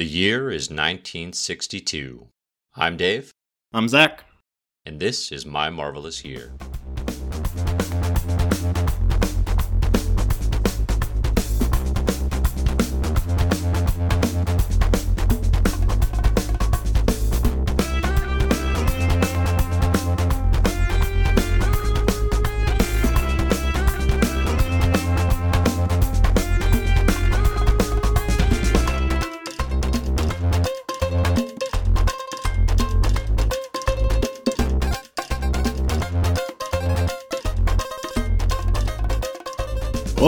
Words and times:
The 0.00 0.06
year 0.06 0.50
is 0.50 0.70
1962. 0.70 2.28
I'm 2.74 2.96
Dave, 2.96 3.34
I'm 3.70 3.86
Zach. 3.86 4.24
and 4.86 4.98
this 4.98 5.30
is 5.30 5.44
My 5.44 5.68
Marvelous 5.68 6.24
Year. 6.24 6.54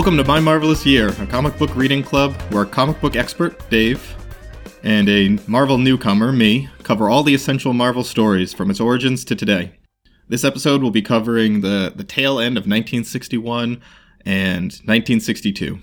Welcome 0.03 0.19
to 0.19 0.25
My 0.25 0.41
Marvelous 0.41 0.85
Year, 0.85 1.11
a 1.11 1.27
comic 1.29 1.57
book 1.57 1.77
reading 1.77 2.03
club 2.03 2.33
where 2.51 2.65
comic 2.65 3.01
book 3.01 3.15
expert, 3.15 3.71
Dave, 3.71 4.17
and 4.83 5.09
a 5.09 5.39
Marvel 5.47 5.79
newcomer, 5.79 6.33
me, 6.33 6.69
cover 6.83 7.09
all 7.09 7.23
the 7.23 7.37
essential 7.37 7.73
Marvel 7.73 8.03
stories 8.03 8.53
from 8.53 8.69
its 8.69 8.81
origins 8.81 9.25
to 9.27 9.37
today. 9.37 9.79
This 10.29 10.43
episode 10.43 10.83
will 10.83 10.91
be 10.91 11.03
covering 11.03 11.61
the, 11.61 11.93
the 11.95 12.03
tail 12.03 12.41
end 12.41 12.57
of 12.57 12.63
1961 12.63 13.81
and 14.27 14.73
1962. 14.73 15.79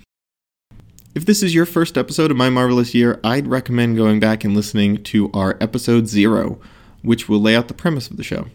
If 1.14 1.24
this 1.24 1.42
is 1.42 1.54
your 1.54 1.64
first 1.64 1.96
episode 1.96 2.30
of 2.30 2.36
My 2.36 2.50
Marvelous 2.50 2.94
Year, 2.94 3.18
I'd 3.24 3.46
recommend 3.46 3.96
going 3.96 4.20
back 4.20 4.44
and 4.44 4.54
listening 4.54 5.02
to 5.04 5.30
our 5.32 5.56
episode 5.62 6.08
zero, 6.08 6.60
which 7.00 7.26
will 7.26 7.40
lay 7.40 7.56
out 7.56 7.68
the 7.68 7.74
premise 7.74 8.10
of 8.10 8.18
the 8.18 8.22
show. 8.22 8.48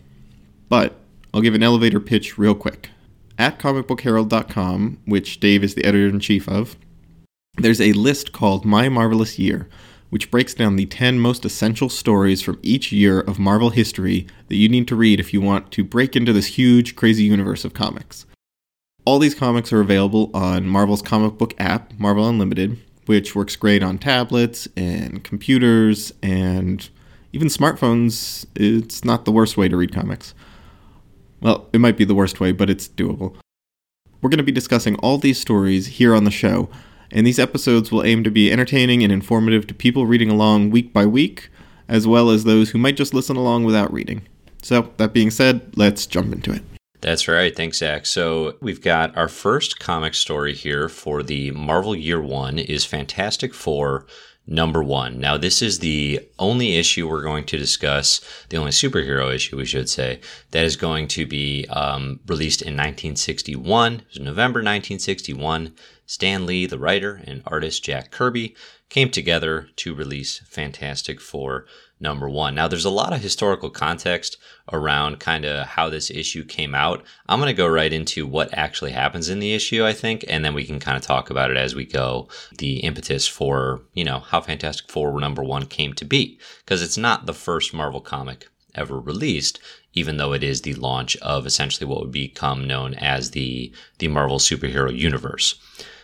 But 0.70 0.94
I'll 1.34 1.42
give 1.42 1.56
an 1.56 1.64
elevator 1.64 2.00
pitch 2.00 2.38
real 2.38 2.54
quick. 2.54 2.92
At 3.38 3.60
comicbookherald.com, 3.60 5.00
which 5.06 5.40
Dave 5.40 5.64
is 5.64 5.76
the 5.76 5.84
editor 5.84 6.08
in 6.08 6.20
chief 6.20 6.48
of, 6.48 6.78
there's 7.58 7.82
a 7.82 7.94
list 7.94 8.32
called 8.32 8.66
My 8.66 8.90
Marvelous 8.90 9.38
Year, 9.38 9.68
which 10.10 10.32
breaks 10.32 10.54
down 10.54 10.76
the 10.76 10.86
10 10.86 11.20
most 11.20 11.44
essential 11.44 11.90
stories 11.90 12.42
from 12.42 12.60
each 12.62 12.92
year 12.92 13.20
of 13.20 13.40
Marvel 13.40 13.72
history 13.72 14.28
that 14.48 14.56
you 14.56 14.70
need 14.70 14.88
to 14.88 14.96
read 14.96 15.20
if 15.20 15.34
you 15.34 15.42
want 15.42 15.72
to 15.72 15.84
break 15.84 16.16
into 16.16 16.32
this 16.32 16.58
huge, 16.58 16.96
crazy 16.96 17.24
universe 17.24 17.66
of 17.66 17.74
comics. 17.74 18.26
All 19.04 19.20
these 19.20 19.36
comics 19.36 19.72
are 19.74 19.82
available 19.82 20.32
on 20.34 20.68
Marvel's 20.68 21.02
comic 21.02 21.38
book 21.38 21.54
app, 21.60 21.94
Marvel 22.00 22.28
Unlimited, 22.28 22.80
which 23.06 23.36
works 23.36 23.56
great 23.56 23.84
on 23.84 23.98
tablets 23.98 24.68
and 24.76 25.24
computers 25.24 26.14
and 26.24 26.90
even 27.34 27.50
smartphones. 27.50 28.46
It's 28.56 29.04
not 29.04 29.26
the 29.26 29.32
worst 29.32 29.58
way 29.58 29.68
to 29.68 29.78
read 29.78 29.94
comics. 29.94 30.34
Well, 31.46 31.70
it 31.74 31.80
might 31.80 31.96
be 31.96 32.06
the 32.06 32.16
worst 32.16 32.40
way, 32.40 32.54
but 32.54 32.72
it's 32.72 32.88
doable. 32.88 33.36
We're 34.20 34.32
going 34.32 34.40
to 34.40 34.44
be 34.44 34.52
discussing 34.52 34.96
all 34.96 35.20
these 35.20 35.40
stories 35.40 35.86
here 35.86 36.16
on 36.16 36.24
the 36.24 36.32
show, 36.32 36.70
and 37.12 37.28
these 37.28 37.38
episodes 37.38 37.92
will 37.92 38.04
aim 38.04 38.24
to 38.24 38.32
be 38.32 38.52
entertaining 38.52 39.04
and 39.04 39.14
informative 39.14 39.68
to 39.68 39.76
people 39.76 40.08
reading 40.08 40.32
along 40.32 40.72
week 40.72 40.92
by 40.92 41.06
week, 41.06 41.50
as 41.88 42.08
well 42.08 42.32
as 42.32 42.46
those 42.46 42.72
who 42.72 42.80
might 42.80 42.98
just 42.98 43.14
listen 43.14 43.36
along 43.36 43.64
without 43.64 43.94
reading. 43.94 44.28
So, 44.64 44.92
that 44.98 45.14
being 45.14 45.30
said, 45.30 45.78
let's 45.78 46.08
jump 46.08 46.34
into 46.34 46.52
it. 46.52 46.64
That's 47.02 47.28
right. 47.28 47.56
Thanks, 47.56 47.78
Zach. 47.78 48.08
So 48.08 48.56
we've 48.60 48.82
got 48.82 49.16
our 49.16 49.28
first 49.28 49.80
comic 49.80 50.16
story 50.16 50.56
here 50.56 50.90
for 50.90 51.22
the 51.22 51.52
Marvel 51.52 51.96
Year 51.96 52.20
One 52.20 52.58
is 52.58 52.86
Fantastic 52.86 53.54
Four 53.54 54.08
number 54.48 54.84
one. 54.84 55.20
Now, 55.20 55.38
this 55.38 55.62
is 55.62 55.80
the 55.80 56.20
only 56.38 56.76
issue 56.76 57.08
we're 57.08 57.24
going 57.24 57.46
to 57.46 57.58
discuss, 57.58 58.22
the 58.50 58.58
only 58.58 58.72
superhero 58.72 59.34
issue, 59.34 59.58
we 59.58 59.66
should 59.66 59.90
say, 59.90 60.20
that 60.52 60.66
is 60.66 60.76
going 60.76 61.08
to 61.10 61.26
be 61.26 61.66
um, 61.70 62.20
released 62.28 62.62
in 62.62 62.74
1961. 62.74 63.94
It 63.94 64.02
was 64.08 64.20
November 64.20 64.60
1961. 64.60 65.74
Stan 66.06 66.46
Lee, 66.46 66.68
the 66.68 66.78
writer, 66.78 67.22
and 67.26 67.42
artist 67.48 67.84
Jack 67.84 68.12
Kirby 68.12 68.56
came 68.90 69.10
together 69.10 69.70
to 69.78 69.96
release 69.96 70.40
Fantastic 70.40 71.20
Four 71.20 71.66
number 72.00 72.30
one. 72.30 72.56
Now, 72.56 72.68
there's 72.68 72.86
a 72.86 72.90
lot 72.90 73.14
of 73.14 73.22
historical 73.22 73.70
context 73.70 74.38
around 74.72 75.20
kind 75.20 75.46
of 75.46 75.66
how 75.66 75.90
this 75.90 76.12
issue 76.12 76.44
came 76.44 76.76
out. 76.76 77.04
I'm 77.28 77.40
going 77.40 77.48
to 77.48 77.54
go 77.54 77.68
right 77.68 77.92
into 77.92 78.28
what 78.28 78.54
actually 78.54 78.92
happens 78.92 79.30
in 79.30 79.40
the 79.40 79.54
issue, 79.54 79.86
I 79.86 79.94
think, 79.94 80.26
and 80.28 80.44
then 80.44 80.54
we 80.54 80.66
can 80.66 80.80
kind 80.80 80.98
of 80.98 81.04
talk 81.04 81.30
about 81.30 81.52
it 81.52 81.58
as 81.58 81.74
we 81.74 81.86
go. 81.86 82.28
The 82.58 82.80
impetus 82.80 83.28
for, 83.28 83.82
you 83.94 84.04
know, 84.04 84.20
how 84.20 84.42
Fantastic 84.42 84.90
Four 84.92 85.20
number 85.20 85.44
one 85.44 85.66
came 85.66 85.94
to 85.94 86.06
be, 86.06 86.40
because 86.60 86.82
it's 86.82 86.98
not 86.98 87.26
the 87.26 87.34
first 87.34 87.74
Marvel 87.74 88.02
comic 88.02 88.50
ever 88.74 89.00
released, 89.00 89.60
even 89.94 90.18
though 90.18 90.34
it 90.34 90.44
is 90.44 90.62
the 90.62 90.74
launch 90.74 91.16
of 91.18 91.46
essentially 91.46 91.88
what 91.88 92.02
would 92.02 92.12
become 92.12 92.68
known 92.68 92.94
as 92.96 93.32
the, 93.32 93.72
the 94.00 94.10
Marvel 94.10 94.38
superhero 94.38 94.94
universe. 94.94 95.56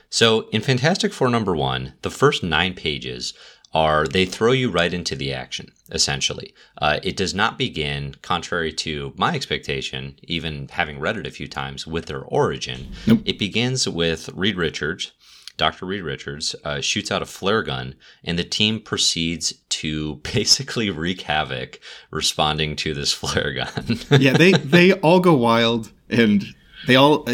So 0.10 0.50
in 0.50 0.62
Fantastic 0.62 1.14
Four 1.14 1.30
number 1.30 1.56
one, 1.56 1.94
the 2.02 2.12
first 2.12 2.44
nine 2.44 2.74
pages 2.74 3.34
are 3.74 4.06
they 4.06 4.26
throw 4.26 4.52
you 4.52 4.70
right 4.70 4.94
into 4.94 5.16
the 5.16 5.34
action, 5.34 5.72
essentially. 5.92 6.54
Uh, 6.78 7.00
it 7.04 7.16
does 7.16 7.34
not 7.34 7.58
begin, 7.58 8.16
contrary 8.22 8.74
to 8.74 9.14
my 9.16 9.34
expectation, 9.34 10.16
even 10.24 10.68
having 10.70 11.00
read 11.00 11.18
it 11.18 11.28
a 11.28 11.32
few 11.32 11.48
times, 11.48 11.88
with 11.88 12.06
their 12.08 12.24
origin. 12.24 12.92
Nope. 13.08 13.22
It 13.26 13.40
begins 13.40 13.88
with 13.88 14.30
Reed 14.30 14.58
Richards. 14.58 15.14
Dr. 15.58 15.86
Reed 15.86 16.04
Richards 16.04 16.56
uh, 16.66 16.82
shoots 16.82 17.12
out 17.12 17.22
a 17.22 17.26
flare 17.26 17.62
gun, 17.62 17.96
and 18.24 18.38
the 18.38 18.44
team 18.44 18.80
proceeds 18.80 19.54
to 19.70 20.16
basically 20.34 20.90
wreak 20.90 21.22
havoc 21.22 21.80
responding 22.10 22.76
to 22.78 22.94
this 22.94 23.14
flare 23.22 23.54
gun. 23.54 24.00
yeah, 24.20 24.34
they 24.34 24.52
they 24.52 24.94
all 24.94 25.20
go 25.20 25.36
wild, 25.36 25.92
and 26.10 26.44
they 26.88 26.96
all 26.96 27.26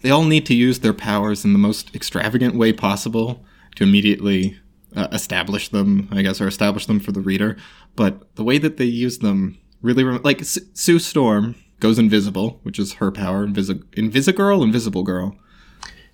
they 0.00 0.10
all 0.10 0.24
need 0.24 0.46
to 0.46 0.54
use 0.54 0.78
their 0.78 0.94
powers 0.94 1.44
in 1.44 1.52
the 1.52 1.58
most 1.58 1.94
extravagant 1.94 2.54
way 2.54 2.72
possible 2.72 3.44
to 3.76 3.84
immediately 3.84 4.58
uh, 4.96 5.08
establish 5.12 5.68
them, 5.68 6.08
I 6.12 6.22
guess, 6.22 6.40
or 6.40 6.46
establish 6.48 6.86
them 6.86 7.00
for 7.00 7.12
the 7.12 7.20
reader. 7.20 7.56
But 7.96 8.34
the 8.36 8.44
way 8.44 8.58
that 8.58 8.76
they 8.76 8.84
use 8.84 9.18
them 9.18 9.58
really, 9.80 10.04
rem- 10.04 10.22
like 10.22 10.40
S- 10.40 10.58
Sue 10.74 10.98
Storm 10.98 11.54
goes 11.80 11.98
invisible, 11.98 12.60
which 12.62 12.78
is 12.78 12.94
her 12.94 13.10
power. 13.10 13.46
Invisi- 13.46 13.82
Invisigirl, 13.96 14.62
Invisible 14.62 15.02
Girl. 15.02 15.36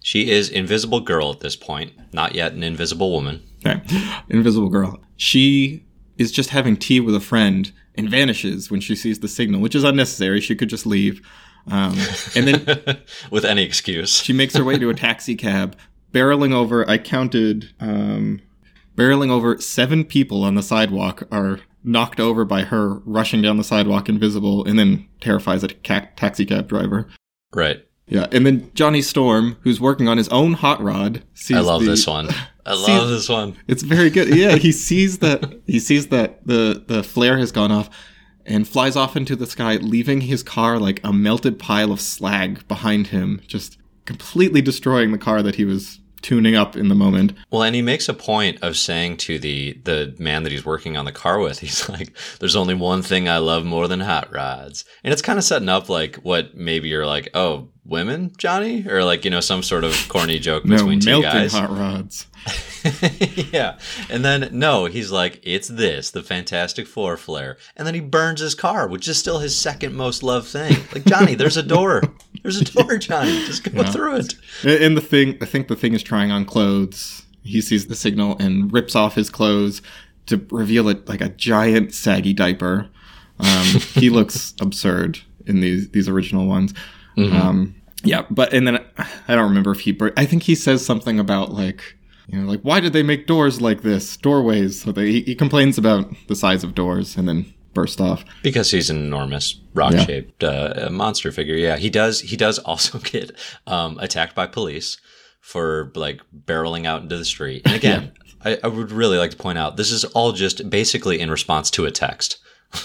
she 0.03 0.31
is 0.31 0.49
Invisible 0.49 1.01
Girl 1.01 1.31
at 1.31 1.41
this 1.41 1.57
point, 1.57 1.93
not 2.13 2.35
yet 2.35 2.53
an 2.53 2.63
Invisible 2.63 3.13
Woman. 3.13 3.43
Okay. 3.67 3.83
Invisible 4.29 4.69
Girl. 4.69 4.99
She 5.17 5.85
is 6.17 6.33
just 6.33 6.51
having 6.51 6.77
tea 6.77 7.01
with 7.01 7.15
a 7.15 7.21
friend 7.21 7.71
and 7.97 8.09
vanishes 8.09 8.71
when 8.71 8.81
she 8.81 8.95
sees 8.95 9.19
the 9.21 9.29
signal, 9.29 9.61
which 9.61 9.75
is 9.75 9.85
unnecessary. 9.85 10.41
She 10.41 10.55
could 10.55 10.69
just 10.69 10.87
leave. 10.87 11.21
Um, 11.71 11.97
and 12.35 12.49
then 12.49 12.99
With 13.31 13.45
any 13.45 13.63
excuse. 13.63 14.23
she 14.23 14.33
makes 14.33 14.57
her 14.57 14.65
way 14.65 14.79
to 14.79 14.89
a 14.89 14.95
taxi 14.95 15.35
cab, 15.35 15.77
barreling 16.15 16.53
over. 16.55 16.89
I 16.89 16.97
counted, 16.99 17.73
um, 17.79 18.41
barreling 18.99 19.31
over 19.31 19.59
seven 19.61 20.05
people 20.05 20.43
on 20.43 20.55
the 20.57 20.63
sidewalk 20.63 21.23
are 21.31 21.61
knocked 21.85 22.19
over 22.21 22.45
by 22.45 22.63
her 22.63 22.95
rushing 23.07 23.41
down 23.41 23.57
the 23.57 23.65
sidewalk 23.65 24.09
invisible, 24.09 24.65
and 24.67 24.79
then 24.79 25.07
terrifies 25.21 25.63
a 25.63 25.69
ca- 25.69 26.09
taxi 26.17 26.45
cab 26.45 26.69
driver. 26.69 27.07
Right. 27.55 27.85
Yeah, 28.09 28.27
and 28.33 28.45
then 28.45 28.71
Johnny 28.75 29.03
Storm, 29.03 29.57
who's 29.63 29.81
working 29.81 30.09
on 30.09 30.17
his 30.19 30.29
own 30.31 30.55
hot 30.55 30.83
rod, 30.83 31.23
sees 31.35 31.57
I 31.59 31.61
love 31.61 31.83
the- 31.85 31.91
this 31.91 32.07
one. 32.07 32.29
I 32.67 32.75
See- 32.75 32.93
love 32.99 33.09
this 33.09 33.29
one. 33.29 33.57
It's 33.69 33.83
very 33.83 34.11
good. 34.11 34.35
Yeah, 34.35 34.57
he 34.57 34.73
sees 34.89 35.19
that 35.19 35.61
he 35.67 35.79
sees 35.79 36.09
that 36.09 36.47
the 36.47 36.83
the 36.87 37.03
flare 37.03 37.39
has 37.39 37.53
gone 37.53 37.71
off 37.71 37.89
and 38.47 38.67
flies 38.67 38.97
off 38.97 39.15
into 39.15 39.37
the 39.37 39.47
sky, 39.47 39.77
leaving 39.77 40.23
his 40.23 40.43
car 40.43 40.79
like 40.79 41.01
a 41.05 41.13
melted 41.13 41.59
pile 41.59 41.93
of 41.93 42.01
slag 42.01 42.67
behind 42.67 43.09
him, 43.09 43.41
just 43.47 43.77
completely 44.07 44.63
destroying 44.63 45.13
the 45.13 45.19
car 45.19 45.43
that 45.43 45.57
he 45.57 45.67
was 45.67 46.01
tuning 46.23 46.55
up 46.57 46.77
in 46.77 46.89
the 46.89 46.95
moment. 46.95 47.33
Well, 47.51 47.63
and 47.63 47.75
he 47.75 47.83
makes 47.83 48.09
a 48.09 48.15
point 48.15 48.59
of 48.63 48.77
saying 48.77 49.19
to 49.19 49.39
the 49.39 49.79
the 49.85 50.15
man 50.19 50.43
that 50.43 50.53
he's 50.53 50.65
working 50.65 50.97
on 50.97 51.05
the 51.05 51.13
car 51.13 51.39
with, 51.39 51.59
he's 51.61 51.89
like, 51.89 52.13
"There's 52.41 52.57
only 52.57 52.75
one 52.75 53.03
thing 53.03 53.29
I 53.29 53.39
love 53.39 53.65
more 53.65 53.89
than 53.89 54.01
hot 54.01 54.33
rods," 54.33 54.85
and 55.05 55.13
it's 55.13 55.23
kind 55.23 55.39
of 55.39 55.45
setting 55.45 55.69
up 55.69 55.89
like 55.89 56.17
what 56.17 56.57
maybe 56.57 56.89
you're 56.89 57.07
like, 57.07 57.29
"Oh, 57.35 57.69
women, 57.85 58.33
Johnny," 58.37 58.87
or 58.89 59.05
like 59.05 59.25
you 59.25 59.31
know 59.31 59.41
some 59.41 59.63
sort 59.63 59.85
of 59.85 59.95
corny 60.09 60.39
joke 60.39 60.65
No, 60.65 60.77
between 60.77 61.01
two 61.01 61.23
guys. 61.23 61.53
hot 61.53 61.71
rods. 61.71 62.27
yeah, 63.53 63.79
and 64.09 64.25
then 64.25 64.49
no, 64.53 64.87
he's 64.87 65.11
like, 65.11 65.41
"It's 65.43 65.69
this, 65.69 66.11
the 66.11 66.23
Fantastic 66.23 66.87
Four 66.87 67.17
flare," 67.17 67.57
and 67.77 67.87
then 67.87 67.95
he 67.95 68.01
burns 68.01 68.41
his 68.41 68.55
car, 68.55 68.87
which 68.87 69.09
is 69.09 69.19
still 69.19 69.39
his 69.41 69.57
second 69.57 69.95
most 69.95 70.23
loved 70.23 70.49
thing. 70.49 70.77
Like 70.93 71.05
Johnny, 71.05 71.35
there's 71.35 71.57
a 71.57 71.63
door. 71.63 72.03
There's 72.43 72.61
a 72.61 72.65
door, 72.65 72.97
Johnny. 72.99 73.45
Just 73.47 73.65
go 73.65 73.71
Yeah. 73.83 73.91
through 73.91 74.17
it. 74.17 74.35
And 74.65 74.97
the 74.97 75.01
thing, 75.01 75.37
I 75.41 75.45
think 75.45 75.69
the 75.69 75.77
thing 75.77 75.95
is 75.95 76.03
trying 76.03 76.31
on 76.31 76.45
clothes. 76.45 77.23
He 77.43 77.61
sees 77.61 77.87
the 77.87 77.95
signal 77.95 78.37
and 78.39 78.73
rips 78.73 78.95
off 78.95 79.15
his 79.15 79.31
clothes 79.31 79.81
to 80.27 80.45
reveal 80.51 80.89
it 80.89 81.09
like 81.09 81.21
a 81.21 81.29
giant 81.31 81.95
saggy 81.95 82.33
diaper. 82.35 82.89
Um, 83.39 83.67
he 83.95 84.11
looks 84.19 84.55
absurd 84.61 85.21
in 85.47 85.61
these 85.61 85.89
these 85.91 86.09
original 86.09 86.47
ones. 86.47 86.75
Um, 87.17 87.75
yeah, 88.05 88.23
but 88.31 88.53
and 88.53 88.67
then 88.67 88.79
I 89.27 89.35
don't 89.35 89.49
remember 89.49 89.71
if 89.73 89.81
he. 89.81 89.93
bur- 89.93 90.13
I 90.17 90.25
think 90.27 90.43
he 90.45 90.55
says 90.55 90.85
something 90.85 91.19
about 91.19 91.53
like 91.53 91.97
You 92.29 92.41
know, 92.41 92.47
like 92.49 92.61
why 92.61 92.81
did 92.81 92.93
they 92.93 93.03
make 93.03 93.27
doors 93.27 93.61
like 93.61 93.83
this? 93.83 94.17
Doorways. 94.19 94.83
So 94.83 94.93
they, 94.93 95.11
he, 95.11 95.21
he 95.23 95.35
complains 95.35 95.79
about 95.79 96.13
the 96.29 96.37
size 96.37 96.63
of 96.63 96.75
doors, 96.75 97.17
and 97.17 97.27
then 97.29 97.53
burst 97.75 98.01
off 98.01 98.25
because 98.43 98.71
he's 98.71 98.91
an 98.91 98.97
enormous 98.97 99.61
rock-shaped 99.75 100.43
yeah. 100.43 100.49
uh, 100.49 100.91
monster 100.91 101.31
figure. 101.33 101.55
Yeah, 101.55 101.77
he 101.77 101.91
does. 101.91 102.21
He 102.21 102.37
does 102.37 102.59
also 102.71 102.99
get 102.99 103.33
um, 103.67 103.99
attacked 103.99 104.35
by 104.35 104.47
police 104.47 104.99
for 105.41 105.93
like 105.95 106.21
barreling 106.47 106.87
out 106.87 107.03
into 107.03 107.17
the 107.17 107.25
street. 107.25 107.63
And 107.65 107.75
again, 107.77 108.13
yeah. 108.45 108.53
I, 108.53 108.59
I 108.65 108.69
would 108.69 108.93
really 108.93 109.19
like 109.19 109.33
to 109.33 109.37
point 109.37 109.59
out 109.59 109.77
this 109.77 109.91
is 109.91 110.05
all 110.05 110.33
just 110.33 110.69
basically 110.71 111.21
in 111.21 111.31
response 111.31 111.71
to 111.73 111.85
a 111.87 111.91
text. 111.91 112.39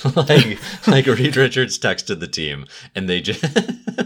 like 0.15 0.59
like 0.87 1.05
Reed 1.07 1.35
Richards 1.35 1.77
texted 1.77 2.21
the 2.21 2.27
team 2.27 2.65
and 2.95 3.09
they 3.09 3.19
just 3.19 3.41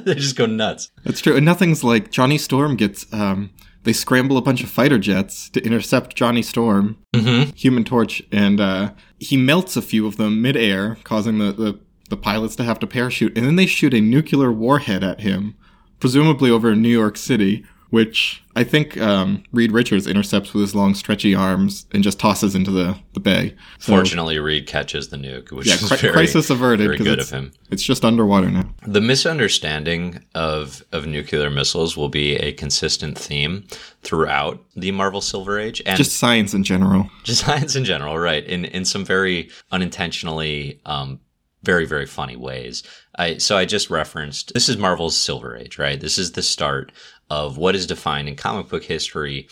they 0.06 0.16
just 0.16 0.36
go 0.36 0.48
nuts. 0.48 0.90
That's 1.04 1.22
true. 1.22 1.36
And 1.36 1.46
nothing's 1.46 1.84
like 1.84 2.10
Johnny 2.10 2.40
Storm 2.40 2.76
gets 2.78 3.06
um 3.14 3.52
they 3.88 3.94
scramble 3.94 4.38
a 4.38 4.42
bunch 4.42 4.62
of 4.64 4.70
fighter 4.70 5.00
jets 5.00 5.50
to 5.52 5.64
intercept 5.64 6.14
Johnny 6.14 6.42
Storm, 6.42 6.98
mm-hmm. 7.16 7.52
Human 7.56 7.86
Torch, 7.86 8.22
and 8.34 8.60
uh, 8.60 8.92
he 9.20 9.38
melts 9.38 9.76
a 9.76 9.82
few 9.82 10.06
of 10.06 10.18
them 10.18 10.42
midair, 10.42 10.98
causing 11.04 11.40
the, 11.40 11.52
the, 11.52 11.80
the 12.10 12.18
pilots 12.18 12.56
to 12.58 12.64
have 12.64 12.80
to 12.80 12.88
parachute. 12.88 13.38
And 13.38 13.46
then 13.46 13.56
they 13.56 13.66
shoot 13.66 13.94
a 13.94 14.02
nuclear 14.02 14.52
warhead 14.52 15.04
at 15.04 15.22
him, 15.22 15.56
presumably 16.00 16.52
over 16.52 16.76
New 16.76 16.90
York 16.90 17.18
City, 17.18 17.66
which 17.90 18.44
I 18.56 18.64
think 18.64 18.98
um, 18.98 19.44
Reed 19.52 19.72
Richards 19.72 20.08
intercepts 20.08 20.54
with 20.54 20.62
his 20.62 20.76
long, 20.76 20.96
stretchy 20.96 21.34
arms 21.34 21.86
and 21.94 22.04
just 22.04 22.20
tosses 22.20 22.56
into 22.56 22.72
the, 22.72 22.98
the 23.14 23.20
bay. 23.20 23.56
So, 23.80 23.94
Fortunately, 23.94 24.40
Reed 24.40 24.68
catches 24.68 25.10
the 25.10 25.18
nuke, 25.18 25.52
which 25.52 25.68
yeah, 25.68 25.76
is 25.76 25.90
very, 25.90 26.12
crisis 26.12 26.50
averted. 26.50 26.88
Very 26.88 26.98
good 26.98 27.20
of 27.20 27.30
him. 27.30 27.52
It's 27.70 27.84
just 27.84 28.04
underwater 28.04 28.50
now. 28.50 28.74
The 28.86 29.02
misunderstanding 29.02 30.24
of 30.36 30.84
of 30.92 31.06
nuclear 31.06 31.50
missiles 31.50 31.96
will 31.96 32.10
be 32.10 32.36
a 32.38 32.52
consistent 32.52 33.18
theme 33.18 33.66
throughout 34.04 34.64
the 34.76 34.92
Marvel 34.92 35.22
Silver 35.22 35.60
Age, 35.60 35.82
and 35.86 35.98
just 35.98 36.18
science 36.18 36.54
in 36.54 36.64
general. 36.64 37.10
Just 37.24 37.42
science 37.46 37.76
in 37.76 37.86
general, 37.86 38.18
right? 38.18 38.44
In 38.46 38.66
in 38.66 38.86
some 38.86 39.06
very 39.06 39.50
unintentionally 39.72 40.82
um, 40.86 41.20
very 41.64 41.86
very 41.86 42.06
funny 42.06 42.36
ways. 42.36 42.84
I 43.18 43.38
so 43.38 43.58
I 43.58 43.66
just 43.66 43.90
referenced 43.90 44.54
this 44.54 44.70
is 44.70 44.78
Marvel's 44.78 45.18
Silver 45.18 45.56
Age, 45.56 45.78
right? 45.78 46.00
This 46.00 46.18
is 46.18 46.34
the 46.34 46.44
start 46.44 46.92
of 47.30 47.58
what 47.58 47.76
is 47.76 47.88
defined 47.88 48.28
in 48.28 48.36
comic 48.36 48.70
book 48.70 48.84
history 48.84 49.48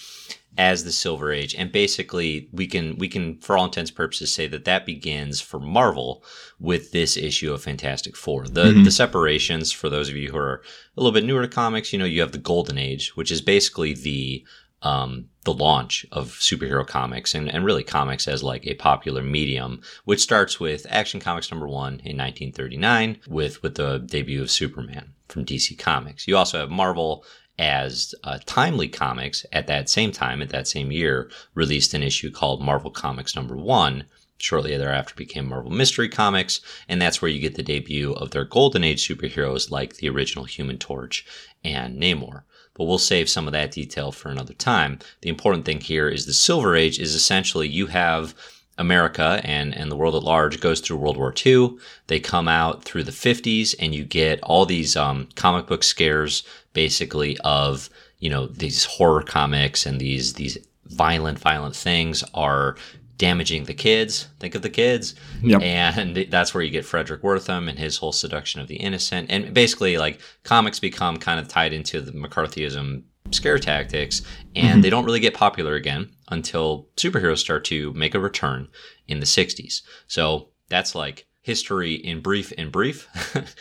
as 0.58 0.84
the 0.84 0.92
Silver 0.92 1.32
Age, 1.32 1.54
and 1.56 1.72
basically 1.72 2.48
we 2.52 2.68
can 2.68 2.98
we 2.98 3.08
can 3.08 3.38
for 3.40 3.58
all 3.58 3.66
intents 3.66 3.92
and 3.92 3.98
purposes 3.98 4.34
say 4.34 4.48
that 4.48 4.66
that 4.66 4.86
begins 4.86 5.42
for 5.42 5.60
Marvel 5.60 6.24
with 6.60 6.92
this 6.92 7.18
issue 7.18 7.54
of 7.54 7.64
Fantastic 7.64 8.16
Four. 8.16 8.48
The 8.48 8.66
mm-hmm. 8.66 8.84
the 8.84 8.92
separations 8.92 9.72
for 9.72 9.90
those 9.90 10.10
of 10.10 10.16
you 10.16 10.32
who 10.32 10.38
are 10.38 10.62
a 10.96 11.02
little 11.02 11.12
bit 11.12 11.26
newer 11.26 11.42
to 11.42 11.48
comics, 11.48 11.92
you 11.92 12.00
know, 12.00 12.06
you 12.06 12.22
have 12.22 12.32
the 12.32 12.38
Golden 12.38 12.78
Age, 12.78 13.16
which 13.18 13.32
is 13.32 13.42
basically 13.42 13.94
the 13.94 14.46
um, 14.82 15.26
the 15.44 15.54
launch 15.54 16.06
of 16.12 16.30
superhero 16.34 16.86
comics 16.86 17.34
and, 17.34 17.50
and 17.50 17.66
really 17.66 17.84
comics 17.84 18.28
as 18.28 18.44
like 18.44 18.66
a 18.68 18.76
popular 18.76 19.24
medium, 19.24 19.82
which 20.06 20.22
starts 20.22 20.60
with 20.60 20.86
Action 20.90 21.20
Comics 21.20 21.52
number 21.52 21.68
one 21.68 21.94
in 22.04 22.18
1939 22.18 23.20
with 23.28 23.62
with 23.62 23.76
the 23.76 24.00
debut 24.00 24.42
of 24.42 24.52
Superman 24.52 25.14
from 25.28 25.44
DC 25.44 25.78
Comics. 25.78 26.28
You 26.28 26.38
also 26.38 26.60
have 26.60 26.70
Marvel 26.70 27.26
as 27.58 28.14
uh, 28.24 28.40
Timely 28.46 28.88
Comics 28.88 29.46
at 29.52 29.68
that 29.68 29.90
same 29.90 30.12
time, 30.12 30.42
at 30.42 30.50
that 30.50 30.68
same 30.68 30.92
year, 30.92 31.30
released 31.54 31.94
an 31.94 32.04
issue 32.04 32.32
called 32.32 32.62
Marvel 32.62 32.92
Comics 32.92 33.36
number 33.36 33.56
one. 33.56 34.06
Shortly 34.38 34.78
thereafter 34.78 35.16
became 35.16 35.48
Marvel 35.48 35.72
Mystery 35.72 36.10
Comics, 36.10 36.60
and 36.90 37.02
that's 37.02 37.22
where 37.22 37.32
you 37.32 37.40
get 37.40 37.56
the 37.56 37.64
debut 37.64 38.14
of 38.14 38.32
their 38.32 38.44
Golden 38.44 38.84
Age 38.84 39.08
superheroes 39.08 39.72
like 39.72 39.96
the 39.96 40.10
original 40.10 40.46
Human 40.46 40.78
Torch 40.78 41.26
and 41.64 41.98
Namor. 42.02 42.44
But 42.74 42.84
we'll 42.84 42.98
save 42.98 43.30
some 43.30 43.48
of 43.48 43.54
that 43.54 43.72
detail 43.72 44.12
for 44.12 44.30
another 44.30 44.54
time. 44.54 45.00
The 45.22 45.30
important 45.30 45.64
thing 45.64 45.80
here 45.80 46.10
is 46.10 46.26
the 46.26 46.34
Silver 46.34 46.76
Age 46.76 47.00
is 47.00 47.16
essentially 47.16 47.70
you 47.70 47.88
have 47.88 48.36
America 48.78 49.40
and, 49.44 49.74
and 49.74 49.90
the 49.90 49.96
world 49.96 50.16
at 50.16 50.24
large 50.24 50.60
goes 50.60 50.82
through 50.82 50.98
World 50.98 51.18
War 51.18 51.34
II. 51.46 51.78
They 52.08 52.20
come 52.20 52.48
out 52.48 52.84
through 52.84 53.04
the 53.04 53.12
50s, 53.12 53.74
and 53.80 53.96
you 53.96 54.04
get 54.04 54.42
all 54.44 54.66
these 54.66 54.98
um, 54.98 55.30
comic 55.36 55.68
book 55.68 55.84
scares, 55.84 56.44
basically 56.76 57.38
of 57.40 57.90
you 58.20 58.30
know 58.30 58.46
these 58.46 58.86
horror 58.86 59.24
comics 59.24 59.88
and 59.88 60.00
these 60.00 60.34
these 60.34 60.60
violent 60.86 61.40
violent 61.40 61.76
things 61.76 62.24
are 62.36 62.76
damaging 63.18 63.64
the 63.64 63.74
kids. 63.74 64.28
Think 64.40 64.54
of 64.54 64.62
the 64.62 64.70
kids, 64.70 65.16
yep. 65.42 65.62
and 65.64 66.28
that's 66.30 66.54
where 66.54 66.64
you 66.64 66.70
get 66.70 66.86
Fredric 66.86 67.22
Wertham 67.22 67.68
and 67.70 67.80
his 67.80 67.98
whole 67.98 68.12
seduction 68.12 68.62
of 68.62 68.68
the 68.68 68.76
innocent, 68.76 69.32
and 69.32 69.54
basically 69.54 69.98
like 69.98 70.20
comics 70.44 70.80
become 70.80 71.18
kind 71.18 71.40
of 71.40 71.48
tied 71.48 71.74
into 71.74 72.02
the 72.02 72.12
McCarthyism 72.12 73.04
scare 73.32 73.58
tactics, 73.58 74.22
and 74.56 74.68
mm-hmm. 74.68 74.82
they 74.82 74.90
don't 74.90 75.06
really 75.06 75.20
get 75.20 75.34
popular 75.34 75.74
again 75.74 76.10
until 76.30 76.88
superheroes 76.98 77.40
start 77.40 77.66
to 77.66 77.92
make 77.94 78.14
a 78.14 78.20
return 78.20 78.68
in 79.08 79.20
the 79.20 79.26
60s. 79.26 79.82
So 80.08 80.50
that's 80.70 80.94
like 80.94 81.26
history 81.46 81.94
in 81.94 82.22
brief 82.22 82.52
in 82.54 82.72
brief 82.72 83.08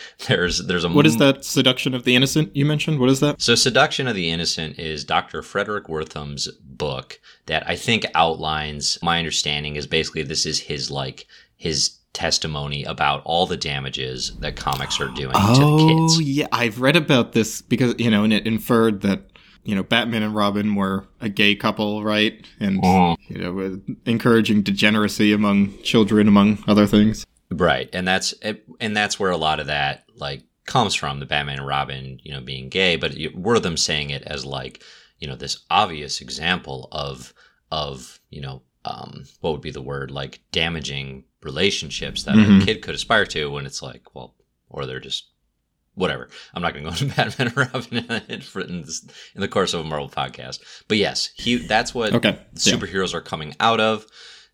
there's 0.26 0.66
there's 0.66 0.84
a 0.84 0.88
what 0.88 1.04
is 1.04 1.18
that 1.18 1.44
seduction 1.44 1.92
of 1.92 2.04
the 2.04 2.16
innocent 2.16 2.54
you 2.56 2.64
mentioned 2.64 2.98
what 2.98 3.10
is 3.10 3.20
that 3.20 3.42
so 3.42 3.54
seduction 3.54 4.06
of 4.06 4.14
the 4.14 4.30
innocent 4.30 4.78
is 4.78 5.04
dr 5.04 5.42
Fredric 5.42 5.86
Wertham's 5.86 6.48
book 6.62 7.20
that 7.44 7.62
i 7.68 7.76
think 7.76 8.06
outlines 8.14 8.98
my 9.02 9.18
understanding 9.18 9.76
is 9.76 9.86
basically 9.86 10.22
this 10.22 10.46
is 10.46 10.60
his 10.60 10.90
like 10.90 11.26
his 11.56 11.98
testimony 12.14 12.84
about 12.84 13.20
all 13.26 13.44
the 13.46 13.56
damages 13.56 14.34
that 14.38 14.56
comics 14.56 14.98
are 14.98 15.08
doing 15.08 15.32
oh, 15.34 15.54
to 15.54 15.60
the 15.60 15.92
kids. 15.92 16.16
Oh, 16.16 16.20
yeah, 16.20 16.46
I've 16.52 16.80
read 16.80 16.94
about 16.94 17.32
this 17.32 17.60
because 17.60 17.96
you 17.98 18.08
know, 18.08 18.22
and 18.22 18.32
it 18.32 18.46
inferred 18.46 19.00
that 19.00 19.22
you 19.64 19.74
know, 19.74 19.82
Batman 19.82 20.22
and 20.22 20.34
Robin 20.34 20.74
were 20.74 21.06
a 21.20 21.28
gay 21.28 21.54
couple, 21.56 22.04
right? 22.04 22.46
And, 22.60 22.82
mm. 22.82 23.16
you 23.28 23.38
know, 23.38 23.80
encouraging 24.04 24.62
degeneracy 24.62 25.32
among 25.32 25.80
children, 25.82 26.28
among 26.28 26.62
other 26.68 26.86
things. 26.86 27.26
Right. 27.56 27.88
And 27.92 28.06
that's, 28.06 28.34
and 28.80 28.96
that's 28.96 29.18
where 29.18 29.30
a 29.30 29.36
lot 29.36 29.60
of 29.60 29.66
that, 29.66 30.04
like, 30.14 30.42
comes 30.66 30.94
from 30.94 31.20
the 31.20 31.26
Batman 31.26 31.58
and 31.58 31.66
Robin, 31.66 32.18
you 32.22 32.32
know, 32.32 32.40
being 32.40 32.68
gay, 32.68 32.96
but 32.96 33.14
were 33.34 33.60
them 33.60 33.76
saying 33.76 34.10
it 34.10 34.22
as 34.22 34.44
like, 34.44 34.82
you 35.18 35.28
know, 35.28 35.36
this 35.36 35.64
obvious 35.70 36.20
example 36.20 36.88
of, 36.90 37.34
of, 37.70 38.18
you 38.30 38.40
know, 38.40 38.62
um, 38.84 39.24
what 39.40 39.52
would 39.52 39.60
be 39.60 39.70
the 39.70 39.82
word 39.82 40.10
like 40.10 40.40
damaging 40.52 41.24
relationships 41.42 42.24
that 42.24 42.34
mm-hmm. 42.34 42.62
a 42.62 42.64
kid 42.64 42.82
could 42.82 42.94
aspire 42.94 43.26
to 43.26 43.50
when 43.50 43.66
it's 43.66 43.82
like, 43.82 44.14
well, 44.14 44.34
or 44.68 44.86
they're 44.86 45.00
just 45.00 45.26
whatever. 45.94 46.28
I'm 46.54 46.62
not 46.62 46.74
going 46.74 46.84
to 46.84 46.90
go 46.90 46.96
into 47.04 47.14
Batman 47.14 47.48
and 47.48 47.56
Robin 47.56 48.22
in, 48.28 48.82
this, 48.82 49.06
in, 49.34 49.40
the 49.40 49.48
course 49.48 49.74
of 49.74 49.80
a 49.80 49.84
Marvel 49.84 50.08
podcast. 50.08 50.60
But 50.88 50.98
yes, 50.98 51.30
he 51.34 51.56
that's 51.56 51.94
what 51.94 52.14
okay. 52.14 52.38
superheroes 52.54 53.12
yeah. 53.12 53.18
are 53.18 53.22
coming 53.22 53.54
out 53.60 53.80
of. 53.80 54.06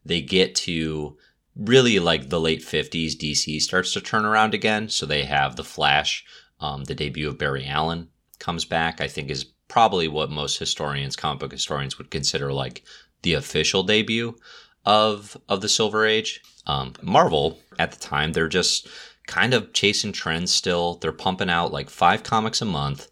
They 0.05 0.21
get 0.21 0.55
to 0.57 1.17
really 1.61 1.99
like 1.99 2.29
the 2.29 2.41
late 2.41 2.63
50s. 2.63 3.17
DC 3.17 3.61
starts 3.61 3.93
to 3.93 4.01
turn 4.01 4.25
around 4.25 4.55
again. 4.55 4.89
So 4.89 5.07
they 5.07 5.25
have 5.25 5.57
the 5.57 5.65
Flash. 5.65 6.25
Um, 6.59 6.85
the 6.85 6.95
debut 6.95 7.29
of 7.29 7.39
Barry 7.39 7.67
Allen 7.67 8.09
comes 8.39 8.65
back. 8.65 9.01
I 9.01 9.09
think 9.09 9.31
is 9.31 9.45
probably 9.69 10.09
what 10.09 10.31
most 10.31 10.59
historians, 10.59 11.17
comic 11.17 11.41
book 11.41 11.53
historians, 11.53 11.97
would 11.99 12.11
consider 12.11 12.53
like 12.53 12.83
the 13.23 13.35
official 13.35 13.83
debut 13.83 14.37
of 14.85 15.37
of 15.49 15.61
the 15.61 15.69
Silver 15.69 16.05
Age. 16.05 16.43
Um, 16.67 16.95
Marvel 17.03 17.59
at 17.79 17.93
the 17.93 17.99
time, 17.99 18.33
they're 18.33 18.49
just 18.49 18.89
kind 19.27 19.55
of 19.55 19.73
chasing 19.73 20.13
trends 20.13 20.53
still. 20.53 20.97
They're 20.97 21.13
pumping 21.13 21.51
out 21.51 21.73
like 21.73 21.89
five 21.89 22.23
comics 22.23 22.61
a 22.61 22.67
month. 22.67 23.09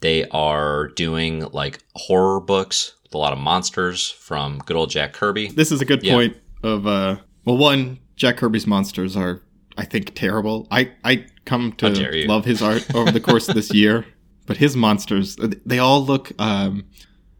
They 0.00 0.28
are 0.28 0.88
doing 0.88 1.40
like 1.52 1.78
horror 1.94 2.40
books 2.40 2.94
with 3.04 3.14
a 3.14 3.18
lot 3.18 3.32
of 3.32 3.38
monsters 3.38 4.10
from 4.10 4.58
good 4.58 4.76
old 4.76 4.90
Jack 4.90 5.12
Kirby. 5.12 5.48
This 5.48 5.72
is 5.72 5.80
a 5.80 5.84
good 5.84 6.02
yeah. 6.02 6.14
point 6.14 6.36
of 6.62 6.86
uh 6.86 7.16
well 7.44 7.56
one, 7.56 7.98
Jack 8.16 8.36
Kirby's 8.36 8.66
monsters 8.66 9.16
are 9.16 9.42
I 9.76 9.84
think 9.84 10.14
terrible. 10.14 10.68
I 10.70 10.92
I 11.04 11.26
come 11.44 11.72
to 11.78 12.26
love 12.26 12.44
his 12.44 12.62
art 12.62 12.94
over 12.94 13.10
the 13.10 13.20
course 13.20 13.48
of 13.48 13.54
this 13.54 13.72
year, 13.74 14.06
but 14.46 14.58
his 14.58 14.76
monsters 14.76 15.36
they 15.36 15.78
all 15.78 16.04
look 16.04 16.32
um 16.38 16.84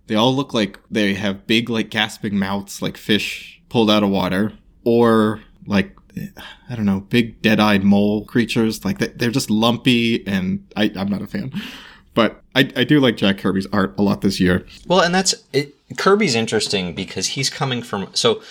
they 0.06 0.14
all 0.14 0.34
look 0.34 0.52
like 0.54 0.78
they 0.90 1.14
have 1.14 1.46
big 1.46 1.70
like 1.70 1.90
gasping 1.90 2.38
mouths 2.38 2.82
like 2.82 2.96
fish 2.96 3.60
pulled 3.68 3.90
out 3.90 4.02
of 4.02 4.10
water 4.10 4.52
or 4.84 5.40
like 5.66 5.96
I 6.68 6.76
don't 6.76 6.84
know, 6.84 7.00
big 7.00 7.40
dead-eyed 7.42 7.84
mole 7.84 8.24
creatures. 8.24 8.84
Like 8.84 8.98
they're 8.98 9.30
just 9.30 9.50
lumpy, 9.50 10.26
and 10.26 10.66
I, 10.76 10.90
I'm 10.96 11.08
not 11.08 11.22
a 11.22 11.26
fan. 11.26 11.52
But 12.14 12.42
I, 12.54 12.70
I 12.76 12.84
do 12.84 13.00
like 13.00 13.16
Jack 13.16 13.38
Kirby's 13.38 13.66
art 13.72 13.94
a 13.96 14.02
lot 14.02 14.20
this 14.20 14.38
year. 14.38 14.66
Well, 14.86 15.00
and 15.00 15.14
that's 15.14 15.34
it, 15.52 15.74
Kirby's 15.96 16.34
interesting 16.34 16.94
because 16.94 17.28
he's 17.28 17.48
coming 17.48 17.82
from 17.82 18.08
so 18.12 18.42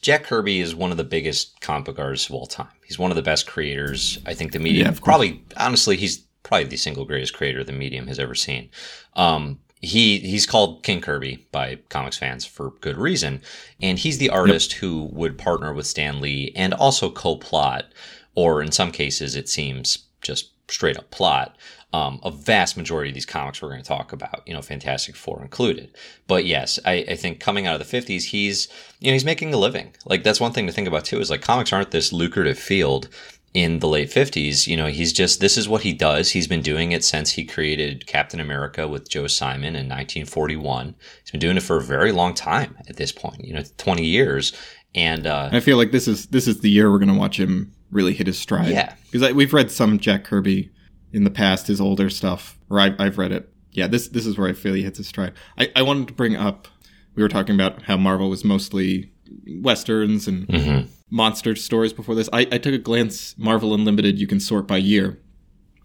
Jack 0.00 0.24
Kirby 0.24 0.60
is 0.60 0.74
one 0.74 0.90
of 0.90 0.96
the 0.96 1.04
biggest 1.04 1.60
comic 1.60 1.86
book 1.86 1.98
artists 1.98 2.28
of 2.28 2.34
all 2.34 2.46
time. 2.46 2.68
He's 2.86 2.98
one 2.98 3.10
of 3.10 3.16
the 3.16 3.22
best 3.22 3.46
creators. 3.46 4.18
I 4.26 4.34
think 4.34 4.52
the 4.52 4.58
medium 4.58 4.86
yeah, 4.86 5.00
probably 5.02 5.42
honestly 5.56 5.96
he's 5.96 6.18
probably 6.42 6.66
the 6.66 6.76
single 6.76 7.04
greatest 7.04 7.34
creator 7.34 7.62
the 7.64 7.72
medium 7.72 8.06
has 8.06 8.18
ever 8.18 8.34
seen. 8.34 8.70
Um, 9.14 9.58
he 9.80 10.18
he's 10.18 10.46
called 10.46 10.82
King 10.82 11.00
Kirby 11.00 11.46
by 11.52 11.76
comics 11.88 12.18
fans 12.18 12.44
for 12.44 12.72
good 12.80 12.96
reason, 12.96 13.42
and 13.80 13.98
he's 13.98 14.18
the 14.18 14.30
artist 14.30 14.72
yep. 14.72 14.80
who 14.80 15.04
would 15.12 15.38
partner 15.38 15.72
with 15.72 15.86
Stan 15.86 16.20
Lee 16.20 16.52
and 16.56 16.74
also 16.74 17.10
co-plot, 17.10 17.86
or 18.34 18.62
in 18.62 18.72
some 18.72 18.90
cases 18.90 19.36
it 19.36 19.48
seems 19.48 20.06
just 20.20 20.50
straight 20.70 20.98
up 20.98 21.10
plot. 21.10 21.56
Um, 21.90 22.20
a 22.22 22.30
vast 22.30 22.76
majority 22.76 23.10
of 23.10 23.14
these 23.14 23.24
comics 23.24 23.62
we're 23.62 23.70
going 23.70 23.82
to 23.82 23.88
talk 23.88 24.12
about, 24.12 24.42
you 24.46 24.52
know, 24.52 24.60
Fantastic 24.60 25.16
Four 25.16 25.40
included. 25.40 25.96
But 26.26 26.44
yes, 26.44 26.78
I, 26.84 27.04
I 27.08 27.16
think 27.16 27.40
coming 27.40 27.66
out 27.66 27.80
of 27.80 27.88
the 27.90 27.98
50s, 28.00 28.24
he's, 28.24 28.68
you 29.00 29.10
know, 29.10 29.14
he's 29.14 29.24
making 29.24 29.54
a 29.54 29.56
living. 29.56 29.94
Like 30.04 30.22
that's 30.22 30.38
one 30.38 30.52
thing 30.52 30.66
to 30.66 30.72
think 30.72 30.86
about 30.86 31.06
too, 31.06 31.18
is 31.18 31.30
like 31.30 31.40
comics 31.40 31.72
aren't 31.72 31.90
this 31.90 32.12
lucrative 32.12 32.58
field 32.58 33.08
in 33.54 33.78
the 33.78 33.88
late 33.88 34.10
50s. 34.10 34.66
You 34.66 34.76
know, 34.76 34.86
he's 34.86 35.14
just, 35.14 35.40
this 35.40 35.56
is 35.56 35.66
what 35.66 35.80
he 35.82 35.94
does. 35.94 36.30
He's 36.30 36.46
been 36.46 36.60
doing 36.60 36.92
it 36.92 37.04
since 37.04 37.30
he 37.30 37.44
created 37.46 38.06
Captain 38.06 38.38
America 38.40 38.86
with 38.86 39.08
Joe 39.08 39.26
Simon 39.26 39.74
in 39.74 39.88
1941. 39.88 40.94
He's 41.22 41.30
been 41.30 41.40
doing 41.40 41.56
it 41.56 41.62
for 41.62 41.78
a 41.78 41.82
very 41.82 42.12
long 42.12 42.34
time 42.34 42.76
at 42.86 42.96
this 42.96 43.12
point, 43.12 43.44
you 43.46 43.54
know, 43.54 43.62
20 43.78 44.04
years. 44.04 44.52
And 44.94 45.26
uh, 45.26 45.48
I 45.52 45.60
feel 45.60 45.76
like 45.76 45.92
this 45.92 46.08
is 46.08 46.26
this 46.26 46.46
is 46.46 46.60
the 46.60 46.70
year 46.70 46.90
we're 46.90 46.98
going 46.98 47.12
to 47.12 47.18
watch 47.18 47.38
him 47.38 47.72
really 47.90 48.12
hit 48.12 48.26
his 48.26 48.38
stride. 48.38 48.70
Yeah. 48.70 48.94
because 49.10 49.32
we've 49.32 49.54
read 49.54 49.70
some 49.70 49.98
Jack 49.98 50.24
Kirby 50.24 50.70
in 51.12 51.24
the 51.24 51.30
past, 51.30 51.66
his 51.66 51.80
older 51.80 52.10
stuff, 52.10 52.58
or 52.70 52.80
I've, 52.80 53.00
I've 53.00 53.18
read 53.18 53.32
it. 53.32 53.52
Yeah, 53.72 53.86
this 53.86 54.08
this 54.08 54.26
is 54.26 54.36
where 54.36 54.48
I 54.48 54.52
feel 54.52 54.74
he 54.74 54.82
hits 54.82 54.98
his 54.98 55.06
stride. 55.06 55.32
I, 55.58 55.70
I 55.76 55.82
wanted 55.82 56.08
to 56.08 56.14
bring 56.14 56.36
up. 56.36 56.68
We 57.14 57.22
were 57.22 57.28
talking 57.28 57.54
about 57.54 57.82
how 57.82 57.96
Marvel 57.96 58.30
was 58.30 58.44
mostly 58.44 59.12
westerns 59.60 60.28
and 60.28 60.46
mhm. 60.48 60.88
monster 61.10 61.54
stories 61.56 61.92
before 61.92 62.14
this. 62.14 62.28
I, 62.32 62.40
I 62.52 62.58
took 62.58 62.74
a 62.74 62.78
glance. 62.78 63.36
Marvel 63.38 63.74
Unlimited, 63.74 64.18
you 64.18 64.26
can 64.26 64.40
sort 64.40 64.66
by 64.66 64.78
year, 64.78 65.18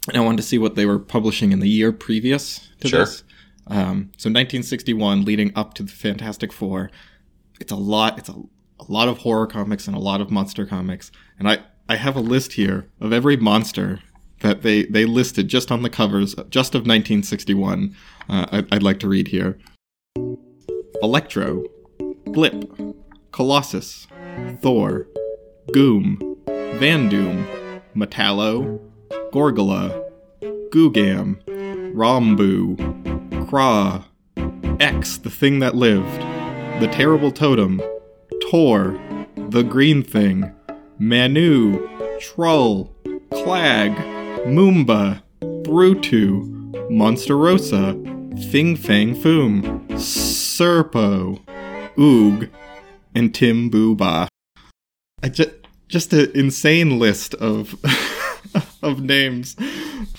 and 0.08 0.18
I 0.18 0.22
wanted 0.22 0.38
to 0.38 0.44
see 0.44 0.58
what 0.58 0.76
they 0.76 0.86
were 0.86 1.00
publishing 1.00 1.52
in 1.52 1.60
the 1.60 1.70
year 1.70 1.92
previous 1.92 2.70
to 2.82 2.88
Sure. 2.88 3.00
this. 3.02 3.24
Um, 3.68 4.12
so 4.18 4.30
1961, 4.30 5.24
leading 5.24 5.52
up 5.56 5.74
to 5.76 5.84
the 5.84 5.92
Fantastic 5.92 6.52
Four, 6.52 6.92
it's 7.60 7.72
a 7.72 7.78
lot. 7.78 8.18
It's 8.20 8.30
a, 8.30 8.34
a 8.80 8.86
lot 8.88 9.08
of 9.08 9.20
horror 9.20 9.48
comics 9.48 9.88
and 9.88 9.96
a 9.96 10.00
lot 10.00 10.20
of 10.22 10.30
monster 10.32 10.66
comics. 10.66 11.12
And 11.40 11.50
I 11.50 11.60
I 11.88 11.96
have 11.96 12.16
a 12.16 12.22
list 12.22 12.54
here 12.54 12.90
of 13.00 13.12
every 13.14 13.38
monster 13.38 14.00
that 14.44 14.62
they 14.62 14.84
they 14.84 15.06
listed 15.06 15.48
just 15.48 15.72
on 15.72 15.82
the 15.82 15.90
covers, 15.90 16.36
just 16.50 16.76
of 16.76 16.82
1961. 16.82 17.96
Uh, 18.30 18.46
I, 18.52 18.76
I'd 18.76 18.84
like 18.84 19.00
to 19.00 19.08
read 19.08 19.30
here. 19.30 19.58
Electro, 21.02 21.64
Blip, 22.26 22.72
Colossus, 23.32 24.08
Thor, 24.62 25.08
Goom, 25.74 26.20
Vandoom, 26.46 27.82
Metallo, 27.96 28.80
Gorgola, 29.32 30.10
Googam, 30.72 31.44
Rombu, 31.94 32.76
Kra, 33.48 34.06
X, 34.80 35.18
the 35.18 35.30
thing 35.30 35.60
that 35.60 35.76
lived, 35.76 36.22
the 36.82 36.90
terrible 36.92 37.32
totem, 37.32 37.82
Tor, 38.50 39.00
the 39.36 39.64
green 39.64 40.04
thing, 40.04 40.54
Manu, 41.00 41.88
Troll, 42.20 42.96
Clag, 43.32 44.13
Moomba, 44.46 45.24
Brutu, 45.42 46.50
Monsterosa, 46.92 47.94
Fing 48.52 48.76
Fang 48.76 49.16
Foom, 49.16 49.88
Serpo, 49.92 51.40
Oog, 51.98 52.50
and 53.16 53.34
Tim 53.34 53.72
Booba. 53.72 54.28
I 55.24 55.30
just 55.30 55.52
just 55.88 56.12
an 56.12 56.30
insane 56.36 57.00
list 57.00 57.36
of 57.36 57.76
of 58.84 59.02
names. 59.02 59.56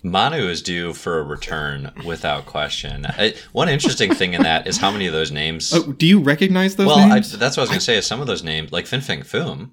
Manu 0.03 0.49
is 0.49 0.63
due 0.63 0.95
for 0.95 1.19
a 1.19 1.23
return 1.23 1.93
without 2.07 2.47
question. 2.47 3.05
I, 3.07 3.35
one 3.53 3.69
interesting 3.69 4.15
thing 4.15 4.33
in 4.33 4.43
that 4.43 4.67
is 4.67 4.79
how 4.79 4.91
many 4.91 5.07
of 5.07 5.13
those 5.13 5.33
names. 5.33 5.73
Oh, 5.75 5.93
do 5.93 6.07
you 6.07 6.19
recognize 6.21 6.77
those 6.77 6.87
well, 6.87 6.99
I, 6.99 7.21
that's 7.21 7.57
what 7.57 7.59
I 7.59 7.61
was 7.61 7.69
going 7.69 7.79
to 7.79 7.85
say. 7.85 7.99
Is 7.99 8.07
some 8.07 8.23
of 8.23 8.27
those 8.27 8.43
names, 8.43 8.73
like 8.73 8.87
Fin 8.87 9.03
Fang 9.03 9.21
Foom, 9.21 9.73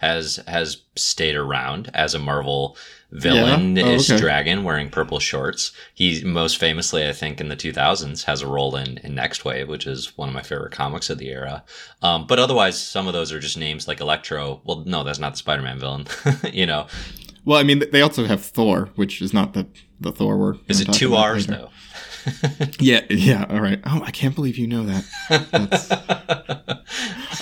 has 0.00 0.40
has 0.48 0.82
stayed 0.96 1.36
around 1.36 1.90
as 1.92 2.14
a 2.14 2.18
Marvel 2.18 2.76
villain 3.12 3.76
Yeah? 3.76 3.84
Oh, 3.84 3.90
ish 3.90 4.10
okay. 4.10 4.20
dragon 4.20 4.64
wearing 4.64 4.88
purple 4.88 5.18
shorts. 5.18 5.72
He 5.94 6.24
most 6.24 6.56
famously, 6.58 7.06
I 7.06 7.12
think, 7.12 7.40
in 7.40 7.48
the 7.48 7.56
2000s, 7.56 8.24
has 8.24 8.40
a 8.40 8.46
role 8.46 8.76
in, 8.76 8.98
in 8.98 9.14
Nextwave, 9.14 9.68
which 9.68 9.86
is 9.86 10.16
one 10.16 10.28
of 10.28 10.34
my 10.34 10.42
favorite 10.42 10.72
comics 10.72 11.10
of 11.10 11.18
the 11.18 11.28
era. 11.28 11.64
Um, 12.02 12.26
but 12.26 12.38
otherwise, 12.38 12.80
some 12.80 13.06
of 13.06 13.12
those 13.12 13.30
are 13.30 13.40
just 13.40 13.58
names 13.58 13.86
like 13.86 14.00
Electro. 14.00 14.62
Well, 14.64 14.84
no, 14.86 15.04
that's 15.04 15.18
not 15.18 15.32
the 15.32 15.38
Spider 15.38 15.62
Man 15.62 15.78
villain. 15.78 16.06
you 16.52 16.66
know, 16.66 16.86
well, 17.44 17.58
I 17.58 17.62
mean, 17.62 17.82
they 17.92 18.02
also 18.02 18.24
have 18.24 18.42
Thor, 18.42 18.90
which 18.96 19.20
is 19.20 19.32
not 19.34 19.52
the 19.52 19.66
the 19.98 20.12
Thor 20.12 20.38
we're. 20.38 20.54
is 20.68 20.80
it 20.80 20.92
two 20.92 21.14
R's 21.14 21.48
later. 21.48 21.62
though? 21.62 21.70
Yeah, 22.78 23.00
yeah. 23.10 23.46
All 23.48 23.60
right. 23.60 23.80
Oh, 23.84 24.02
I 24.04 24.10
can't 24.10 24.34
believe 24.34 24.58
you 24.58 24.66
know 24.66 24.84
that. 24.84 25.04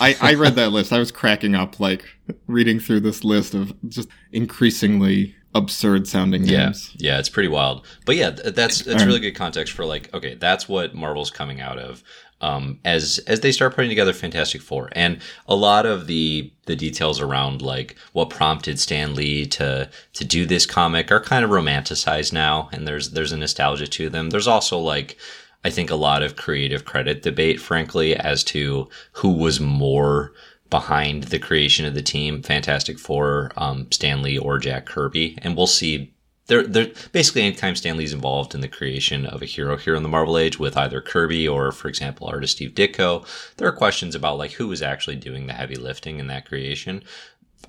I, 0.00 0.16
I 0.20 0.34
read 0.34 0.54
that 0.56 0.72
list. 0.72 0.92
I 0.92 0.98
was 0.98 1.12
cracking 1.12 1.54
up, 1.54 1.80
like 1.80 2.04
reading 2.46 2.80
through 2.80 3.00
this 3.00 3.24
list 3.24 3.54
of 3.54 3.72
just 3.88 4.08
increasingly 4.32 5.34
absurd 5.54 6.06
sounding 6.06 6.42
names. 6.42 6.90
yeah, 6.96 7.12
yeah, 7.12 7.18
it's 7.18 7.28
pretty 7.28 7.48
wild. 7.48 7.86
But 8.06 8.16
yeah, 8.16 8.30
that's 8.30 8.82
that's 8.82 9.04
really 9.04 9.20
good 9.20 9.34
context 9.34 9.72
for 9.72 9.84
like, 9.84 10.12
okay, 10.14 10.34
that's 10.34 10.68
what 10.68 10.94
Marvel's 10.94 11.30
coming 11.30 11.60
out 11.60 11.78
of 11.78 12.02
um, 12.40 12.78
as 12.84 13.18
as 13.26 13.40
they 13.40 13.52
start 13.52 13.74
putting 13.74 13.90
together 13.90 14.12
Fantastic 14.12 14.62
Four, 14.62 14.88
and 14.92 15.18
a 15.46 15.56
lot 15.56 15.86
of 15.86 16.06
the 16.06 16.52
the 16.66 16.76
details 16.76 17.20
around 17.20 17.62
like 17.62 17.96
what 18.12 18.30
prompted 18.30 18.78
Stan 18.78 19.14
Lee 19.14 19.46
to 19.46 19.88
to 20.12 20.24
do 20.24 20.46
this 20.46 20.66
comic 20.66 21.10
are 21.10 21.20
kind 21.20 21.44
of 21.44 21.50
romanticized 21.50 22.32
now, 22.32 22.68
and 22.72 22.86
there's 22.86 23.10
there's 23.10 23.32
a 23.32 23.36
nostalgia 23.36 23.86
to 23.86 24.08
them. 24.08 24.30
There's 24.30 24.48
also 24.48 24.78
like. 24.78 25.16
I 25.64 25.70
think 25.70 25.90
a 25.90 25.96
lot 25.96 26.22
of 26.22 26.36
creative 26.36 26.84
credit 26.84 27.22
debate, 27.22 27.60
frankly, 27.60 28.14
as 28.14 28.44
to 28.44 28.88
who 29.14 29.32
was 29.32 29.58
more 29.58 30.32
behind 30.70 31.24
the 31.24 31.38
creation 31.40 31.84
of 31.84 31.94
the 31.94 32.00
team, 32.00 32.44
Fantastic 32.44 32.96
Four, 32.96 33.50
um, 33.56 33.90
Stan 33.90 34.22
Lee 34.22 34.38
or 34.38 34.58
Jack 34.58 34.86
Kirby, 34.86 35.36
and 35.42 35.56
we'll 35.56 35.66
see. 35.66 36.14
They're, 36.48 36.66
they're 36.66 36.90
basically 37.12 37.42
anytime 37.42 37.76
Stan 37.76 37.96
Lee's 37.96 38.12
involved 38.12 38.54
in 38.54 38.60
the 38.62 38.68
creation 38.68 39.24
of 39.26 39.42
a 39.42 39.46
hero 39.46 39.76
here 39.76 39.94
in 39.94 40.02
the 40.02 40.08
Marvel 40.08 40.36
Age 40.38 40.58
with 40.58 40.76
either 40.76 41.00
Kirby 41.00 41.46
or, 41.46 41.70
for 41.72 41.88
example, 41.88 42.26
artist 42.26 42.56
Steve 42.56 42.70
Ditko, 42.72 43.24
there 43.56 43.68
are 43.68 43.72
questions 43.72 44.14
about 44.14 44.38
like 44.38 44.52
who 44.52 44.66
was 44.66 44.82
actually 44.82 45.16
doing 45.16 45.46
the 45.46 45.52
heavy 45.52 45.76
lifting 45.76 46.18
in 46.18 46.26
that 46.28 46.46
creation. 46.46 47.02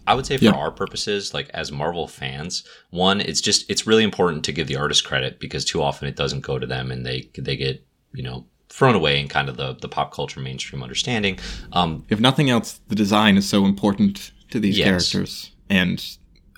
I 0.08 0.14
would 0.16 0.26
say 0.26 0.38
for 0.38 0.46
Yeah. 0.46 0.52
our 0.52 0.72
purposes, 0.72 1.34
like 1.34 1.50
as 1.54 1.72
Marvel 1.72 2.08
fans, 2.08 2.64
one, 2.90 3.22
it's 3.22 3.42
just 3.42 3.70
it's 3.70 3.86
really 3.86 4.04
important 4.04 4.44
to 4.46 4.52
give 4.52 4.68
the 4.68 4.78
artist 4.78 5.04
credit 5.04 5.40
because 5.40 5.66
too 5.66 5.82
often 5.84 6.08
it 6.08 6.16
doesn't 6.16 6.42
go 6.42 6.58
to 6.58 6.66
them 6.66 6.90
and 6.92 7.06
they 7.06 7.30
they 7.38 7.56
get 7.58 7.86
you 8.14 8.24
know 8.24 8.46
thrown 8.70 8.96
away 8.96 9.20
in 9.20 9.28
kind 9.28 9.50
of 9.50 9.58
the 9.58 9.74
the 9.82 9.90
pop 9.90 10.14
culture 10.14 10.40
mainstream 10.40 10.82
understanding. 10.82 11.38
Um, 11.74 12.06
If 12.10 12.20
nothing 12.20 12.50
else, 12.50 12.80
the 12.88 12.96
design 12.96 13.36
is 13.36 13.48
so 13.50 13.66
important 13.66 14.32
to 14.52 14.60
these 14.60 14.78
Yes. 14.78 14.86
characters 14.88 15.52
and 15.70 16.04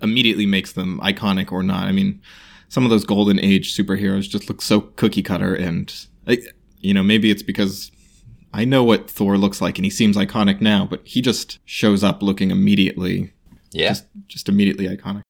immediately 0.02 0.46
makes 0.46 0.74
them 0.74 1.00
iconic 1.02 1.52
or 1.52 1.64
not. 1.64 1.86
I 1.86 1.92
mean, 1.92 2.22
some 2.70 2.84
of 2.84 2.90
those 2.90 3.06
golden 3.06 3.40
age 3.40 3.76
superheroes 3.76 4.30
just 4.30 4.48
look 4.50 4.62
so 4.62 4.82
cookie 4.82 5.24
cutter, 5.24 5.54
and 5.54 5.94
you 6.80 6.94
know, 6.94 7.04
maybe 7.04 7.32
it's 7.32 7.44
because 7.44 7.92
I 8.54 8.66
know 8.66 8.84
what 8.84 9.10
Thor 9.10 9.38
looks 9.38 9.62
like, 9.62 9.78
and 9.78 9.86
he 9.86 9.92
seems 9.92 10.18
iconic 10.18 10.62
now, 10.62 10.86
but 10.86 11.02
he 11.06 11.22
just 11.22 11.60
shows 11.66 12.04
up 12.04 12.22
looking 12.22 12.52
immediately, 12.52 13.34
yeah. 13.72 13.90
just 13.90 14.06
just 14.28 14.50
immediately 14.50 14.88
iconic. 14.88 15.22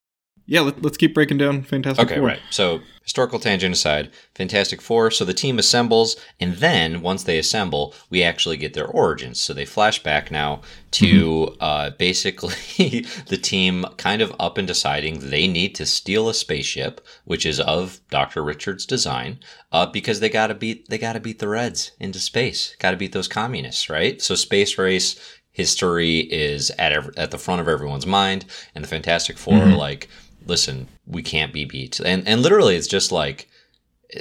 Yeah, 0.51 0.59
let, 0.59 0.81
let's 0.83 0.97
keep 0.97 1.13
breaking 1.13 1.37
down 1.37 1.63
Fantastic 1.63 2.05
Okay, 2.05 2.17
Four. 2.17 2.27
right. 2.27 2.39
So, 2.49 2.81
historical 3.03 3.39
tangent 3.39 3.73
aside, 3.73 4.11
Fantastic 4.35 4.81
Four. 4.81 5.09
So 5.09 5.23
the 5.23 5.33
team 5.33 5.57
assembles, 5.57 6.17
and 6.41 6.55
then 6.55 7.01
once 7.01 7.23
they 7.23 7.39
assemble, 7.39 7.93
we 8.09 8.21
actually 8.21 8.57
get 8.57 8.73
their 8.73 8.85
origins. 8.85 9.41
So 9.41 9.53
they 9.53 9.63
flash 9.63 10.03
back 10.03 10.29
now 10.29 10.59
to 10.91 11.55
uh, 11.61 11.91
basically 11.97 13.05
the 13.27 13.39
team 13.41 13.85
kind 13.95 14.21
of 14.21 14.35
up 14.41 14.57
and 14.57 14.67
deciding 14.67 15.19
they 15.29 15.47
need 15.47 15.73
to 15.75 15.85
steal 15.85 16.27
a 16.27 16.33
spaceship, 16.33 16.99
which 17.23 17.45
is 17.45 17.61
of 17.61 18.01
Doctor 18.09 18.43
Richards' 18.43 18.85
design, 18.85 19.39
uh, 19.71 19.85
because 19.85 20.19
they 20.19 20.27
gotta 20.29 20.53
beat 20.53 20.89
they 20.89 20.97
gotta 20.97 21.21
beat 21.21 21.39
the 21.39 21.47
Reds 21.47 21.91
into 21.97 22.19
space. 22.19 22.75
Gotta 22.77 22.97
beat 22.97 23.13
those 23.13 23.29
communists, 23.29 23.89
right? 23.89 24.21
So 24.21 24.35
space 24.35 24.77
race 24.77 25.15
history 25.53 26.19
is 26.19 26.71
at 26.71 26.91
ev- 26.91 27.11
at 27.15 27.31
the 27.31 27.37
front 27.37 27.61
of 27.61 27.69
everyone's 27.69 28.05
mind, 28.05 28.43
and 28.75 28.83
the 28.83 28.89
Fantastic 28.89 29.37
4 29.37 29.53
are 29.55 29.75
like, 29.75 30.09
listen, 30.51 30.89
we 31.07 31.23
can't 31.23 31.53
be 31.53 31.65
beat, 31.65 31.99
and 32.01 32.27
and 32.27 32.41
literally, 32.41 32.75
it's 32.75 32.87
just 32.87 33.11
like 33.11 33.47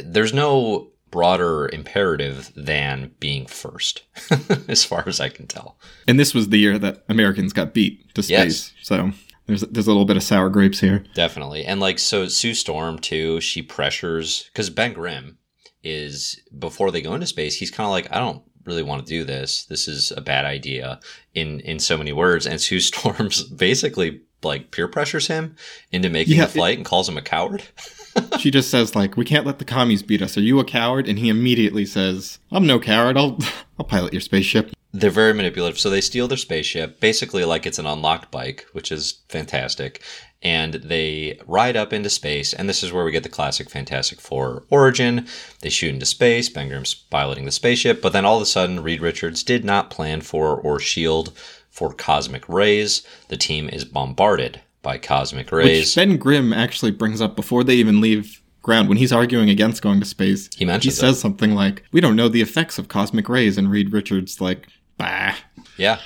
there's 0.02 0.32
no 0.32 0.92
broader 1.10 1.68
imperative 1.72 2.52
than 2.54 3.10
being 3.18 3.44
first, 3.46 4.04
as 4.68 4.84
far 4.84 5.02
as 5.08 5.18
I 5.18 5.28
can 5.28 5.48
tell. 5.48 5.76
And 6.06 6.20
this 6.20 6.32
was 6.32 6.48
the 6.48 6.58
year 6.58 6.78
that 6.78 7.04
Americans 7.08 7.52
got 7.52 7.74
beat 7.74 8.14
to 8.14 8.22
space, 8.22 8.72
so 8.80 9.10
there's 9.46 9.62
there's 9.62 9.88
a 9.88 9.90
little 9.90 10.04
bit 10.04 10.16
of 10.16 10.22
sour 10.22 10.48
grapes 10.48 10.78
here. 10.78 11.04
Definitely. 11.14 11.64
And 11.64 11.80
like 11.80 11.98
so 11.98 12.28
Sue 12.28 12.54
Storm 12.54 12.98
too, 13.00 13.40
she 13.40 13.60
pressures 13.60 14.48
cuz 14.54 14.70
Ben 14.70 14.92
Grimm 14.92 15.38
is 15.82 16.40
before 16.56 16.92
they 16.92 17.02
go 17.02 17.14
into 17.14 17.26
space, 17.26 17.56
he's 17.56 17.70
kind 17.72 17.86
of 17.86 17.90
like 17.90 18.06
I 18.12 18.20
don't 18.20 18.42
really 18.64 18.84
want 18.84 19.04
to 19.04 19.12
do 19.12 19.24
this. 19.24 19.64
This 19.64 19.88
is 19.88 20.12
a 20.12 20.20
bad 20.20 20.44
idea 20.44 21.00
in 21.34 21.58
in 21.60 21.80
so 21.80 21.98
many 21.98 22.12
words 22.12 22.46
and 22.46 22.60
Sue 22.60 22.78
Storm's 22.90 23.42
basically 23.42 24.20
like 24.42 24.70
peer 24.70 24.88
pressures 24.88 25.26
him 25.28 25.56
into 25.92 26.08
making 26.08 26.36
Yeah, 26.36 26.46
the 26.46 26.52
flight 26.52 26.76
and 26.78 26.86
calls 26.86 27.08
him 27.08 27.16
a 27.18 27.22
coward. 27.22 27.62
she 28.38 28.50
just 28.50 28.70
says 28.70 28.94
like, 28.96 29.16
"We 29.16 29.24
can't 29.24 29.46
let 29.46 29.58
the 29.58 29.64
commies 29.64 30.02
beat 30.02 30.22
us. 30.22 30.36
Are 30.36 30.42
you 30.42 30.58
a 30.58 30.64
coward?" 30.64 31.08
And 31.08 31.18
he 31.18 31.28
immediately 31.28 31.84
says, 31.86 32.38
"I'm 32.50 32.66
no 32.66 32.78
coward. 32.80 33.16
I'll 33.16 33.38
I'll 33.78 33.86
pilot 33.86 34.12
your 34.12 34.20
spaceship." 34.20 34.72
They're 34.92 35.10
very 35.10 35.32
manipulative. 35.32 35.78
So 35.78 35.88
they 35.88 36.00
steal 36.00 36.26
their 36.26 36.36
spaceship, 36.36 36.98
basically 36.98 37.44
like 37.44 37.64
it's 37.64 37.78
an 37.78 37.86
unlocked 37.86 38.32
bike, 38.32 38.66
which 38.72 38.90
is 38.90 39.20
fantastic. 39.28 40.02
and 40.42 40.74
they 40.74 41.38
ride 41.46 41.76
up 41.76 41.92
into 41.92 42.08
space. 42.10 42.52
And 42.54 42.66
this 42.68 42.82
is 42.82 42.90
where 42.92 43.04
we 43.04 43.12
get 43.12 43.22
the 43.22 43.28
classic 43.28 43.68
Fantastic 43.70 44.20
Four 44.20 44.64
origin. 44.70 45.26
They 45.60 45.68
shoot 45.68 45.92
into 45.94 46.06
space. 46.06 46.48
Ben 46.48 46.68
Grimm's 46.68 46.94
piloting 46.94 47.44
the 47.44 47.52
spaceship, 47.52 48.00
but 48.02 48.12
then 48.12 48.24
all 48.24 48.36
of 48.36 48.42
a 48.42 48.46
sudden, 48.46 48.82
Reed 48.82 49.00
Richards 49.02 49.44
did 49.44 49.64
not 49.64 49.90
plan 49.90 50.22
for 50.22 50.56
or 50.56 50.80
shield 50.80 51.30
for 51.70 51.92
cosmic 51.92 52.48
rays. 52.48 53.06
The 53.28 53.36
team 53.36 53.68
is 53.68 53.84
bombarded 53.84 54.60
by 54.82 54.98
cosmic 54.98 55.52
rays. 55.52 55.86
Which 55.86 55.96
Ben 55.96 56.16
Grimm 56.16 56.52
actually 56.52 56.90
brings 56.90 57.20
up 57.20 57.36
before 57.36 57.64
they 57.64 57.74
even 57.74 58.00
leave 58.00 58.42
ground 58.62 58.88
when 58.88 58.98
he's 58.98 59.12
arguing 59.12 59.48
against 59.50 59.82
going 59.82 60.00
to 60.00 60.06
space. 60.06 60.50
He 60.54 60.64
mentions 60.64 60.94
he 60.94 61.00
says 61.00 61.16
it. 61.16 61.20
something 61.20 61.54
like, 61.54 61.84
"We 61.92 62.00
don't 62.00 62.16
know 62.16 62.28
the 62.28 62.42
effects 62.42 62.78
of 62.78 62.88
cosmic 62.88 63.28
rays," 63.28 63.56
and 63.56 63.70
Reed 63.70 63.92
Richards 63.92 64.40
like, 64.40 64.68
"Bah." 64.98 65.34
Yeah, 65.76 66.00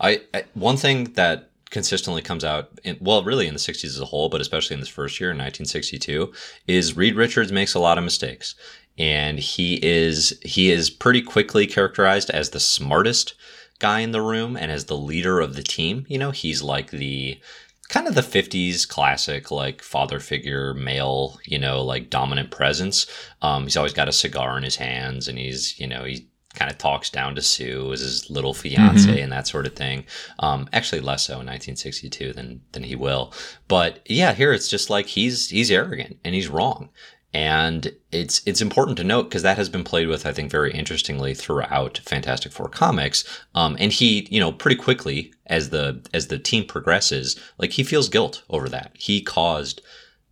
I, 0.00 0.22
I 0.34 0.44
one 0.54 0.76
thing 0.76 1.12
that 1.14 1.50
consistently 1.70 2.20
comes 2.20 2.42
out, 2.44 2.70
in, 2.82 2.96
well, 3.00 3.22
really 3.22 3.46
in 3.46 3.54
the 3.54 3.60
'60s 3.60 3.84
as 3.84 4.00
a 4.00 4.06
whole, 4.06 4.28
but 4.28 4.40
especially 4.40 4.74
in 4.74 4.80
this 4.80 4.88
first 4.88 5.20
year 5.20 5.30
in 5.30 5.36
1962, 5.36 6.32
is 6.66 6.96
Reed 6.96 7.14
Richards 7.14 7.52
makes 7.52 7.74
a 7.74 7.78
lot 7.78 7.98
of 7.98 8.04
mistakes, 8.04 8.54
and 8.98 9.38
he 9.38 9.78
is 9.84 10.38
he 10.42 10.70
is 10.70 10.90
pretty 10.90 11.22
quickly 11.22 11.66
characterized 11.66 12.30
as 12.30 12.50
the 12.50 12.60
smartest 12.60 13.34
guy 13.80 14.00
in 14.00 14.12
the 14.12 14.22
room 14.22 14.56
and 14.56 14.70
as 14.70 14.84
the 14.84 14.96
leader 14.96 15.40
of 15.40 15.56
the 15.56 15.62
team. 15.64 16.06
You 16.08 16.18
know, 16.18 16.30
he's 16.30 16.62
like 16.62 16.90
the 16.90 17.40
kind 17.88 18.06
of 18.06 18.14
the 18.14 18.20
50s 18.20 18.86
classic 18.86 19.50
like 19.50 19.82
father 19.82 20.20
figure 20.20 20.72
male 20.74 21.40
you 21.44 21.58
know 21.58 21.82
like 21.82 22.08
dominant 22.08 22.52
presence 22.52 23.04
um, 23.42 23.64
he's 23.64 23.76
always 23.76 23.92
got 23.92 24.08
a 24.08 24.12
cigar 24.12 24.56
in 24.56 24.62
his 24.62 24.76
hands 24.76 25.26
and 25.26 25.36
he's 25.36 25.76
you 25.80 25.88
know 25.88 26.04
he 26.04 26.24
kind 26.54 26.70
of 26.70 26.78
talks 26.78 27.10
down 27.10 27.34
to 27.34 27.42
sue 27.42 27.92
as 27.92 27.98
his 27.98 28.30
little 28.30 28.54
fiance 28.54 29.08
Mm-hmm. 29.08 29.18
and 29.18 29.32
that 29.32 29.48
sort 29.48 29.66
of 29.66 29.74
thing 29.74 30.04
um, 30.38 30.68
actually 30.72 31.00
less 31.00 31.24
so 31.26 31.32
in 31.40 31.46
1962 31.48 32.32
than 32.32 32.60
than 32.70 32.84
he 32.84 32.94
will 32.94 33.32
but 33.66 33.98
yeah 34.08 34.34
here 34.34 34.52
it's 34.52 34.68
just 34.68 34.88
like 34.88 35.06
he's 35.06 35.48
he's 35.48 35.72
arrogant 35.72 36.16
and 36.24 36.32
he's 36.32 36.46
wrong 36.48 36.90
and 37.32 37.92
it's 38.10 38.42
it's 38.44 38.60
important 38.60 38.96
to 38.96 39.04
note 39.04 39.24
because 39.24 39.42
that 39.42 39.56
has 39.56 39.68
been 39.68 39.84
played 39.84 40.08
with, 40.08 40.26
I 40.26 40.32
think, 40.32 40.50
very 40.50 40.72
interestingly 40.72 41.32
throughout 41.32 41.98
Fantastic 42.04 42.52
Four 42.52 42.68
comics. 42.68 43.24
Um, 43.54 43.76
and 43.78 43.92
he, 43.92 44.26
you 44.30 44.40
know, 44.40 44.50
pretty 44.50 44.76
quickly 44.76 45.32
as 45.46 45.70
the 45.70 46.00
as 46.12 46.26
the 46.26 46.38
team 46.38 46.64
progresses, 46.64 47.38
like 47.58 47.72
he 47.72 47.84
feels 47.84 48.08
guilt 48.08 48.42
over 48.50 48.68
that. 48.68 48.92
He 48.94 49.22
caused 49.22 49.80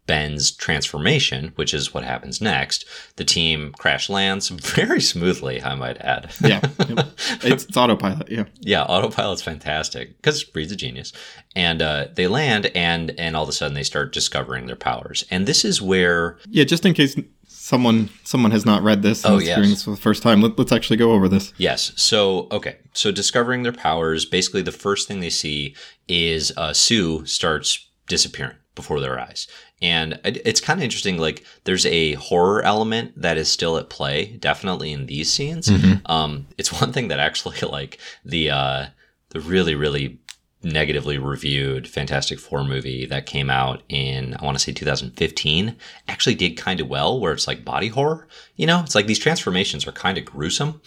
Ben's 0.08 0.50
transformation, 0.50 1.52
which 1.54 1.72
is 1.72 1.92
what 1.94 2.02
happens 2.02 2.40
next. 2.40 2.86
The 3.16 3.24
team 3.24 3.72
crash 3.78 4.08
lands 4.08 4.48
very 4.48 5.00
smoothly, 5.00 5.62
I 5.62 5.76
might 5.76 5.98
add. 5.98 6.32
Yeah, 6.40 6.60
yep. 6.88 7.06
it's, 7.44 7.64
it's 7.66 7.76
autopilot. 7.76 8.28
Yeah, 8.28 8.46
yeah, 8.60 8.82
autopilot's 8.82 9.42
fantastic 9.42 10.16
because 10.16 10.44
Reed's 10.54 10.72
a 10.72 10.76
genius, 10.76 11.12
and 11.54 11.80
uh, 11.82 12.08
they 12.14 12.26
land, 12.26 12.72
and 12.74 13.12
and 13.18 13.36
all 13.36 13.44
of 13.44 13.48
a 13.48 13.52
sudden 13.52 13.74
they 13.74 13.84
start 13.84 14.12
discovering 14.12 14.66
their 14.66 14.76
powers, 14.76 15.24
and 15.30 15.46
this 15.46 15.64
is 15.64 15.80
where 15.80 16.38
yeah. 16.48 16.64
Just 16.64 16.84
in 16.86 16.94
case 16.94 17.14
someone 17.46 18.08
someone 18.24 18.50
has 18.50 18.64
not 18.64 18.82
read 18.82 19.02
this 19.02 19.24
and 19.24 19.34
Oh, 19.34 19.38
is 19.38 19.46
yes. 19.46 19.58
this 19.58 19.84
for 19.84 19.90
the 19.90 19.96
first 19.98 20.22
time, 20.22 20.40
let, 20.40 20.58
let's 20.58 20.72
actually 20.72 20.96
go 20.96 21.12
over 21.12 21.28
this. 21.28 21.52
Yes. 21.58 21.92
So, 21.96 22.48
okay. 22.50 22.78
So, 22.94 23.12
discovering 23.12 23.62
their 23.62 23.72
powers, 23.72 24.24
basically, 24.24 24.62
the 24.62 24.72
first 24.72 25.06
thing 25.06 25.20
they 25.20 25.28
see 25.30 25.76
is 26.08 26.50
uh, 26.56 26.72
Sue 26.72 27.26
starts 27.26 27.86
disappearing 28.06 28.56
before 28.78 29.00
their 29.00 29.18
eyes. 29.18 29.48
And 29.82 30.20
it's 30.24 30.60
kind 30.60 30.78
of 30.78 30.84
interesting. 30.84 31.18
Like, 31.18 31.44
there's 31.64 31.84
a 31.86 32.12
horror 32.14 32.62
element 32.62 33.20
that 33.20 33.36
is 33.36 33.50
still 33.50 33.76
at 33.76 33.90
play, 33.90 34.36
definitely 34.38 34.92
in 34.92 35.06
these 35.06 35.30
scenes. 35.32 35.68
Um, 36.06 36.46
it's 36.56 36.72
one 36.80 36.92
thing 36.92 37.08
that 37.08 37.18
actually, 37.18 37.58
like, 37.68 37.98
the, 38.24 38.50
uh, 38.50 38.86
the 39.30 39.40
really, 39.40 39.74
really 39.74 40.20
negatively 40.62 41.18
reviewed 41.18 41.88
Fantastic 41.88 42.38
Four 42.38 42.62
movie 42.62 43.04
that 43.06 43.26
came 43.26 43.50
out 43.50 43.82
in, 43.88 44.34
I 44.38 44.44
want 44.44 44.56
to 44.56 44.62
say 44.62 44.72
2015, 44.72 45.76
actually 46.06 46.34
did 46.36 46.56
kind 46.56 46.80
of 46.80 46.88
well, 46.88 47.18
where 47.18 47.32
it's 47.32 47.48
like 47.48 47.64
body 47.64 47.88
horror. 47.88 48.28
You 48.54 48.66
know, 48.66 48.80
it's 48.80 48.94
like 48.94 49.06
these 49.06 49.18
transformations 49.18 49.86
are 49.86 49.92
kind 49.92 50.18
of 50.18 50.24
gruesome. 50.24 50.80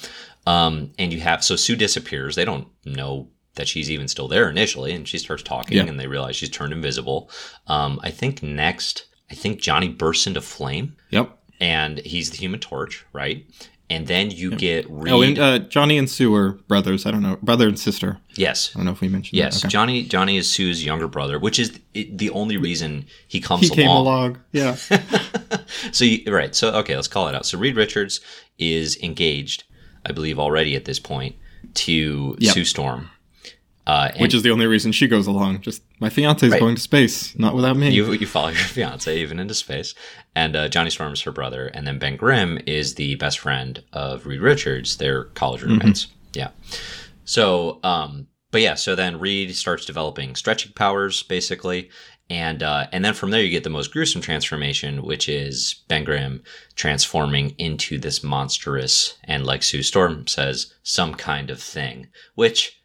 Um, 0.48 0.92
and 0.98 1.12
you 1.12 1.20
have, 1.20 1.44
so 1.44 1.58
Sue 1.58 1.76
disappears. 1.76 2.36
They 2.36 2.46
don't 2.46 2.68
know 2.86 3.28
that 3.56 3.68
she's 3.68 3.92
even 3.92 4.08
still 4.08 4.28
there 4.28 4.50
initially, 4.50 4.94
and 4.94 5.08
she 5.08 5.18
starts 5.18 5.44
talking, 5.44 5.78
Yeah. 5.78 5.86
and 5.86 6.00
they 6.00 6.08
realize 6.08 6.36
she's 6.36 6.50
turned 6.50 6.74
invisible. 6.74 7.30
Um, 7.68 8.00
I 8.04 8.10
think 8.12 8.42
next, 8.42 9.06
I 9.30 9.36
think 9.36 9.62
Johnny 9.62 9.90
bursts 9.90 10.26
into 10.28 10.42
flame, 10.42 10.96
Yep. 11.10 11.38
and 11.60 12.00
he's 12.00 12.30
the 12.32 12.38
human 12.38 12.60
torch, 12.60 13.06
right? 13.14 13.46
And 13.90 14.08
then 14.08 14.32
you 14.32 14.52
get 14.56 14.90
Reed. 14.90 15.12
Oh, 15.14 15.22
and 15.22 15.38
uh, 15.38 15.60
Johnny 15.60 15.98
and 15.98 16.10
Sue 16.10 16.34
are 16.34 16.54
brothers. 16.70 17.06
I 17.06 17.12
don't 17.12 17.22
know, 17.24 17.38
brother 17.42 17.68
and 17.68 17.78
sister. 17.78 18.20
yes. 18.38 18.72
I 18.74 18.80
don't 18.80 18.86
know 18.86 18.94
if 18.94 19.02
we 19.02 19.10
mentioned. 19.10 19.38
Yes, 19.38 19.56
that. 19.56 19.66
Okay. 19.68 19.72
Johnny. 19.74 20.04
Johnny 20.04 20.38
is 20.38 20.50
Sue's 20.50 20.86
younger 20.86 21.10
brother, 21.10 21.38
which 21.38 21.60
is 21.60 21.78
the 21.94 22.30
only 22.30 22.56
reason 22.56 23.06
he 23.28 23.42
comes 23.42 23.68
he 23.68 23.76
came 23.76 23.90
along. 23.90 24.06
along. 24.08 24.42
Yeah, 24.54 24.76
So 25.92 26.06
you, 26.06 26.24
right. 26.34 26.56
So 26.56 26.72
okay, 26.76 26.96
let's 26.96 27.10
call 27.10 27.28
it 27.28 27.36
out. 27.36 27.46
So 27.46 27.58
Reed 27.58 27.76
Richards 27.76 28.22
is 28.58 28.98
engaged, 29.04 29.66
I 30.06 30.14
believe, 30.14 30.40
already 30.40 30.76
at 30.78 30.86
this 30.86 31.00
point 31.00 31.36
to 31.74 32.38
Yep. 32.40 32.54
Sue 32.54 32.64
Storm. 32.66 33.10
Uh, 33.88 34.12
which 34.20 34.34
is 34.36 34.44
the 34.44 34.52
only 34.52 34.68
reason 34.68 34.92
she 34.92 35.08
goes 35.08 35.26
along. 35.26 35.60
Just 35.62 35.82
my 36.00 36.10
fiance 36.10 36.46
is 36.46 36.52
Right. 36.52 36.60
going 36.60 36.76
to 36.76 36.82
space, 36.82 37.38
not 37.38 37.56
without 37.56 37.76
me. 37.76 37.90
you 37.90 38.12
you 38.14 38.28
follow 38.28 38.50
your 38.50 38.58
fiance 38.58 39.20
even 39.20 39.40
into 39.40 39.54
space, 39.56 39.96
and 40.36 40.56
uh, 40.56 40.70
Johnny 40.70 40.92
Storm 40.92 41.14
is 41.14 41.22
her 41.22 41.32
brother, 41.32 41.66
and 41.68 41.88
then 41.88 41.98
Ben 41.98 42.16
Grimm 42.16 42.60
is 42.68 42.94
the 42.96 43.16
best 43.16 43.40
friend 43.40 43.84
of 43.92 44.26
Reed 44.28 44.40
Richards. 44.42 44.98
They're 44.98 45.24
college 45.26 45.64
roommates. 45.64 46.08
Yeah. 46.34 46.50
So, 47.26 47.80
um, 47.84 48.28
but 48.52 48.62
yeah, 48.62 48.76
so 48.76 48.96
then 48.96 49.20
Reed 49.20 49.56
starts 49.56 49.86
developing 49.86 50.36
stretching 50.36 50.74
powers, 50.74 51.24
basically, 51.24 51.90
and 52.30 52.62
uh, 52.64 52.88
and 52.92 53.04
then 53.04 53.14
from 53.14 53.32
there 53.32 53.42
you 53.42 53.50
get 53.50 53.64
the 53.64 53.70
most 53.70 53.92
gruesome 53.92 54.22
transformation, 54.22 55.02
which 55.04 55.28
is 55.28 55.82
Ben 55.88 56.04
Grimm 56.04 56.44
transforming 56.76 57.56
into 57.58 57.98
this 57.98 58.24
monstrous 58.24 59.18
and, 59.24 59.46
like 59.46 59.64
Sue 59.64 59.84
Storm 59.84 60.28
says, 60.28 60.74
some 60.84 61.16
kind 61.16 61.50
of 61.50 61.62
thing, 61.62 62.08
which 62.36 62.81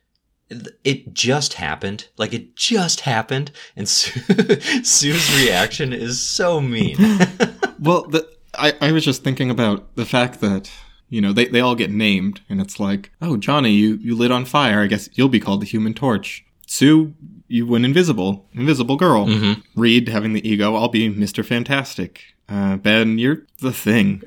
it 0.85 1.13
just 1.15 1.55
happened. 1.55 2.09
Like 2.17 2.33
it 2.33 2.55
just 2.57 3.01
happened, 3.01 3.51
and 3.75 3.89
Sue, 3.89 4.21
Sue's 4.85 5.43
reaction 5.45 5.93
is 5.93 6.21
so 6.21 6.61
mean. 6.61 6.97
Well, 7.79 8.05
the, 8.09 8.27
I, 8.59 8.73
I 8.81 8.91
was 8.93 9.05
just 9.05 9.23
thinking 9.23 9.51
about 9.51 9.95
the 9.97 10.07
fact 10.07 10.41
that, 10.41 10.71
you 11.11 11.21
know, 11.21 11.35
they, 11.35 11.45
they 11.45 11.61
all 11.61 11.75
get 11.75 11.91
named, 11.91 12.41
and 12.49 12.59
it's 12.59 12.81
like, 12.81 13.11
oh, 13.21 13.37
Johnny, 13.37 13.71
you, 13.73 13.97
you 13.97 14.17
lit 14.17 14.31
on 14.31 14.47
fire. 14.47 14.81
I 14.81 14.87
guess 14.87 15.11
you'll 15.13 15.29
be 15.29 15.39
called 15.41 15.61
the 15.61 15.67
Human 15.67 15.93
Torch. 15.93 16.43
Sue, 16.67 17.13
you 17.49 17.67
went 17.67 17.85
invisible. 17.85 18.49
Invisible 18.55 18.97
girl. 18.97 19.27
Mhm. 19.27 19.63
Reed, 19.77 20.09
having 20.09 20.33
the 20.33 20.49
ego, 20.49 20.75
I'll 20.75 20.89
be 20.89 21.13
Mr. 21.13 21.45
Fantastic. 21.45 22.23
Uh, 22.49 22.77
ben, 22.77 23.19
you're 23.19 23.43
the 23.61 23.73
thing. 23.73 24.23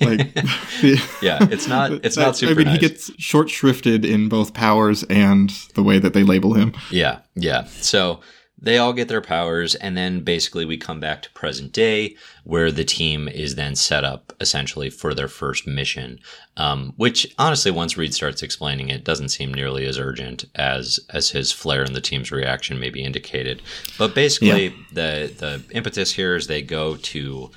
Like, 0.00 0.34
yeah, 1.22 1.38
it's 1.50 1.66
not. 1.66 1.90
It's 2.04 2.16
not 2.16 2.36
super. 2.36 2.52
I 2.52 2.54
mean, 2.54 2.66
nice. 2.66 2.80
he 2.80 2.88
gets 2.88 3.10
short 3.18 3.48
shrifted 3.48 4.04
in 4.04 4.28
both 4.28 4.52
powers 4.52 5.04
and 5.04 5.50
the 5.74 5.82
way 5.82 5.98
that 5.98 6.12
they 6.12 6.22
label 6.22 6.52
him. 6.52 6.74
Yeah, 6.90 7.20
yeah. 7.34 7.64
So 7.64 8.20
they 8.58 8.78
all 8.78 8.94
get 8.94 9.08
their 9.08 9.20
powers, 9.20 9.74
and 9.74 9.96
then 9.96 10.20
basically 10.20 10.64
we 10.64 10.78
come 10.78 10.98
back 10.98 11.20
to 11.22 11.30
present 11.30 11.72
day, 11.72 12.16
where 12.44 12.72
the 12.72 12.84
team 12.84 13.28
is 13.28 13.54
then 13.54 13.76
set 13.76 14.02
up 14.02 14.32
essentially 14.40 14.88
for 14.88 15.12
their 15.12 15.28
first 15.28 15.66
mission. 15.66 16.18
Um, 16.56 16.94
which 16.96 17.34
honestly, 17.38 17.70
once 17.70 17.98
Reed 17.98 18.14
starts 18.14 18.42
explaining 18.42 18.88
it, 18.88 19.04
doesn't 19.04 19.28
seem 19.28 19.52
nearly 19.52 19.84
as 19.86 19.98
urgent 19.98 20.46
as 20.54 20.98
as 21.10 21.30
his 21.30 21.52
flare 21.52 21.82
and 21.82 21.94
the 21.94 22.00
team's 22.00 22.32
reaction 22.32 22.80
maybe 22.80 23.04
indicated. 23.04 23.60
But 23.98 24.14
basically, 24.14 24.68
the 24.92 25.32
the 25.36 25.62
impetus 25.76 26.12
here 26.12 26.34
is 26.34 26.46
they 26.46 26.62
go 26.62 26.96
to 26.96 27.50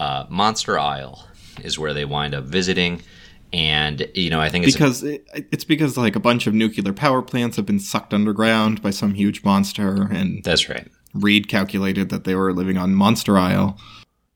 uh, 0.00 0.26
Monster 0.28 0.78
Isle, 0.78 1.28
is 1.62 1.78
where 1.78 1.94
they 1.94 2.04
wind 2.04 2.34
up 2.34 2.44
visiting. 2.44 3.02
And 3.52 4.08
you 4.14 4.30
know, 4.30 4.40
I 4.40 4.48
think 4.48 4.64
it's 4.64 4.74
because 4.74 5.02
it, 5.02 5.26
it's 5.34 5.64
because 5.64 5.96
like 5.96 6.16
a 6.16 6.20
bunch 6.20 6.46
of 6.46 6.54
nuclear 6.54 6.92
power 6.92 7.22
plants 7.22 7.56
have 7.56 7.66
been 7.66 7.80
sucked 7.80 8.14
underground 8.14 8.80
by 8.82 8.90
some 8.90 9.14
huge 9.14 9.44
monster, 9.44 10.08
and 10.10 10.44
that's 10.44 10.68
right. 10.68 10.88
Reed 11.14 11.48
calculated 11.48 12.10
that 12.10 12.24
they 12.24 12.34
were 12.34 12.52
living 12.52 12.76
on 12.76 12.94
Monster 12.94 13.36
Isle. 13.36 13.76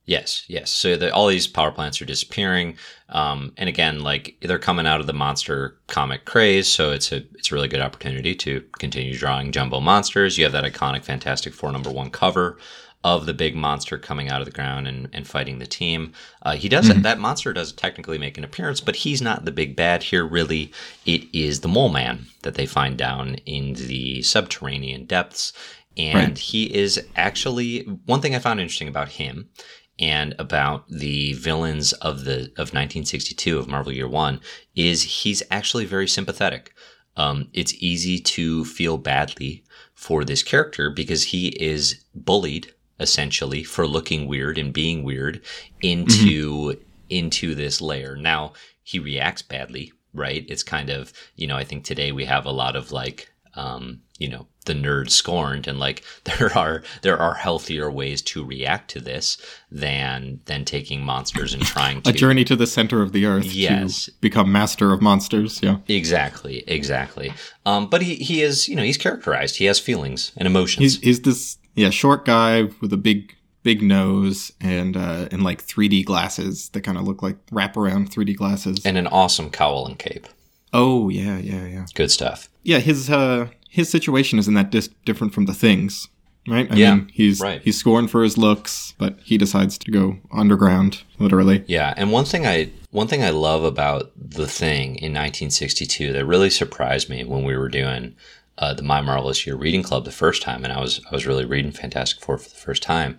Yes, 0.07 0.45
yes. 0.49 0.71
So 0.71 0.97
the, 0.97 1.15
all 1.15 1.29
these 1.29 1.47
power 1.47 1.71
plants 1.71 2.03
are 2.03 2.05
disappearing, 2.05 2.77
um, 3.09 3.53
and 3.57 3.69
again, 3.71 4.01
like 4.01 4.37
they're 4.43 4.59
coming 4.59 4.87
out 4.87 5.01
of 5.01 5.07
the 5.07 5.15
monster 5.15 5.79
comic 5.87 6.27
craze, 6.27 6.69
so 6.69 6.91
it's 6.91 7.11
a 7.11 7.25
it's 7.35 7.51
a 7.51 7.55
really 7.55 7.69
good 7.69 7.81
opportunity 7.81 8.35
to 8.35 8.63
continue 8.79 9.17
drawing 9.17 9.51
jumbo 9.51 9.81
monsters. 9.81 10.37
You 10.37 10.45
have 10.45 10.53
that 10.53 10.65
iconic 10.65 11.05
Fantastic 11.05 11.55
Four 11.55 11.73
number 11.73 11.91
one 11.91 12.11
cover 12.11 12.59
of 13.05 13.27
the 13.27 13.35
big 13.35 13.55
monster 13.55 13.99
coming 13.99 14.29
out 14.31 14.41
of 14.41 14.47
the 14.47 14.51
ground 14.51 14.89
and, 14.89 15.09
and 15.13 15.29
fighting 15.29 15.59
the 15.61 15.67
team. 15.67 16.13
Uh, 16.43 16.57
he 16.57 16.69
does 16.69 16.89
that 16.89 17.19
monster 17.21 17.53
does 17.53 17.71
technically 17.73 18.19
make 18.19 18.37
an 18.39 18.45
appearance, 18.45 18.81
but 18.81 18.97
he's 18.97 19.23
not 19.23 19.45
the 19.45 19.53
big 19.53 19.77
bad 19.77 20.03
here. 20.03 20.27
Really, 20.27 20.73
it 21.05 21.25
is 21.33 21.61
the 21.61 21.69
Mole 21.69 21.91
Man 21.91 22.27
that 22.43 22.55
they 22.55 22.67
find 22.67 22.97
down 22.97 23.35
in 23.47 23.75
the 23.75 24.23
subterranean 24.23 25.05
depths, 25.05 25.53
and 25.97 26.15
Right. 26.31 26.39
he 26.39 26.75
is 26.75 27.01
actually 27.15 27.81
one 28.07 28.21
thing 28.21 28.35
I 28.35 28.41
found 28.41 28.59
interesting 28.59 28.89
about 28.89 29.11
him 29.11 29.51
and 29.99 30.35
about 30.41 30.89
the 30.89 31.35
villains 31.35 31.93
of 31.95 32.25
the 32.25 32.45
of 32.57 32.73
1962 32.75 33.59
of 33.59 33.69
Marvel 33.69 33.93
Year 33.93 34.09
One 34.09 34.41
is 34.75 35.03
he's 35.23 35.43
actually 35.53 35.85
very 35.85 36.09
sympathetic. 36.09 36.73
um, 37.17 37.49
it's 37.53 37.75
easy 37.75 38.19
to 38.19 38.65
feel 38.65 38.99
badly 38.99 39.63
for 39.95 40.25
this 40.25 40.43
character 40.43 40.91
because 40.91 41.23
he 41.23 41.49
is 41.63 42.05
bullied 42.13 42.74
essentially 43.01 43.65
for 43.65 43.87
looking 43.87 44.27
weird 44.27 44.59
and 44.59 44.73
being 44.73 45.03
weird 45.03 45.41
into 45.83 46.75
mm-hmm. 46.75 46.81
into 47.09 47.55
this 47.55 47.81
lair. 47.81 48.17
Now 48.17 48.53
he 48.83 48.99
reacts 48.99 49.43
badly, 49.43 49.93
right? 50.13 50.45
It's 50.49 50.63
kind 50.63 50.91
of 50.91 51.13
you 51.37 51.47
know 51.47 51.57
I 51.57 51.65
think 51.65 51.85
today 51.85 52.13
we 52.13 52.25
have 52.25 52.47
a 52.47 52.53
lot 52.53 52.77
of 52.77 52.93
like 52.93 53.31
um, 53.57 54.01
you 54.19 54.29
know 54.29 54.47
the 54.65 54.73
nerd 54.73 55.11
scorned 55.11 55.67
and 55.67 55.79
like 55.79 56.03
there 56.25 56.57
are 56.57 56.83
there 57.03 57.19
are 57.19 57.35
healthier 57.35 57.91
ways 57.91 58.23
to 58.23 58.45
react 58.45 58.91
to 58.91 59.01
this 59.01 59.37
than 59.71 60.41
than 60.47 60.65
taking 60.65 61.03
monsters 61.03 61.53
and 61.53 61.63
trying 61.63 62.01
to 62.03 62.11
a 62.11 62.13
journey 62.13 62.45
to 62.45 62.57
the 62.57 62.67
center 62.67 63.03
of 63.03 63.13
the 63.13 63.27
earth 63.27 63.53
yes 63.53 64.09
become 64.21 64.51
master 64.51 64.93
of 64.93 65.03
monsters 65.03 65.61
yeah 65.63 65.79
exactly 65.89 66.65
exactly 66.67 67.33
um 67.67 67.89
but 67.89 68.03
he 68.03 68.17
he 68.17 68.43
is 68.43 68.69
you 68.69 68.77
know 68.77 68.83
he's 68.83 68.99
characterized 68.99 69.57
he 69.57 69.65
has 69.65 69.79
feelings 69.79 70.33
and 70.37 70.47
emotions 70.47 70.83
he's 70.83 71.01
he's 71.01 71.21
this 71.23 71.59
yeah 71.75 71.91
short 71.91 72.25
guy 72.25 72.63
with 72.81 72.93
a 72.93 72.97
big 72.97 73.35
big 73.63 73.83
nose 73.83 74.53
and 74.61 74.97
uh 74.97 75.29
and 75.31 75.43
like 75.43 75.67
3d 75.67 76.05
glasses 76.05 76.69
that 76.71 76.83
kind 76.83 76.99
of 76.99 77.05
look 77.05 77.23
like 77.23 77.37
wrap 77.51 77.77
around 77.77 78.11
3d 78.11 78.37
glasses 78.37 78.85
and 78.85 78.99
an 78.99 79.07
awesome 79.07 79.51
cowl 79.51 79.87
and 79.87 79.99
cape 79.99 80.27
oh 80.73 81.09
yeah 81.09 81.39
yeah 81.39 81.65
yeah 81.65 81.87
good 81.95 82.11
stuff 82.11 82.49
yeah 82.63 82.79
his 82.79 83.11
uh 83.11 83.49
his 83.75 83.89
situation 83.89 84.39
isn't 84.39 84.55
that 84.55 84.71
dis- 84.71 84.89
different 85.05 85.35
from 85.35 85.47
the 85.47 85.53
things, 85.53 86.07
right? 86.47 86.71
I 86.71 86.77
yeah, 86.77 86.95
mean, 86.95 87.11
he's 87.13 87.41
right. 87.41 87.61
he's 87.61 87.77
scorned 87.77 88.09
for 88.09 88.23
his 88.23 88.39
looks, 88.39 88.95
but 88.99 89.19
he 89.25 89.37
decides 89.37 89.77
to 89.79 89.91
go 89.91 90.19
underground, 90.31 91.03
literally. 91.19 91.65
Yeah, 91.67 91.93
and 91.97 92.13
one 92.13 92.25
thing 92.25 92.47
I 92.47 92.71
one 92.93 93.09
thing 93.09 93.25
I 93.25 93.31
love 93.31 93.65
about 93.65 94.13
the 94.17 94.47
thing 94.47 94.91
in 94.91 95.11
1962 95.13 96.13
that 96.13 96.25
really 96.25 96.51
surprised 96.51 97.11
me 97.11 97.25
when 97.25 97.43
we 97.43 97.57
were 97.57 97.69
doing 97.69 98.15
uh, 98.59 98.75
the 98.75 98.83
My 98.83 99.01
Marvelous 99.01 99.47
Year 99.47 99.57
reading 99.57 99.83
club 99.83 100.05
the 100.05 100.13
first 100.13 100.43
time, 100.43 100.65
and 100.65 100.73
I 100.73 100.81
was 100.81 101.01
I 101.11 101.15
was 101.15 101.27
really 101.27 101.45
reading 101.45 101.73
Fantastic 101.73 102.21
Four 102.21 102.39
for 102.39 102.49
the 102.49 102.55
first 102.55 102.83
time, 102.83 103.19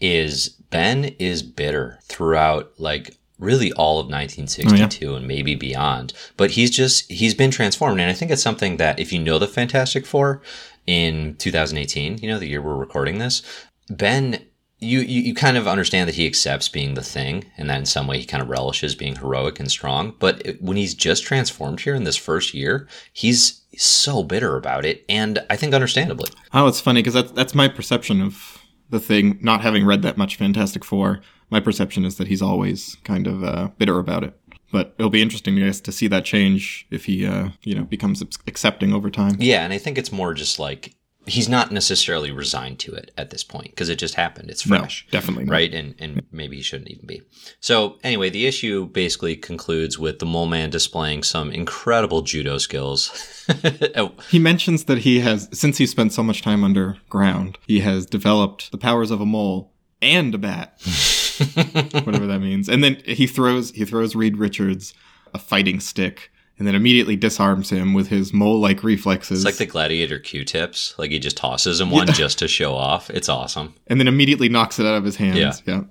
is 0.00 0.48
Ben 0.48 1.04
is 1.18 1.42
bitter 1.42 1.98
throughout 2.02 2.72
like 2.78 3.16
really 3.38 3.72
all 3.72 3.98
of 3.98 4.06
1962 4.06 5.06
oh, 5.06 5.10
yeah. 5.10 5.16
and 5.16 5.26
maybe 5.26 5.54
beyond. 5.54 6.12
But 6.36 6.52
he's 6.52 6.70
just 6.70 7.10
he's 7.10 7.34
been 7.34 7.50
transformed, 7.50 8.00
and 8.00 8.10
I 8.10 8.14
think 8.14 8.30
it's 8.30 8.42
something 8.42 8.76
that 8.78 8.98
if 8.98 9.12
you 9.12 9.20
know 9.20 9.38
the 9.38 9.46
Fantastic 9.46 10.06
Four 10.06 10.42
in 10.86 11.36
2018, 11.36 12.18
you 12.18 12.28
know 12.28 12.38
the 12.38 12.48
year 12.48 12.62
we're 12.62 12.76
recording 12.76 13.18
this, 13.18 13.42
Ben. 13.88 14.46
You, 14.84 14.98
you, 14.98 15.22
you 15.22 15.32
kind 15.32 15.56
of 15.56 15.68
understand 15.68 16.08
that 16.08 16.16
he 16.16 16.26
accepts 16.26 16.68
being 16.68 16.94
the 16.94 17.04
thing 17.04 17.44
and 17.56 17.70
that 17.70 17.78
in 17.78 17.86
some 17.86 18.08
way 18.08 18.18
he 18.18 18.24
kind 18.24 18.42
of 18.42 18.48
relishes 18.48 18.96
being 18.96 19.14
heroic 19.14 19.60
and 19.60 19.70
strong. 19.70 20.16
But 20.18 20.56
when 20.60 20.76
he's 20.76 20.92
just 20.92 21.22
transformed 21.22 21.78
here 21.78 21.94
in 21.94 22.02
this 22.02 22.16
first 22.16 22.52
year, 22.52 22.88
he's 23.12 23.61
so 23.76 24.22
bitter 24.22 24.56
about 24.56 24.84
it. 24.84 25.04
And 25.08 25.44
I 25.50 25.56
think 25.56 25.74
understandably. 25.74 26.30
Oh, 26.52 26.66
it's 26.66 26.80
funny 26.80 27.00
because 27.00 27.14
that's, 27.14 27.32
that's 27.32 27.54
my 27.54 27.68
perception 27.68 28.20
of 28.20 28.58
the 28.90 29.00
thing, 29.00 29.38
not 29.40 29.62
having 29.62 29.86
read 29.86 30.02
that 30.02 30.18
much 30.18 30.36
Fantastic 30.36 30.84
Four 30.84 31.22
my 31.52 31.60
perception 31.60 32.04
is 32.06 32.16
that 32.16 32.28
he's 32.28 32.42
always 32.42 32.96
kind 33.04 33.26
of 33.26 33.44
uh, 33.44 33.68
bitter 33.76 33.98
about 33.98 34.24
it. 34.24 34.36
But 34.72 34.94
it'll 34.98 35.10
be 35.10 35.20
interesting, 35.20 35.58
I 35.58 35.66
guess, 35.66 35.82
to 35.82 35.92
see 35.92 36.06
that 36.08 36.24
change 36.24 36.86
if 36.90 37.04
he, 37.04 37.26
uh, 37.26 37.50
you 37.62 37.74
know, 37.74 37.84
becomes 37.84 38.22
accepting 38.22 38.94
over 38.94 39.10
time. 39.10 39.36
Yeah, 39.38 39.62
and 39.62 39.72
I 39.72 39.76
think 39.76 39.98
it's 39.98 40.10
more 40.10 40.32
just 40.32 40.58
like 40.58 40.94
he's 41.26 41.48
not 41.48 41.70
necessarily 41.70 42.30
resigned 42.30 42.78
to 42.80 42.94
it 42.94 43.10
at 43.16 43.30
this 43.30 43.44
point 43.44 43.70
because 43.70 43.88
it 43.88 43.96
just 43.96 44.14
happened. 44.14 44.50
It's 44.50 44.62
fresh, 44.62 45.06
no, 45.06 45.18
definitely, 45.18 45.44
not. 45.44 45.52
right? 45.52 45.72
And 45.72 45.94
and 45.98 46.22
maybe 46.32 46.56
he 46.56 46.62
shouldn't 46.62 46.90
even 46.90 47.06
be. 47.06 47.22
So 47.60 47.98
anyway, 48.02 48.30
the 48.30 48.46
issue 48.46 48.86
basically 48.86 49.36
concludes 49.36 49.98
with 49.98 50.18
the 50.18 50.26
mole 50.26 50.46
man 50.46 50.70
displaying 50.70 51.22
some 51.22 51.50
incredible 51.50 52.22
judo 52.22 52.58
skills. 52.58 53.10
Oh. 53.96 54.12
He 54.30 54.38
mentions 54.38 54.84
that 54.84 54.98
he 54.98 55.18
has, 55.20 55.48
since 55.52 55.76
he 55.78 55.86
spent 55.86 56.12
so 56.12 56.22
much 56.22 56.42
time 56.42 56.62
underground, 56.62 57.58
he 57.66 57.80
has 57.80 58.06
developed 58.06 58.70
the 58.70 58.78
powers 58.78 59.10
of 59.10 59.20
a 59.20 59.26
mole 59.26 59.72
and 60.00 60.34
a 60.34 60.38
bat. 60.38 60.80
whatever 62.04 62.26
that 62.26 62.40
means. 62.40 62.68
And 62.68 62.82
then 62.84 63.02
he 63.04 63.26
throws 63.26 63.70
he 63.72 63.84
throws 63.84 64.14
Reed 64.14 64.36
Richards 64.36 64.94
a 65.34 65.38
fighting 65.38 65.80
stick 65.80 66.30
and 66.62 66.68
then 66.68 66.76
immediately 66.76 67.16
disarms 67.16 67.70
him 67.70 67.92
with 67.92 68.06
his 68.06 68.32
mole-like 68.32 68.84
reflexes. 68.84 69.40
It's 69.40 69.44
like 69.44 69.56
the 69.56 69.66
gladiator 69.66 70.20
Q-tips. 70.20 70.94
Like 70.96 71.10
he 71.10 71.18
just 71.18 71.36
tosses 71.36 71.80
him 71.80 71.90
one 71.90 72.06
yeah. 72.06 72.12
just 72.12 72.38
to 72.38 72.46
show 72.46 72.76
off. 72.76 73.10
It's 73.10 73.28
awesome. 73.28 73.74
And 73.88 73.98
then 73.98 74.06
immediately 74.06 74.48
knocks 74.48 74.78
it 74.78 74.86
out 74.86 74.94
of 74.94 75.02
his 75.02 75.16
hands. 75.16 75.60
Yeah. 75.66 75.74
yeah. 75.74 75.82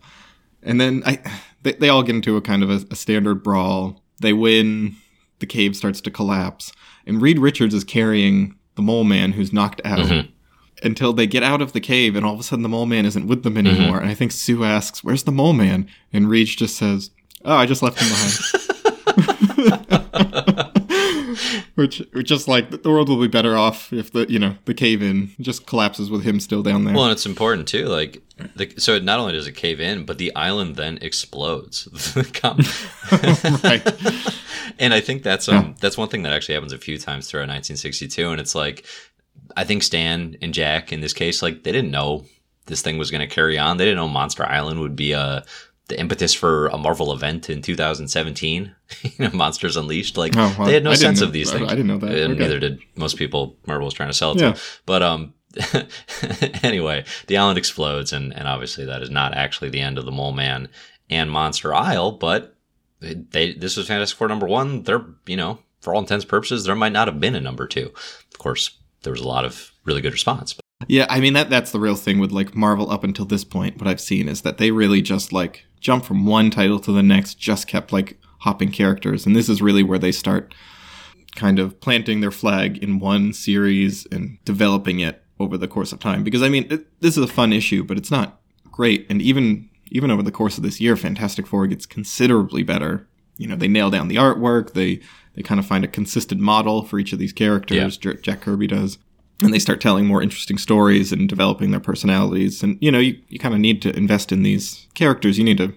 And 0.63 0.79
then 0.79 1.03
I, 1.05 1.19
they, 1.63 1.73
they 1.73 1.89
all 1.89 2.03
get 2.03 2.15
into 2.15 2.37
a 2.37 2.41
kind 2.41 2.63
of 2.63 2.69
a, 2.69 2.85
a 2.89 2.95
standard 2.95 3.43
brawl. 3.43 4.01
They 4.21 4.31
win. 4.31 4.95
The 5.39 5.45
cave 5.45 5.75
starts 5.75 5.99
to 5.99 6.09
collapse, 6.09 6.71
and 7.05 7.21
Reed 7.21 7.37
Richards 7.37 7.73
is 7.73 7.83
carrying 7.83 8.55
the 8.75 8.81
mole 8.81 9.03
man 9.03 9.33
who's 9.33 9.51
knocked 9.51 9.81
out. 9.83 10.05
Mm-hmm 10.05 10.31
until 10.83 11.13
they 11.13 11.27
get 11.27 11.43
out 11.43 11.61
of 11.61 11.73
the 11.73 11.79
cave 11.79 12.15
and 12.15 12.25
all 12.25 12.33
of 12.33 12.39
a 12.39 12.43
sudden 12.43 12.63
the 12.63 12.69
mole 12.69 12.87
man 12.87 13.05
isn't 13.05 13.27
with 13.27 13.43
them 13.43 13.55
anymore. 13.55 13.97
Mm-hmm. 13.97 14.01
And 14.01 14.09
I 14.09 14.15
think 14.15 14.31
Sue 14.31 14.63
asks, 14.63 15.03
Where's 15.03 15.25
the 15.25 15.31
mole 15.31 15.53
man? 15.53 15.87
And 16.11 16.27
Reed 16.27 16.47
just 16.47 16.75
says, 16.75 17.11
Oh, 17.45 17.55
I 17.55 17.67
just 17.67 17.83
left 17.83 17.99
him 17.99 18.09
behind. 18.09 19.50
which, 21.75 22.01
which 22.13 22.27
just 22.27 22.47
like 22.47 22.69
the 22.69 22.89
world 22.89 23.09
will 23.09 23.19
be 23.19 23.27
better 23.27 23.57
off 23.57 23.91
if 23.91 24.11
the 24.11 24.25
you 24.29 24.39
know 24.39 24.55
the 24.65 24.73
cave 24.73 25.01
in 25.01 25.31
just 25.39 25.65
collapses 25.65 26.09
with 26.09 26.23
him 26.23 26.39
still 26.39 26.63
down 26.63 26.85
there. 26.85 26.93
Well, 26.93 27.05
and 27.05 27.11
it's 27.11 27.25
important 27.25 27.67
too. 27.67 27.85
Like, 27.85 28.21
the, 28.55 28.73
so 28.77 28.99
not 28.99 29.19
only 29.19 29.33
does 29.33 29.47
it 29.47 29.53
cave 29.53 29.79
in, 29.79 30.05
but 30.05 30.17
the 30.17 30.35
island 30.35 30.75
then 30.75 30.97
explodes. 31.01 31.87
right. 33.63 33.87
and 34.79 34.93
I 34.93 34.99
think 35.01 35.23
that's 35.23 35.47
um 35.47 35.55
yeah. 35.55 35.73
that's 35.79 35.97
one 35.97 36.09
thing 36.09 36.23
that 36.23 36.33
actually 36.33 36.55
happens 36.55 36.73
a 36.73 36.77
few 36.77 36.97
times 36.97 37.29
throughout 37.29 37.49
1962, 37.49 38.29
and 38.29 38.39
it's 38.39 38.55
like 38.55 38.85
I 39.55 39.63
think 39.63 39.83
Stan 39.83 40.37
and 40.41 40.53
Jack 40.53 40.91
in 40.91 41.01
this 41.01 41.13
case, 41.13 41.41
like 41.41 41.63
they 41.63 41.71
didn't 41.71 41.91
know 41.91 42.25
this 42.67 42.81
thing 42.81 42.97
was 42.97 43.11
going 43.11 43.27
to 43.27 43.33
carry 43.33 43.57
on. 43.57 43.77
They 43.77 43.85
didn't 43.85 43.97
know 43.97 44.07
Monster 44.07 44.45
Island 44.45 44.79
would 44.79 44.95
be 44.95 45.11
a 45.11 45.43
the 45.91 45.99
impetus 45.99 46.33
for 46.33 46.67
a 46.67 46.77
Marvel 46.77 47.13
event 47.13 47.49
in 47.49 47.61
2017. 47.61 48.73
you 49.01 49.11
know, 49.19 49.29
Monsters 49.31 49.77
Unleashed. 49.77 50.17
Like 50.17 50.35
oh, 50.35 50.55
well, 50.57 50.67
they 50.67 50.73
had 50.73 50.83
no 50.83 50.93
sense 50.93 51.21
know, 51.21 51.27
of 51.27 51.33
these 51.33 51.51
things. 51.51 51.67
I 51.67 51.75
didn't 51.75 51.87
know 51.87 51.97
that. 51.97 52.11
And 52.11 52.33
okay. 52.33 52.41
neither 52.41 52.59
did 52.59 52.79
most 52.95 53.17
people. 53.17 53.57
Marvel 53.67 53.85
was 53.85 53.93
trying 53.93 54.09
to 54.09 54.13
sell 54.13 54.31
it 54.31 54.39
yeah. 54.39 54.53
to. 54.53 54.61
But 54.85 55.03
um, 55.03 55.33
anyway, 56.63 57.05
the 57.27 57.37
island 57.37 57.57
explodes, 57.57 58.13
and 58.13 58.33
and 58.33 58.47
obviously 58.47 58.85
that 58.85 59.01
is 59.01 59.09
not 59.09 59.33
actually 59.35 59.69
the 59.69 59.81
end 59.81 59.97
of 59.97 60.05
the 60.05 60.11
Mole 60.11 60.31
Man 60.31 60.69
and 61.09 61.29
Monster 61.29 61.73
Isle, 61.73 62.13
but 62.13 62.55
they 63.01 63.53
this 63.53 63.75
was 63.75 63.87
Fantastic 63.87 64.17
Four 64.17 64.29
number 64.29 64.47
one. 64.47 64.83
They're 64.83 65.05
you 65.25 65.37
know 65.37 65.59
for 65.81 65.93
all 65.93 65.99
intents 65.99 66.23
and 66.23 66.29
purposes, 66.29 66.63
there 66.63 66.75
might 66.75 66.93
not 66.93 67.07
have 67.07 67.19
been 67.19 67.35
a 67.35 67.41
number 67.41 67.67
two. 67.67 67.91
Of 68.31 68.37
course, 68.37 68.77
there 69.03 69.11
was 69.11 69.21
a 69.21 69.27
lot 69.27 69.45
of 69.45 69.71
really 69.83 70.01
good 70.01 70.13
response. 70.13 70.55
Yeah, 70.87 71.05
I 71.09 71.19
mean 71.19 71.33
that 71.33 71.49
that's 71.49 71.71
the 71.71 71.79
real 71.79 71.95
thing 71.95 72.19
with 72.19 72.31
like 72.31 72.55
Marvel 72.55 72.89
up 72.91 73.03
until 73.03 73.25
this 73.25 73.43
point. 73.43 73.77
What 73.77 73.87
I've 73.87 74.01
seen 74.01 74.27
is 74.27 74.41
that 74.41 74.57
they 74.57 74.71
really 74.71 75.01
just 75.01 75.33
like 75.33 75.65
jump 75.79 76.05
from 76.05 76.25
one 76.25 76.49
title 76.49 76.79
to 76.79 76.91
the 76.91 77.03
next, 77.03 77.35
just 77.35 77.67
kept 77.67 77.91
like 77.91 78.17
hopping 78.39 78.71
characters, 78.71 79.25
and 79.25 79.35
this 79.35 79.49
is 79.49 79.61
really 79.61 79.83
where 79.83 79.99
they 79.99 80.11
start 80.11 80.53
kind 81.35 81.59
of 81.59 81.79
planting 81.79 82.21
their 82.21 82.31
flag 82.31 82.77
in 82.83 82.99
one 82.99 83.33
series 83.33 84.05
and 84.11 84.37
developing 84.43 84.99
it 84.99 85.23
over 85.39 85.57
the 85.57 85.67
course 85.67 85.91
of 85.91 85.99
time. 85.99 86.23
Because 86.23 86.43
I 86.43 86.49
mean, 86.49 86.67
it, 86.69 87.01
this 87.01 87.17
is 87.17 87.23
a 87.23 87.27
fun 87.27 87.53
issue, 87.53 87.83
but 87.83 87.97
it's 87.97 88.11
not 88.11 88.41
great, 88.71 89.05
and 89.09 89.21
even 89.21 89.69
even 89.91 90.09
over 90.09 90.23
the 90.23 90.31
course 90.31 90.57
of 90.57 90.63
this 90.63 90.79
year, 90.79 90.95
Fantastic 90.95 91.45
Four 91.45 91.67
gets 91.67 91.85
considerably 91.85 92.63
better. 92.63 93.07
You 93.37 93.47
know, 93.47 93.55
they 93.55 93.67
nail 93.67 93.89
down 93.89 94.07
the 94.07 94.15
artwork, 94.15 94.73
they 94.73 95.01
they 95.33 95.41
kind 95.41 95.59
of 95.59 95.65
find 95.65 95.83
a 95.83 95.87
consistent 95.87 96.41
model 96.41 96.83
for 96.83 96.99
each 96.99 97.13
of 97.13 97.19
these 97.19 97.33
characters. 97.33 97.99
Yeah. 98.03 98.13
Jack 98.21 98.41
Kirby 98.41 98.67
does. 98.67 98.97
And 99.41 99.53
they 99.53 99.59
start 99.59 99.81
telling 99.81 100.05
more 100.05 100.21
interesting 100.21 100.57
stories 100.57 101.11
and 101.11 101.27
developing 101.27 101.71
their 101.71 101.79
personalities. 101.79 102.61
And, 102.61 102.77
you 102.81 102.91
know, 102.91 102.99
you, 102.99 103.19
you 103.29 103.39
kind 103.39 103.53
of 103.53 103.59
need 103.59 103.81
to 103.81 103.95
invest 103.95 104.31
in 104.31 104.43
these 104.43 104.87
characters. 104.93 105.37
You 105.37 105.43
need 105.43 105.57
to 105.57 105.73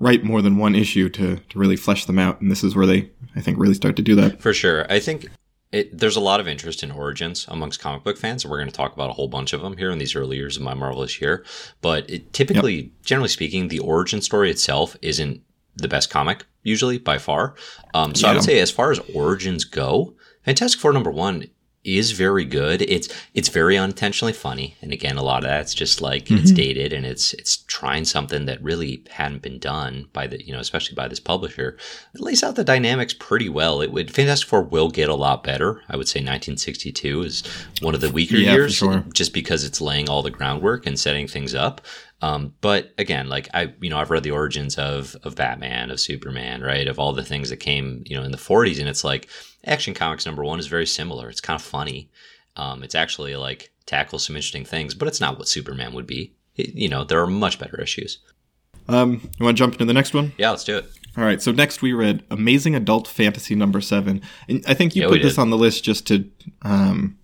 write 0.00 0.24
more 0.24 0.42
than 0.42 0.58
one 0.58 0.74
issue 0.74 1.08
to, 1.10 1.36
to 1.36 1.58
really 1.58 1.76
flesh 1.76 2.04
them 2.04 2.18
out. 2.18 2.40
And 2.40 2.50
this 2.50 2.64
is 2.64 2.74
where 2.74 2.86
they, 2.86 3.10
I 3.36 3.40
think, 3.40 3.58
really 3.58 3.74
start 3.74 3.96
to 3.96 4.02
do 4.02 4.14
that. 4.16 4.40
For 4.40 4.52
sure. 4.52 4.90
I 4.90 5.00
think 5.00 5.28
it, 5.70 5.96
there's 5.96 6.16
a 6.16 6.20
lot 6.20 6.40
of 6.40 6.48
interest 6.48 6.82
in 6.82 6.90
origins 6.90 7.46
amongst 7.48 7.80
comic 7.80 8.02
book 8.02 8.16
fans, 8.16 8.44
and 8.44 8.50
we're 8.50 8.58
going 8.58 8.70
to 8.70 8.76
talk 8.76 8.94
about 8.94 9.10
a 9.10 9.12
whole 9.12 9.28
bunch 9.28 9.52
of 9.52 9.60
them 9.60 9.76
here 9.76 9.90
in 9.90 9.98
these 9.98 10.16
early 10.16 10.36
years 10.36 10.56
of 10.56 10.62
my 10.62 10.74
marvelous 10.74 11.20
year. 11.20 11.44
But 11.80 12.08
it, 12.08 12.32
typically, 12.32 12.74
yep. 12.74 12.90
generally 13.04 13.28
speaking, 13.28 13.68
the 13.68 13.80
origin 13.80 14.22
story 14.22 14.50
itself 14.50 14.96
isn't 15.02 15.42
the 15.76 15.88
best 15.88 16.10
comic 16.10 16.44
usually 16.62 16.98
by 16.98 17.18
far. 17.18 17.54
Um, 17.94 18.14
so 18.14 18.26
yeah. 18.26 18.32
I 18.32 18.34
would 18.34 18.44
say 18.44 18.58
as 18.58 18.70
far 18.70 18.90
as 18.90 18.98
origins 19.14 19.64
go, 19.64 20.14
Fantastic 20.42 20.80
Four 20.80 20.92
number 20.92 21.10
one 21.10 21.44
is 21.96 22.10
very 22.12 22.44
good. 22.44 22.82
It's 22.82 23.08
it's 23.34 23.48
very 23.48 23.78
unintentionally 23.78 24.32
funny, 24.32 24.76
and 24.82 24.92
again, 24.92 25.16
a 25.16 25.22
lot 25.22 25.44
of 25.44 25.48
that's 25.48 25.74
just 25.74 26.00
like 26.00 26.26
mm-hmm. 26.26 26.38
it's 26.38 26.52
dated 26.52 26.92
and 26.92 27.06
it's 27.06 27.32
it's 27.34 27.58
trying 27.68 28.04
something 28.04 28.46
that 28.46 28.62
really 28.62 29.04
hadn't 29.10 29.42
been 29.42 29.58
done 29.58 30.08
by 30.12 30.26
the 30.26 30.44
you 30.44 30.52
know 30.52 30.60
especially 30.60 30.94
by 30.94 31.08
this 31.08 31.20
publisher. 31.20 31.78
It 32.14 32.20
lays 32.20 32.42
out 32.42 32.56
the 32.56 32.64
dynamics 32.64 33.14
pretty 33.14 33.48
well. 33.48 33.80
It 33.80 33.92
would 33.92 34.12
Fantastic 34.12 34.48
Four 34.48 34.62
will 34.62 34.90
get 34.90 35.08
a 35.08 35.14
lot 35.14 35.44
better. 35.44 35.82
I 35.88 35.96
would 35.96 36.08
say 36.08 36.18
1962 36.18 37.22
is 37.22 37.42
one 37.80 37.94
of 37.94 38.00
the 38.00 38.10
weaker 38.10 38.36
yeah, 38.36 38.52
years, 38.52 38.74
sure. 38.74 39.04
just 39.14 39.32
because 39.32 39.64
it's 39.64 39.80
laying 39.80 40.08
all 40.08 40.22
the 40.22 40.30
groundwork 40.30 40.86
and 40.86 40.98
setting 40.98 41.28
things 41.28 41.54
up. 41.54 41.80
Um, 42.20 42.54
but 42.60 42.92
again, 42.98 43.28
like 43.28 43.48
I, 43.54 43.72
you 43.80 43.90
know, 43.90 43.98
I've 43.98 44.10
read 44.10 44.24
the 44.24 44.32
origins 44.32 44.76
of 44.76 45.16
of 45.22 45.36
Batman, 45.36 45.90
of 45.90 46.00
Superman, 46.00 46.62
right, 46.62 46.88
of 46.88 46.98
all 46.98 47.12
the 47.12 47.24
things 47.24 47.50
that 47.50 47.58
came, 47.58 48.02
you 48.06 48.16
know, 48.16 48.24
in 48.24 48.32
the 48.32 48.38
40s, 48.38 48.80
and 48.80 48.88
it's 48.88 49.04
like 49.04 49.28
Action 49.68 49.94
Comics 49.94 50.26
number 50.26 50.42
one 50.44 50.58
is 50.58 50.66
very 50.66 50.86
similar. 50.86 51.28
It's 51.28 51.40
kind 51.40 51.58
of 51.58 51.64
funny. 51.64 52.10
Um, 52.56 52.82
it's 52.82 52.94
actually 52.94 53.36
like 53.36 53.70
tackles 53.86 54.26
some 54.26 54.36
interesting 54.36 54.64
things, 54.64 54.94
but 54.94 55.08
it's 55.08 55.20
not 55.20 55.38
what 55.38 55.48
Superman 55.48 55.92
would 55.94 56.06
be. 56.06 56.34
It, 56.56 56.74
you 56.74 56.88
know, 56.88 57.04
there 57.04 57.20
are 57.20 57.26
much 57.26 57.58
better 57.58 57.80
issues. 57.80 58.18
Um, 58.88 59.30
you 59.38 59.44
want 59.44 59.56
to 59.56 59.60
jump 59.60 59.74
into 59.74 59.84
the 59.84 59.92
next 59.92 60.14
one? 60.14 60.32
Yeah, 60.38 60.50
let's 60.50 60.64
do 60.64 60.78
it. 60.78 60.86
All 61.16 61.24
right. 61.24 61.42
So 61.42 61.52
next 61.52 61.82
we 61.82 61.92
read 61.92 62.24
Amazing 62.30 62.74
Adult 62.74 63.06
Fantasy 63.06 63.54
number 63.54 63.80
seven, 63.80 64.22
and 64.48 64.64
I 64.66 64.74
think 64.74 64.96
you 64.96 65.02
Yeah, 65.02 65.08
put 65.08 65.22
this 65.22 65.38
on 65.38 65.50
the 65.50 65.58
list 65.58 65.84
just 65.84 66.06
to 66.08 66.28
um, 66.62 67.18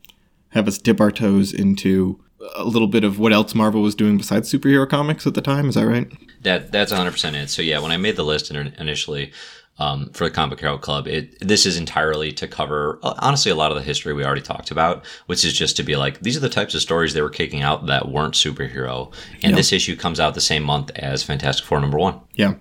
have 0.51 0.69
us 0.69 0.79
dip 0.79 1.01
our 1.01 1.11
toes 1.11 1.53
into 1.53 2.21
a 2.57 2.65
little 2.65 2.89
bit 2.89 3.05
of 3.05 3.19
what 3.19 3.33
else 3.33 3.55
Marvel 3.55 3.81
was 3.83 3.95
doing 3.95 4.19
besides 4.19 4.53
superhero 4.53 4.89
comics 4.89 5.27
at 5.27 5.35
the 5.35 5.41
time. 5.41 5.69
Is 5.69 5.77
that 5.77 5.87
right? 5.87 6.11
That 6.43 6.71
that's 6.73 6.91
100 6.93 7.11
percent 7.13 7.37
it. 7.37 7.49
So 7.51 7.63
yeah, 7.63 7.79
when 7.79 7.91
I 7.91 7.97
made 7.97 8.17
the 8.17 8.25
list 8.25 8.51
in- 8.51 8.75
initially 8.79 9.33
um, 9.79 10.11
for 10.11 10.25
the 10.25 10.31
Comic 10.31 10.61
Hero 10.61 10.79
Club, 10.79 11.07
it 11.09 11.39
this 11.41 11.67
is 11.67 11.77
entirely 11.77 12.33
to 12.33 12.47
cover 12.47 12.99
uh, 13.03 13.15
honestly 13.19 13.51
a 13.51 13.55
lot 13.55 13.71
of 13.71 13.77
the 13.77 13.83
history 13.83 14.13
we 14.13 14.25
already 14.25 14.41
talked 14.43 14.71
about, 14.71 15.05
which 15.27 15.45
is 15.45 15.53
just 15.53 15.77
to 15.77 15.83
be 15.83 15.97
like 15.97 16.21
these 16.21 16.37
are 16.37 16.41
the 16.41 16.49
types 16.49 16.75
of 16.75 16.81
stories 16.81 17.15
they 17.15 17.23
were 17.23 17.31
kicking 17.31 17.63
out 17.63 17.87
that 17.87 18.09
weren't 18.09 18.35
superhero, 18.35 19.13
and 19.43 19.57
this 19.57 19.73
issue 19.73 19.97
comes 19.97 20.21
out 20.21 20.35
the 20.35 20.41
same 20.41 20.63
month 20.63 20.91
as 20.97 21.23
Fantastic 21.23 21.67
Four 21.67 21.81
number 21.81 21.99
one. 21.99 22.21
Yeah. 22.35 22.55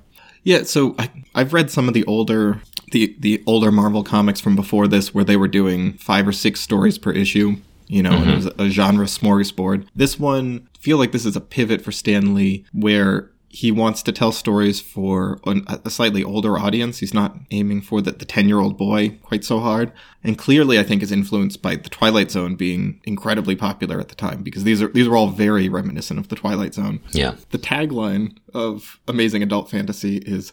Yeah, 0.45 0.63
so 0.63 0.93
I, 0.99 1.09
I've 1.35 1.53
read 1.53 1.71
some 1.71 1.87
of 1.87 1.93
the 1.93 2.03
older 2.05 2.61
the 2.91 3.15
the 3.19 3.43
older 3.45 3.71
Marvel 3.71 4.03
comics 4.03 4.41
from 4.41 4.55
before 4.55 4.87
this 4.87 5.13
where 5.13 5.23
they 5.23 5.37
were 5.37 5.47
doing 5.47 5.93
five 5.93 6.27
or 6.27 6.33
six 6.33 6.59
stories 6.59 6.97
per 6.97 7.11
issue, 7.11 7.57
you 7.87 8.03
know, 8.03 8.11
and 8.11 8.29
it 8.29 8.35
was 8.35 8.45
a 8.57 8.69
genre 8.69 9.05
smorgasbord. 9.05 9.87
This 9.95 10.19
one 10.19 10.67
feel 10.79 10.97
like 10.97 11.11
this 11.11 11.25
is 11.25 11.35
a 11.35 11.41
pivot 11.41 11.81
for 11.81 11.91
Stan 11.91 12.33
Lee 12.33 12.65
where 12.73 13.31
he 13.53 13.71
wants 13.71 14.01
to 14.01 14.11
tell 14.11 14.31
stories 14.31 14.81
for 14.81 15.39
an, 15.45 15.63
a 15.67 15.91
slightly 15.91 16.23
older 16.23 16.57
audience. 16.57 16.97
He's 16.97 17.13
not 17.13 17.37
aiming 17.51 17.81
for 17.81 18.01
the, 18.01 18.11
the 18.11 18.25
10 18.25 18.47
year 18.47 18.59
old 18.59 18.79
boy 18.79 19.19
quite 19.21 19.43
so 19.43 19.59
hard. 19.59 19.91
And 20.23 20.39
clearly, 20.39 20.79
I 20.79 20.83
think, 20.83 21.03
is 21.03 21.11
influenced 21.11 21.61
by 21.61 21.75
The 21.75 21.89
Twilight 21.89 22.31
Zone 22.31 22.55
being 22.55 22.99
incredibly 23.03 23.55
popular 23.55 23.99
at 23.99 24.09
the 24.09 24.15
time 24.15 24.41
because 24.41 24.63
these 24.63 24.81
are, 24.81 24.87
these 24.87 25.05
are 25.05 25.15
all 25.15 25.29
very 25.29 25.69
reminiscent 25.69 26.19
of 26.19 26.29
The 26.29 26.35
Twilight 26.35 26.73
Zone. 26.73 26.99
Yeah, 27.11 27.35
The 27.51 27.59
tagline 27.59 28.37
of 28.55 28.99
Amazing 29.07 29.43
Adult 29.43 29.69
Fantasy 29.69 30.17
is 30.17 30.51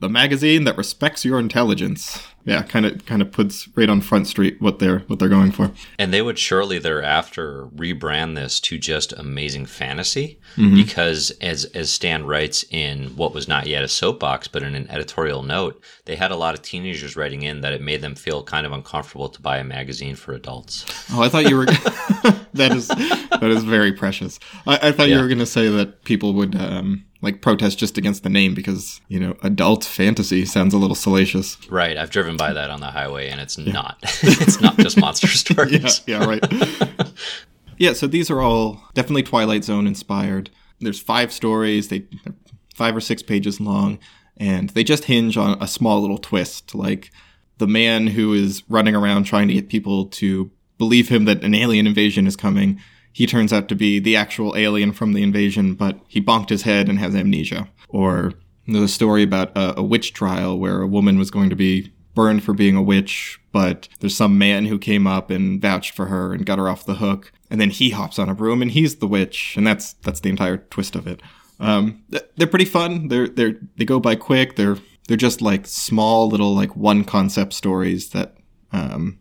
the 0.00 0.08
magazine 0.08 0.64
that 0.64 0.76
respects 0.76 1.24
your 1.24 1.38
intelligence. 1.40 2.22
Yeah, 2.44 2.62
kind 2.62 2.86
of 2.86 3.04
kind 3.04 3.20
of 3.20 3.30
puts 3.30 3.68
right 3.76 3.90
on 3.90 4.00
Front 4.00 4.26
Street 4.26 4.56
what 4.62 4.78
they're 4.78 5.00
what 5.00 5.18
they're 5.18 5.28
going 5.28 5.52
for. 5.52 5.70
and 5.98 6.14
they 6.14 6.22
would 6.22 6.38
shortly 6.38 6.78
thereafter 6.78 7.66
rebrand 7.76 8.36
this 8.36 8.58
to 8.60 8.78
just 8.78 9.12
Amazing 9.12 9.66
Fantasy 9.66 10.40
Mm-hmm. 10.56 10.76
because 10.76 11.30
as 11.42 11.66
as 11.74 11.90
Stan 11.90 12.24
writes 12.24 12.64
in 12.70 13.08
what 13.16 13.34
was 13.34 13.48
not 13.48 13.66
yet 13.66 13.84
a 13.84 13.88
soapbox, 13.88 14.48
but 14.48 14.62
in 14.62 14.74
an 14.74 14.88
editorial 14.90 15.42
note, 15.42 15.82
they 16.06 16.16
had 16.16 16.30
a 16.30 16.36
lot 16.36 16.54
of 16.54 16.62
teenagers 16.62 17.16
writing 17.16 17.42
in 17.42 17.60
that 17.60 17.74
it 17.74 17.82
made 17.82 18.00
them 18.00 18.14
feel 18.14 18.42
kind 18.42 18.64
of 18.66 18.72
uncomfortable 18.72 19.28
to 19.28 19.42
buy 19.42 19.58
a 19.58 19.64
magazine 19.64 20.16
for 20.16 20.32
adults. 20.32 20.86
Oh, 21.12 21.22
I 21.22 21.28
thought 21.28 21.48
you 21.50 21.56
were 21.56 21.66
that 22.54 22.72
is 22.72 22.88
that 22.88 23.42
is 23.42 23.62
very 23.64 23.92
precious. 23.92 24.40
I, 24.66 24.88
I 24.88 24.92
thought 24.92 25.08
you 25.10 25.18
were 25.20 25.28
going 25.28 25.38
to 25.38 25.44
say 25.46 25.68
that 25.68 26.04
people 26.04 26.32
would 26.34 26.56
um, 26.56 27.04
like 27.20 27.42
protest 27.42 27.78
just 27.78 27.98
against 27.98 28.22
the 28.22 28.28
name 28.28 28.54
because 28.54 29.00
you 29.08 29.18
know 29.18 29.36
adult 29.42 29.84
fantasy 29.84 30.44
sounds 30.44 30.74
a 30.74 30.78
little 30.78 30.94
salacious. 30.94 31.58
Right, 31.68 31.96
I've 31.96 32.10
driven 32.10 32.36
by 32.36 32.52
that 32.52 32.70
on 32.70 32.80
the 32.80 32.86
highway, 32.90 33.28
and 33.28 33.40
it's 33.40 33.58
not. 33.58 33.98
it's 34.22 34.60
not 34.60 34.76
just 34.78 34.98
monster 34.98 35.26
stories. 35.28 36.02
Yeah, 36.06 36.20
yeah, 36.20 36.26
right. 36.26 37.12
yeah, 37.78 37.92
so 37.92 38.06
these 38.06 38.30
are 38.30 38.40
all 38.40 38.82
definitely 38.94 39.24
Twilight 39.24 39.64
Zone 39.64 39.86
inspired. 39.86 40.50
There's 40.80 41.00
five 41.00 41.32
stories, 41.32 41.88
they 41.88 42.04
they're 42.24 42.34
five 42.74 42.96
or 42.96 43.00
six 43.00 43.22
pages 43.22 43.60
long, 43.60 43.98
and 44.36 44.70
they 44.70 44.84
just 44.84 45.04
hinge 45.04 45.36
on 45.36 45.60
a 45.60 45.66
small 45.66 46.00
little 46.00 46.18
twist, 46.18 46.74
like 46.74 47.10
the 47.58 47.66
man 47.66 48.06
who 48.08 48.32
is 48.32 48.62
running 48.68 48.94
around 48.94 49.24
trying 49.24 49.48
to 49.48 49.54
get 49.54 49.68
people 49.68 50.06
to 50.06 50.50
believe 50.78 51.08
him 51.08 51.24
that 51.24 51.42
an 51.42 51.54
alien 51.54 51.88
invasion 51.88 52.28
is 52.28 52.36
coming. 52.36 52.80
He 53.12 53.26
turns 53.26 53.52
out 53.52 53.68
to 53.68 53.74
be 53.74 53.98
the 53.98 54.16
actual 54.16 54.56
alien 54.56 54.92
from 54.92 55.12
the 55.12 55.22
invasion, 55.22 55.74
but 55.74 55.98
he 56.08 56.20
bonked 56.20 56.50
his 56.50 56.62
head 56.62 56.88
and 56.88 56.98
has 56.98 57.14
amnesia. 57.14 57.68
Or 57.88 58.34
there's 58.66 58.84
a 58.84 58.88
story 58.88 59.22
about 59.22 59.56
a, 59.56 59.80
a 59.80 59.82
witch 59.82 60.12
trial 60.12 60.58
where 60.58 60.80
a 60.80 60.86
woman 60.86 61.18
was 61.18 61.30
going 61.30 61.50
to 61.50 61.56
be 61.56 61.92
burned 62.14 62.42
for 62.42 62.52
being 62.52 62.76
a 62.76 62.82
witch, 62.82 63.40
but 63.52 63.88
there's 64.00 64.16
some 64.16 64.38
man 64.38 64.66
who 64.66 64.78
came 64.78 65.06
up 65.06 65.30
and 65.30 65.62
vouched 65.62 65.94
for 65.94 66.06
her 66.06 66.34
and 66.34 66.44
got 66.44 66.58
her 66.58 66.68
off 66.68 66.84
the 66.84 66.96
hook. 66.96 67.32
And 67.50 67.60
then 67.60 67.70
he 67.70 67.90
hops 67.90 68.18
on 68.18 68.28
a 68.28 68.34
broom 68.34 68.60
and 68.60 68.70
he's 68.72 68.96
the 68.96 69.06
witch, 69.06 69.54
and 69.56 69.66
that's 69.66 69.94
that's 69.94 70.20
the 70.20 70.28
entire 70.28 70.58
twist 70.58 70.96
of 70.96 71.06
it. 71.06 71.22
Um, 71.60 72.02
they're 72.36 72.46
pretty 72.46 72.64
fun. 72.64 73.08
They're 73.08 73.28
they're 73.28 73.54
they 73.76 73.84
go 73.84 74.00
by 74.00 74.16
quick. 74.16 74.56
They're 74.56 74.78
they're 75.06 75.16
just 75.16 75.40
like 75.40 75.66
small 75.66 76.28
little 76.28 76.54
like 76.54 76.76
one 76.76 77.04
concept 77.04 77.52
stories 77.54 78.10
that 78.10 78.36
um 78.72 79.18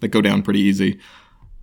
that 0.00 0.08
go 0.08 0.20
down 0.20 0.42
pretty 0.42 0.60
easy. 0.60 0.98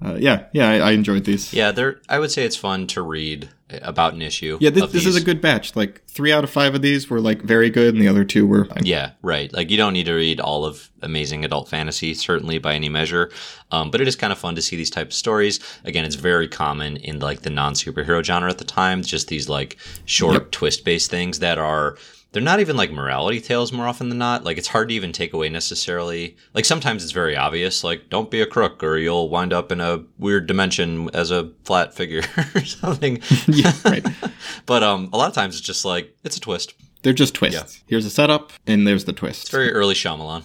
Uh, 0.03 0.15
yeah, 0.19 0.45
yeah, 0.53 0.69
I, 0.69 0.77
I 0.77 0.91
enjoyed 0.91 1.23
these. 1.25 1.51
Yeah, 1.53 1.71
they're. 1.71 1.99
I 2.07 2.19
would 2.19 2.29
say 2.31 2.45
it's 2.45 2.55
fun 2.55 2.85
to 2.87 3.01
read 3.01 3.49
about 3.81 4.13
an 4.13 4.21
issue. 4.21 4.57
Yeah, 4.61 4.69
this, 4.69 4.91
this 4.91 5.05
is 5.07 5.15
a 5.15 5.21
good 5.23 5.41
batch. 5.41 5.75
Like 5.75 6.05
three 6.05 6.31
out 6.31 6.43
of 6.43 6.51
five 6.51 6.75
of 6.75 6.83
these 6.83 7.09
were 7.09 7.19
like 7.19 7.41
very 7.41 7.71
good, 7.71 7.95
and 7.95 8.01
the 8.01 8.07
other 8.07 8.23
two 8.23 8.45
were 8.45 8.67
Yeah, 8.83 9.11
right. 9.23 9.51
Like 9.51 9.71
you 9.71 9.77
don't 9.77 9.93
need 9.93 10.05
to 10.05 10.13
read 10.13 10.39
all 10.39 10.65
of 10.65 10.89
Amazing 11.01 11.43
Adult 11.43 11.67
Fantasy, 11.67 12.13
certainly 12.13 12.59
by 12.59 12.75
any 12.75 12.89
measure. 12.89 13.31
Um, 13.71 13.89
but 13.89 13.99
it 13.99 14.07
is 14.07 14.15
kind 14.15 14.31
of 14.31 14.37
fun 14.37 14.53
to 14.55 14.61
see 14.61 14.75
these 14.75 14.91
types 14.91 15.15
of 15.15 15.19
stories. 15.19 15.59
Again, 15.83 16.05
it's 16.05 16.15
very 16.15 16.47
common 16.47 16.97
in 16.97 17.17
like 17.19 17.41
the 17.41 17.49
non 17.49 17.73
superhero 17.73 18.23
genre 18.23 18.49
at 18.51 18.59
the 18.59 18.65
time. 18.65 19.01
Just 19.01 19.29
these 19.29 19.49
like 19.49 19.77
short 20.05 20.33
Yep. 20.33 20.51
twist 20.51 20.85
based 20.85 21.09
things 21.09 21.39
that 21.39 21.57
are 21.57 21.97
they're 22.31 22.41
not 22.41 22.59
even 22.59 22.75
like 22.75 22.91
morality 22.91 23.39
tales 23.39 23.71
more 23.71 23.87
often 23.87 24.09
than 24.09 24.17
not. 24.17 24.43
Like 24.43 24.57
it's 24.57 24.67
hard 24.67 24.89
to 24.89 24.95
even 24.95 25.11
take 25.11 25.33
away 25.33 25.49
necessarily. 25.49 26.35
Like 26.53 26.65
sometimes 26.65 27.03
it's 27.03 27.11
very 27.11 27.35
obvious, 27.35 27.83
like 27.83 28.09
don't 28.09 28.29
be 28.29 28.41
a 28.41 28.45
crook 28.45 28.83
or 28.83 28.97
you'll 28.97 29.29
wind 29.29 29.53
up 29.53 29.71
in 29.71 29.81
a 29.81 30.03
weird 30.17 30.47
dimension 30.47 31.09
as 31.13 31.31
a 31.31 31.51
flat 31.63 31.93
figure 31.93 32.23
or 32.55 32.65
something. 32.65 33.21
yeah, 33.47 33.73
right. 33.85 34.05
but 34.65 34.83
um, 34.83 35.09
a 35.13 35.17
lot 35.17 35.29
of 35.29 35.35
times 35.35 35.57
it's 35.57 35.65
just 35.65 35.85
like 35.85 36.15
it's 36.23 36.37
a 36.37 36.41
twist. 36.41 36.73
They're 37.03 37.13
just 37.13 37.35
twists. 37.35 37.77
Yeah. 37.77 37.83
Here's 37.87 38.05
a 38.05 38.09
setup, 38.09 38.51
and 38.65 38.87
there's 38.87 39.05
the 39.05 39.13
twist. 39.13 39.43
It's 39.43 39.51
very 39.51 39.71
early 39.71 39.93
Shyamalan. 39.93 40.43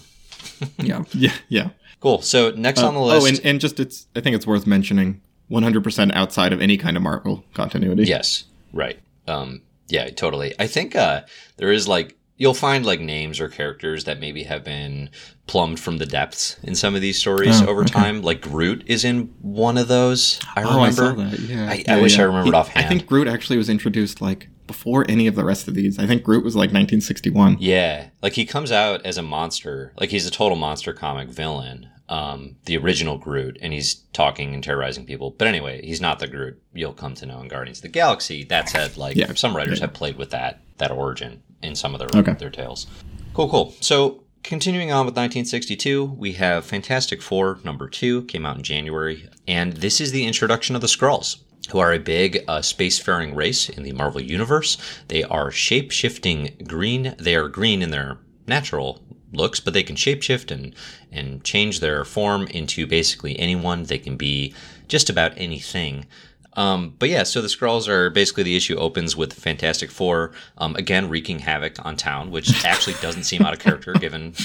yeah, 0.77 1.03
yeah, 1.13 1.33
yeah. 1.49 1.69
Cool. 1.99 2.21
So 2.21 2.51
next 2.51 2.81
on 2.81 2.93
the 2.93 2.99
list. 2.99 3.23
Oh, 3.23 3.27
and, 3.27 3.41
and 3.43 3.59
just 3.59 3.79
it's. 3.79 4.07
I 4.15 4.21
think 4.21 4.35
it's 4.35 4.47
worth 4.47 4.67
mentioning. 4.67 5.21
100% 5.51 6.15
outside 6.15 6.53
of 6.53 6.61
any 6.61 6.77
kind 6.77 6.97
of 6.97 7.03
Marvel 7.03 7.43
continuity. 7.53 8.05
Yes, 8.05 8.45
right. 8.71 8.97
Um, 9.27 9.61
yeah, 9.89 10.09
totally. 10.09 10.53
I 10.59 10.67
think 10.67 10.95
uh, 10.95 11.21
there 11.57 11.71
is 11.71 11.87
like 11.87 12.17
you'll 12.37 12.53
find 12.53 12.85
like 12.85 12.99
names 12.99 13.39
or 13.39 13.47
characters 13.47 14.05
that 14.05 14.19
maybe 14.19 14.43
have 14.43 14.63
been 14.63 15.09
plumbed 15.45 15.79
from 15.79 15.97
the 15.97 16.05
depths 16.05 16.57
in 16.63 16.73
some 16.75 16.95
of 16.95 17.01
these 17.01 17.17
stories 17.19 17.61
Oh, 17.61 17.67
over 17.67 17.81
okay. 17.81 17.91
time. 17.93 18.21
Like 18.21 18.41
Groot 18.41 18.83
is 18.87 19.05
in 19.05 19.33
one 19.41 19.77
of 19.77 19.87
those. 19.87 20.39
I 20.55 20.61
remember. 20.61 20.79
Oh, 20.79 20.83
I 20.83 20.89
saw 20.91 21.11
that. 21.13 21.39
Yeah. 21.39 21.69
I- 21.69 21.83
I 21.87 21.95
Yeah, 21.97 22.01
wish 22.01 22.17
I 22.17 22.23
remembered 22.23 22.53
He- 22.53 22.59
offhand. 22.59 22.85
I 22.85 22.89
think 22.89 23.05
Groot 23.05 23.27
actually 23.27 23.57
was 23.57 23.69
introduced 23.69 24.19
like 24.21 24.49
before 24.65 25.05
any 25.09 25.27
of 25.27 25.35
the 25.35 25.43
rest 25.43 25.67
of 25.67 25.75
these. 25.75 25.99
I 25.99 26.07
think 26.07 26.23
Groot 26.23 26.43
was 26.43 26.55
like 26.55 26.69
1961. 26.69 27.57
Yeah, 27.59 28.07
like 28.21 28.33
he 28.33 28.45
comes 28.45 28.71
out 28.71 29.05
as 29.05 29.17
a 29.17 29.21
monster. 29.21 29.93
Like 29.99 30.09
he's 30.09 30.25
a 30.25 30.31
total 30.31 30.57
monster 30.57 30.93
comic 30.93 31.29
villain. 31.29 31.87
Um, 32.13 32.57
the 32.65 32.77
original 32.77 33.17
Groot, 33.17 33.57
and 33.59 33.73
he's 33.73 33.95
talking 34.13 34.53
and 34.53 34.63
terrorizing 34.63 35.03
people. 35.05 35.31
But 35.31 35.47
anyway, 35.47 35.83
he's 35.83 35.99
not 35.99 36.19
the 36.19 36.27
Groot 36.27 36.61
you'll 36.71 36.93
come 36.93 37.15
to 37.15 37.25
know 37.25 37.41
in 37.41 37.47
Guardians 37.47 37.79
of 37.79 37.83
the 37.83 37.87
Galaxy. 37.89 38.43
That 38.43 38.69
said, 38.69 38.97
like 38.97 39.15
Yeah. 39.15 39.33
some 39.33 39.55
writers 39.57 39.79
have 39.79 39.93
played 39.93 40.17
with 40.17 40.29
that 40.29 40.59
that 40.77 40.91
origin 40.91 41.41
in 41.63 41.75
some 41.75 41.95
of 41.95 41.99
their 41.99 42.09
Okay. 42.21 42.33
their 42.33 42.51
tales. 42.51 42.85
Cool, 43.33 43.49
cool. 43.49 43.73
So 43.79 44.23
continuing 44.43 44.91
on 44.91 45.05
with 45.07 45.15
1962, 45.15 46.03
we 46.05 46.33
have 46.33 46.65
Fantastic 46.65 47.19
Four 47.21 47.59
number 47.63 47.87
two 47.89 48.23
came 48.25 48.45
out 48.45 48.57
in 48.57 48.63
January, 48.63 49.27
and 49.47 49.73
this 49.73 49.99
is 49.99 50.11
the 50.11 50.25
introduction 50.25 50.75
of 50.75 50.81
the 50.81 50.87
Skrulls. 50.87 51.37
Who 51.69 51.79
are 51.79 51.93
a 51.93 51.97
big 51.99 52.43
uh, 52.47 52.59
spacefaring 52.59 53.33
race 53.35 53.69
in 53.69 53.83
the 53.83 53.93
Marvel 53.93 54.21
Universe. 54.21 54.77
They 55.07 55.23
are 55.23 55.49
shape 55.49 55.89
shifting 55.91 56.51
green. 56.67 57.15
They 57.17 57.35
are 57.35 57.47
green 57.47 57.81
in 57.81 57.89
their 57.89 58.17
natural 58.45 59.01
looks, 59.33 59.59
but 59.59 59.73
they 59.73 59.83
can 59.83 59.95
shapeshift 59.95 60.51
and 60.51 60.73
and 61.11 61.43
change 61.43 61.79
their 61.79 62.05
form 62.05 62.47
into 62.47 62.87
basically 62.87 63.37
anyone. 63.39 63.83
They 63.83 63.99
can 63.99 64.15
be 64.17 64.53
just 64.87 65.09
about 65.09 65.33
anything. 65.37 66.05
Um, 66.55 66.93
but 66.99 67.09
yeah, 67.09 67.23
so 67.23 67.41
the 67.41 67.47
Skrulls 67.47 67.87
are 67.87 68.11
basically 68.11 68.43
the 68.43 68.55
issue 68.55 68.75
opens 68.77 69.15
with 69.17 69.33
Fantastic 69.33 69.89
Four 69.89 70.33
um, 70.59 70.75
again 70.75 71.09
wreaking 71.09 71.39
havoc 71.39 71.83
on 71.83 71.95
town, 71.97 72.29
which 72.29 72.63
actually 72.63 72.95
doesn't 73.01 73.23
seem 73.23 73.41
out 73.41 73.53
of 73.53 73.59
character 73.59 73.93
given 73.99 74.35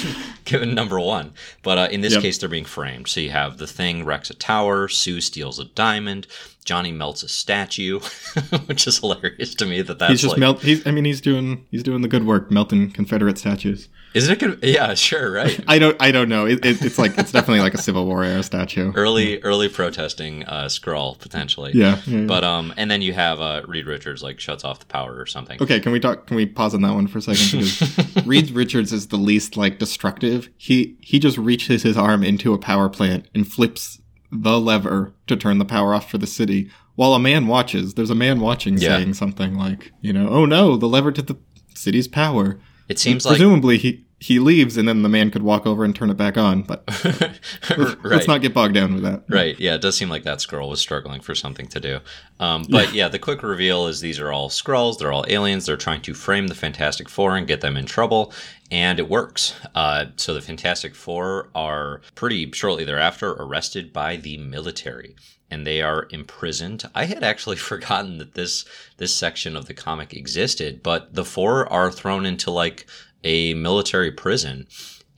given 0.46 0.74
number 0.74 0.98
one. 0.98 1.34
But 1.62 1.76
uh, 1.76 1.88
in 1.90 2.00
this 2.00 2.14
Yep. 2.14 2.22
case, 2.22 2.38
they're 2.38 2.48
being 2.48 2.64
framed. 2.64 3.08
So 3.08 3.20
you 3.20 3.28
have 3.28 3.58
the 3.58 3.66
Thing 3.66 4.06
wrecks 4.06 4.30
a 4.30 4.34
tower, 4.34 4.88
Sue 4.88 5.20
steals 5.20 5.58
a 5.58 5.66
diamond, 5.66 6.26
Johnny 6.64 6.92
melts 6.92 7.22
a 7.22 7.28
statue, 7.28 8.00
which 8.66 8.86
is 8.86 9.00
hilarious 9.00 9.54
to 9.56 9.66
me 9.66 9.82
that 9.82 9.98
that's 9.98 10.10
He's 10.12 10.20
just 10.22 10.30
like, 10.32 10.40
melt. 10.40 10.62
He's. 10.62 10.86
I 10.86 10.90
mean, 10.92 11.04
he's 11.04 11.20
doing. 11.20 11.66
He's 11.70 11.82
doing 11.82 12.00
the 12.00 12.08
good 12.08 12.24
work, 12.26 12.50
melting 12.50 12.90
Confederate 12.92 13.36
statues. 13.36 13.90
Isn't 14.14 14.32
it? 14.32 14.38
Gonna, 14.38 14.56
yeah, 14.62 14.94
sure, 14.94 15.30
right. 15.32 15.62
I 15.68 15.78
don't. 15.78 15.96
I 16.00 16.10
don't 16.10 16.28
know. 16.28 16.46
It, 16.46 16.64
it, 16.64 16.82
it's 16.82 16.98
like 16.98 17.16
it's 17.18 17.30
definitely 17.32 17.60
like 17.60 17.74
a 17.74 17.78
Civil 17.78 18.06
War 18.06 18.24
era 18.24 18.42
statue. 18.42 18.92
Early, 18.94 19.40
early 19.42 19.68
protesting 19.68 20.44
uh, 20.44 20.64
Skrull 20.66 21.18
potentially. 21.18 21.72
Yeah, 21.74 22.00
yeah, 22.06 22.20
yeah. 22.20 22.26
But 22.26 22.42
um, 22.44 22.72
and 22.76 22.90
then 22.90 23.02
you 23.02 23.12
have 23.12 23.40
uh, 23.40 23.62
Reed 23.68 23.86
Richards 23.86 24.22
like 24.22 24.40
shuts 24.40 24.64
off 24.64 24.80
the 24.80 24.86
power 24.86 25.14
or 25.18 25.26
something. 25.26 25.60
Okay, 25.62 25.78
can 25.80 25.92
we 25.92 26.00
talk? 26.00 26.26
Can 26.26 26.36
we 26.36 26.46
pause 26.46 26.74
on 26.74 26.82
that 26.82 26.94
one 26.94 27.06
for 27.06 27.18
a 27.18 27.22
second? 27.22 27.60
Because 27.60 28.26
Reed 28.26 28.50
Richards 28.50 28.92
is 28.92 29.08
the 29.08 29.16
least 29.18 29.56
like 29.56 29.78
destructive. 29.78 30.48
He 30.56 30.96
he 31.00 31.18
just 31.18 31.36
reaches 31.38 31.82
his 31.82 31.96
arm 31.96 32.24
into 32.24 32.54
a 32.54 32.58
power 32.58 32.88
plant 32.88 33.26
and 33.34 33.46
flips 33.46 34.00
the 34.32 34.58
lever 34.60 35.12
to 35.26 35.36
turn 35.36 35.58
the 35.58 35.64
power 35.64 35.94
off 35.94 36.10
for 36.10 36.18
the 36.18 36.26
city, 36.26 36.70
while 36.96 37.14
a 37.14 37.18
man 37.18 37.46
watches. 37.46 37.94
There's 37.94 38.10
a 38.10 38.14
man 38.14 38.40
watching, 38.40 38.76
Yeah. 38.78 38.96
saying 38.98 39.14
something 39.14 39.54
like, 39.54 39.92
you 40.02 40.12
know, 40.12 40.28
oh 40.28 40.44
no, 40.44 40.76
the 40.76 40.88
lever 40.88 41.12
to 41.12 41.22
the 41.22 41.36
city's 41.74 42.08
power. 42.08 42.58
It 42.88 42.98
seems 42.98 43.24
like 43.24 43.32
Presumably 43.32 43.78
he 43.78 44.04
he 44.20 44.40
leaves, 44.40 44.76
and 44.76 44.88
then 44.88 45.02
the 45.02 45.08
man 45.08 45.30
could 45.30 45.42
walk 45.42 45.64
over 45.64 45.84
and 45.84 45.94
turn 45.94 46.10
it 46.10 46.16
back 46.16 46.36
on. 46.36 46.62
But 46.62 46.82
right. 47.76 47.96
let's 48.02 48.26
not 48.26 48.42
get 48.42 48.52
bogged 48.52 48.74
down 48.74 48.94
with 48.94 49.04
that. 49.04 49.22
Right. 49.28 49.58
Yeah, 49.60 49.76
it 49.76 49.80
does 49.80 49.96
seem 49.96 50.08
like 50.08 50.24
that 50.24 50.38
Skrull 50.38 50.68
was 50.68 50.80
struggling 50.80 51.20
for 51.20 51.36
something 51.36 51.68
to 51.68 51.78
do. 51.78 52.00
Um, 52.40 52.66
but 52.68 52.92
yeah. 52.92 53.08
the 53.08 53.20
quick 53.20 53.44
reveal 53.44 53.86
is 53.86 54.00
these 54.00 54.18
are 54.18 54.32
all 54.32 54.48
Skrulls, 54.48 54.98
They're 54.98 55.12
all 55.12 55.24
aliens. 55.28 55.66
They're 55.66 55.76
trying 55.76 56.02
to 56.02 56.14
frame 56.14 56.48
the 56.48 56.56
Fantastic 56.56 57.08
Four 57.08 57.36
and 57.36 57.46
get 57.46 57.60
them 57.60 57.76
in 57.76 57.86
trouble, 57.86 58.32
and 58.70 58.98
it 58.98 59.08
works. 59.08 59.54
Uh, 59.74 60.06
so 60.16 60.34
the 60.34 60.40
Fantastic 60.40 60.94
Four 60.94 61.48
are 61.54 62.00
pretty 62.14 62.50
shortly 62.52 62.84
thereafter 62.84 63.32
arrested 63.32 63.92
by 63.92 64.16
the 64.16 64.38
military. 64.38 65.16
And 65.50 65.66
they 65.66 65.80
are 65.80 66.08
imprisoned. 66.10 66.84
I 66.94 67.06
had 67.06 67.24
actually 67.24 67.56
forgotten 67.70 68.18
that 68.18 68.34
this 68.34 68.64
this 68.98 69.14
section 69.14 69.56
of 69.56 69.66
the 69.66 69.74
comic 69.74 70.12
existed, 70.12 70.82
but 70.82 71.14
the 71.14 71.24
four 71.24 71.70
are 71.72 71.90
thrown 71.90 72.26
into 72.26 72.50
like 72.50 72.86
a 73.24 73.54
military 73.54 74.12
prison 74.12 74.66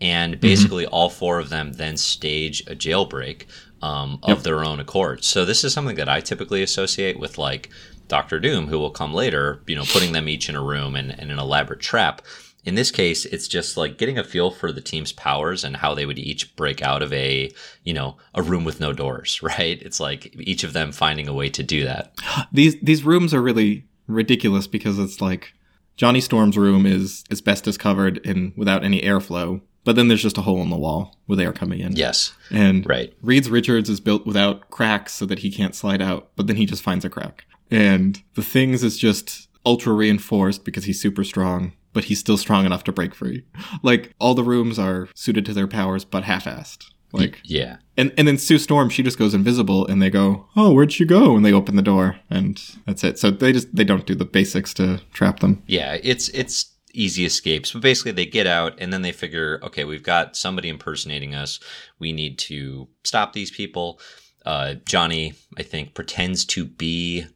and 0.01 0.41
basically 0.41 0.87
all 0.87 1.11
four 1.11 1.39
of 1.39 1.51
them 1.51 1.75
then 1.75 1.97
stage 1.97 2.63
a 2.63 2.75
jailbreak 2.75 3.45
um, 3.83 4.19
of 4.23 4.43
their 4.43 4.65
own 4.65 4.81
accord. 4.81 5.25
So 5.25 5.45
this 5.45 5.65
is 5.65 5.73
something 5.73 5.97
that 5.97 6.09
I 6.09 6.21
typically 6.21 6.63
associate 6.63 7.19
with 7.19 7.39
like 7.39 7.71
Doctor 8.09 8.41
Doom, 8.41 8.67
who 8.67 8.79
will 8.79 8.91
come 8.91 9.15
later. 9.15 9.63
You 9.67 9.77
know, 9.77 9.85
putting 9.85 10.13
them 10.13 10.29
each 10.29 10.49
in 10.49 10.57
a 10.57 10.63
room 10.63 10.97
and, 10.97 11.11
and 11.19 11.31
an 11.31 11.39
elaborate 11.39 11.81
trap. 11.81 12.23
In 12.65 12.75
this 12.75 12.91
case, 12.91 13.25
it's 13.27 13.49
just 13.49 13.77
like 13.77 13.99
getting 13.99 14.19
a 14.19 14.25
feel 14.25 14.51
for 14.51 14.71
the 14.73 14.81
team's 14.81 15.13
powers 15.13 15.65
and 15.65 15.77
how 15.77 15.95
they 15.95 16.07
would 16.07 16.19
each 16.19 16.55
break 16.57 16.83
out 16.83 17.03
of 17.03 17.13
a, 17.13 17.51
you 17.85 17.95
know, 17.95 18.17
a 18.35 18.43
room 18.43 18.65
with 18.65 18.81
no 18.81 18.93
doors, 18.93 19.43
right? 19.43 19.81
It's 19.81 20.01
like 20.01 20.35
each 20.39 20.65
of 20.65 20.73
them 20.73 20.93
finding 20.93 21.29
a 21.29 21.33
way 21.35 21.49
to 21.51 21.63
do 21.63 21.85
that. 21.85 22.13
These 22.53 22.77
these 22.81 23.05
rooms 23.05 23.33
are 23.35 23.43
really 23.43 23.87
ridiculous 24.07 24.67
because 24.67 24.99
it's 24.99 25.21
like 25.21 25.55
Johnny 25.97 26.21
Storm's 26.21 26.57
room 26.57 26.87
is 26.87 27.25
asbestos 27.31 27.77
covered 27.77 28.25
and 28.27 28.53
without 28.57 28.85
any 28.85 29.03
airflow, 29.03 29.61
but 29.85 29.97
then 29.97 30.09
there's 30.09 30.23
just 30.23 30.39
a 30.39 30.43
hole 30.43 30.63
in 30.63 30.71
the 30.71 30.77
wall 30.77 31.17
with 31.27 31.41
air 31.41 31.53
coming 31.53 31.81
in. 31.81 31.97
Yes, 31.97 32.33
And 32.51 32.87
right. 32.89 33.13
Reed's 33.23 33.51
Richards 33.51 33.89
is 33.89 34.01
built 34.01 34.27
without 34.27 34.71
cracks 34.71 35.13
so 35.13 35.27
that 35.27 35.41
he 35.41 35.51
can't 35.51 35.75
slide 35.75 36.03
out, 36.03 36.31
but 36.37 36.47
then 36.47 36.57
he 36.57 36.67
just 36.67 36.83
finds 36.83 37.05
a 37.05 37.11
crack. 37.11 37.45
And 37.71 38.23
the 38.35 38.43
things 38.43 38.83
is 38.83 38.99
just 38.99 39.49
ultra 39.65 39.93
reinforced 39.93 40.65
because 40.65 40.85
he's 40.85 41.01
super 41.01 41.25
strong, 41.25 41.73
but 41.93 42.05
he's 42.05 42.19
still 42.21 42.37
strong 42.37 42.67
enough 42.67 42.85
to 42.85 42.93
break 42.93 43.15
free. 43.15 43.45
Like 43.83 44.15
all 44.19 44.35
the 44.35 44.45
rooms 44.45 44.79
are 44.79 45.09
suited 45.15 45.45
to 45.47 45.53
their 45.55 45.67
powers, 45.69 46.05
but 46.05 46.25
half-assed. 46.25 46.85
Like 47.13 47.41
Yeah. 47.45 47.79
and 47.97 48.13
and 48.17 48.29
then 48.29 48.39
Sue 48.39 48.59
Storm, 48.59 48.89
she 48.89 49.03
just 49.03 49.19
goes 49.19 49.35
invisible, 49.35 49.85
and 49.87 50.01
they 50.01 50.11
go, 50.11 50.47
"Oh, 50.55 50.73
where'd 50.73 50.93
she 50.93 51.05
go?" 51.05 51.35
And 51.37 51.45
they 51.45 51.53
open 51.53 51.75
the 51.75 51.83
door, 51.83 52.21
and 52.31 52.63
that's 52.87 53.03
it. 53.03 53.19
So 53.19 53.33
they 53.33 53.53
just 53.53 53.75
they 53.75 53.83
don't 53.83 54.07
do 54.07 54.15
the 54.15 54.25
basics 54.25 54.73
to 54.75 55.01
trap 55.13 55.41
them. 55.41 55.61
Yeah, 55.67 55.99
it's 56.03 56.29
it's 56.29 56.73
easy 56.95 57.25
escapes, 57.25 57.73
but 57.73 57.83
basically 57.83 58.13
they 58.13 58.27
get 58.27 58.47
out 58.47 58.75
and 58.79 58.93
then 58.93 59.03
they 59.03 59.13
figure, 59.13 59.61
okay, 59.63 59.85
we've 59.85 60.03
got 60.03 60.37
somebody 60.37 60.69
impersonating 60.69 61.35
us. 61.37 61.61
We 62.01 62.13
need 62.13 62.37
to 62.41 62.89
stop 63.05 63.33
these 63.33 63.51
people. 63.53 64.01
Uh, 64.45 64.75
Johnny, 64.87 65.35
I 65.57 65.63
think, 65.63 65.95
pretends 65.95 66.45
to 66.47 66.65
be 66.65 67.27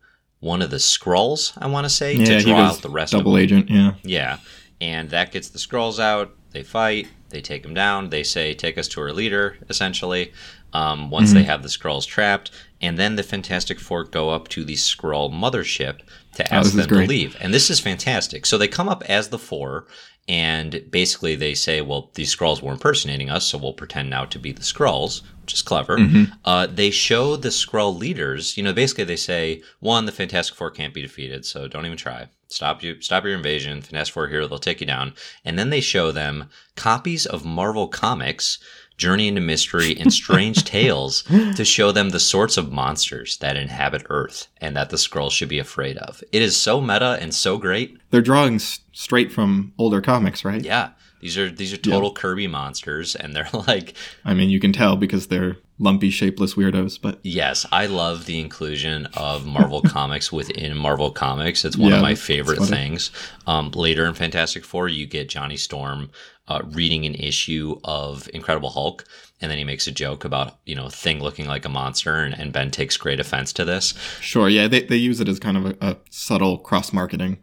one 0.45 0.63
of 0.63 0.71
the 0.71 0.77
Skrulls. 0.77 1.53
I 1.59 1.67
want 1.67 1.85
to 1.87 1.91
say 1.91 2.15
to 2.17 2.39
he 2.39 2.45
draw 2.45 2.59
out 2.61 2.83
the 2.83 2.91
rest 2.91 3.15
of 3.15 3.21
double 3.21 3.37
agent. 3.39 3.71
Yeah, 3.71 3.95
Yeah, 4.03 4.39
and 4.81 5.11
that 5.11 5.33
gets 5.33 5.49
the 5.49 5.59
Skrulls 5.59 5.99
out. 5.99 6.33
They 6.53 6.63
fight. 6.63 7.09
They 7.31 7.41
take 7.41 7.65
him 7.65 7.75
down. 7.75 8.11
They 8.11 8.23
say, 8.23 8.55
"Take 8.55 8.79
us 8.79 8.87
to 8.89 9.01
our 9.01 9.13
leader." 9.13 9.57
Essentially, 9.69 10.33
um, 10.73 11.11
once 11.11 11.31
Mm-hmm. 11.31 11.39
they 11.39 11.45
have 11.45 11.63
the 11.63 11.69
Skrulls 11.69 12.07
trapped, 12.07 12.51
and 12.81 12.97
then 12.99 13.17
the 13.17 13.23
Fantastic 13.25 13.81
Four 13.81 14.05
go 14.05 14.31
up 14.31 14.47
to 14.49 14.65
the 14.65 14.75
Skrull 14.75 15.33
mothership 15.33 15.99
to 16.37 16.45
Oh, 16.45 16.57
ask 16.59 16.67
is 16.67 16.75
them 16.75 16.89
to 16.89 16.95
leave. 17.07 17.37
And 17.41 17.53
this 17.55 17.71
is 17.71 17.81
fantastic. 17.81 18.45
So 18.47 18.57
they 18.59 18.69
come 18.69 18.89
up 18.89 19.03
as 19.09 19.29
the 19.31 19.39
Four, 19.39 19.87
and 20.29 20.85
basically 20.91 21.35
they 21.35 21.55
say, 21.55 21.81
"Well, 21.81 22.11
these 22.15 22.35
Skrulls 22.35 22.63
were 22.63 22.73
impersonating 22.73 23.31
us, 23.31 23.45
so 23.45 23.59
we'll 23.59 23.73
pretend 23.73 24.11
now 24.11 24.25
to 24.27 24.39
be 24.39 24.53
the 24.53 24.63
Skrulls," 24.63 25.23
which 25.43 25.53
is 25.53 25.63
clever. 25.63 25.99
Mm-hmm. 25.99 26.33
Uh, 26.45 26.67
they 26.67 26.91
show 26.91 27.37
the 27.37 27.51
Skrull 27.51 27.99
leaders. 27.99 28.57
You 28.57 28.63
know, 28.63 28.73
basically 28.73 29.05
they 29.05 29.17
say, 29.17 29.63
one, 29.81 30.07
the 30.07 30.13
Fantastic 30.13 30.57
Four 30.57 30.71
can't 30.71 30.95
be 30.95 31.03
defeated, 31.03 31.45
so 31.45 31.69
don't 31.69 31.85
even 31.85 31.99
try. 31.99 32.29
Stop 32.49 32.83
you, 32.83 33.01
stop 33.01 33.25
your 33.25 33.35
invasion. 33.35 33.83
Fantastic 33.83 34.15
Four 34.15 34.29
here; 34.29 34.47
they'll 34.47 34.59
take 34.59 34.81
you 34.81 34.87
down. 34.87 35.13
And 35.45 35.59
then 35.59 35.71
they 35.71 35.81
show 35.81 36.13
them 36.13 36.49
copies 36.77 37.27
of 37.27 37.45
Marvel 37.45 37.89
Comics. 37.89 38.59
Journey 38.97 39.29
into 39.29 39.41
Mystery 39.41 39.97
and 39.99 40.13
Strange 40.13 40.65
Tales 40.77 41.23
to 41.57 41.65
show 41.65 41.91
them 41.93 42.11
the 42.11 42.21
sorts 42.21 42.57
of 42.57 42.73
monsters 42.73 43.37
that 43.39 43.57
inhabit 43.57 44.07
Earth 44.09 44.47
and 44.61 44.77
that 44.77 44.91
the 44.91 44.97
Skrulls 44.97 45.33
should 45.33 45.49
be 45.49 45.59
afraid 45.59 45.97
of. 45.99 46.23
It 46.33 46.43
is 46.43 46.57
so 46.57 46.81
meta 46.81 47.19
and 47.21 47.35
so 47.35 47.59
great. 47.59 47.99
they're 48.11 48.23
drawing 48.23 48.59
straight 48.59 49.33
from 49.33 49.73
older 49.79 50.01
comics, 50.01 50.45
right? 50.45 50.65
Yeah, 50.65 50.91
these 51.25 51.39
are 51.39 51.51
these 51.51 51.73
are 51.73 51.79
total 51.79 52.13
Kirby 52.13 52.47
monsters, 52.47 53.17
and 53.17 53.35
they're 53.35 53.49
like 53.67 53.95
I 54.27 54.35
mean, 54.35 54.51
you 54.51 54.61
can 54.61 54.75
tell 54.75 54.95
because 54.95 55.29
they're 55.29 55.57
lumpy, 55.79 56.11
shapeless 56.11 56.53
weirdos. 56.55 57.01
But 57.01 57.19
Yes, 57.23 57.65
I 57.73 57.87
love 57.87 58.27
the 58.27 58.39
inclusion 58.39 59.07
of 59.17 59.47
Marvel 59.47 59.81
Comics 59.97 60.31
within 60.31 60.77
Marvel 60.77 61.11
Comics. 61.11 61.65
It's 61.65 61.79
one 61.79 61.91
Yeah, 61.91 61.97
of 61.97 62.03
my 62.03 62.15
favorite 62.15 62.63
things. 62.63 63.11
Um, 63.47 63.71
later 63.71 64.05
in 64.05 64.13
Fantastic 64.13 64.65
Four, 64.67 64.89
you 64.89 65.07
get 65.07 65.31
Johnny 65.31 65.57
Storm 65.57 66.11
uh, 66.47 66.61
reading 66.73 67.07
an 67.07 67.15
issue 67.15 67.81
of 67.85 68.29
Incredible 68.35 68.69
Hulk, 68.69 69.05
and 69.41 69.51
then 69.51 69.57
he 69.57 69.65
makes 69.65 69.87
a 69.87 69.93
joke 69.93 70.27
about 70.27 70.59
you 70.67 70.75
know 70.75 70.91
Thing 70.91 71.21
looking 71.21 71.47
like 71.47 71.65
a 71.65 71.71
monster, 71.71 72.17
and, 72.17 72.39
and 72.39 72.53
Ben 72.53 72.71
takes 72.71 72.99
great 72.99 73.19
offense 73.19 73.51
to 73.55 73.65
this. 73.65 73.95
sure, 74.21 74.51
yeah, 74.51 74.69
they 74.69 74.83
they 74.83 74.97
use 74.97 75.21
it 75.23 75.29
as 75.31 75.39
kind 75.41 75.57
of 75.57 75.65
a, 75.65 75.77
a 75.81 75.97
subtle 76.11 76.59
cross 76.59 76.93
marketing, 76.93 77.39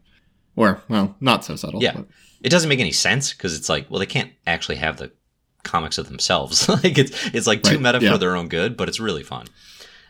or 0.54 0.80
well, 0.88 1.16
not 1.20 1.44
so 1.44 1.56
subtle. 1.56 1.82
Yeah, 1.82 1.94
but- 1.96 2.06
it 2.42 2.50
doesn't 2.50 2.68
make 2.68 2.80
any 2.80 2.92
sense 2.92 3.32
because 3.32 3.56
it's 3.56 3.68
like, 3.68 3.90
well, 3.90 3.98
they 4.00 4.06
can't 4.06 4.32
actually 4.46 4.76
have 4.76 4.96
the 4.96 5.12
comics 5.62 5.98
of 5.98 6.08
themselves. 6.08 6.68
like 6.84 6.98
it's 6.98 7.34
it's 7.34 7.46
like 7.46 7.62
too 7.62 7.78
meta 7.78 7.98
yeah. 8.00 8.12
for 8.12 8.18
their 8.18 8.36
own 8.36 8.48
good, 8.48 8.76
but 8.76 8.88
it's 8.88 9.00
really 9.00 9.22
fun. 9.22 9.46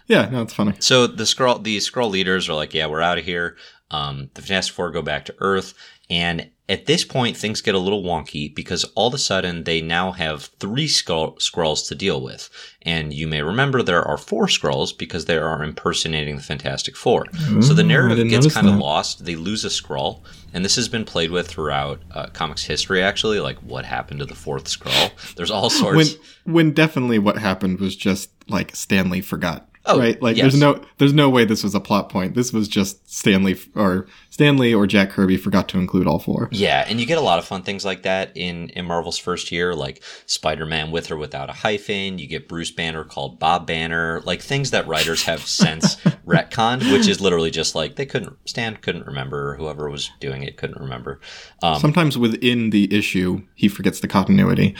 yeah, 0.06 0.28
no, 0.28 0.42
it's 0.42 0.54
funny. 0.54 0.74
So 0.78 1.06
the 1.06 1.24
Skrull 1.24 1.62
the 1.62 1.78
Skrull 1.78 2.10
leaders 2.10 2.48
are 2.48 2.54
like, 2.54 2.74
yeah, 2.74 2.86
we're 2.86 3.00
out 3.00 3.18
of 3.18 3.24
here. 3.24 3.56
Um, 3.90 4.30
the 4.34 4.42
Fantastic 4.42 4.74
Four 4.74 4.90
go 4.90 5.02
back 5.02 5.26
to 5.26 5.34
Earth, 5.38 5.74
and 6.08 6.50
at 6.72 6.86
this 6.86 7.04
point 7.04 7.36
things 7.36 7.60
get 7.60 7.74
a 7.74 7.78
little 7.78 8.02
wonky 8.02 8.52
because 8.52 8.84
all 8.94 9.08
of 9.08 9.14
a 9.14 9.18
sudden 9.18 9.64
they 9.64 9.80
now 9.82 10.10
have 10.12 10.44
three 10.58 10.88
Skrull- 10.88 11.38
Skrulls 11.38 11.86
to 11.88 11.94
deal 11.94 12.20
with, 12.22 12.48
and 12.82 13.12
you 13.12 13.26
may 13.28 13.42
remember 13.42 13.82
there 13.82 14.02
are 14.02 14.16
four 14.16 14.46
Skrulls 14.46 14.96
because 14.96 15.26
they 15.26 15.36
are 15.36 15.62
impersonating 15.62 16.36
the 16.36 16.42
Fantastic 16.42 16.96
Four. 16.96 17.26
so 17.60 17.74
the 17.74 17.82
narrative 17.82 18.28
gets 18.28 18.52
kind 18.54 18.68
of 18.68 18.76
lost. 18.76 19.24
They 19.26 19.36
lose 19.36 19.64
a 19.64 19.68
Skrull, 19.68 20.22
and 20.54 20.64
this 20.64 20.76
has 20.76 20.88
been 20.88 21.04
played 21.04 21.30
with 21.30 21.46
throughout 21.46 22.00
uh, 22.10 22.26
comics 22.32 22.64
history. 22.64 23.02
Actually, 23.02 23.40
like 23.40 23.58
what 23.58 23.84
happened 23.84 24.20
to 24.20 24.26
the 24.26 24.34
fourth 24.34 24.64
Skrull? 24.64 25.34
There's 25.34 25.50
all 25.50 25.68
sorts. 25.70 26.16
When 26.44 26.54
when 26.54 26.72
definitely 26.72 27.18
what 27.18 27.36
happened 27.38 27.80
was 27.80 27.94
just 27.94 28.30
like 28.48 28.74
Stan 28.74 29.10
Lee 29.10 29.20
forgot. 29.20 29.68
Oh, 29.84 29.98
right. 29.98 30.20
Like 30.22 30.36
yes. 30.36 30.44
there's 30.44 30.60
no 30.60 30.80
there's 30.98 31.12
no 31.12 31.28
way 31.28 31.44
this 31.44 31.64
was 31.64 31.74
a 31.74 31.80
plot 31.80 32.08
point. 32.08 32.34
This 32.34 32.52
was 32.52 32.68
just 32.68 33.10
Stan 33.12 33.42
Lee 33.42 33.58
or 33.74 34.06
Stan 34.30 34.56
Lee 34.56 34.74
or 34.74 34.86
Jack 34.86 35.10
Kirby 35.10 35.36
forgot 35.36 35.68
to 35.70 35.78
include 35.78 36.06
all 36.06 36.20
four. 36.20 36.48
Yeah, 36.52 36.84
and 36.86 37.00
you 37.00 37.06
get 37.06 37.18
a 37.18 37.22
lot 37.22 37.40
of 37.40 37.44
fun 37.44 37.62
things 37.62 37.84
like 37.84 38.02
that 38.02 38.30
in, 38.36 38.68
in 38.70 38.86
Marvel's 38.86 39.18
first 39.18 39.50
year, 39.50 39.74
like 39.74 40.02
Spider 40.26 40.66
Man 40.66 40.92
with 40.92 41.10
or 41.10 41.16
without 41.16 41.50
a 41.50 41.52
hyphen. 41.52 42.18
You 42.18 42.28
get 42.28 42.48
Bruce 42.48 42.70
Banner 42.70 43.02
called 43.02 43.40
Bob 43.40 43.66
Banner, 43.66 44.20
like 44.24 44.40
things 44.40 44.70
that 44.70 44.86
writers 44.86 45.24
have 45.24 45.40
since 45.46 45.96
retconned, 46.26 46.92
which 46.92 47.08
is 47.08 47.20
literally 47.20 47.50
just 47.50 47.74
like 47.74 47.96
they 47.96 48.06
couldn't 48.06 48.36
Stan 48.44 48.76
couldn't 48.76 49.06
remember, 49.06 49.56
whoever 49.56 49.90
was 49.90 50.10
doing 50.20 50.44
it 50.44 50.56
couldn't 50.56 50.80
remember. 50.80 51.20
Um, 51.62 51.80
Sometimes 51.80 52.16
within 52.16 52.70
the 52.70 52.92
issue, 52.96 53.42
he 53.54 53.68
forgets 53.68 53.98
the 53.98 54.08
continuity. 54.08 54.76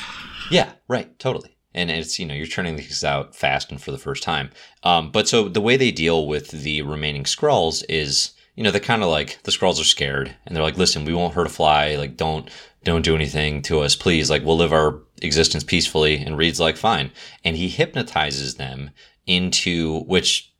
Yeah, 0.50 0.72
right, 0.86 1.18
totally. 1.18 1.56
And 1.74 1.90
it's 1.90 2.18
you 2.18 2.26
know 2.26 2.34
you're 2.34 2.46
turning 2.46 2.76
these 2.76 3.04
out 3.04 3.34
fast 3.34 3.70
and 3.70 3.80
for 3.80 3.90
the 3.90 3.98
first 3.98 4.22
time. 4.22 4.50
Um, 4.82 5.10
but 5.10 5.28
so 5.28 5.48
the 5.48 5.60
way 5.60 5.76
they 5.76 5.90
deal 5.90 6.26
with 6.26 6.50
the 6.50 6.82
remaining 6.82 7.24
Skrulls 7.24 7.84
is 7.88 8.32
you 8.54 8.62
know 8.62 8.70
they're 8.70 8.80
kind 8.80 9.02
of 9.02 9.08
like 9.08 9.42
the 9.44 9.50
Skrulls 9.50 9.80
are 9.80 9.84
scared 9.84 10.34
and 10.46 10.54
they're 10.54 10.62
like, 10.62 10.76
listen, 10.76 11.04
we 11.04 11.14
won't 11.14 11.34
hurt 11.34 11.46
a 11.46 11.50
fly. 11.50 11.96
Like 11.96 12.16
don't 12.16 12.50
don't 12.84 13.04
do 13.04 13.14
anything 13.14 13.62
to 13.62 13.80
us, 13.80 13.96
please. 13.96 14.30
Like 14.30 14.44
we'll 14.44 14.56
live 14.56 14.72
our 14.72 15.00
existence 15.22 15.64
peacefully. 15.64 16.16
And 16.16 16.36
Reed's 16.36 16.60
like, 16.60 16.76
fine. 16.76 17.10
And 17.44 17.56
he 17.56 17.68
hypnotizes 17.68 18.56
them 18.56 18.90
into 19.26 20.00
which 20.00 20.52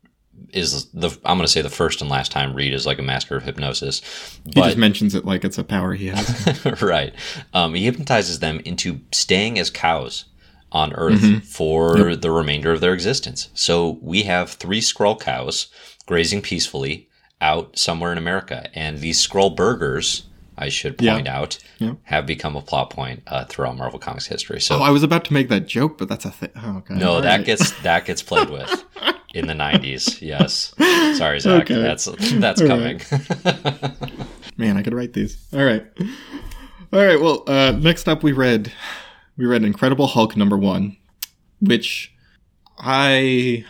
is 0.50 0.86
the 0.92 1.08
I'm 1.24 1.36
going 1.36 1.46
to 1.46 1.52
say 1.52 1.62
the 1.62 1.70
first 1.70 2.00
and 2.00 2.10
last 2.10 2.32
time 2.32 2.54
Reed 2.54 2.72
is 2.72 2.86
like 2.86 2.98
a 2.98 3.02
master 3.02 3.36
of 3.36 3.42
hypnosis. 3.42 4.00
He 4.44 4.60
just 4.60 4.76
mentions 4.76 5.14
it 5.14 5.24
like 5.24 5.44
it's 5.44 5.58
a 5.58 5.64
power 5.64 5.94
he 5.94 6.08
has. 6.08 6.82
right. 6.82 7.14
Um, 7.52 7.74
he 7.74 7.84
hypnotizes 7.84 8.38
them 8.38 8.60
into 8.64 9.00
staying 9.12 9.58
as 9.58 9.70
cows 9.70 10.24
on 10.72 10.92
Earth 10.94 11.44
for 11.44 12.16
the 12.16 12.30
remainder 12.30 12.72
of 12.72 12.80
their 12.80 12.94
existence. 12.94 13.48
So 13.54 13.98
we 14.02 14.22
have 14.22 14.50
three 14.50 14.80
Skrull 14.80 15.20
cows 15.20 15.66
grazing 16.06 16.42
peacefully 16.42 17.08
out 17.40 17.78
somewhere 17.78 18.10
in 18.12 18.18
America, 18.18 18.68
and 18.74 18.98
these 19.00 19.24
Skrull 19.24 19.54
burgers. 19.54 20.24
I 20.56 20.68
should 20.68 21.00
Yeah. 21.00 21.14
point 21.14 21.28
out, 21.28 21.58
Yeah. 21.78 21.94
have 22.04 22.26
become 22.26 22.56
a 22.56 22.60
plot 22.60 22.90
point 22.90 23.22
uh, 23.26 23.44
throughout 23.46 23.76
Marvel 23.76 23.98
Comics 23.98 24.26
history. 24.26 24.60
So 24.60 24.76
oh, 24.78 24.82
I 24.82 24.90
was 24.90 25.02
about 25.02 25.24
to 25.24 25.32
make 25.32 25.48
that 25.48 25.66
joke, 25.66 25.96
but 25.98 26.08
that's 26.08 26.26
a 26.26 26.30
thing. 26.30 26.50
Oh, 26.62 26.76
okay. 26.78 26.94
no, 26.94 27.12
All 27.14 27.20
that 27.22 27.36
right. 27.38 27.44
gets 27.46 27.70
that 27.82 28.04
gets 28.04 28.22
played 28.22 28.50
with 28.50 28.84
in 29.34 29.46
the 29.46 29.54
'90s. 29.54 30.20
Yes, 30.20 30.74
sorry, 31.18 31.40
Zach. 31.40 31.62
Okay. 31.62 31.80
That's 31.80 32.04
that's 32.34 32.60
All 32.60 32.68
coming. 32.68 33.00
Man, 34.56 34.76
I 34.76 34.82
could 34.82 34.94
write 34.94 35.14
these. 35.14 35.38
All 35.52 35.64
right. 35.64 35.84
All 36.92 37.04
right. 37.04 37.20
Well, 37.20 37.42
uh, 37.46 37.72
next 37.72 38.06
up 38.08 38.22
we 38.22 38.32
read 38.32 38.70
we 39.42 39.48
read 39.48 39.64
Incredible 39.64 40.06
Hulk 40.06 40.36
number 40.36 40.56
one, 40.56 40.96
which 41.60 42.14
I 42.78 43.64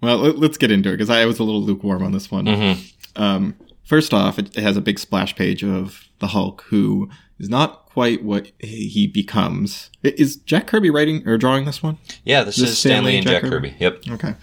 well 0.00 0.16
let, 0.16 0.38
let's 0.38 0.56
get 0.56 0.70
into 0.70 0.88
it 0.88 0.92
because 0.92 1.10
I 1.10 1.26
was 1.26 1.38
a 1.38 1.44
little 1.44 1.62
lukewarm 1.62 2.02
on 2.02 2.12
this 2.12 2.30
one. 2.30 2.46
Mhm. 2.46 2.92
Um, 3.16 3.54
first 3.84 4.14
off, 4.14 4.38
it, 4.38 4.54
has 4.56 4.78
a 4.78 4.80
big 4.80 4.98
splash 4.98 5.36
page 5.36 5.62
of 5.62 6.08
the 6.20 6.28
Hulk, 6.28 6.64
who 6.68 7.10
is 7.38 7.50
not 7.50 7.84
quite 7.84 8.24
what 8.24 8.50
he 8.60 9.06
becomes. 9.06 9.90
Is 10.02 10.36
Jack 10.36 10.66
Kirby 10.66 10.88
writing 10.88 11.26
or 11.28 11.36
drawing 11.36 11.66
this 11.66 11.82
one? 11.82 11.98
Yeah, 12.24 12.42
this 12.42 12.56
This 12.56 12.70
is 12.70 12.78
Stan 12.78 13.04
Lee 13.04 13.10
Stanley 13.12 13.16
and 13.18 13.26
Jack 13.26 13.42
Jack 13.42 13.50
Kirby. 13.50 13.74
Yep. 13.78 14.02
Okay. 14.12 14.34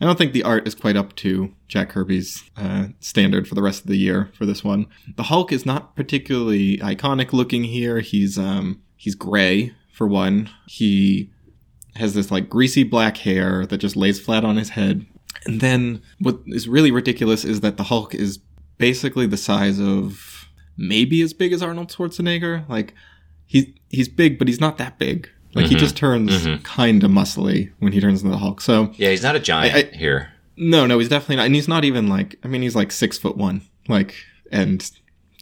I 0.00 0.04
don't 0.04 0.18
think 0.18 0.32
the 0.32 0.42
art 0.42 0.66
is 0.66 0.74
quite 0.74 0.96
up 0.96 1.14
to 1.16 1.54
Jack 1.68 1.90
Kirby's 1.90 2.42
uh, 2.56 2.88
standard 2.98 3.46
for 3.46 3.54
the 3.54 3.62
rest 3.62 3.82
of 3.82 3.86
the 3.86 3.96
year 3.96 4.30
for 4.34 4.44
this 4.44 4.64
one. 4.64 4.86
The 5.14 5.24
Hulk 5.24 5.52
is 5.52 5.64
not 5.64 5.94
particularly 5.94 6.78
iconic 6.78 7.32
looking 7.32 7.62
here. 7.64 8.00
He's 8.00 8.36
um 8.38 8.82
he's 8.96 9.14
gray 9.14 9.72
for 9.96 10.06
one. 10.06 10.50
He 10.66 11.30
has 11.94 12.12
this 12.12 12.30
like 12.30 12.50
greasy 12.50 12.84
black 12.84 13.16
hair 13.18 13.64
that 13.66 13.78
just 13.78 13.96
lays 13.96 14.20
flat 14.20 14.44
on 14.44 14.56
his 14.56 14.70
head. 14.70 15.06
And 15.46 15.60
then 15.62 16.02
what 16.18 16.38
is 16.46 16.68
really 16.68 16.90
ridiculous 16.90 17.44
is 17.44 17.60
that 17.62 17.78
the 17.78 17.84
Hulk 17.84 18.14
is 18.14 18.38
basically 18.76 19.26
the 19.26 19.36
size 19.38 19.80
of 19.80 20.48
maybe 20.76 21.22
as 21.22 21.32
big 21.32 21.52
as 21.54 21.62
Arnold 21.62 21.88
Schwarzenegger. 21.88 22.68
Like 22.68 22.92
he's 23.46 23.66
he's 23.88 24.08
big, 24.08 24.38
but 24.38 24.48
he's 24.48 24.60
not 24.60 24.76
that 24.78 24.98
big. 24.98 25.28
Like 25.54 25.66
he 25.66 25.74
Mhm. 25.76 25.78
just 25.78 25.96
turns 25.96 26.30
Mhm. 26.46 26.62
kind 26.64 27.02
of 27.02 27.10
muscly 27.10 27.70
when 27.78 27.92
he 27.92 28.00
turns 28.00 28.20
into 28.20 28.32
the 28.32 28.38
Hulk. 28.38 28.60
So 28.60 28.92
Yeah, 28.98 29.08
he's 29.10 29.22
not 29.22 29.34
a 29.36 29.40
giant 29.40 29.74
I- 29.74 29.78
I- 29.94 29.96
here. 29.96 30.28
no, 30.58 30.84
no, 30.86 30.98
he's 30.98 31.08
definitely 31.08 31.36
not, 31.36 31.46
and 31.46 31.54
he's 31.54 31.68
not 31.68 31.84
even 31.86 32.08
like. 32.08 32.36
I 32.44 32.48
mean, 32.48 32.60
he's 32.60 32.76
like 32.76 32.92
six 32.92 33.16
foot 33.16 33.38
one, 33.38 33.62
like, 33.88 34.14
and 34.52 34.90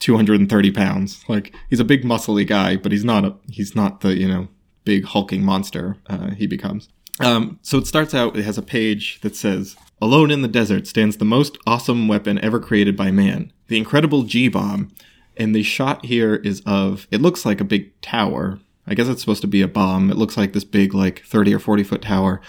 two 0.05 0.17
hundred 0.17 0.39
and 0.39 0.51
thirty 0.51 0.71
pounds. 0.71 1.25
Like, 1.29 1.55
he's 1.71 1.81
a 1.81 1.85
big, 1.85 2.05
muscly 2.05 2.47
guy, 2.47 2.77
but 2.77 2.93
he's 2.93 3.07
not 3.07 3.25
a. 3.25 3.35
He's 3.49 3.75
not 3.75 4.03
the 4.03 4.15
you 4.15 4.29
know 4.29 4.49
big 4.85 5.07
hulking 5.07 5.43
monster 5.43 5.97
uh, 6.09 6.33
he 6.33 6.47
becomes. 6.47 6.91
Um, 7.21 7.59
so 7.63 7.79
it 7.79 7.87
starts 7.87 8.13
out. 8.13 8.37
It 8.37 8.45
has 8.45 8.59
a 8.59 8.63
page 8.63 9.19
that 9.23 9.35
says, 9.35 9.77
"Alone 10.03 10.31
in 10.31 10.43
the 10.43 10.49
desert 10.49 10.87
stands 10.87 11.17
the 11.17 11.25
most 11.25 11.57
awesome 11.67 12.07
weapon 12.07 12.39
ever 12.45 12.61
created 12.61 12.99
by 12.99 13.11
man, 13.11 13.51
the 13.69 13.79
incredible 13.79 14.25
G 14.25 14.49
bomb." 14.49 14.93
And 15.39 15.57
the 15.57 15.63
shot 15.63 16.05
here 16.05 16.37
is 16.37 16.63
of. 16.67 17.09
It 17.11 17.23
looks 17.23 17.47
like 17.47 17.63
a 17.63 17.65
big 17.65 17.99
tower. 18.03 18.61
I 18.87 18.95
guess 18.95 19.09
it's 19.09 19.23
supposed 19.23 19.41
to 19.41 19.49
be 19.49 19.63
a 19.63 19.69
bomb. 19.69 20.11
It 20.11 20.19
looks 20.19 20.37
like 20.37 20.53
this 20.53 20.65
big, 20.65 20.93
like 20.93 21.25
thirty 21.25 21.55
or 21.55 21.59
forty 21.59 21.83
foot 21.83 22.03
tower, 22.03 22.43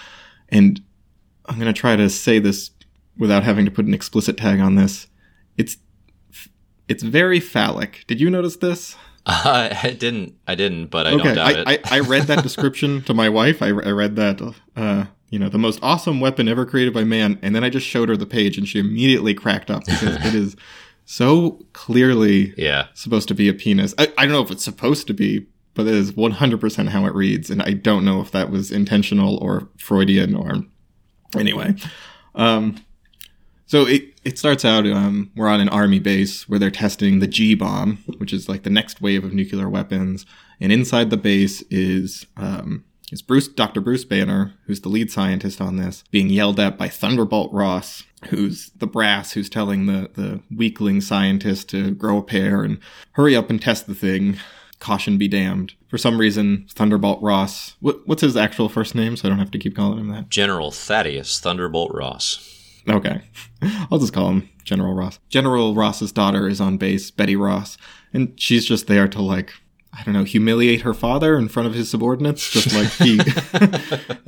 and 0.49 0.81
I'm 1.45 1.55
going 1.55 1.73
to 1.73 1.79
try 1.79 1.95
to 1.95 2.09
say 2.09 2.37
this 2.37 2.71
without 3.17 3.43
having 3.43 3.63
to 3.63 3.71
put 3.71 3.85
an 3.85 3.93
explicit 3.93 4.35
tag 4.35 4.59
on 4.59 4.75
this. 4.75 5.07
It's 5.57 5.77
it's 6.87 7.03
very 7.03 7.39
phallic. 7.39 8.03
Did 8.07 8.19
you 8.19 8.29
notice 8.29 8.57
this? 8.57 8.95
Uh, 9.25 9.69
I 9.83 9.91
didn't. 9.91 10.35
I 10.47 10.55
didn't, 10.55 10.87
but 10.87 11.07
I 11.07 11.11
don't 11.11 11.35
doubt 11.35 11.67
I, 11.67 11.73
it. 11.73 11.81
I, 11.91 11.97
I 11.97 11.99
read 12.01 12.23
that 12.23 12.43
description 12.43 13.01
to 13.03 13.13
my 13.13 13.29
wife. 13.29 13.61
I, 13.61 13.67
I 13.67 13.91
read 13.91 14.15
that, 14.15 14.41
uh, 14.75 15.05
you 15.29 15.39
know, 15.39 15.49
the 15.49 15.57
most 15.57 15.79
awesome 15.81 16.19
weapon 16.19 16.47
ever 16.47 16.65
created 16.65 16.93
by 16.93 17.03
man, 17.03 17.39
and 17.41 17.55
then 17.55 17.63
I 17.63 17.69
just 17.69 17.87
showed 17.87 18.09
her 18.09 18.17
the 18.17 18.25
page, 18.25 18.57
and 18.57 18.67
she 18.67 18.79
immediately 18.79 19.33
cracked 19.33 19.71
up 19.71 19.85
because 19.85 20.15
it 20.25 20.35
is 20.35 20.55
so 21.05 21.65
clearly 21.73 22.53
yeah. 22.57 22.87
supposed 22.93 23.27
to 23.29 23.35
be 23.35 23.49
a 23.49 23.53
penis. 23.53 23.93
I, 23.97 24.11
I 24.17 24.25
don't 24.25 24.33
know 24.33 24.41
if 24.41 24.51
it's 24.51 24.63
supposed 24.63 25.07
to 25.07 25.13
be, 25.13 25.47
but 25.73 25.87
it 25.87 25.93
is 25.93 26.11
100% 26.13 26.89
how 26.89 27.05
it 27.05 27.13
reads, 27.15 27.49
and 27.49 27.61
I 27.61 27.73
don't 27.73 28.05
know 28.05 28.21
if 28.21 28.31
that 28.31 28.49
was 28.49 28.71
intentional 28.71 29.37
or 29.37 29.67
Freudian 29.77 30.35
or 30.35 30.63
anyway. 31.35 31.75
Um, 32.35 32.83
so 33.65 33.85
it 33.87 34.14
it 34.25 34.39
starts 34.39 34.65
out 34.65 34.87
um, 34.87 35.31
we're 35.35 35.47
on 35.47 35.61
an 35.61 35.69
army 35.69 35.99
base 35.99 36.49
where 36.49 36.57
they're 36.57 36.71
testing 36.71 37.19
the 37.19 37.27
G 37.27 37.53
bomb, 37.53 38.03
which 38.17 38.33
is 38.33 38.49
like 38.49 38.63
the 38.63 38.69
next 38.71 38.99
wave 38.99 39.23
of 39.23 39.33
nuclear 39.33 39.69
weapons, 39.69 40.25
and 40.59 40.71
inside 40.71 41.11
the 41.11 41.17
base 41.17 41.61
is 41.69 42.25
um, 42.35 42.83
is 43.11 43.21
Bruce 43.21 43.47
Dr. 43.47 43.81
Bruce 43.81 44.03
Banner, 44.03 44.53
who's 44.65 44.81
the 44.81 44.89
lead 44.89 45.11
scientist 45.11 45.61
on 45.61 45.77
this, 45.77 46.03
being 46.09 46.29
yelled 46.29 46.59
at 46.59 46.77
by 46.77 46.89
Thunderbolt 46.89 47.53
Ross, 47.53 48.03
who's 48.29 48.71
the 48.71 48.87
brass 48.87 49.33
who's 49.33 49.49
telling 49.49 49.85
the 49.85 50.09
the 50.15 50.41
weakling 50.53 51.01
scientist 51.01 51.69
to 51.69 51.91
grow 51.91 52.17
a 52.17 52.23
pair 52.23 52.63
and 52.63 52.79
hurry 53.11 53.35
up 53.35 53.51
and 53.51 53.61
test 53.61 53.85
the 53.85 53.95
thing. 53.95 54.37
Caution 54.79 55.17
be 55.17 55.27
damned. 55.27 55.73
For 55.87 55.97
some 55.97 56.19
reason, 56.19 56.67
Thunderbolt 56.69 57.21
Ross. 57.21 57.75
What, 57.79 58.05
what's 58.07 58.21
his 58.21 58.35
actual 58.35 58.67
first 58.67 58.93
name? 58.93 59.15
So 59.15 59.27
I 59.27 59.29
don't 59.29 59.39
have 59.39 59.51
to 59.51 59.57
keep 59.57 59.75
calling 59.75 59.99
him 59.99 60.09
that. 60.09 60.29
General 60.29 60.69
Thaddeus 60.71 61.39
Thunderbolt 61.39 61.91
Ross. 61.93 62.54
Okay. 62.89 63.21
I'll 63.91 63.99
just 63.99 64.13
call 64.13 64.29
him 64.29 64.49
General 64.63 64.93
Ross. 64.93 65.19
General 65.29 65.73
Ross's 65.73 66.11
daughter 66.11 66.47
is 66.47 66.61
on 66.61 66.77
base, 66.77 67.11
Betty 67.11 67.35
Ross, 67.35 67.77
and 68.13 68.39
she's 68.39 68.65
just 68.65 68.87
there 68.87 69.07
to 69.07 69.21
like 69.21 69.53
I 69.97 70.03
don't 70.03 70.13
know, 70.13 70.25
humiliate 70.25 70.81
her 70.81 70.93
father 70.93 71.37
in 71.37 71.47
front 71.47 71.67
of 71.67 71.73
his 71.73 71.89
subordinates, 71.89 72.51
just 72.51 72.73
like 72.75 72.89
he 72.91 73.19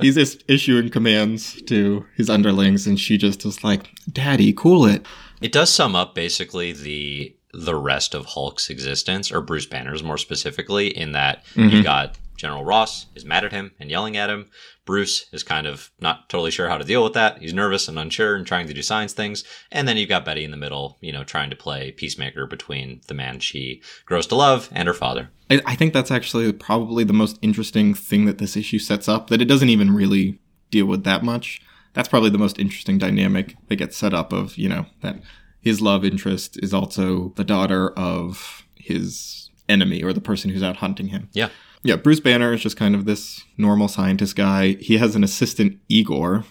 he's 0.00 0.38
issuing 0.48 0.88
commands 0.88 1.60
to 1.62 2.06
his 2.16 2.30
underlings 2.30 2.86
and 2.86 2.98
she 2.98 3.18
just 3.18 3.44
is 3.44 3.62
like, 3.62 3.90
"Daddy, 4.10 4.52
cool 4.54 4.86
it." 4.86 5.04
It 5.42 5.52
does 5.52 5.70
sum 5.70 5.94
up 5.94 6.14
basically 6.14 6.72
the 6.72 7.36
the 7.52 7.76
rest 7.76 8.14
of 8.14 8.26
Hulk's 8.26 8.70
existence, 8.70 9.32
or 9.32 9.40
Bruce 9.40 9.66
Banner's 9.66 10.02
more 10.02 10.18
specifically, 10.18 10.88
in 10.88 11.12
that 11.12 11.44
mm-hmm. 11.54 11.68
you've 11.68 11.84
got 11.84 12.18
General 12.36 12.64
Ross 12.64 13.06
is 13.14 13.24
mad 13.24 13.44
at 13.44 13.52
him 13.52 13.72
and 13.80 13.90
yelling 13.90 14.16
at 14.16 14.30
him. 14.30 14.48
Bruce 14.86 15.26
is 15.32 15.42
kind 15.42 15.66
of 15.66 15.90
not 16.00 16.30
totally 16.30 16.50
sure 16.50 16.68
how 16.68 16.78
to 16.78 16.84
deal 16.84 17.04
with 17.04 17.12
that. 17.12 17.38
He's 17.38 17.52
nervous 17.52 17.88
and 17.88 17.98
unsure 17.98 18.36
and 18.36 18.46
trying 18.46 18.66
to 18.68 18.72
do 18.72 18.80
science 18.80 19.12
things. 19.12 19.44
And 19.70 19.86
then 19.86 19.98
you've 19.98 20.08
got 20.08 20.24
Betty 20.24 20.44
in 20.44 20.50
the 20.50 20.56
middle, 20.56 20.96
you 21.02 21.12
know, 21.12 21.24
trying 21.24 21.50
to 21.50 21.56
play 21.56 21.90
peacemaker 21.90 22.46
between 22.46 23.02
the 23.06 23.12
man 23.12 23.40
she 23.40 23.82
grows 24.06 24.26
to 24.28 24.36
love 24.36 24.70
and 24.72 24.88
her 24.88 24.94
father. 24.94 25.30
I, 25.50 25.60
I 25.66 25.74
think 25.74 25.92
that's 25.92 26.10
actually 26.10 26.50
probably 26.52 27.04
the 27.04 27.12
most 27.12 27.38
interesting 27.42 27.92
thing 27.92 28.24
that 28.26 28.38
this 28.38 28.56
issue 28.56 28.78
sets 28.78 29.08
up, 29.08 29.28
that 29.28 29.42
it 29.42 29.46
doesn't 29.46 29.68
even 29.68 29.92
really 29.94 30.38
deal 30.70 30.86
with 30.86 31.04
that 31.04 31.22
much. 31.22 31.60
That's 31.92 32.08
probably 32.08 32.30
the 32.30 32.38
most 32.38 32.58
interesting 32.58 32.98
dynamic 32.98 33.56
that 33.68 33.76
gets 33.76 33.96
set 33.96 34.14
up 34.14 34.32
of, 34.32 34.56
you 34.56 34.68
know, 34.68 34.86
that 35.02 35.20
his 35.60 35.80
love 35.80 36.04
interest 36.04 36.58
is 36.62 36.72
also 36.72 37.32
the 37.36 37.44
daughter 37.44 37.90
of 37.90 38.64
his 38.76 39.50
enemy 39.68 40.02
or 40.02 40.12
the 40.12 40.20
person 40.20 40.50
who's 40.50 40.62
out 40.62 40.76
hunting 40.76 41.08
him. 41.08 41.28
Yeah. 41.32 41.48
Yeah, 41.84 41.96
Bruce 41.96 42.20
Banner 42.20 42.52
is 42.52 42.62
just 42.62 42.76
kind 42.76 42.94
of 42.94 43.04
this 43.04 43.44
normal 43.56 43.86
scientist 43.88 44.34
guy. 44.34 44.72
He 44.80 44.96
has 44.98 45.14
an 45.14 45.22
assistant 45.22 45.78
Igor, 45.88 46.44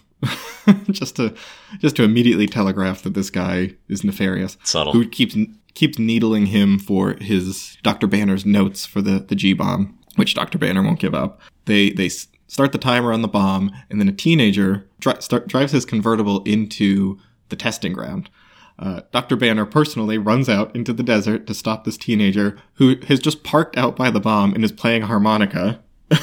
just 0.90 1.18
to 1.18 1.36
just 1.80 1.98
to 1.98 2.04
immediately 2.04 2.48
telegraph 2.48 3.02
that 3.04 3.14
this 3.14 3.30
guy 3.30 3.76
is 3.90 4.04
nefarious 4.04 4.58
Subtle. 4.64 4.94
who 4.94 5.08
keeps 5.08 5.36
keeps 5.74 6.00
needling 6.00 6.48
him 6.48 6.80
for 6.80 7.16
his 7.20 7.78
Dr. 7.84 8.08
Banner's 8.08 8.46
notes 8.46 8.86
for 8.86 9.02
the 9.02 9.20
the 9.20 9.36
G 9.36 9.54
bomb, 9.54 9.98
which 10.16 10.34
Dr. 10.34 10.58
Banner 10.58 10.82
won't 10.82 11.00
give 11.00 11.14
up. 11.14 11.42
They 11.66 11.90
they 11.92 12.10
start 12.48 12.72
the 12.72 12.78
timer 12.78 13.12
on 13.12 13.22
the 13.22 13.28
bomb, 13.28 13.72
and 13.90 14.00
then 14.00 14.08
a 14.08 14.14
teenager 14.14 14.88
dri- 15.00 15.20
start, 15.22 15.48
drives 15.48 15.74
his 15.74 15.86
convertible 15.86 16.42
into 16.44 17.20
the 17.50 17.58
testing 17.58 17.92
ground. 17.94 18.30
Uh, 18.80 19.02
Dr. 19.12 19.36
Banner 19.36 19.66
personally 19.66 20.18
runs 20.18 20.48
out 20.48 20.76
into 20.76 20.94
the 20.94 21.02
desert 21.04 21.48
to 21.48 21.54
stop 21.54 21.84
this 21.84 21.98
teenager 21.98 22.58
who 22.76 22.96
has 23.08 23.20
just 23.20 23.44
parked 23.44 23.76
out 23.78 23.96
by 23.96 24.12
the 24.12 24.20
bomb 24.20 24.54
and 24.54 24.64
is 24.64 24.72
playing 24.72 25.04
harmonica 25.04 25.82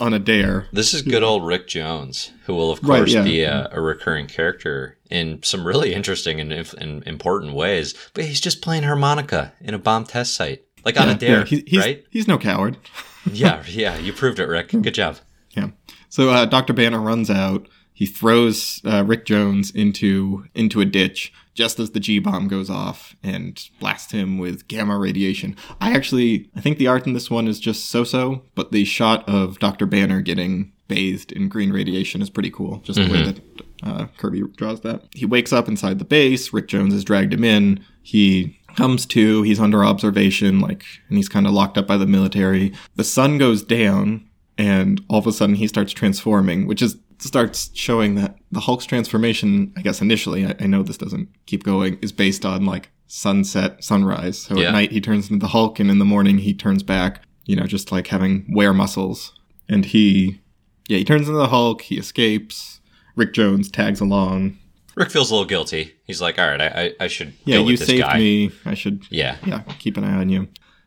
on 0.00 0.12
a 0.14 0.18
dare. 0.18 0.66
This 0.72 0.92
is 0.94 1.02
good 1.02 1.22
old 1.22 1.46
Rick 1.46 1.68
Jones, 1.68 2.32
who 2.46 2.54
will 2.54 2.70
of 2.72 2.82
Right, 2.82 2.98
course 2.98 3.12
yeah. 3.12 3.22
be 3.22 3.42
a, 3.42 3.68
a 3.72 3.80
recurring 3.80 4.26
character 4.26 4.98
in 5.10 5.42
some 5.42 5.66
really 5.66 5.94
interesting 5.94 6.40
and, 6.40 6.52
and 6.52 7.06
important 7.06 7.54
ways. 7.54 7.94
But 8.14 8.24
he's 8.24 8.40
just 8.40 8.62
playing 8.62 8.82
harmonica 8.84 9.52
in 9.60 9.74
a 9.74 9.78
bomb 9.78 10.04
test 10.04 10.34
site, 10.34 10.64
like 10.84 10.98
on 11.00 11.08
a 11.08 11.14
dare, 11.14 11.44
he- 11.44 11.64
he's, 11.66 11.80
right? 11.80 12.04
He's 12.10 12.28
no 12.28 12.38
coward. 12.38 12.76
yeah, 13.32 13.62
yeah. 13.68 13.96
You 13.98 14.12
proved 14.12 14.38
it, 14.40 14.46
Rick. 14.46 14.68
Good 14.70 14.94
job. 14.94 15.18
Yeah. 15.52 15.68
So 16.08 16.30
uh, 16.30 16.44
Dr. 16.46 16.72
Banner 16.72 17.00
runs 17.00 17.30
out. 17.30 17.66
He 17.98 18.06
throws 18.06 18.80
uh, 18.84 19.02
Rick 19.04 19.26
Jones 19.26 19.72
into 19.72 20.44
into 20.54 20.80
a 20.80 20.84
ditch 20.84 21.32
just 21.52 21.80
as 21.80 21.90
the 21.90 21.98
G 21.98 22.20
bomb 22.20 22.46
goes 22.46 22.70
off 22.70 23.16
and 23.24 23.60
blasts 23.80 24.12
him 24.12 24.38
with 24.38 24.68
gamma 24.68 24.96
radiation. 24.96 25.56
I 25.80 25.92
actually 25.96 26.48
I 26.54 26.60
think 26.60 26.78
the 26.78 26.86
art 26.86 27.08
in 27.08 27.12
this 27.12 27.28
one 27.28 27.48
is 27.48 27.58
just 27.58 27.86
so-so, 27.86 28.42
but 28.54 28.70
the 28.70 28.84
shot 28.84 29.28
of 29.28 29.58
Dr. 29.58 29.84
Banner 29.84 30.20
getting 30.20 30.70
bathed 30.86 31.32
in 31.32 31.48
green 31.48 31.72
radiation 31.72 32.22
is 32.22 32.30
pretty 32.30 32.52
cool. 32.52 32.78
Just 32.84 33.00
the 33.00 33.10
way 33.12 33.22
that 33.32 33.40
Uh, 33.82 34.06
Kirby 34.16 34.42
draws 34.56 34.80
that. 34.82 35.02
He 35.14 35.26
wakes 35.26 35.52
up 35.52 35.66
inside 35.66 35.98
the 35.98 36.04
base. 36.04 36.52
Rick 36.52 36.68
Jones 36.68 36.92
has 36.94 37.02
dragged 37.04 37.34
him 37.34 37.42
in. 37.42 37.84
He 38.02 38.60
comes 38.76 39.04
to. 39.06 39.42
He's 39.42 39.58
under 39.60 39.84
observation, 39.84 40.60
like, 40.60 40.84
and 41.08 41.16
he's 41.16 41.28
kind 41.28 41.46
of 41.48 41.52
locked 41.52 41.76
up 41.76 41.86
by 41.88 41.96
the 41.96 42.06
military. 42.06 42.72
The 42.94 43.02
sun 43.04 43.38
goes 43.38 43.62
down, 43.64 44.24
and 44.56 45.00
all 45.08 45.18
of 45.18 45.26
a 45.26 45.32
sudden 45.32 45.56
he 45.56 45.66
starts 45.66 45.92
transforming, 45.92 46.66
which 46.68 46.80
is 46.82 46.96
starts 47.18 47.70
showing 47.74 48.14
that 48.16 48.38
the 48.52 48.60
Hulk's 48.60 48.86
transformation, 48.86 49.72
I 49.76 49.82
guess 49.82 50.00
initially, 50.00 50.46
I, 50.46 50.54
I 50.60 50.66
know 50.66 50.82
this 50.82 50.96
doesn't 50.98 51.28
keep 51.46 51.64
going, 51.64 51.98
is 52.02 52.12
based 52.12 52.44
on 52.46 52.64
like 52.66 52.90
sunset, 53.06 53.82
sunrise. 53.82 54.38
So 54.38 54.56
Yeah. 54.58 54.68
at 54.68 54.72
night 54.72 54.92
he 54.92 55.00
turns 55.00 55.30
into 55.30 55.40
the 55.44 55.48
Hulk, 55.48 55.80
and 55.80 55.90
in 55.90 55.98
the 55.98 56.04
morning 56.04 56.38
he 56.38 56.54
turns 56.54 56.82
back. 56.82 57.22
You 57.46 57.56
know, 57.56 57.64
just 57.64 57.90
like 57.90 58.08
having 58.08 58.46
wear 58.52 58.74
muscles, 58.74 59.32
and 59.70 59.84
he, 59.86 60.40
yeah, 60.86 60.98
he 60.98 61.04
turns 61.04 61.28
into 61.28 61.38
the 61.38 61.48
Hulk. 61.48 61.80
He 61.82 61.96
escapes. 61.98 62.80
Rick 63.16 63.32
Jones 63.32 63.70
tags 63.70 64.00
along. 64.00 64.58
Rick 64.96 65.10
feels 65.10 65.30
a 65.30 65.34
little 65.34 65.48
guilty. 65.48 65.94
He's 66.04 66.20
like, 66.20 66.38
all 66.38 66.46
right, 66.46 66.60
I, 66.60 66.92
I, 67.00 67.06
should 67.06 67.32
Yeah, 67.46 67.58
you 67.60 67.76
saved 67.76 68.02
guy. 68.02 68.18
me. 68.18 68.50
I 68.66 68.74
should 68.74 69.04
Yeah. 69.10 69.36
yeah, 69.46 69.62
keep 69.78 69.96
an 69.96 70.04
eye 70.04 70.14
on 70.14 70.28
you. 70.28 70.46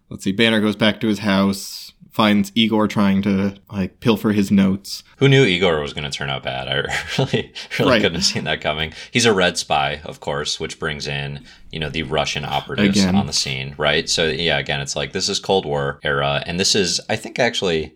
Let's 0.09 0.23
see. 0.23 0.32
Banner 0.34 0.61
goes 0.61 0.75
back 0.75 0.99
to 1.01 1.07
his 1.07 1.19
house, 1.19 1.91
finds 2.12 2.51
Igor 2.55 2.88
trying 2.88 3.22
to 3.24 3.55
like 3.72 3.99
pilfer 4.01 4.32
his 4.32 4.51
notes. 4.51 5.03
Who 5.18 5.30
knew 5.30 5.43
Igor 5.43 5.80
was 5.82 5.93
going 5.93 6.03
to 6.03 6.16
turn 6.16 6.30
out 6.30 6.43
bad? 6.43 6.68
I 6.68 6.74
really, 7.18 7.53
really 7.80 7.91
Right. 7.91 8.01
couldn't 8.01 8.16
have 8.16 8.26
seen 8.26 8.43
that 8.43 8.62
coming. 8.62 8.93
He's 9.12 9.26
a 9.26 9.34
red 9.34 9.57
spy, 9.57 10.01
of 10.03 10.20
course, 10.20 10.59
which 10.59 10.78
brings 10.80 11.07
in, 11.07 11.45
you 11.72 11.80
know, 11.80 11.89
the 11.89 12.03
Russian 12.03 12.43
operatives 12.45 12.99
Again. 13.01 13.16
on 13.16 13.28
the 13.28 13.34
scene, 13.34 13.76
right? 13.78 14.09
So, 14.09 14.28
yeah, 14.28 14.57
again, 14.59 14.82
it's 14.82 14.95
like 14.95 15.14
this 15.14 15.30
is 15.30 15.39
Cold 15.39 15.66
War 15.66 15.99
era. 16.03 16.43
And 16.45 16.59
this 16.59 16.76
is, 16.76 16.99
I 17.09 17.16
think, 17.16 17.39
actually, 17.39 17.95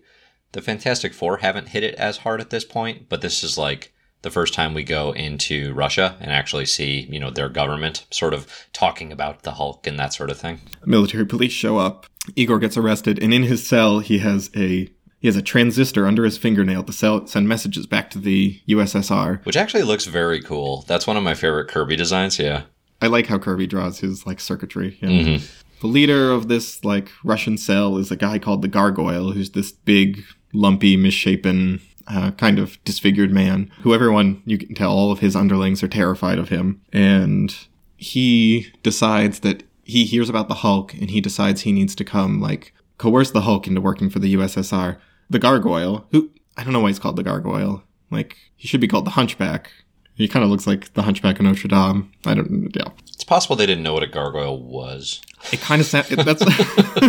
the 0.52 0.62
Fantastic 0.62 1.12
Four 1.12 1.38
haven't 1.38 1.68
hit 1.68 1.82
it 1.82 1.94
as 1.96 2.18
hard 2.18 2.40
at 2.40 2.50
this 2.50 2.64
point, 2.64 3.08
but 3.10 3.20
this 3.20 3.44
is 3.44 3.58
like 3.58 3.92
the 4.22 4.30
first 4.30 4.54
time 4.54 4.74
we 4.74 4.82
go 4.82 5.12
into 5.12 5.72
Russia 5.74 6.16
and 6.20 6.30
actually 6.32 6.66
see, 6.66 7.06
you 7.10 7.20
know, 7.20 7.30
their 7.30 7.48
government 7.48 8.06
sort 8.10 8.34
of 8.34 8.46
talking 8.72 9.12
about 9.12 9.42
the 9.42 9.52
Hulk 9.52 9.86
and 9.86 9.98
that 9.98 10.12
sort 10.12 10.30
of 10.30 10.38
thing. 10.38 10.60
Military 10.84 11.24
police 11.26 11.52
show 11.52 11.78
up. 11.78 12.06
Igor 12.34 12.58
gets 12.58 12.76
arrested, 12.76 13.22
and 13.22 13.32
in 13.32 13.44
his 13.44 13.64
cell 13.66 14.00
he 14.00 14.18
has 14.18 14.50
a 14.56 14.88
he 15.18 15.28
has 15.28 15.36
a 15.36 15.42
transistor 15.42 16.06
under 16.06 16.24
his 16.24 16.36
fingernail 16.36 16.82
to 16.84 16.92
sell, 16.92 17.26
send 17.26 17.48
messages 17.48 17.86
back 17.86 18.10
to 18.10 18.18
the 18.18 18.60
USSR. 18.68 19.44
Which 19.46 19.56
actually 19.56 19.82
looks 19.82 20.04
very 20.06 20.42
cool. 20.42 20.84
That's 20.86 21.06
one 21.06 21.16
of 21.16 21.22
my 21.22 21.34
favorite 21.34 21.68
Kirby 21.68 21.96
designs, 21.96 22.38
yeah. 22.38 22.62
I 23.00 23.06
like 23.08 23.26
how 23.26 23.38
Kirby 23.38 23.66
draws 23.66 24.00
his 24.00 24.26
like 24.26 24.40
circuitry. 24.40 24.98
yeah. 25.00 25.08
Mhm. 25.08 25.50
The 25.80 25.86
leader 25.86 26.30
of 26.32 26.48
this 26.48 26.84
like 26.84 27.10
Russian 27.22 27.58
cell 27.58 27.96
is 27.98 28.10
a 28.10 28.16
guy 28.16 28.38
called 28.38 28.62
the 28.62 28.68
Gargoyle, 28.68 29.32
who's 29.32 29.50
this 29.50 29.72
big, 29.72 30.24
lumpy, 30.52 30.96
misshapen, 30.96 31.80
uh, 32.08 32.30
kind 32.32 32.58
of 32.58 32.82
disfigured 32.84 33.30
man 33.32 33.70
who 33.82 33.92
everyone 33.94 34.42
you 34.46 34.58
can 34.58 34.74
tell 34.74 34.90
all 34.92 35.10
of 35.12 35.18
his 35.20 35.34
underlings 35.36 35.82
are 35.82 35.88
terrified 35.88 36.38
of 36.38 36.48
him, 36.50 36.80
and 36.92 37.56
he 37.96 38.72
decides 38.82 39.40
that 39.40 39.62
he 39.82 40.04
hears 40.04 40.28
about 40.28 40.48
the 40.48 40.54
Hulk 40.56 40.92
and 40.94 41.10
he 41.10 41.20
decides 41.20 41.60
he 41.62 41.72
needs 41.72 41.94
to 41.94 42.04
come 42.04 42.40
like 42.40 42.72
coerce 42.98 43.30
the 43.30 43.42
Hulk 43.42 43.66
into 43.66 43.80
working 43.80 44.10
for 44.10 44.18
the 44.18 44.34
USSR. 44.34 44.98
The 45.30 45.38
Gargoyle, 45.38 46.06
who 46.12 46.30
I 46.56 46.64
don't 46.64 46.72
know 46.72 46.80
why 46.80 46.88
he's 46.88 46.98
called 46.98 47.16
the 47.16 47.22
Gargoyle, 47.22 47.82
like 48.10 48.36
he 48.56 48.66
should 48.68 48.80
be 48.80 48.88
called 48.88 49.04
the 49.06 49.10
Hunchback. 49.12 49.70
He 50.14 50.28
kind 50.28 50.42
of 50.44 50.50
looks 50.50 50.66
like 50.66 50.92
the 50.94 51.02
Hunchback 51.02 51.38
of 51.38 51.44
Notre 51.44 51.68
Dame. 51.68 52.10
I 52.24 52.34
don't. 52.34 52.70
Yeah, 52.74 52.88
It's 53.08 53.24
possible 53.24 53.54
they 53.54 53.66
didn't 53.66 53.82
know 53.84 53.92
what 53.92 54.02
a 54.02 54.06
gargoyle 54.06 54.62
was. 54.62 55.20
it 55.52 55.60
kind 55.60 55.80
of 55.80 55.86
sounds. 55.86 56.08
That's 56.08 56.40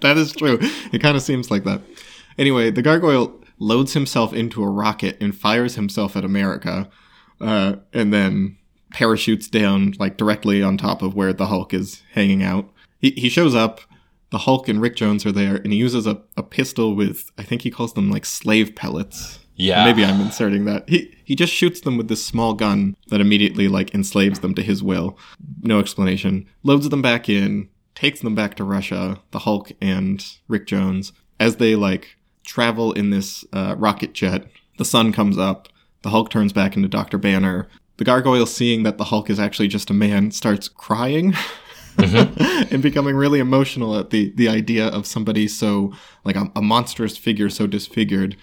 that 0.00 0.14
is 0.16 0.32
true. 0.32 0.58
It 0.92 1.00
kind 1.02 1.16
of 1.16 1.22
seems 1.22 1.50
like 1.50 1.64
that. 1.64 1.80
Anyway, 2.38 2.70
the 2.70 2.82
gargoyle 2.82 3.38
loads 3.60 3.92
himself 3.92 4.32
into 4.32 4.64
a 4.64 4.68
rocket 4.68 5.16
and 5.20 5.36
fires 5.36 5.76
himself 5.76 6.16
at 6.16 6.24
America, 6.24 6.90
uh, 7.40 7.76
and 7.92 8.12
then 8.12 8.56
parachutes 8.90 9.46
down 9.46 9.94
like 10.00 10.16
directly 10.16 10.62
on 10.62 10.76
top 10.76 11.02
of 11.02 11.14
where 11.14 11.32
the 11.32 11.46
Hulk 11.46 11.72
is 11.72 12.02
hanging 12.12 12.42
out. 12.42 12.68
He 12.98 13.10
he 13.10 13.28
shows 13.28 13.54
up. 13.54 13.80
The 14.30 14.38
Hulk 14.38 14.68
and 14.68 14.80
Rick 14.80 14.94
Jones 14.94 15.26
are 15.26 15.32
there, 15.32 15.56
and 15.56 15.72
he 15.72 15.78
uses 15.78 16.06
a, 16.06 16.22
a 16.36 16.42
pistol 16.44 16.94
with 16.94 17.30
I 17.36 17.42
think 17.42 17.62
he 17.62 17.70
calls 17.70 17.94
them 17.94 18.10
like 18.10 18.24
slave 18.24 18.74
pellets. 18.76 19.40
Yeah. 19.56 19.84
Maybe 19.84 20.04
I'm 20.04 20.20
inserting 20.20 20.64
that. 20.64 20.88
He 20.88 21.16
he 21.24 21.34
just 21.34 21.52
shoots 21.52 21.80
them 21.80 21.96
with 21.96 22.08
this 22.08 22.24
small 22.24 22.54
gun 22.54 22.96
that 23.08 23.20
immediately 23.20 23.68
like 23.68 23.94
enslaves 23.94 24.38
them 24.38 24.54
to 24.54 24.62
his 24.62 24.82
will. 24.82 25.18
No 25.62 25.80
explanation. 25.80 26.46
Loads 26.62 26.88
them 26.88 27.02
back 27.02 27.28
in, 27.28 27.68
takes 27.94 28.20
them 28.20 28.34
back 28.34 28.54
to 28.54 28.64
Russia, 28.64 29.20
the 29.32 29.40
Hulk 29.40 29.72
and 29.80 30.24
Rick 30.48 30.66
Jones. 30.66 31.12
As 31.38 31.56
they 31.56 31.74
like 31.74 32.16
travel 32.44 32.92
in 32.92 33.10
this 33.10 33.44
uh, 33.52 33.74
rocket 33.78 34.12
jet, 34.12 34.46
the 34.78 34.84
sun 34.84 35.12
comes 35.12 35.38
up, 35.38 35.68
the 36.02 36.10
Hulk 36.10 36.30
turns 36.30 36.52
back 36.52 36.76
into 36.76 36.88
Dr. 36.88 37.18
Banner. 37.18 37.68
The 37.98 38.04
gargoyle, 38.04 38.46
seeing 38.46 38.82
that 38.84 38.96
the 38.96 39.04
Hulk 39.04 39.28
is 39.28 39.38
actually 39.38 39.68
just 39.68 39.90
a 39.90 39.94
man, 39.94 40.30
starts 40.30 40.68
crying. 40.68 41.34
and 41.98 42.82
becoming 42.82 43.14
really 43.14 43.40
emotional 43.40 43.98
at 43.98 44.10
the 44.10 44.32
the 44.36 44.48
idea 44.48 44.86
of 44.86 45.06
somebody 45.06 45.46
so 45.46 45.92
like 46.24 46.36
a, 46.36 46.50
a 46.56 46.62
monstrous 46.62 47.18
figure 47.18 47.50
so 47.50 47.66
disfigured 47.66 48.36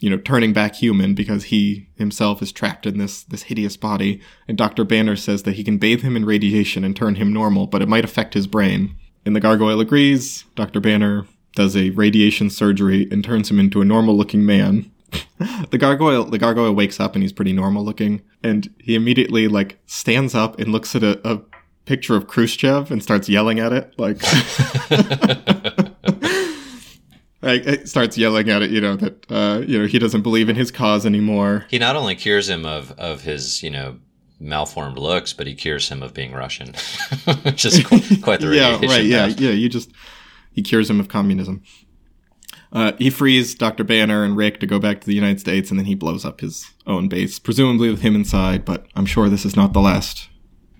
you 0.00 0.08
know, 0.08 0.16
turning 0.16 0.52
back 0.52 0.76
human 0.76 1.14
because 1.14 1.44
he 1.44 1.88
himself 1.96 2.40
is 2.40 2.52
trapped 2.52 2.86
in 2.86 2.98
this 2.98 3.24
this 3.24 3.44
hideous 3.44 3.76
body. 3.76 4.20
And 4.46 4.56
Dr. 4.56 4.84
Banner 4.84 5.16
says 5.16 5.42
that 5.42 5.54
he 5.54 5.64
can 5.64 5.78
bathe 5.78 6.02
him 6.02 6.16
in 6.16 6.24
radiation 6.24 6.84
and 6.84 6.94
turn 6.94 7.16
him 7.16 7.32
normal, 7.32 7.66
but 7.66 7.82
it 7.82 7.88
might 7.88 8.04
affect 8.04 8.34
his 8.34 8.46
brain. 8.46 8.96
And 9.26 9.34
the 9.34 9.40
gargoyle 9.40 9.80
agrees. 9.80 10.44
Dr. 10.54 10.80
Banner 10.80 11.26
does 11.54 11.76
a 11.76 11.90
radiation 11.90 12.50
surgery 12.50 13.08
and 13.10 13.24
turns 13.24 13.50
him 13.50 13.58
into 13.58 13.80
a 13.80 13.84
normal 13.84 14.16
looking 14.16 14.44
man. 14.44 14.90
the 15.70 15.78
gargoyle 15.78 16.24
the 16.24 16.38
gargoyle 16.38 16.74
wakes 16.74 17.00
up 17.00 17.14
and 17.14 17.22
he's 17.22 17.32
pretty 17.32 17.52
normal 17.52 17.84
looking. 17.84 18.22
And 18.42 18.72
he 18.78 18.94
immediately 18.94 19.48
like 19.48 19.78
stands 19.86 20.34
up 20.34 20.58
and 20.58 20.70
looks 20.70 20.94
at 20.94 21.02
a, 21.02 21.20
a 21.28 21.40
picture 21.86 22.14
of 22.14 22.26
Khrushchev 22.26 22.90
and 22.90 23.02
starts 23.02 23.28
yelling 23.28 23.58
at 23.58 23.72
it. 23.72 23.94
Like 23.98 24.22
like 27.42 27.66
it 27.66 27.88
starts 27.88 28.18
yelling 28.18 28.50
at 28.50 28.62
it, 28.62 28.70
you 28.70 28.80
know, 28.80 28.96
that 28.96 29.30
uh, 29.30 29.62
you 29.66 29.78
know, 29.78 29.86
he 29.86 29.98
doesn't 29.98 30.22
believe 30.22 30.48
in 30.48 30.56
his 30.56 30.70
cause 30.70 31.06
anymore. 31.06 31.66
He 31.70 31.78
not 31.78 31.96
only 31.96 32.14
cures 32.14 32.48
him 32.48 32.66
of, 32.66 32.92
of 32.92 33.22
his, 33.22 33.62
you 33.62 33.70
know, 33.70 33.98
malformed 34.40 34.98
looks, 34.98 35.32
but 35.32 35.46
he 35.46 35.54
cures 35.54 35.88
him 35.88 36.02
of 36.02 36.14
being 36.14 36.32
Russian, 36.32 36.74
which 37.42 37.64
is 37.64 37.84
quite, 37.84 38.22
quite 38.22 38.40
the 38.40 38.54
yeah, 38.54 38.72
radiation 38.74 38.88
right, 38.88 39.04
yeah, 39.04 39.26
path. 39.28 39.40
yeah. 39.40 39.50
You 39.50 39.68
just 39.68 39.90
he 40.58 40.62
cures 40.62 40.90
him 40.90 40.98
of 40.98 41.06
communism. 41.06 41.62
Uh, 42.72 42.92
he 42.98 43.10
frees 43.10 43.54
Dr. 43.54 43.84
Banner 43.84 44.24
and 44.24 44.36
Rick 44.36 44.58
to 44.58 44.66
go 44.66 44.80
back 44.80 45.00
to 45.00 45.06
the 45.06 45.14
United 45.14 45.38
States, 45.38 45.70
and 45.70 45.78
then 45.78 45.86
he 45.86 45.94
blows 45.94 46.24
up 46.24 46.40
his 46.40 46.66
own 46.84 47.08
base, 47.08 47.38
presumably 47.38 47.88
with 47.90 48.00
him 48.00 48.16
inside. 48.16 48.64
But 48.64 48.86
I'm 48.96 49.06
sure 49.06 49.28
this 49.28 49.44
is 49.46 49.54
not 49.54 49.72
the 49.72 49.80
last 49.80 50.28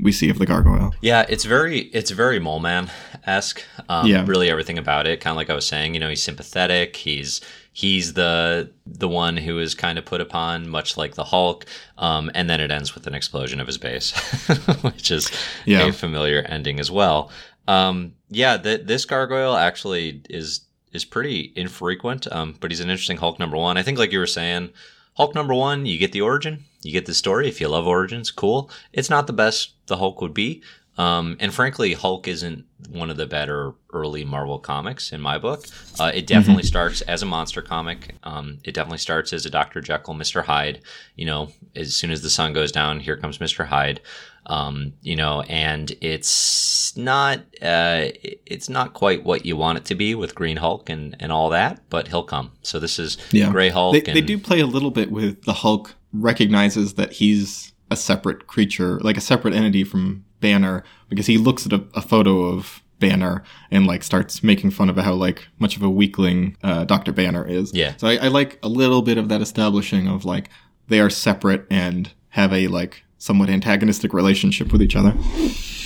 we 0.01 0.11
see 0.12 0.29
of 0.31 0.39
the 0.39 0.47
gargoyle. 0.47 0.95
Yeah, 1.01 1.24
it's 1.29 1.45
very 1.45 1.83
it's 1.99 2.11
very 2.11 2.41
Mole 2.41 2.59
Man 2.61 2.91
esque. 3.24 3.62
Um, 3.89 4.07
Yeah. 4.09 4.24
really 4.26 4.51
everything 4.51 4.79
about 4.79 5.07
it. 5.07 5.20
Kind 5.20 5.33
of 5.33 5.37
like 5.37 5.49
I 5.51 5.55
was 5.55 5.66
saying, 5.66 5.95
you 5.95 6.01
know, 6.01 6.09
he's 6.09 6.22
sympathetic. 6.22 6.97
He's 6.97 7.41
he's 7.72 8.14
the 8.14 8.70
the 8.87 9.09
one 9.09 9.37
who 9.39 9.59
is 9.59 9.74
kind 9.74 9.99
of 9.99 10.05
put 10.05 10.20
upon, 10.20 10.68
much 10.68 10.97
like 10.97 11.14
the 11.14 11.24
Hulk. 11.24 11.64
Um, 11.97 12.31
and 12.35 12.49
then 12.51 12.61
it 12.61 12.70
ends 12.70 12.95
with 12.95 13.07
an 13.07 13.14
explosion 13.14 13.61
of 13.61 13.66
his 13.66 13.79
base, 13.79 14.12
which 14.83 15.11
is 15.11 15.31
Yeah. 15.64 15.87
a 15.89 15.93
familiar 15.93 16.43
ending 16.43 16.79
as 16.81 16.91
well. 16.91 17.31
Um, 17.69 18.14
yeah, 18.31 18.57
th- 18.57 18.87
this 18.87 19.05
gargoyle 19.05 19.55
actually 19.55 20.23
is 20.29 20.62
is 20.93 21.05
pretty 21.05 21.53
infrequent, 21.55 22.27
um, 22.33 22.57
but 22.59 22.71
he's 22.71 22.81
an 22.81 22.89
interesting 22.89 23.19
Hulk 23.19 23.39
number 23.39 23.59
one. 23.59 23.77
I 23.77 23.83
think, 23.83 23.99
like 23.99 24.11
you 24.11 24.19
were 24.19 24.27
saying, 24.27 24.71
Hulk 25.16 25.35
number 25.35 25.55
one, 25.55 25.85
you 25.85 25.99
get 25.99 26.12
the 26.12 26.23
origin, 26.23 26.64
you 26.83 26.93
get 26.93 27.07
the 27.07 27.14
story. 27.14 27.47
If 27.47 27.61
you 27.61 27.69
love 27.69 27.87
origins, 27.87 28.31
cool. 28.31 28.71
It's 28.93 29.11
not 29.11 29.27
the 29.27 29.33
best 29.35 29.75
the 29.87 29.99
Hulk 29.99 30.21
would 30.23 30.35
be. 30.35 30.62
Um, 30.97 31.37
and 31.39 31.55
frankly, 31.55 31.93
Hulk 31.93 32.27
isn't 32.27 32.64
one 32.91 33.09
of 33.09 33.16
the 33.16 33.27
better 33.27 33.73
early 33.93 34.25
Marvel 34.25 34.59
comics 34.59 35.12
in 35.12 35.21
my 35.21 35.39
book. 35.39 35.64
Uh, 35.99 36.11
it 36.12 36.27
definitely 36.27 36.64
starts 36.64 37.03
as 37.03 37.23
a 37.23 37.27
monster 37.27 37.62
comic. 37.62 38.16
Um, 38.25 38.59
it 38.64 38.75
definitely 38.75 38.99
starts 38.99 39.33
as 39.33 39.47
a 39.47 39.51
Dr. 39.51 39.81
Jekyll, 39.81 40.14
Mr. 40.14 40.45
Hyde. 40.45 40.81
You 41.14 41.27
know, 41.27 41.51
as 41.77 41.95
soon 41.95 42.11
as 42.11 42.23
the 42.23 42.31
sun 42.31 42.53
goes 42.53 42.73
down, 42.73 42.99
here 42.99 43.16
comes 43.16 43.39
Mr. 43.39 43.66
Hyde. 43.66 44.01
Um, 44.49 44.94
you 45.03 45.14
know, 45.14 45.42
and 45.42 45.92
it's 46.01 46.96
not 46.96 47.40
uh, 47.61 48.09
it's 48.46 48.68
not 48.68 48.94
quite 48.94 49.22
what 49.24 49.44
you 49.44 49.57
want 49.57 49.78
it 49.78 49.84
to 49.86 49.94
be 49.94 50.14
with 50.14 50.34
Green 50.34 50.57
Hulk 50.57 50.88
and, 50.88 51.14
and 51.20 51.30
all 51.30 51.51
that, 51.51 51.82
but 51.90 52.09
he'll 52.09 52.22
come. 52.22 52.53
So 52.62 52.78
this 52.78 52.99
is 52.99 53.18
Yeah. 53.30 53.51
Gray 53.51 53.68
Hulk. 53.68 53.92
They, 53.92 54.03
and, 54.03 54.16
they 54.16 54.22
do 54.22 54.38
play 54.38 54.61
a 54.61 54.66
little 54.66 54.90
bit 54.90 55.11
with 55.12 55.42
the 55.44 55.53
Hulk 55.53 55.94
recognizes 56.12 56.94
that 56.94 57.12
he's 57.12 57.72
a 57.90 57.96
separate 57.96 58.46
creature, 58.46 58.99
like 59.01 59.16
a 59.16 59.20
separate 59.20 59.55
entity 59.55 59.84
from 59.84 60.24
Banner, 60.40 60.84
because 61.09 61.26
he 61.26 61.36
looks 61.36 61.66
at 61.66 61.72
a, 61.72 61.84
a 61.94 62.01
photo 62.01 62.44
of 62.44 62.82
Banner 63.01 63.44
and 63.70 63.86
like 63.86 64.03
starts 64.03 64.42
making 64.42 64.70
fun 64.70 64.90
of 64.90 64.96
how 64.96 65.14
like 65.14 65.46
much 65.59 65.76
of 65.76 65.82
a 65.82 65.90
weakling 65.90 66.57
uh, 66.62 66.84
Doctor 66.84 67.12
Banner 67.12 67.46
is. 67.46 67.72
Yeah. 67.74 67.94
So 67.96 68.09
I, 68.09 68.16
I 68.16 68.28
like 68.28 68.59
a 68.62 68.68
little 68.68 69.03
bit 69.03 69.18
of 69.18 69.28
that 69.28 69.40
establishing 69.40 70.09
of 70.09 70.24
like 70.24 70.51
they 70.88 71.01
are 71.01 71.11
separate 71.11 71.66
and 71.70 72.11
have 72.30 72.53
a 72.53 72.66
like 72.68 73.05
somewhat 73.19 73.51
antagonistic 73.51 74.12
relationship 74.12 74.73
with 74.73 74.81
each 74.81 74.97
other. 74.97 75.12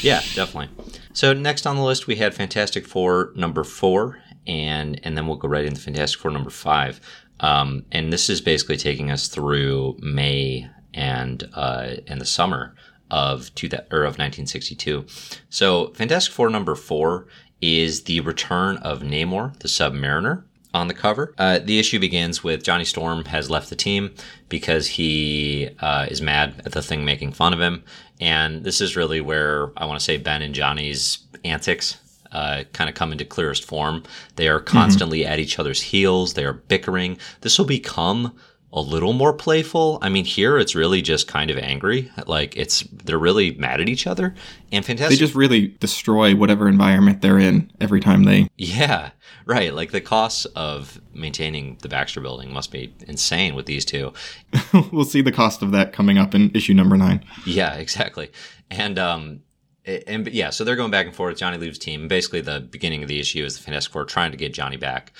Yeah, 0.02 0.20
definitely. 0.34 0.68
So 1.12 1.32
next 1.32 1.66
on 1.66 1.76
the 1.76 1.82
list 1.82 2.06
we 2.06 2.16
had 2.16 2.34
Fantastic 2.34 2.86
Four 2.86 3.32
number 3.34 3.64
four, 3.64 4.18
and 4.46 5.00
and 5.02 5.16
then 5.16 5.26
we'll 5.26 5.36
go 5.36 5.48
right 5.48 5.64
into 5.64 5.80
Fantastic 5.80 6.20
Four 6.20 6.30
number 6.30 6.50
five. 6.50 7.00
Um, 7.40 7.84
and 7.90 8.12
this 8.12 8.30
is 8.30 8.40
basically 8.40 8.76
taking 8.76 9.10
us 9.10 9.28
through 9.28 9.96
May 10.00 10.68
and 10.94 11.48
uh, 11.54 11.94
in 12.06 12.18
the 12.18 12.24
summer 12.24 12.74
of 13.10 13.54
two 13.54 13.68
or 13.90 14.04
of 14.04 14.18
1962. 14.18 15.04
So 15.50 15.88
Fantastic 15.94 16.32
Four 16.32 16.50
number 16.50 16.74
four 16.74 17.26
is 17.60 18.04
the 18.04 18.20
return 18.20 18.76
of 18.78 19.02
Namor, 19.02 19.56
the 19.60 19.68
Submariner, 19.68 20.42
on 20.74 20.88
the 20.88 20.94
cover. 20.94 21.34
Uh, 21.38 21.58
the 21.58 21.78
issue 21.78 21.98
begins 21.98 22.42
with 22.42 22.62
Johnny 22.62 22.84
Storm 22.84 23.24
has 23.26 23.50
left 23.50 23.70
the 23.70 23.76
team 23.76 24.14
because 24.48 24.86
he 24.86 25.70
uh, 25.80 26.06
is 26.10 26.22
mad 26.22 26.62
at 26.64 26.72
the 26.72 26.82
thing 26.82 27.04
making 27.04 27.32
fun 27.32 27.52
of 27.52 27.60
him. 27.60 27.84
And 28.20 28.64
this 28.64 28.80
is 28.80 28.96
really 28.96 29.20
where 29.20 29.70
I 29.76 29.84
want 29.84 29.98
to 29.98 30.04
say 30.04 30.16
Ben 30.16 30.42
and 30.42 30.54
Johnny's 30.54 31.18
antics 31.44 31.98
uh, 32.32 32.64
kind 32.72 32.88
of 32.88 32.96
come 32.96 33.12
into 33.12 33.24
clearest 33.24 33.64
form. 33.64 34.02
They 34.36 34.48
are 34.48 34.60
constantly 34.60 35.20
mm-hmm. 35.20 35.32
at 35.32 35.38
each 35.38 35.58
other's 35.58 35.82
heels. 35.82 36.34
They 36.34 36.44
are 36.44 36.54
bickering. 36.54 37.18
This 37.42 37.58
will 37.58 37.66
become 37.66 38.34
a 38.72 38.80
little 38.80 39.12
more 39.12 39.34
playful. 39.34 39.98
I 40.00 40.08
mean, 40.08 40.24
here 40.24 40.58
it's 40.58 40.74
really 40.74 41.02
just 41.02 41.28
kind 41.28 41.50
of 41.50 41.58
angry. 41.58 42.10
Like 42.26 42.56
it's 42.56 42.82
they're 42.82 43.18
really 43.18 43.52
mad 43.52 43.80
at 43.80 43.88
each 43.88 44.06
other. 44.06 44.34
And 44.70 44.84
fantastic. 44.84 45.18
They 45.18 45.22
just 45.22 45.34
really 45.34 45.68
destroy 45.68 46.34
whatever 46.34 46.68
environment 46.68 47.20
they're 47.20 47.38
in 47.38 47.70
every 47.80 48.00
time 48.00 48.24
they. 48.24 48.48
Yeah, 48.56 49.10
right. 49.44 49.74
Like 49.74 49.90
the 49.90 50.00
costs 50.00 50.46
of 50.56 51.00
maintaining 51.12 51.76
the 51.82 51.88
Baxter 51.88 52.20
Building 52.20 52.52
must 52.52 52.72
be 52.72 52.94
insane 53.06 53.54
with 53.54 53.66
these 53.66 53.84
two. 53.84 54.14
we'll 54.92 55.04
see 55.04 55.20
the 55.20 55.32
cost 55.32 55.62
of 55.62 55.72
that 55.72 55.92
coming 55.92 56.16
up 56.16 56.34
in 56.34 56.50
issue 56.54 56.72
number 56.74 56.96
nine. 56.96 57.24
Yeah, 57.44 57.74
exactly. 57.74 58.30
And 58.70 58.98
um, 58.98 59.40
and 59.84 60.28
yeah, 60.28 60.48
so 60.48 60.64
they're 60.64 60.76
going 60.76 60.90
back 60.90 61.04
and 61.06 61.14
forth. 61.14 61.36
Johnny 61.36 61.58
leaves 61.58 61.78
team. 61.78 62.08
Basically, 62.08 62.40
the 62.40 62.60
beginning 62.60 63.02
of 63.02 63.08
the 63.08 63.20
issue 63.20 63.44
is 63.44 63.58
the 63.58 63.62
Fantastic 63.62 63.92
Four 63.92 64.06
trying 64.06 64.30
to 64.30 64.38
get 64.38 64.54
Johnny 64.54 64.78
back 64.78 65.12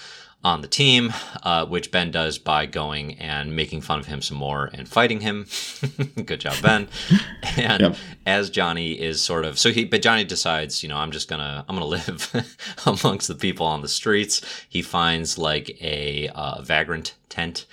on 0.45 0.61
the 0.61 0.69
team, 0.69 1.13
uh, 1.45 1.65
which 1.67 1.91
Ben 1.91 2.11
does 2.11 2.39
by 2.39 2.67
going 2.67 3.15
and 3.19 3.55
making 3.55 3.81
fun 3.81 4.01
of 4.01 4.07
him 4.07 4.21
some 4.21 4.37
more 4.37 4.71
and 4.73 4.89
fighting 4.89 5.21
him. 5.21 5.47
Good 6.25 6.41
job, 6.41 6.57
Ben. 6.63 6.89
And 7.57 7.83
yep. 7.83 7.97
as 8.25 8.49
Johnny 8.49 8.93
is 8.93 9.21
sort 9.21 9.45
of 9.45 9.59
so 9.59 9.73
he, 9.73 9.85
but 9.85 10.01
Johnny 10.01 10.25
decides, 10.25 10.83
you 10.83 10.89
know, 10.89 10.97
I'm 10.97 11.11
just 11.11 11.29
gonna 11.29 11.65
I'm 11.69 11.77
gonna 11.77 11.87
live 11.87 12.57
amongst 12.87 13.29
the 13.29 13.35
people 13.35 13.67
on 13.67 13.83
the 13.83 13.89
streets. 13.89 14.41
He 14.69 14.81
finds 14.81 15.37
like 15.37 15.77
a 15.83 16.29
uh, 16.29 16.63
vagrant 16.63 17.15
tent 17.29 17.67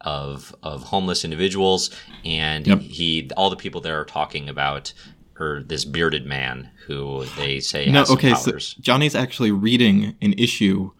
of 0.00 0.54
of 0.62 0.84
homeless 0.84 1.22
individuals, 1.22 1.90
and 2.24 2.66
yep. 2.66 2.80
he 2.80 3.30
all 3.36 3.50
the 3.50 3.56
people 3.56 3.80
there 3.82 4.00
are 4.00 4.06
talking 4.06 4.48
about 4.48 4.94
or 5.38 5.62
this 5.66 5.84
bearded 5.84 6.24
man 6.24 6.70
who 6.86 7.24
they 7.36 7.60
say 7.60 7.90
no, 7.90 8.04
okay, 8.08 8.32
powers. 8.32 8.68
So 8.68 8.80
Johnny's 8.80 9.14
actually 9.14 9.50
reading 9.50 10.16
an 10.22 10.32
issue 10.34 10.92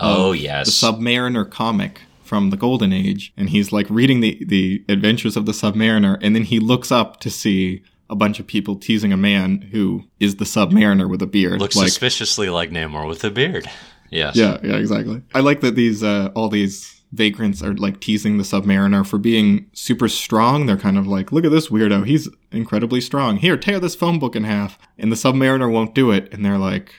Oh 0.00 0.32
yes, 0.32 0.66
the 0.66 0.86
Submariner 0.86 1.48
comic 1.48 2.00
from 2.22 2.50
the 2.50 2.56
Golden 2.56 2.92
Age, 2.92 3.32
and 3.36 3.50
he's 3.50 3.72
like 3.72 3.88
reading 3.90 4.20
the 4.20 4.42
the 4.44 4.84
adventures 4.88 5.36
of 5.36 5.46
the 5.46 5.52
Submariner, 5.52 6.18
and 6.20 6.34
then 6.34 6.44
he 6.44 6.58
looks 6.58 6.90
up 6.90 7.20
to 7.20 7.30
see 7.30 7.82
a 8.10 8.16
bunch 8.16 8.38
of 8.38 8.46
people 8.46 8.76
teasing 8.76 9.12
a 9.12 9.16
man 9.16 9.62
who 9.72 10.04
is 10.20 10.36
the 10.36 10.44
Submariner 10.44 11.08
with 11.08 11.22
a 11.22 11.26
beard. 11.26 11.60
Looks 11.60 11.76
like, 11.76 11.88
suspiciously 11.88 12.50
like 12.50 12.70
Namor 12.70 13.08
with 13.08 13.24
a 13.24 13.30
beard. 13.30 13.68
Yes. 14.10 14.36
Yeah, 14.36 14.58
yeah, 14.62 14.76
exactly. 14.76 15.22
I 15.34 15.40
like 15.40 15.60
that 15.62 15.74
these 15.74 16.02
uh, 16.02 16.30
all 16.34 16.48
these 16.48 17.02
vagrants 17.12 17.62
are 17.62 17.74
like 17.74 18.00
teasing 18.00 18.38
the 18.38 18.44
Submariner 18.44 19.06
for 19.06 19.18
being 19.18 19.70
super 19.72 20.08
strong. 20.08 20.66
They're 20.66 20.76
kind 20.76 20.98
of 20.98 21.06
like, 21.06 21.32
look 21.32 21.44
at 21.44 21.50
this 21.50 21.68
weirdo. 21.68 22.06
He's 22.06 22.28
incredibly 22.52 23.00
strong. 23.00 23.38
Here, 23.38 23.56
tear 23.56 23.80
this 23.80 23.94
phone 23.94 24.18
book 24.18 24.36
in 24.36 24.44
half. 24.44 24.78
And 24.98 25.10
the 25.10 25.16
Submariner 25.16 25.70
won't 25.70 25.94
do 25.94 26.10
it. 26.10 26.32
And 26.32 26.44
they're 26.44 26.58
like, 26.58 26.94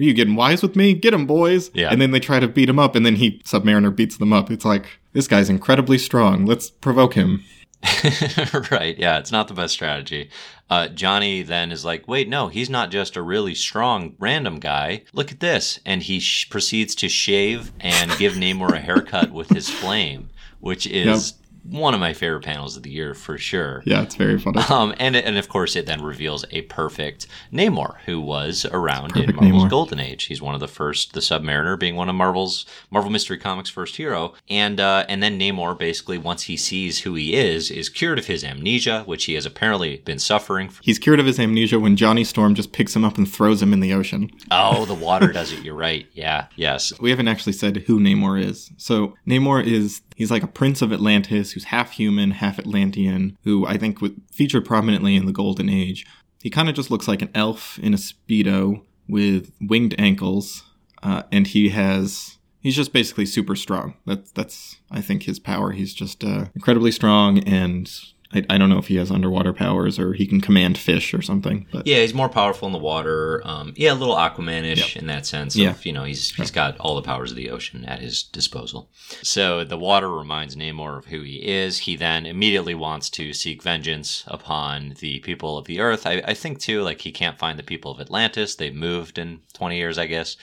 are 0.00 0.04
you 0.04 0.14
getting 0.14 0.34
wise 0.34 0.62
with 0.62 0.76
me? 0.76 0.94
Get 0.94 1.14
him, 1.14 1.26
boys. 1.26 1.70
Yeah. 1.74 1.90
And 1.90 2.00
then 2.00 2.10
they 2.10 2.20
try 2.20 2.40
to 2.40 2.48
beat 2.48 2.68
him 2.68 2.78
up, 2.78 2.94
and 2.96 3.04
then 3.04 3.16
he, 3.16 3.38
Submariner, 3.44 3.94
beats 3.94 4.16
them 4.16 4.32
up. 4.32 4.50
It's 4.50 4.64
like, 4.64 4.86
this 5.12 5.28
guy's 5.28 5.50
incredibly 5.50 5.98
strong. 5.98 6.46
Let's 6.46 6.70
provoke 6.70 7.14
him. 7.14 7.44
right. 8.70 8.98
Yeah. 8.98 9.18
It's 9.18 9.32
not 9.32 9.48
the 9.48 9.54
best 9.54 9.72
strategy. 9.74 10.30
Uh, 10.68 10.86
Johnny 10.88 11.42
then 11.42 11.72
is 11.72 11.84
like, 11.84 12.06
wait, 12.06 12.28
no, 12.28 12.48
he's 12.48 12.70
not 12.70 12.90
just 12.90 13.16
a 13.16 13.22
really 13.22 13.54
strong 13.54 14.14
random 14.18 14.60
guy. 14.60 15.02
Look 15.12 15.32
at 15.32 15.40
this. 15.40 15.80
And 15.84 16.02
he 16.02 16.20
sh- 16.20 16.48
proceeds 16.48 16.94
to 16.96 17.08
shave 17.08 17.72
and 17.80 18.16
give 18.18 18.34
Namor 18.34 18.72
a 18.72 18.80
haircut 18.80 19.32
with 19.32 19.48
his 19.48 19.68
flame, 19.68 20.30
which 20.60 20.86
is 20.86 21.34
one 21.70 21.94
of 21.94 22.00
my 22.00 22.12
favorite 22.12 22.44
panels 22.44 22.76
of 22.76 22.82
the 22.82 22.90
year 22.90 23.14
for 23.14 23.38
sure. 23.38 23.82
Yeah, 23.86 24.02
it's 24.02 24.16
very 24.16 24.38
funny. 24.38 24.60
Um, 24.70 24.94
and 24.98 25.16
and 25.16 25.38
of 25.38 25.48
course, 25.48 25.76
it 25.76 25.86
then 25.86 26.02
reveals 26.02 26.44
a 26.50 26.62
perfect 26.62 27.26
Namor 27.52 27.98
who 28.06 28.20
was 28.20 28.66
around 28.66 29.16
in 29.16 29.34
Marvel's 29.34 29.64
Namor. 29.64 29.70
Golden 29.70 30.00
Age. 30.00 30.24
He's 30.24 30.42
one 30.42 30.54
of 30.54 30.60
the 30.60 30.68
first, 30.68 31.12
the 31.12 31.20
Submariner 31.20 31.78
being 31.78 31.96
one 31.96 32.08
of 32.08 32.14
Marvel's 32.14 32.66
Marvel 32.90 33.10
Mystery 33.10 33.38
Comics' 33.38 33.70
first 33.70 33.96
hero, 33.96 34.34
and 34.48 34.80
uh, 34.80 35.04
and 35.08 35.22
then 35.22 35.38
Namor 35.38 35.78
basically 35.78 36.18
once 36.18 36.44
he 36.44 36.56
sees 36.56 37.00
who 37.00 37.14
he 37.14 37.34
is, 37.34 37.70
is 37.70 37.88
cured 37.88 38.18
of 38.18 38.26
his 38.26 38.44
amnesia, 38.44 39.02
which 39.06 39.24
he 39.26 39.34
has 39.34 39.46
apparently 39.46 39.98
been 39.98 40.18
suffering. 40.18 40.68
From. 40.68 40.82
He's 40.84 40.98
cured 40.98 41.20
of 41.20 41.26
his 41.26 41.38
amnesia 41.38 41.78
when 41.78 41.96
Johnny 41.96 42.24
Storm 42.24 42.54
just 42.54 42.72
picks 42.72 42.94
him 42.94 43.04
up 43.04 43.18
and 43.18 43.30
throws 43.30 43.62
him 43.62 43.72
in 43.72 43.80
the 43.80 43.92
ocean. 43.92 44.30
Oh, 44.50 44.84
the 44.84 44.94
water 45.10 45.32
does 45.32 45.52
it. 45.52 45.64
You're 45.64 45.74
right. 45.74 46.06
Yeah. 46.12 46.46
Yes. 46.56 46.92
We 47.00 47.10
haven't 47.10 47.28
actually 47.28 47.52
said 47.52 47.76
who 47.86 47.98
Namor 48.00 48.42
is. 48.42 48.70
So 48.76 49.14
Namor 49.26 49.64
is 49.64 50.02
he's 50.16 50.30
like 50.30 50.42
a 50.42 50.48
prince 50.48 50.82
of 50.82 50.92
Atlantis 50.92 51.52
who's 51.60 51.66
half 51.66 51.92
human, 51.92 52.32
half 52.32 52.58
Atlantean, 52.58 53.36
who 53.44 53.66
I 53.66 53.76
think 53.76 53.98
featured 54.32 54.64
prominently 54.64 55.16
in 55.16 55.26
the 55.26 55.32
Golden 55.32 55.68
Age. 55.68 56.06
He 56.42 56.48
kind 56.50 56.68
of 56.68 56.74
just 56.74 56.90
looks 56.90 57.06
like 57.06 57.22
an 57.22 57.30
elf 57.34 57.78
in 57.80 57.92
a 57.92 57.98
speedo 57.98 58.82
with 59.06 59.52
winged 59.60 59.94
ankles, 59.98 60.64
uh, 61.02 61.24
and 61.30 61.46
he 61.46 61.68
has 61.70 62.38
he's 62.60 62.76
just 62.76 62.92
basically 62.92 63.26
super 63.26 63.54
strong. 63.54 63.94
That's 64.06 64.30
that's 64.32 64.76
I 64.90 65.02
think 65.02 65.24
his 65.24 65.38
power. 65.38 65.72
He's 65.72 65.92
just 65.92 66.24
uh, 66.24 66.46
incredibly 66.54 66.92
strong 66.92 67.40
and 67.40 67.90
I, 68.32 68.44
I, 68.48 68.58
don't 68.58 68.70
know 68.70 68.78
if 68.78 68.86
he 68.86 68.96
has 68.96 69.10
underwater 69.10 69.52
powers 69.52 69.98
or 69.98 70.12
he 70.12 70.26
can 70.26 70.40
command 70.40 70.78
fish 70.78 71.12
or 71.12 71.20
something. 71.20 71.66
But 71.72 71.86
yeah, 71.86 72.00
he's 72.00 72.14
more 72.14 72.28
powerful 72.28 72.66
in 72.66 72.72
the 72.72 72.78
water. 72.78 73.42
Um, 73.44 73.72
yeah, 73.76 73.92
a 73.92 73.94
little 73.94 74.14
Aquamanish 74.14 74.94
yep. 74.94 75.02
in 75.02 75.06
that 75.08 75.26
sense. 75.26 75.54
Of, 75.54 75.60
yeah, 75.60 75.74
you 75.82 75.92
know, 75.92 76.04
he's 76.04 76.30
he's 76.34 76.50
got 76.50 76.78
all 76.78 76.94
the 76.94 77.02
powers 77.02 77.30
of 77.30 77.36
the 77.36 77.50
ocean 77.50 77.84
at 77.84 78.00
his 78.00 78.22
disposal. 78.22 78.88
So 79.22 79.64
the 79.64 79.78
water 79.78 80.10
reminds 80.10 80.56
Namor 80.56 80.98
of 80.98 81.06
who 81.06 81.22
he 81.22 81.36
is. 81.36 81.78
He 81.78 81.96
then 81.96 82.26
immediately 82.26 82.74
wants 82.74 83.10
to 83.10 83.32
seek 83.32 83.62
vengeance 83.62 84.24
upon 84.26 84.94
the 85.00 85.18
people 85.20 85.58
of 85.58 85.66
the 85.66 85.80
Earth. 85.80 86.06
I, 86.06 86.22
I 86.24 86.34
think 86.34 86.60
too, 86.60 86.82
like 86.82 87.00
he 87.00 87.12
can't 87.12 87.38
find 87.38 87.58
the 87.58 87.64
people 87.64 87.90
of 87.90 88.00
Atlantis. 88.00 88.54
They've 88.54 88.74
moved 88.74 89.18
in 89.18 89.40
twenty 89.52 89.76
years, 89.76 89.98
I 89.98 90.06
guess. 90.06 90.36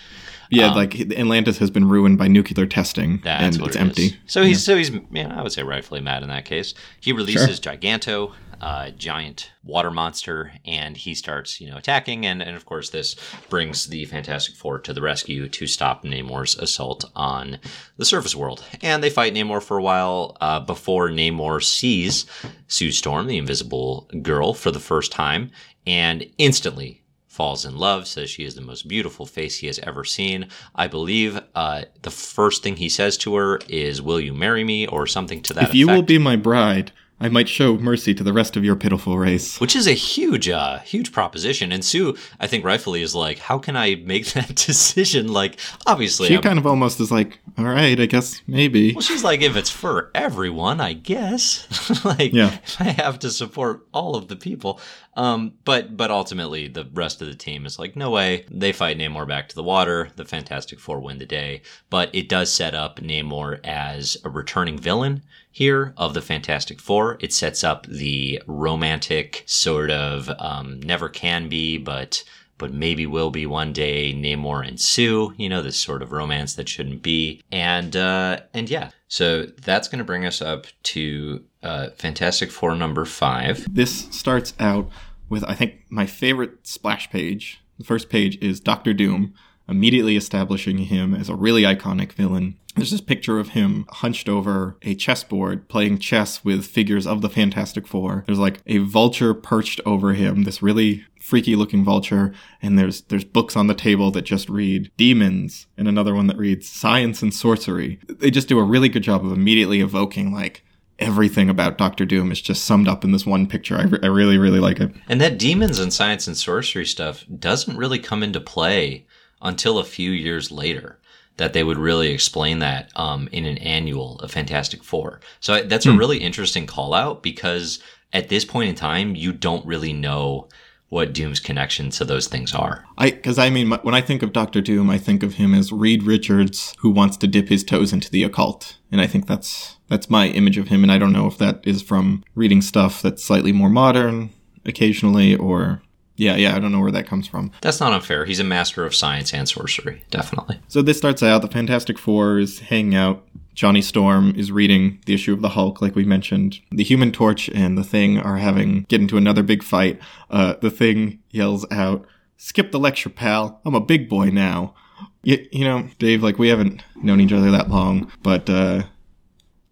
Yeah, 0.49 0.67
um, 0.67 0.75
like 0.75 0.99
Atlantis 0.99 1.57
has 1.57 1.69
been 1.69 1.87
ruined 1.87 2.17
by 2.17 2.27
nuclear 2.27 2.65
testing, 2.65 3.21
and 3.25 3.55
it's 3.55 3.75
it 3.75 3.79
empty. 3.79 4.17
So 4.25 4.43
he's 4.43 4.67
yeah. 4.67 4.73
so 4.73 4.77
he's 4.77 4.91
yeah, 5.11 5.37
I 5.37 5.43
would 5.43 5.51
say 5.51 5.63
rightfully 5.63 6.01
mad 6.01 6.23
in 6.23 6.29
that 6.29 6.45
case. 6.45 6.73
He 6.99 7.11
releases 7.11 7.59
sure. 7.59 7.73
Giganto, 7.73 8.33
uh, 8.61 8.91
giant 8.91 9.51
water 9.63 9.91
monster, 9.91 10.53
and 10.65 10.95
he 10.95 11.13
starts 11.13 11.59
you 11.59 11.69
know 11.69 11.77
attacking, 11.77 12.25
and 12.25 12.41
and 12.41 12.55
of 12.55 12.65
course 12.65 12.89
this 12.89 13.15
brings 13.49 13.87
the 13.87 14.05
Fantastic 14.05 14.55
Four 14.55 14.79
to 14.79 14.93
the 14.93 15.01
rescue 15.01 15.47
to 15.49 15.67
stop 15.67 16.03
Namor's 16.03 16.55
assault 16.57 17.05
on 17.15 17.59
the 17.97 18.05
surface 18.05 18.35
world, 18.35 18.63
and 18.81 19.03
they 19.03 19.09
fight 19.09 19.33
Namor 19.33 19.61
for 19.61 19.77
a 19.77 19.83
while 19.83 20.37
uh, 20.41 20.59
before 20.59 21.09
Namor 21.09 21.63
sees 21.63 22.25
Sue 22.67 22.91
Storm, 22.91 23.27
the 23.27 23.37
Invisible 23.37 24.09
Girl, 24.21 24.53
for 24.53 24.71
the 24.71 24.79
first 24.79 25.11
time, 25.11 25.51
and 25.85 26.25
instantly 26.37 27.03
falls 27.37 27.65
in 27.65 27.77
love, 27.77 28.07
says 28.07 28.31
she 28.31 28.43
is 28.43 28.55
the 28.55 28.61
most 28.61 28.87
beautiful 28.87 29.27
face 29.27 29.57
he 29.59 29.67
has 29.67 29.77
ever 29.79 30.03
seen. 30.03 30.47
I 30.73 30.87
believe 30.87 31.39
uh, 31.53 31.83
the 32.01 32.09
first 32.09 32.63
thing 32.63 32.77
he 32.77 32.89
says 32.89 33.15
to 33.19 33.35
her 33.35 33.59
is, 33.69 34.01
Will 34.01 34.19
you 34.19 34.33
marry 34.33 34.63
me? 34.63 34.87
or 34.87 35.05
something 35.05 35.41
to 35.43 35.53
that 35.53 35.59
If 35.61 35.69
effect. 35.69 35.75
you 35.75 35.87
will 35.87 36.01
be 36.01 36.17
my 36.17 36.35
bride, 36.35 36.91
I 37.19 37.29
might 37.29 37.49
show 37.49 37.77
mercy 37.77 38.13
to 38.13 38.23
the 38.23 38.31
rest 38.31 38.55
of 38.55 38.63
your 38.63 38.75
pitiful 38.75 39.17
race. 39.17 39.59
Which 39.59 39.75
is 39.75 39.87
a 39.87 39.93
huge, 39.93 40.49
uh, 40.49 40.79
huge 40.79 41.11
proposition. 41.11 41.71
And 41.71 41.83
Sue, 41.83 42.15
I 42.39 42.45
think 42.45 42.63
rightfully 42.63 43.01
is 43.01 43.15
like, 43.15 43.39
how 43.39 43.57
can 43.57 43.75
I 43.75 43.95
make 43.95 44.25
that 44.33 44.55
decision? 44.55 45.27
Like, 45.33 45.59
obviously. 45.87 46.27
She 46.27 46.35
I'm, 46.35 46.43
kind 46.43 46.59
of 46.59 46.67
almost 46.67 46.99
is 46.99 47.11
like, 47.11 47.39
all 47.57 47.65
right, 47.65 47.99
I 47.99 48.05
guess 48.05 48.41
maybe. 48.45 48.93
Well, 48.93 49.01
she's 49.01 49.23
like, 49.23 49.41
if 49.41 49.55
it's 49.55 49.71
for 49.71 50.11
everyone, 50.13 50.79
I 50.79 50.93
guess. 50.93 51.65
like, 52.05 52.33
yeah. 52.33 52.57
I 52.79 52.89
have 52.91 53.17
to 53.19 53.31
support 53.31 53.87
all 53.93 54.15
of 54.15 54.27
the 54.27 54.35
people. 54.35 54.79
Um, 55.17 55.53
but, 55.65 55.97
but 55.97 56.11
ultimately, 56.11 56.67
the 56.67 56.87
rest 56.93 57.21
of 57.21 57.27
the 57.27 57.35
team 57.35 57.65
is 57.65 57.79
like, 57.79 57.95
no 57.95 58.11
way. 58.11 58.45
They 58.51 58.71
fight 58.71 58.97
Namor 58.97 59.27
back 59.27 59.49
to 59.49 59.55
the 59.55 59.63
water. 59.63 60.09
The 60.15 60.25
Fantastic 60.25 60.79
Four 60.79 60.99
win 60.99 61.17
the 61.17 61.25
day. 61.25 61.63
But 61.89 62.13
it 62.13 62.29
does 62.29 62.53
set 62.53 62.75
up 62.75 62.99
Namor 62.99 63.59
as 63.65 64.15
a 64.23 64.29
returning 64.29 64.77
villain 64.77 65.23
here 65.51 65.93
of 65.97 66.13
the 66.13 66.21
Fantastic 66.21 66.79
Four. 66.79 67.17
It 67.19 67.33
sets 67.33 67.63
up 67.63 67.87
the 67.87 68.41
romantic 68.45 69.43
sort 69.47 69.89
of 69.89 70.29
um, 70.37 70.79
never 70.81 71.09
can 71.09 71.49
be, 71.49 71.79
but 71.79 72.23
but 72.57 72.73
maybe 72.73 73.05
will 73.05 73.29
be 73.29 73.45
one 73.45 73.71
day 73.73 74.13
Namor 74.13 74.67
and 74.67 74.79
Sue, 74.79 75.33
you 75.37 75.49
know, 75.49 75.61
this 75.61 75.79
sort 75.79 76.01
of 76.01 76.11
romance 76.11 76.55
that 76.55 76.69
shouldn't 76.69 77.03
be. 77.03 77.41
And 77.51 77.95
uh 77.95 78.39
and 78.53 78.69
yeah. 78.69 78.89
So 79.07 79.43
that's 79.43 79.87
gonna 79.87 80.03
bring 80.03 80.25
us 80.25 80.41
up 80.41 80.65
to 80.83 81.43
uh 81.63 81.89
Fantastic 81.97 82.51
Four 82.51 82.75
number 82.75 83.05
five. 83.05 83.65
This 83.73 84.07
starts 84.11 84.53
out 84.59 84.89
with 85.29 85.43
I 85.45 85.53
think 85.53 85.85
my 85.89 86.05
favorite 86.05 86.65
splash 86.67 87.09
page. 87.09 87.61
The 87.77 87.85
first 87.85 88.09
page 88.09 88.37
is 88.41 88.59
Doctor 88.59 88.93
Doom 88.93 89.33
immediately 89.69 90.15
establishing 90.15 90.77
him 90.77 91.13
as 91.13 91.29
a 91.29 91.35
really 91.35 91.63
iconic 91.63 92.13
villain. 92.13 92.57
There's 92.75 92.91
this 92.91 93.01
picture 93.01 93.39
of 93.39 93.49
him 93.49 93.85
hunched 93.89 94.29
over 94.29 94.77
a 94.83 94.93
chessboard 94.93 95.67
playing 95.67 95.97
chess 95.97 96.45
with 96.45 96.65
figures 96.65 97.07
of 97.07 97.21
the 97.21 97.29
Fantastic 97.29 97.87
Four. 97.87 98.23
There's 98.27 98.39
like 98.39 98.61
a 98.67 98.77
vulture 98.77 99.33
perched 99.33 99.81
over 99.85 100.13
him, 100.13 100.43
this 100.43 100.61
really 100.61 101.03
freaky 101.19 101.55
looking 101.55 101.83
vulture, 101.83 102.33
and 102.61 102.77
there's 102.77 103.01
there's 103.01 103.25
books 103.25 103.55
on 103.55 103.67
the 103.67 103.73
table 103.73 104.11
that 104.11 104.21
just 104.21 104.47
read 104.47 104.91
demons 104.95 105.65
and 105.75 105.87
another 105.87 106.13
one 106.13 106.27
that 106.27 106.37
reads 106.37 106.69
science 106.69 107.21
and 107.21 107.33
sorcery. 107.33 107.99
They 108.07 108.29
just 108.29 108.47
do 108.47 108.59
a 108.59 108.63
really 108.63 108.89
good 108.89 109.03
job 109.03 109.25
of 109.25 109.31
immediately 109.31 109.81
evoking 109.81 110.31
like 110.31 110.63
everything 110.99 111.49
about 111.49 111.77
Doctor 111.77 112.05
Doom 112.05 112.31
is 112.31 112.41
just 112.41 112.65
summed 112.65 112.87
up 112.87 113.03
in 113.03 113.11
this 113.11 113.25
one 113.25 113.47
picture. 113.47 113.77
I, 113.77 113.83
re- 113.83 113.99
I 114.03 114.07
really 114.07 114.37
really 114.37 114.59
like 114.59 114.79
it. 114.79 114.91
And 115.07 115.21
that 115.21 115.37
demons 115.37 115.79
and 115.79 115.93
science 115.93 116.27
and 116.27 116.37
sorcery 116.37 116.85
stuff 116.85 117.25
doesn't 117.39 117.77
really 117.77 117.99
come 117.99 118.23
into 118.23 118.39
play 118.39 119.05
until 119.41 119.77
a 119.77 119.83
few 119.83 120.11
years 120.11 120.51
later 120.51 120.99
that 121.37 121.53
they 121.53 121.63
would 121.63 121.77
really 121.77 122.09
explain 122.09 122.59
that 122.59 122.91
um, 122.95 123.29
in 123.31 123.45
an 123.45 123.59
annual 123.59 124.17
of 124.19 124.31
Fantastic 124.31 124.83
Four. 124.83 125.19
So 125.39 125.63
that's 125.63 125.85
a 125.85 125.93
really 125.93 126.17
interesting 126.17 126.65
call 126.65 126.95
out 126.95 127.21
because 127.21 127.79
at 128.11 128.29
this 128.29 128.43
point 128.43 128.69
in 128.69 128.75
time, 128.75 129.15
you 129.15 129.31
don't 129.31 129.65
really 129.65 129.93
know 129.93 130.47
what 130.89 131.13
Doom's 131.13 131.39
connection 131.39 131.89
to 131.91 132.05
those 132.05 132.27
things 132.27 132.53
are. 132.53 132.85
I 132.97 133.11
because 133.11 133.37
I 133.37 133.49
mean 133.49 133.71
when 133.71 133.95
I 133.95 134.01
think 134.01 134.23
of 134.23 134.33
Doctor 134.33 134.61
Doom, 134.61 134.89
I 134.89 134.97
think 134.97 135.23
of 135.23 135.35
him 135.35 135.53
as 135.53 135.71
Reed 135.71 136.03
Richards 136.03 136.73
who 136.79 136.89
wants 136.89 137.17
to 137.17 137.27
dip 137.27 137.49
his 137.49 137.63
toes 137.63 137.93
into 137.93 138.09
the 138.09 138.23
occult, 138.23 138.77
and 138.91 139.01
I 139.01 139.07
think 139.07 139.27
that's 139.27 139.77
that's 139.87 140.09
my 140.09 140.27
image 140.27 140.57
of 140.57 140.69
him. 140.69 140.83
And 140.83 140.91
I 140.91 140.97
don't 140.97 141.13
know 141.13 141.27
if 141.27 141.37
that 141.37 141.61
is 141.63 141.81
from 141.81 142.23
reading 142.35 142.61
stuff 142.61 143.01
that's 143.01 143.23
slightly 143.23 143.51
more 143.51 143.69
modern 143.69 144.29
occasionally 144.65 145.35
or 145.35 145.81
yeah, 146.17 146.35
yeah, 146.35 146.55
I 146.55 146.59
don't 146.59 146.71
know 146.71 146.79
where 146.79 146.91
that 146.91 147.05
comes 147.05 147.27
from. 147.27 147.51
That's 147.61 147.79
not 147.79 147.93
unfair. 147.93 148.25
He's 148.25 148.39
a 148.39 148.43
master 148.43 148.85
of 148.85 148.95
science 148.95 149.33
and 149.33 149.47
sorcery, 149.47 150.03
definitely. 150.09 150.59
So 150.67 150.81
this 150.81 150.97
starts 150.97 151.21
out 151.21 151.43
the 151.43 151.47
Fantastic 151.47 151.99
Four 151.99 152.39
is 152.39 152.59
hanging 152.59 152.95
out. 152.95 153.23
Johnny 153.57 153.81
Storm 153.81 154.35
is 154.37 154.51
reading 154.51 154.99
the 155.07 155.15
issue 155.15 155.33
of 155.33 155.41
the 155.41 155.49
Hulk, 155.49 155.81
like 155.81 155.95
we 155.95 156.05
mentioned. 156.05 156.59
The 156.71 156.83
Human 156.83 157.11
Torch 157.11 157.49
and 157.49 157.75
the 157.75 157.83
Thing 157.83 158.19
are 158.19 158.37
having 158.37 158.83
get 158.83 159.01
into 159.01 159.17
another 159.17 159.41
big 159.41 159.63
fight. 159.63 159.99
Uh, 160.29 160.53
the 160.61 160.69
Thing 160.69 161.23
yells 161.31 161.65
out, 161.71 162.05
"Skip 162.37 162.71
the 162.71 162.77
lecture, 162.77 163.09
pal! 163.09 163.59
I'm 163.65 163.73
a 163.73 163.81
big 163.81 164.07
boy 164.07 164.29
now." 164.29 164.75
You, 165.23 165.43
you 165.51 165.65
know, 165.65 165.89
Dave, 165.97 166.21
like 166.21 166.37
we 166.37 166.49
haven't 166.49 166.83
known 167.01 167.19
each 167.19 167.33
other 167.33 167.49
that 167.49 167.67
long, 167.67 168.11
but 168.21 168.47
uh, 168.47 168.83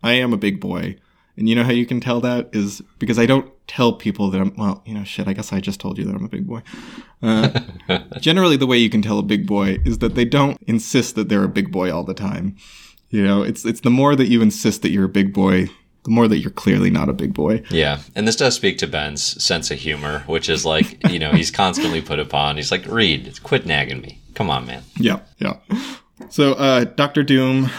I 0.01 0.13
am 0.13 0.33
a 0.33 0.37
big 0.37 0.59
boy. 0.59 0.97
And 1.37 1.47
you 1.47 1.53
know 1.53 1.63
how 1.63 1.71
you 1.71 1.85
can 1.85 1.99
tell 1.99 2.19
that 2.21 2.49
is 2.53 2.81
because 2.97 3.19
I 3.19 3.27
don't 3.27 3.51
tell 3.67 3.93
people 3.93 4.31
that 4.31 4.41
I'm, 4.41 4.55
well, 4.55 4.81
you 4.87 4.95
know, 4.95 5.03
shit, 5.03 5.27
I 5.27 5.33
guess 5.33 5.53
I 5.53 5.59
just 5.59 5.79
told 5.79 5.99
you 5.99 6.05
that 6.05 6.15
I'm 6.15 6.25
a 6.25 6.29
big 6.29 6.47
boy. 6.47 6.63
Uh, 7.21 7.59
generally, 8.19 8.57
the 8.57 8.65
way 8.65 8.77
you 8.77 8.89
can 8.89 9.03
tell 9.03 9.19
a 9.19 9.23
big 9.23 9.45
boy 9.45 9.77
is 9.85 9.99
that 9.99 10.15
they 10.15 10.25
don't 10.25 10.57
insist 10.63 11.13
that 11.15 11.29
they're 11.29 11.43
a 11.43 11.49
big 11.49 11.71
boy 11.71 11.93
all 11.93 12.03
the 12.03 12.13
time. 12.15 12.55
You 13.09 13.23
know, 13.23 13.43
it's, 13.43 13.65
it's 13.65 13.81
the 13.81 13.89
more 13.89 14.15
that 14.15 14.27
you 14.27 14.41
insist 14.41 14.81
that 14.81 14.89
you're 14.89 15.05
a 15.05 15.09
big 15.09 15.33
boy, 15.33 15.69
the 16.03 16.11
more 16.11 16.27
that 16.27 16.37
you're 16.37 16.51
clearly 16.51 16.89
not 16.89 17.09
a 17.09 17.13
big 17.13 17.33
boy. 17.33 17.63
Yeah. 17.69 17.99
And 18.15 18.27
this 18.27 18.35
does 18.35 18.55
speak 18.55 18.77
to 18.79 18.87
Ben's 18.87 19.43
sense 19.43 19.71
of 19.71 19.79
humor, 19.79 20.23
which 20.27 20.49
is 20.49 20.65
like, 20.65 21.05
you 21.09 21.19
know, 21.19 21.31
he's 21.31 21.51
constantly 21.51 22.01
put 22.01 22.19
upon. 22.19 22.57
He's 22.57 22.71
like, 22.71 22.85
Reed, 22.85 23.39
quit 23.43 23.65
nagging 23.65 24.01
me. 24.01 24.19
Come 24.33 24.49
on, 24.49 24.65
man. 24.65 24.83
Yeah. 24.97 25.19
Yeah. 25.39 25.57
So, 26.29 26.53
uh, 26.53 26.83
Dr. 26.85 27.23
Doom 27.23 27.69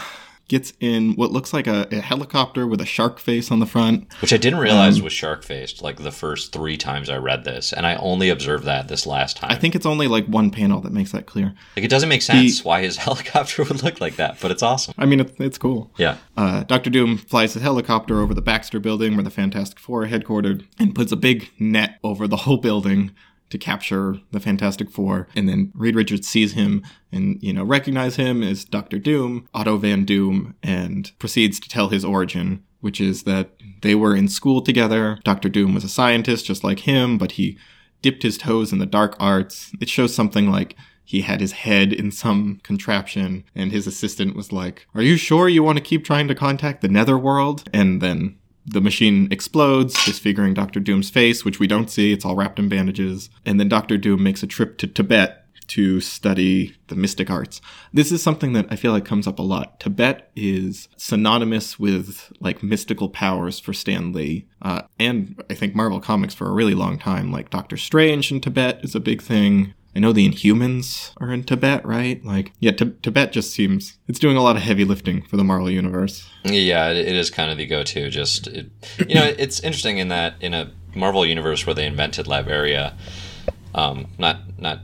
gets 0.49 0.73
in 0.79 1.15
what 1.15 1.33
looks 1.33 1.53
like 1.53 1.67
a, 1.67 1.89
a, 1.91 2.01
helicopter 2.01 2.67
with 2.67 2.81
a 2.81 2.87
shark 2.87 3.19
face 3.19 3.51
on 3.51 3.59
the 3.59 3.67
front. 3.67 4.13
Which 4.21 4.33
I 4.33 4.37
didn't 4.37 4.61
realize 4.61 4.99
um, 4.99 5.05
was 5.05 5.13
shark 5.13 5.43
faced 5.43 5.83
like 5.83 6.03
the 6.03 6.13
first 6.13 6.53
three 6.53 6.77
times 6.77 7.11
I 7.11 7.17
read 7.17 7.45
this. 7.45 7.73
And 7.73 7.87
I 7.87 7.97
only 7.97 8.29
observed 8.29 8.65
that 8.65 8.89
this 8.89 9.07
last 9.07 9.37
time. 9.37 9.51
I 9.51 9.57
think 9.57 9.75
it's 9.75 9.87
only 9.87 10.07
like 10.07 10.27
one 10.27 10.51
panel 10.51 10.81
that 10.83 10.93
makes 10.93 11.13
that 11.13 11.27
clear. 11.27 11.55
Like 11.77 11.85
it 11.85 11.91
doesn't 11.91 12.09
make 12.09 12.23
sense 12.23 12.59
he, 12.59 12.63
why 12.63 12.83
his 12.83 12.97
helicopter 13.07 13.65
would 13.65 13.83
look 13.83 14.01
like 14.01 14.17
that, 14.17 14.39
but 14.41 14.51
it's 14.51 14.63
awesome. 14.63 14.95
I 14.97 15.07
mean, 15.07 15.21
it's, 15.21 15.33
it's 15.41 15.59
cool. 15.59 15.91
Yeah. 15.97 16.19
Uh, 16.37 16.63
Dr. 16.63 16.91
Doom 16.91 17.19
flies 17.19 17.55
his 17.55 17.63
helicopter 17.63 18.21
over 18.21 18.33
the 18.33 18.43
Baxter 18.43 18.79
building 18.79 19.17
where 19.17 19.25
the 19.25 19.31
Fantastic 19.31 19.81
Four 19.81 20.05
are 20.05 20.09
headquartered 20.09 20.65
and 20.79 20.95
puts 20.95 21.11
a 21.11 21.17
big 21.17 21.51
net 21.59 21.99
over 22.05 22.29
the 22.29 22.37
whole 22.37 22.59
building 22.59 23.11
to 23.51 23.59
capture 23.59 24.19
the 24.33 24.41
Fantastic 24.41 24.91
Four. 24.91 25.29
And 25.35 25.49
then 25.49 25.73
Reed 25.75 25.97
Richards 25.97 26.29
sees 26.29 26.53
him 26.53 26.83
and, 27.13 27.43
you 27.43 27.53
know, 27.53 27.65
recognize 27.65 28.17
him 28.17 28.43
as 28.43 28.65
Doctor 28.65 28.99
Doom, 28.99 29.49
Otto 29.55 29.77
Van 29.77 30.05
Doom, 30.05 30.55
and 30.63 31.13
proceeds 31.19 31.61
to 31.61 31.69
tell 31.69 31.89
his 31.89 32.05
origin, 32.05 32.65
which 32.81 33.01
is 33.01 33.23
that 33.23 33.51
they 33.83 33.95
were 33.95 34.17
in 34.17 34.29
school 34.29 34.61
together. 34.61 35.19
Doctor 35.25 35.49
Doom 35.49 35.75
was 35.75 35.85
a 35.85 35.89
scientist 35.89 36.47
just 36.47 36.65
like 36.65 36.81
him, 36.81 37.19
but 37.19 37.33
he 37.33 37.59
dipped 38.03 38.23
his 38.23 38.39
toes 38.39 38.73
in 38.73 38.79
the 38.79 38.87
dark 38.87 39.17
arts. 39.19 39.73
It 39.81 39.89
shows 39.89 40.15
something 40.15 40.51
like 40.51 40.77
he 41.05 41.21
had 41.21 41.41
his 41.41 41.53
head 41.53 41.93
in 41.93 42.11
some 42.11 42.59
contraption 42.65 43.45
and 43.55 43.71
his 43.71 43.87
assistant 43.87 44.35
was 44.35 44.53
like, 44.53 44.87
Are 44.95 45.03
you 45.03 45.17
sure 45.17 45.49
you 45.49 45.63
want 45.63 45.79
to 45.79 45.85
keep 45.85 46.05
trying 46.05 46.27
to 46.29 46.35
contact 46.35 46.83
the 46.83 46.89
netherworld? 46.89 47.69
And 47.73 48.01
then 48.03 48.37
the 48.67 48.81
machine 48.81 49.29
explodes, 49.31 49.95
disfiguring 50.05 50.55
Doctor 50.55 50.81
Doom's 50.81 51.11
face, 51.11 51.45
which 51.45 51.61
we 51.61 51.67
don't 51.67 51.91
see. 51.91 52.13
It's 52.13 52.25
all 52.25 52.35
wrapped 52.35 52.59
in 52.59 52.69
bandages. 52.69 53.31
And 53.45 53.61
then 53.61 53.69
Doctor 53.69 53.97
Doom 53.97 54.23
makes 54.23 54.43
a 54.43 54.47
trip 54.47 54.77
to 54.79 54.87
Tibet 54.87 55.47
to 55.69 56.01
study 56.01 56.77
the 56.89 56.95
mystic 56.95 57.31
arts. 57.31 57.61
This 57.93 58.13
is 58.13 58.23
something 58.23 58.53
that 58.53 58.67
I 58.71 58.77
feel 58.77 58.93
like 58.93 59.05
comes 59.05 59.27
up 59.27 59.39
a 59.39 59.43
lot. 59.43 59.81
Tibet 59.81 60.31
is 60.37 60.89
synonymous 60.97 61.79
with 61.79 62.33
like 62.41 62.63
mystical 62.63 63.09
powers 63.09 63.59
for 63.59 63.73
Stan 63.73 64.13
Lee, 64.13 64.47
uh, 64.63 64.83
and 64.99 65.43
I 65.51 65.55
think 65.55 65.75
Marvel 65.75 66.01
Comics 66.01 66.35
for 66.35 66.49
a 66.49 66.53
really 66.53 66.75
long 66.75 66.99
time. 66.99 67.33
Like 67.33 67.51
Doctor 67.51 67.77
Strange 67.77 68.31
in 68.31 68.41
Tibet 68.41 68.81
is 68.83 68.95
a 68.95 69.01
big 69.01 69.23
thing. 69.23 69.75
I 69.97 69.99
know 69.99 70.13
the 70.13 70.29
Inhumans 70.29 71.13
are 71.17 71.33
in 71.33 71.43
Tibet, 71.43 71.87
right? 71.87 72.23
Like, 72.23 72.53
yeah, 72.61 72.73
T- 72.73 72.93
Tibet 73.01 73.33
just 73.33 73.53
seems 73.53 73.97
it's 74.07 74.19
doing 74.19 74.37
a 74.37 74.43
lot 74.43 74.55
of 74.55 74.63
heavy 74.63 74.85
lifting 74.85 75.23
for 75.23 75.39
the 75.39 75.45
Marvel 75.45 75.71
universe. 75.71 76.29
Yeah, 76.45 76.91
it 76.91 77.17
is 77.17 77.31
kind 77.31 77.51
of 77.51 77.57
the 77.57 77.65
go-to. 77.67 78.11
Just 78.11 78.47
it, 78.47 78.71
you 79.09 79.15
know, 79.15 79.25
it's 79.25 79.61
interesting 79.61 79.97
in 79.97 80.09
that 80.09 80.35
in 80.43 80.53
a 80.53 80.71
Marvel 80.95 81.25
universe 81.25 81.67
where 81.67 81.73
they 81.73 81.87
invented 81.87 82.27
Latveria, 82.27 82.93
um, 83.75 84.09
not 84.19 84.41
not 84.59 84.81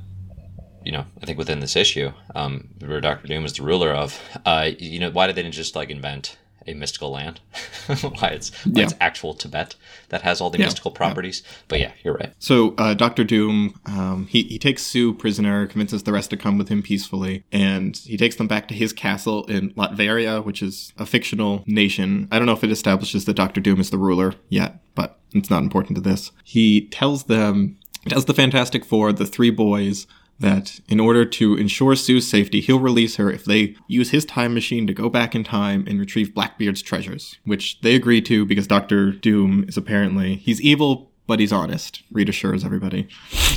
you 0.82 0.92
know, 0.92 1.04
I 1.22 1.26
think 1.26 1.38
within 1.38 1.60
this 1.60 1.76
issue, 1.76 2.10
um, 2.34 2.70
where 2.84 3.00
Doctor 3.00 3.28
Doom 3.28 3.44
is 3.44 3.52
the 3.52 3.62
ruler 3.62 3.90
of, 3.92 4.18
uh, 4.46 4.70
you 4.78 4.98
know, 4.98 5.10
why 5.10 5.26
did 5.26 5.36
they 5.36 5.48
just 5.50 5.76
like 5.76 5.90
invent 5.90 6.38
a 6.66 6.74
mystical 6.74 7.10
land. 7.10 7.40
why 7.86 8.28
it's 8.28 8.50
why 8.64 8.72
yeah. 8.80 8.84
it's 8.84 8.94
actual 9.00 9.34
Tibet 9.34 9.74
that 10.08 10.22
has 10.22 10.40
all 10.40 10.50
the 10.50 10.58
yeah. 10.58 10.66
mystical 10.66 10.90
properties. 10.90 11.42
Yeah. 11.44 11.52
But 11.68 11.80
yeah, 11.80 11.92
you're 12.02 12.14
right. 12.14 12.32
So 12.38 12.74
uh, 12.78 12.94
Doctor 12.94 13.24
Doom, 13.24 13.78
um, 13.86 14.26
he 14.28 14.42
he 14.44 14.58
takes 14.58 14.82
Sue 14.82 15.14
prisoner, 15.14 15.66
convinces 15.66 16.02
the 16.02 16.12
rest 16.12 16.30
to 16.30 16.36
come 16.36 16.58
with 16.58 16.68
him 16.68 16.82
peacefully, 16.82 17.44
and 17.52 17.96
he 17.96 18.16
takes 18.16 18.36
them 18.36 18.46
back 18.46 18.68
to 18.68 18.74
his 18.74 18.92
castle 18.92 19.44
in 19.46 19.70
Latveria, 19.74 20.44
which 20.44 20.62
is 20.62 20.92
a 20.98 21.06
fictional 21.06 21.64
nation. 21.66 22.28
I 22.30 22.38
don't 22.38 22.46
know 22.46 22.52
if 22.52 22.64
it 22.64 22.70
establishes 22.70 23.24
that 23.24 23.34
Doctor 23.34 23.60
Doom 23.60 23.80
is 23.80 23.90
the 23.90 23.98
ruler 23.98 24.34
yet, 24.48 24.80
but 24.94 25.18
it's 25.32 25.50
not 25.50 25.62
important 25.62 25.96
to 25.96 26.02
this. 26.02 26.32
He 26.44 26.88
tells 26.88 27.24
them, 27.24 27.78
tells 28.08 28.26
the 28.26 28.34
Fantastic 28.34 28.84
Four, 28.84 29.12
the 29.12 29.26
three 29.26 29.50
boys 29.50 30.06
that 30.42 30.80
in 30.88 31.00
order 31.00 31.24
to 31.24 31.56
ensure 31.56 31.96
Sue's 31.96 32.28
safety, 32.28 32.60
he'll 32.60 32.78
release 32.78 33.16
her 33.16 33.30
if 33.30 33.44
they 33.44 33.74
use 33.88 34.10
his 34.10 34.24
time 34.24 34.52
machine 34.52 34.86
to 34.86 34.94
go 34.94 35.08
back 35.08 35.34
in 35.34 35.42
time 35.42 35.84
and 35.88 35.98
retrieve 35.98 36.34
Blackbeard's 36.34 36.82
treasures, 36.82 37.38
which 37.44 37.80
they 37.80 37.94
agree 37.94 38.20
to 38.22 38.44
because 38.44 38.66
Doctor 38.66 39.12
Doom 39.12 39.64
is 39.66 39.76
apparently 39.76 40.36
he's 40.36 40.60
evil 40.60 41.11
but 41.26 41.40
he's 41.40 41.52
honest. 41.52 42.02
Reed 42.10 42.28
assures 42.28 42.64
everybody. 42.64 43.08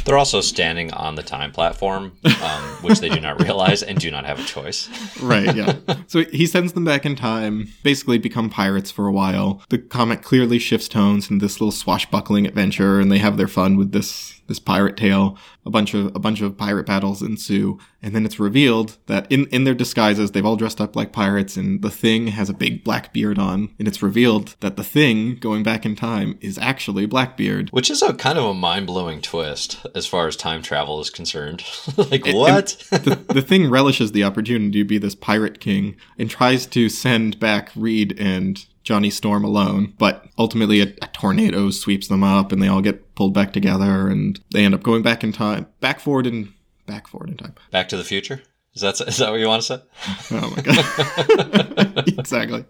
They're 0.05 0.17
also 0.17 0.41
standing 0.41 0.93
on 0.93 1.15
the 1.15 1.23
time 1.23 1.51
platform, 1.51 2.13
um, 2.23 2.61
which 2.81 2.99
they 2.99 3.09
do 3.09 3.19
not 3.19 3.41
realize 3.41 3.81
and 3.83 3.99
do 3.99 4.11
not 4.11 4.25
have 4.25 4.39
a 4.39 4.43
choice. 4.43 4.89
right, 5.21 5.55
yeah. 5.55 5.75
So 6.07 6.23
he 6.25 6.45
sends 6.45 6.73
them 6.73 6.85
back 6.85 7.05
in 7.05 7.15
time, 7.15 7.69
basically 7.83 8.17
become 8.17 8.49
pirates 8.49 8.91
for 8.91 9.07
a 9.07 9.11
while. 9.11 9.63
The 9.69 9.79
comic 9.79 10.21
clearly 10.21 10.59
shifts 10.59 10.87
tones 10.87 11.29
into 11.29 11.43
this 11.43 11.59
little 11.59 11.71
swashbuckling 11.71 12.45
adventure, 12.45 12.99
and 12.99 13.11
they 13.11 13.17
have 13.17 13.37
their 13.37 13.47
fun 13.47 13.75
with 13.77 13.91
this 13.91 14.39
this 14.47 14.59
pirate 14.59 14.95
tale. 14.95 15.37
A 15.65 15.71
bunch 15.71 15.93
of 15.93 16.15
a 16.15 16.19
bunch 16.19 16.41
of 16.41 16.57
pirate 16.57 16.85
battles 16.85 17.21
ensue, 17.21 17.79
and 18.05 18.15
then 18.15 18.23
it's 18.23 18.39
revealed 18.39 18.97
that 19.07 19.29
in 19.31 19.47
in 19.47 19.63
their 19.63 19.73
disguises 19.73 20.31
they've 20.31 20.45
all 20.45 20.55
dressed 20.55 20.79
up 20.79 20.95
like 20.95 21.11
pirates, 21.11 21.57
and 21.57 21.81
the 21.81 21.89
Thing 21.89 22.27
has 22.27 22.49
a 22.49 22.53
big 22.53 22.83
black 22.83 23.11
beard 23.11 23.39
on, 23.39 23.73
and 23.79 23.87
it's 23.87 24.03
revealed 24.03 24.55
that 24.59 24.77
the 24.77 24.83
Thing 24.83 25.37
going 25.37 25.63
back 25.63 25.85
in 25.85 25.95
time 25.95 26.37
is 26.39 26.59
actually 26.59 27.07
Blackbeard, 27.07 27.69
which 27.71 27.89
is 27.89 28.03
a 28.03 28.13
kind 28.13 28.37
of 28.37 28.45
a 28.45 28.53
mind 28.53 28.85
blowing 28.85 29.21
twist 29.21 29.83
as 29.95 30.05
far 30.05 30.27
as 30.27 30.35
time 30.35 30.61
travel 30.61 31.01
is 31.01 31.09
concerned. 31.09 31.63
like 31.97 32.27
what? 32.27 32.77
the, 32.91 33.19
the 33.33 33.41
Thing 33.41 33.71
relishes 33.71 34.11
the 34.11 34.23
opportunity 34.23 34.79
to 34.79 34.85
be 34.85 34.99
this 34.99 35.15
pirate 35.15 35.59
king 35.59 35.95
and 36.19 36.29
tries 36.29 36.67
to 36.67 36.89
send 36.89 37.39
back 37.39 37.71
Reed 37.75 38.15
and 38.19 38.63
Johnny 38.83 39.09
Storm 39.09 39.43
alone, 39.43 39.93
but 39.97 40.27
ultimately 40.37 40.79
a, 40.79 40.93
a, 41.01 41.07
tornado 41.07 41.71
sweeps 41.71 42.07
them 42.07 42.23
up 42.23 42.51
and 42.51 42.61
they 42.61 42.67
all 42.67 42.81
get 42.81 43.15
pulled 43.15 43.33
back 43.33 43.51
together 43.51 44.07
and 44.09 44.39
they 44.51 44.63
end 44.63 44.75
up 44.75 44.83
going 44.83 45.01
back 45.01 45.23
in 45.23 45.31
time, 45.31 45.65
back 45.79 45.99
forward 45.99 46.27
and 46.27 46.53
back 46.85 47.07
forward 47.07 47.29
in 47.29 47.37
time. 47.37 47.55
Back 47.71 47.89
to 47.89 47.97
the 47.97 48.03
future? 48.03 48.41
Is 48.73 48.81
that, 48.81 48.99
is 49.01 49.17
that 49.17 49.31
what 49.31 49.39
you 49.39 49.47
want 49.47 49.63
to 49.63 49.67
say? 49.67 49.83
Oh 50.31 50.53
my 50.55 50.61
god. 50.61 52.07
exactly. 52.19 52.65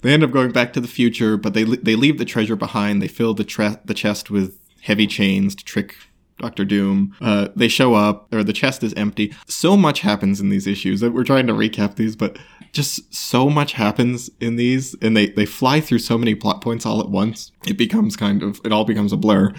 They 0.00 0.12
end 0.12 0.24
up 0.24 0.30
going 0.30 0.52
back 0.52 0.72
to 0.72 0.80
the 0.80 0.88
future, 0.88 1.36
but 1.36 1.52
they 1.52 1.64
they 1.64 1.94
leave 1.94 2.18
the 2.18 2.24
treasure 2.24 2.56
behind. 2.56 3.02
They 3.02 3.08
fill 3.08 3.34
the 3.34 3.44
tre- 3.44 3.76
the 3.84 3.94
chest 3.94 4.30
with 4.30 4.58
heavy 4.82 5.06
chains 5.06 5.54
to 5.56 5.64
trick 5.64 5.94
Doctor 6.40 6.64
Doom. 6.64 7.14
Uh, 7.20 7.48
they 7.54 7.68
show 7.68 7.94
up, 7.94 8.32
or 8.32 8.42
the 8.42 8.52
chest 8.52 8.82
is 8.82 8.94
empty. 8.94 9.34
So 9.46 9.76
much 9.76 10.00
happens 10.00 10.40
in 10.40 10.48
these 10.48 10.66
issues. 10.66 11.00
That 11.00 11.12
we're 11.12 11.24
trying 11.24 11.46
to 11.46 11.52
recap 11.52 11.96
these, 11.96 12.16
but 12.16 12.38
just 12.72 13.12
so 13.12 13.50
much 13.50 13.72
happens 13.72 14.30
in 14.40 14.56
these, 14.56 14.94
and 15.02 15.16
they 15.16 15.28
they 15.30 15.46
fly 15.46 15.80
through 15.80 15.98
so 15.98 16.16
many 16.16 16.34
plot 16.34 16.60
points 16.60 16.86
all 16.86 17.00
at 17.00 17.08
once. 17.08 17.52
It 17.66 17.76
becomes 17.76 18.16
kind 18.16 18.42
of 18.42 18.60
it 18.64 18.72
all 18.72 18.84
becomes 18.84 19.12
a 19.12 19.16
blur. 19.16 19.52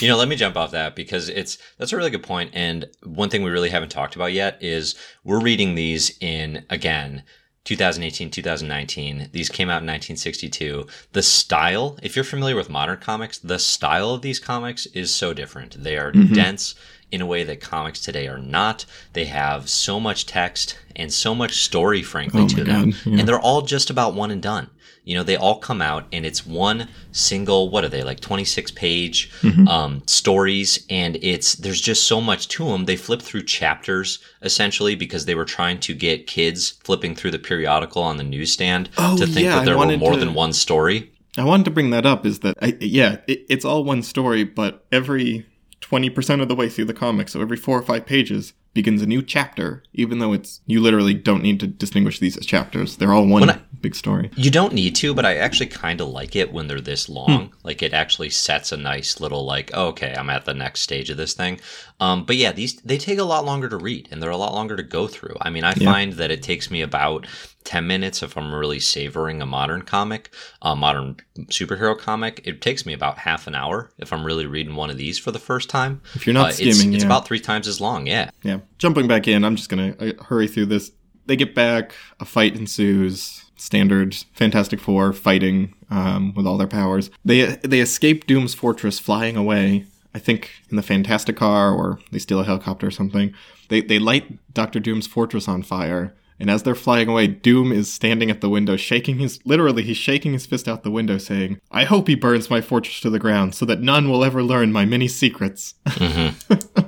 You 0.00 0.08
know, 0.08 0.16
let 0.16 0.28
me 0.28 0.36
jump 0.36 0.56
off 0.56 0.70
that 0.72 0.96
because 0.96 1.28
it's 1.28 1.58
that's 1.78 1.92
a 1.92 1.96
really 1.96 2.10
good 2.10 2.22
point. 2.22 2.50
And 2.54 2.86
one 3.02 3.30
thing 3.30 3.42
we 3.42 3.50
really 3.50 3.70
haven't 3.70 3.90
talked 3.90 4.16
about 4.16 4.32
yet 4.32 4.58
is 4.62 4.94
we're 5.24 5.40
reading 5.40 5.74
these 5.74 6.16
in 6.20 6.64
again 6.70 7.22
2018, 7.64 8.30
2019. 8.30 9.30
These 9.32 9.48
came 9.48 9.68
out 9.68 9.82
in 9.82 9.88
1962. 9.88 10.86
The 11.12 11.22
style, 11.22 11.98
if 12.02 12.14
you're 12.14 12.24
familiar 12.24 12.56
with 12.56 12.68
modern 12.68 12.98
comics, 12.98 13.38
the 13.38 13.58
style 13.58 14.10
of 14.10 14.22
these 14.22 14.38
comics 14.38 14.86
is 14.86 15.12
so 15.12 15.32
different. 15.32 15.82
They 15.82 15.96
are 15.96 16.12
mm-hmm. 16.12 16.34
dense 16.34 16.74
in 17.10 17.20
a 17.20 17.26
way 17.26 17.44
that 17.44 17.60
comics 17.60 18.00
today 18.00 18.26
are 18.28 18.38
not. 18.38 18.84
They 19.12 19.26
have 19.26 19.68
so 19.68 19.98
much 19.98 20.26
text 20.26 20.78
and 20.96 21.12
so 21.12 21.34
much 21.34 21.62
story, 21.62 22.02
frankly, 22.02 22.42
oh 22.42 22.48
to 22.48 22.64
them. 22.64 22.94
yeah. 23.04 23.18
And 23.18 23.28
they're 23.28 23.40
all 23.40 23.62
just 23.62 23.88
about 23.88 24.14
one 24.14 24.30
and 24.30 24.42
done. 24.42 24.68
You 25.04 25.14
know, 25.14 25.22
they 25.22 25.36
all 25.36 25.58
come 25.58 25.82
out 25.82 26.06
and 26.12 26.24
it's 26.24 26.46
one 26.46 26.88
single, 27.12 27.70
what 27.70 27.84
are 27.84 27.88
they, 27.88 28.02
like 28.02 28.20
26 28.20 28.70
page 28.72 29.30
mm-hmm. 29.40 29.68
um, 29.68 30.02
stories. 30.06 30.84
And 30.88 31.16
it's, 31.22 31.54
there's 31.56 31.80
just 31.80 32.04
so 32.04 32.20
much 32.20 32.48
to 32.48 32.64
them. 32.64 32.86
They 32.86 32.96
flip 32.96 33.22
through 33.22 33.44
chapters 33.44 34.18
essentially 34.42 34.94
because 34.94 35.26
they 35.26 35.34
were 35.34 35.44
trying 35.44 35.80
to 35.80 35.94
get 35.94 36.26
kids 36.26 36.70
flipping 36.70 37.14
through 37.14 37.32
the 37.32 37.38
periodical 37.38 38.02
on 38.02 38.16
the 38.16 38.24
newsstand 38.24 38.90
oh, 38.98 39.16
to 39.16 39.26
think 39.26 39.46
yeah, 39.46 39.56
that 39.56 39.64
there 39.66 39.78
were 39.78 39.96
more 39.96 40.12
to, 40.12 40.18
than 40.18 40.34
one 40.34 40.52
story. 40.52 41.12
I 41.36 41.44
wanted 41.44 41.64
to 41.64 41.70
bring 41.70 41.90
that 41.90 42.06
up 42.06 42.24
is 42.24 42.40
that, 42.40 42.56
I, 42.62 42.76
yeah, 42.80 43.18
it, 43.26 43.44
it's 43.48 43.64
all 43.64 43.84
one 43.84 44.02
story, 44.02 44.44
but 44.44 44.84
every 44.90 45.46
20% 45.80 46.40
of 46.40 46.48
the 46.48 46.54
way 46.54 46.68
through 46.68 46.86
the 46.86 46.94
comic, 46.94 47.28
so 47.28 47.40
every 47.40 47.56
four 47.56 47.78
or 47.78 47.82
five 47.82 48.06
pages, 48.06 48.54
begins 48.74 49.00
a 49.00 49.06
new 49.06 49.22
chapter, 49.22 49.82
even 49.92 50.18
though 50.18 50.32
it's 50.32 50.60
you 50.66 50.80
literally 50.80 51.14
don't 51.14 51.42
need 51.42 51.60
to 51.60 51.66
distinguish 51.66 52.18
these 52.18 52.36
as 52.36 52.44
chapters. 52.44 52.96
They're 52.96 53.12
all 53.12 53.26
one 53.26 53.48
I, 53.48 53.60
big 53.80 53.94
story. 53.94 54.30
You 54.34 54.50
don't 54.50 54.74
need 54.74 54.96
to, 54.96 55.14
but 55.14 55.24
I 55.24 55.36
actually 55.36 55.66
kind 55.66 56.00
of 56.00 56.08
like 56.08 56.34
it 56.34 56.52
when 56.52 56.66
they're 56.66 56.80
this 56.80 57.08
long. 57.08 57.46
Hmm. 57.46 57.54
Like 57.62 57.82
it 57.82 57.94
actually 57.94 58.30
sets 58.30 58.72
a 58.72 58.76
nice 58.76 59.20
little 59.20 59.44
like, 59.44 59.70
oh, 59.74 59.88
okay, 59.88 60.14
I'm 60.14 60.28
at 60.28 60.44
the 60.44 60.54
next 60.54 60.80
stage 60.80 61.08
of 61.08 61.16
this 61.16 61.34
thing. 61.34 61.60
Um, 62.00 62.24
but 62.24 62.36
yeah, 62.36 62.52
these 62.52 62.74
they 62.80 62.98
take 62.98 63.18
a 63.18 63.24
lot 63.24 63.44
longer 63.44 63.68
to 63.68 63.76
read 63.76 64.08
and 64.10 64.22
they're 64.22 64.30
a 64.30 64.36
lot 64.36 64.52
longer 64.52 64.76
to 64.76 64.82
go 64.82 65.06
through. 65.06 65.36
I 65.40 65.50
mean, 65.50 65.64
I 65.64 65.74
yeah. 65.76 65.90
find 65.90 66.14
that 66.14 66.30
it 66.30 66.42
takes 66.42 66.70
me 66.70 66.82
about 66.82 67.26
10 67.64 67.86
minutes 67.86 68.22
if 68.22 68.36
I'm 68.36 68.54
really 68.54 68.78
savoring 68.78 69.40
a 69.42 69.46
modern 69.46 69.82
comic, 69.82 70.32
a 70.62 70.76
modern 70.76 71.16
superhero 71.46 71.98
comic. 71.98 72.40
It 72.44 72.60
takes 72.60 72.86
me 72.86 72.92
about 72.92 73.18
half 73.18 73.46
an 73.46 73.54
hour 73.54 73.90
if 73.98 74.12
I'm 74.12 74.24
really 74.24 74.46
reading 74.46 74.76
one 74.76 74.90
of 74.90 74.98
these 74.98 75.18
for 75.18 75.30
the 75.30 75.38
first 75.38 75.68
time. 75.70 76.02
If 76.14 76.26
you're 76.26 76.34
not 76.34 76.50
uh, 76.50 76.52
skimming, 76.52 76.72
it's, 76.72 76.84
yeah. 76.84 76.94
it's 76.96 77.04
about 77.04 77.26
three 77.26 77.40
times 77.40 77.66
as 77.66 77.80
long. 77.80 78.06
Yeah. 78.06 78.30
Yeah. 78.42 78.60
Jumping 78.78 79.08
back 79.08 79.26
in, 79.26 79.44
I'm 79.44 79.56
just 79.56 79.70
going 79.70 79.94
to 79.94 80.20
uh, 80.20 80.24
hurry 80.24 80.46
through 80.46 80.66
this. 80.66 80.92
They 81.26 81.36
get 81.36 81.54
back, 81.54 81.94
a 82.20 82.24
fight 82.24 82.54
ensues. 82.54 83.40
Standard 83.56 84.14
Fantastic 84.34 84.80
Four 84.80 85.12
fighting 85.12 85.74
um, 85.88 86.34
with 86.34 86.46
all 86.46 86.58
their 86.58 86.66
powers. 86.66 87.10
They 87.24 87.56
they 87.62 87.80
escape 87.80 88.26
Doom's 88.26 88.52
fortress, 88.52 88.98
flying 88.98 89.36
away. 89.36 89.86
I 90.14 90.18
think 90.18 90.50
in 90.70 90.76
the 90.76 90.82
Fantastic 90.82 91.36
Car, 91.36 91.72
or 91.72 91.98
they 92.12 92.18
steal 92.18 92.40
a 92.40 92.44
helicopter 92.44 92.88
or 92.88 92.90
something. 92.90 93.32
They 93.68 93.80
they 93.80 93.98
light 93.98 94.38
Doctor 94.52 94.80
Doom's 94.80 95.06
fortress 95.06 95.48
on 95.48 95.62
fire, 95.62 96.14
and 96.38 96.50
as 96.50 96.62
they're 96.62 96.74
flying 96.74 97.08
away, 97.08 97.26
Doom 97.26 97.72
is 97.72 97.92
standing 97.92 98.30
at 98.30 98.40
the 98.40 98.48
window, 98.48 98.76
shaking 98.76 99.18
his 99.18 99.38
literally 99.44 99.82
he's 99.82 99.96
shaking 99.96 100.32
his 100.32 100.46
fist 100.46 100.68
out 100.68 100.82
the 100.82 100.90
window, 100.90 101.18
saying, 101.18 101.60
"I 101.70 101.84
hope 101.84 102.08
he 102.08 102.14
burns 102.14 102.50
my 102.50 102.60
fortress 102.60 103.00
to 103.00 103.10
the 103.10 103.18
ground, 103.18 103.54
so 103.54 103.64
that 103.66 103.80
none 103.80 104.10
will 104.10 104.24
ever 104.24 104.42
learn 104.42 104.72
my 104.72 104.84
many 104.84 105.08
secrets." 105.08 105.74
Mm-hmm. 105.86 106.84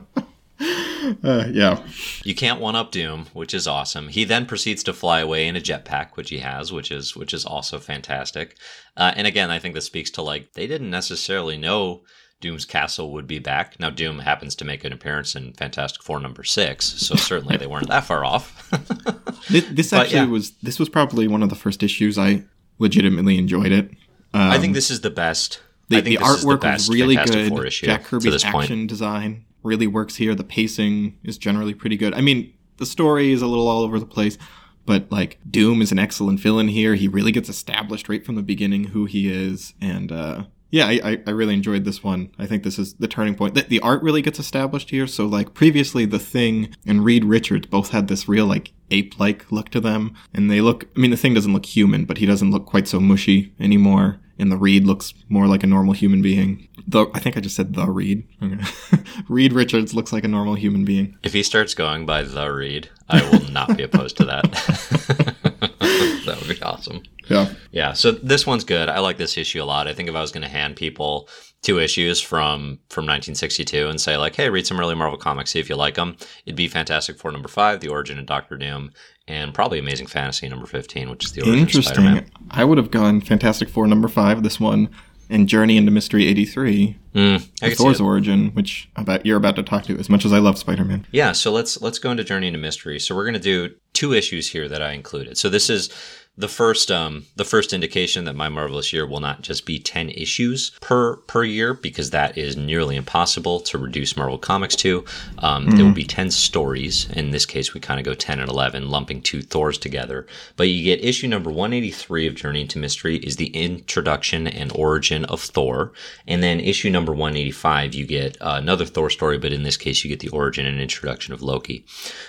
uh, 1.26 1.46
yeah, 1.50 1.82
you 2.24 2.34
can't 2.34 2.60
one 2.60 2.76
up 2.76 2.90
Doom, 2.90 3.26
which 3.32 3.54
is 3.54 3.68
awesome. 3.68 4.08
He 4.08 4.24
then 4.24 4.46
proceeds 4.46 4.82
to 4.84 4.92
fly 4.92 5.20
away 5.20 5.46
in 5.46 5.56
a 5.56 5.60
jetpack, 5.60 6.16
which 6.16 6.30
he 6.30 6.38
has, 6.38 6.72
which 6.72 6.90
is 6.90 7.14
which 7.14 7.32
is 7.32 7.44
also 7.44 7.78
fantastic. 7.78 8.56
Uh, 8.96 9.12
and 9.16 9.26
again, 9.26 9.50
I 9.50 9.58
think 9.58 9.74
this 9.74 9.86
speaks 9.86 10.10
to 10.12 10.22
like 10.22 10.54
they 10.54 10.66
didn't 10.66 10.90
necessarily 10.90 11.56
know 11.56 12.02
Doom's 12.40 12.64
castle 12.64 13.12
would 13.12 13.26
be 13.26 13.38
back. 13.38 13.80
Now, 13.80 13.90
Doom 13.90 14.18
happens 14.18 14.54
to 14.56 14.64
make 14.64 14.84
an 14.84 14.92
appearance 14.92 15.34
in 15.34 15.54
Fantastic 15.54 16.02
Four 16.02 16.20
number 16.20 16.44
six, 16.44 16.84
so 16.84 17.14
certainly 17.16 17.56
they 17.56 17.66
weren't 17.66 17.88
that 17.88 18.04
far 18.04 18.24
off. 18.24 18.70
this, 19.48 19.64
this 19.70 19.92
actually 19.92 20.16
yeah. 20.16 20.26
was 20.26 20.52
this 20.62 20.78
was 20.78 20.88
probably 20.88 21.26
one 21.28 21.42
of 21.42 21.48
the 21.48 21.54
first 21.54 21.82
issues 21.82 22.18
I 22.18 22.44
legitimately 22.78 23.38
enjoyed 23.38 23.72
it. 23.72 23.90
Um, 24.34 24.50
I 24.50 24.58
think 24.58 24.74
this 24.74 24.90
is 24.90 25.00
the 25.00 25.10
best. 25.10 25.60
The, 25.88 26.00
the 26.00 26.16
artwork 26.16 26.62
the 26.62 26.68
was 26.68 26.88
really 26.90 27.16
good. 27.16 27.70
Jack 27.70 28.04
Kirby's 28.04 28.44
action 28.44 28.52
point. 28.52 28.88
design 28.88 29.44
really 29.62 29.86
works 29.86 30.16
here. 30.16 30.34
The 30.34 30.44
pacing 30.44 31.18
is 31.22 31.38
generally 31.38 31.74
pretty 31.74 31.96
good. 31.96 32.12
I 32.12 32.20
mean, 32.20 32.52
the 32.78 32.86
story 32.86 33.32
is 33.32 33.40
a 33.40 33.46
little 33.46 33.68
all 33.68 33.82
over 33.82 33.98
the 33.98 34.06
place, 34.06 34.36
but 34.84 35.10
like 35.10 35.38
Doom 35.48 35.80
is 35.80 35.92
an 35.92 35.98
excellent 35.98 36.40
villain 36.40 36.68
here. 36.68 36.96
He 36.96 37.08
really 37.08 37.32
gets 37.32 37.48
established 37.48 38.08
right 38.08 38.24
from 38.24 38.34
the 38.34 38.42
beginning 38.42 38.84
who 38.84 39.04
he 39.04 39.30
is, 39.32 39.74
and 39.80 40.10
uh, 40.10 40.44
yeah, 40.76 40.88
I, 40.88 41.22
I 41.26 41.30
really 41.30 41.54
enjoyed 41.54 41.86
this 41.86 42.04
one. 42.04 42.30
I 42.38 42.44
think 42.44 42.62
this 42.62 42.78
is 42.78 42.94
the 42.94 43.08
turning 43.08 43.34
point. 43.34 43.54
The, 43.54 43.62
the 43.62 43.80
art 43.80 44.02
really 44.02 44.20
gets 44.20 44.38
established 44.38 44.90
here. 44.90 45.06
So 45.06 45.24
like 45.24 45.54
previously, 45.54 46.04
The 46.04 46.18
Thing 46.18 46.74
and 46.84 47.02
Reed 47.02 47.24
Richards 47.24 47.66
both 47.66 47.92
had 47.92 48.08
this 48.08 48.28
real 48.28 48.44
like 48.44 48.72
ape-like 48.90 49.50
look 49.50 49.70
to 49.70 49.80
them, 49.80 50.14
and 50.34 50.50
they 50.50 50.60
look. 50.60 50.84
I 50.94 51.00
mean, 51.00 51.10
The 51.10 51.16
Thing 51.16 51.32
doesn't 51.32 51.52
look 51.52 51.64
human, 51.64 52.04
but 52.04 52.18
he 52.18 52.26
doesn't 52.26 52.50
look 52.50 52.66
quite 52.66 52.86
so 52.88 53.00
mushy 53.00 53.54
anymore. 53.58 54.20
And 54.38 54.52
the 54.52 54.58
Reed 54.58 54.84
looks 54.84 55.14
more 55.30 55.46
like 55.46 55.62
a 55.62 55.66
normal 55.66 55.94
human 55.94 56.20
being. 56.20 56.68
The 56.86 57.06
I 57.14 57.20
think 57.20 57.38
I 57.38 57.40
just 57.40 57.56
said 57.56 57.72
the 57.72 57.86
Reed. 57.90 58.28
Reed 59.30 59.54
Richards 59.54 59.94
looks 59.94 60.12
like 60.12 60.24
a 60.24 60.28
normal 60.28 60.56
human 60.56 60.84
being. 60.84 61.16
If 61.22 61.32
he 61.32 61.42
starts 61.42 61.72
going 61.72 62.04
by 62.04 62.22
the 62.22 62.52
Reed, 62.52 62.90
I 63.08 63.22
will 63.30 63.50
not 63.50 63.78
be 63.78 63.82
opposed 63.82 64.18
to 64.18 64.26
that. 64.26 64.42
that 66.26 66.36
would 66.38 66.48
be 66.54 66.62
awesome. 66.62 67.02
Yeah. 67.28 67.52
Yeah. 67.70 67.92
So 67.92 68.12
this 68.12 68.46
one's 68.46 68.64
good. 68.64 68.88
I 68.88 69.00
like 69.00 69.16
this 69.16 69.36
issue 69.36 69.62
a 69.62 69.64
lot. 69.64 69.88
I 69.88 69.94
think 69.94 70.08
if 70.08 70.14
I 70.14 70.20
was 70.20 70.32
going 70.32 70.42
to 70.42 70.48
hand 70.48 70.76
people 70.76 71.28
two 71.62 71.78
issues 71.80 72.20
from 72.20 72.78
from 72.90 73.04
1962 73.04 73.88
and 73.88 74.00
say 74.00 74.16
like, 74.16 74.36
hey, 74.36 74.48
read 74.48 74.66
some 74.66 74.78
early 74.78 74.94
Marvel 74.94 75.18
comics, 75.18 75.50
see 75.50 75.60
if 75.60 75.68
you 75.68 75.76
like 75.76 75.94
them, 75.94 76.16
it'd 76.44 76.56
be 76.56 76.68
Fantastic 76.68 77.18
Four 77.18 77.32
number 77.32 77.48
five, 77.48 77.80
The 77.80 77.88
Origin 77.88 78.18
of 78.18 78.26
Doctor 78.26 78.56
Doom, 78.56 78.92
and 79.26 79.52
probably 79.52 79.78
Amazing 79.78 80.06
Fantasy 80.06 80.48
number 80.48 80.66
15, 80.66 81.10
which 81.10 81.24
is 81.24 81.32
the 81.32 81.42
origin 81.42 81.60
Interesting. 81.60 81.90
of 81.90 82.04
Spider-Man. 82.04 82.30
I 82.50 82.64
would 82.64 82.78
have 82.78 82.90
gone 82.90 83.20
Fantastic 83.20 83.68
Four 83.68 83.86
number 83.86 84.08
five. 84.08 84.42
This 84.42 84.60
one 84.60 84.90
and 85.28 85.48
Journey 85.48 85.76
into 85.76 85.90
Mystery 85.90 86.26
83, 86.26 86.96
mm, 87.14 87.76
Thor's 87.76 88.00
origin, 88.00 88.50
which 88.50 88.88
about 88.94 89.26
you're 89.26 89.36
about 89.36 89.56
to 89.56 89.62
talk 89.62 89.82
to 89.84 89.98
as 89.98 90.08
much 90.08 90.24
as 90.24 90.32
I 90.32 90.38
love 90.38 90.58
Spider-Man. 90.58 91.06
Yeah, 91.10 91.32
so 91.32 91.50
let's 91.50 91.80
let's 91.82 91.98
go 91.98 92.10
into 92.10 92.22
Journey 92.22 92.46
into 92.46 92.60
Mystery. 92.60 93.00
So 93.00 93.14
we're 93.14 93.24
going 93.24 93.34
to 93.34 93.40
do 93.40 93.74
two 93.92 94.12
issues 94.12 94.50
here 94.50 94.68
that 94.68 94.82
I 94.82 94.92
included. 94.92 95.36
So 95.36 95.48
this 95.48 95.68
is 95.68 95.90
the 96.38 96.48
first 96.48 96.90
um 96.90 97.24
the 97.36 97.44
first 97.44 97.72
indication 97.72 98.24
that 98.24 98.36
my 98.36 98.48
marvelous 98.48 98.92
year 98.92 99.06
will 99.06 99.20
not 99.20 99.42
just 99.42 99.64
be 99.64 99.78
10 99.78 100.10
issues 100.10 100.70
per 100.80 101.16
per 101.16 101.44
year 101.44 101.72
because 101.72 102.10
that 102.10 102.36
is 102.36 102.56
nearly 102.56 102.96
impossible 102.96 103.60
to 103.60 103.78
reduce 103.78 104.16
marvel 104.16 104.38
comics 104.38 104.76
to. 104.76 105.04
Um, 105.38 105.66
mm-hmm. 105.66 105.76
there 105.76 105.84
will 105.86 105.92
be 105.92 106.04
10 106.04 106.30
stories. 106.30 107.08
In 107.10 107.30
this 107.30 107.46
case 107.46 107.72
we 107.72 107.80
kind 107.80 107.98
of 107.98 108.04
go 108.04 108.14
10 108.14 108.40
and 108.40 108.50
11 108.50 108.90
lumping 108.90 109.22
two 109.22 109.42
thors 109.42 109.78
together. 109.78 110.26
But 110.56 110.68
you 110.68 110.84
get 110.84 111.04
issue 111.04 111.28
number 111.28 111.50
183 111.50 112.26
of 112.26 112.34
journey 112.34 112.62
into 112.62 112.78
mystery 112.78 113.16
is 113.16 113.36
the 113.36 113.48
introduction 113.48 114.46
and 114.46 114.72
origin 114.74 115.24
of 115.26 115.40
thor. 115.40 115.92
And 116.26 116.42
then 116.42 116.60
issue 116.60 116.90
number 116.90 117.12
185 117.12 117.94
you 117.94 118.06
get 118.06 118.36
uh, 118.40 118.58
another 118.60 118.84
thor 118.84 119.10
story 119.10 119.38
but 119.38 119.52
in 119.52 119.62
this 119.62 119.76
case 119.76 120.04
you 120.04 120.10
get 120.10 120.20
the 120.20 120.28
origin 120.28 120.66
and 120.66 120.80
introduction 120.80 121.32
of 121.32 121.42
loki. 121.42 121.84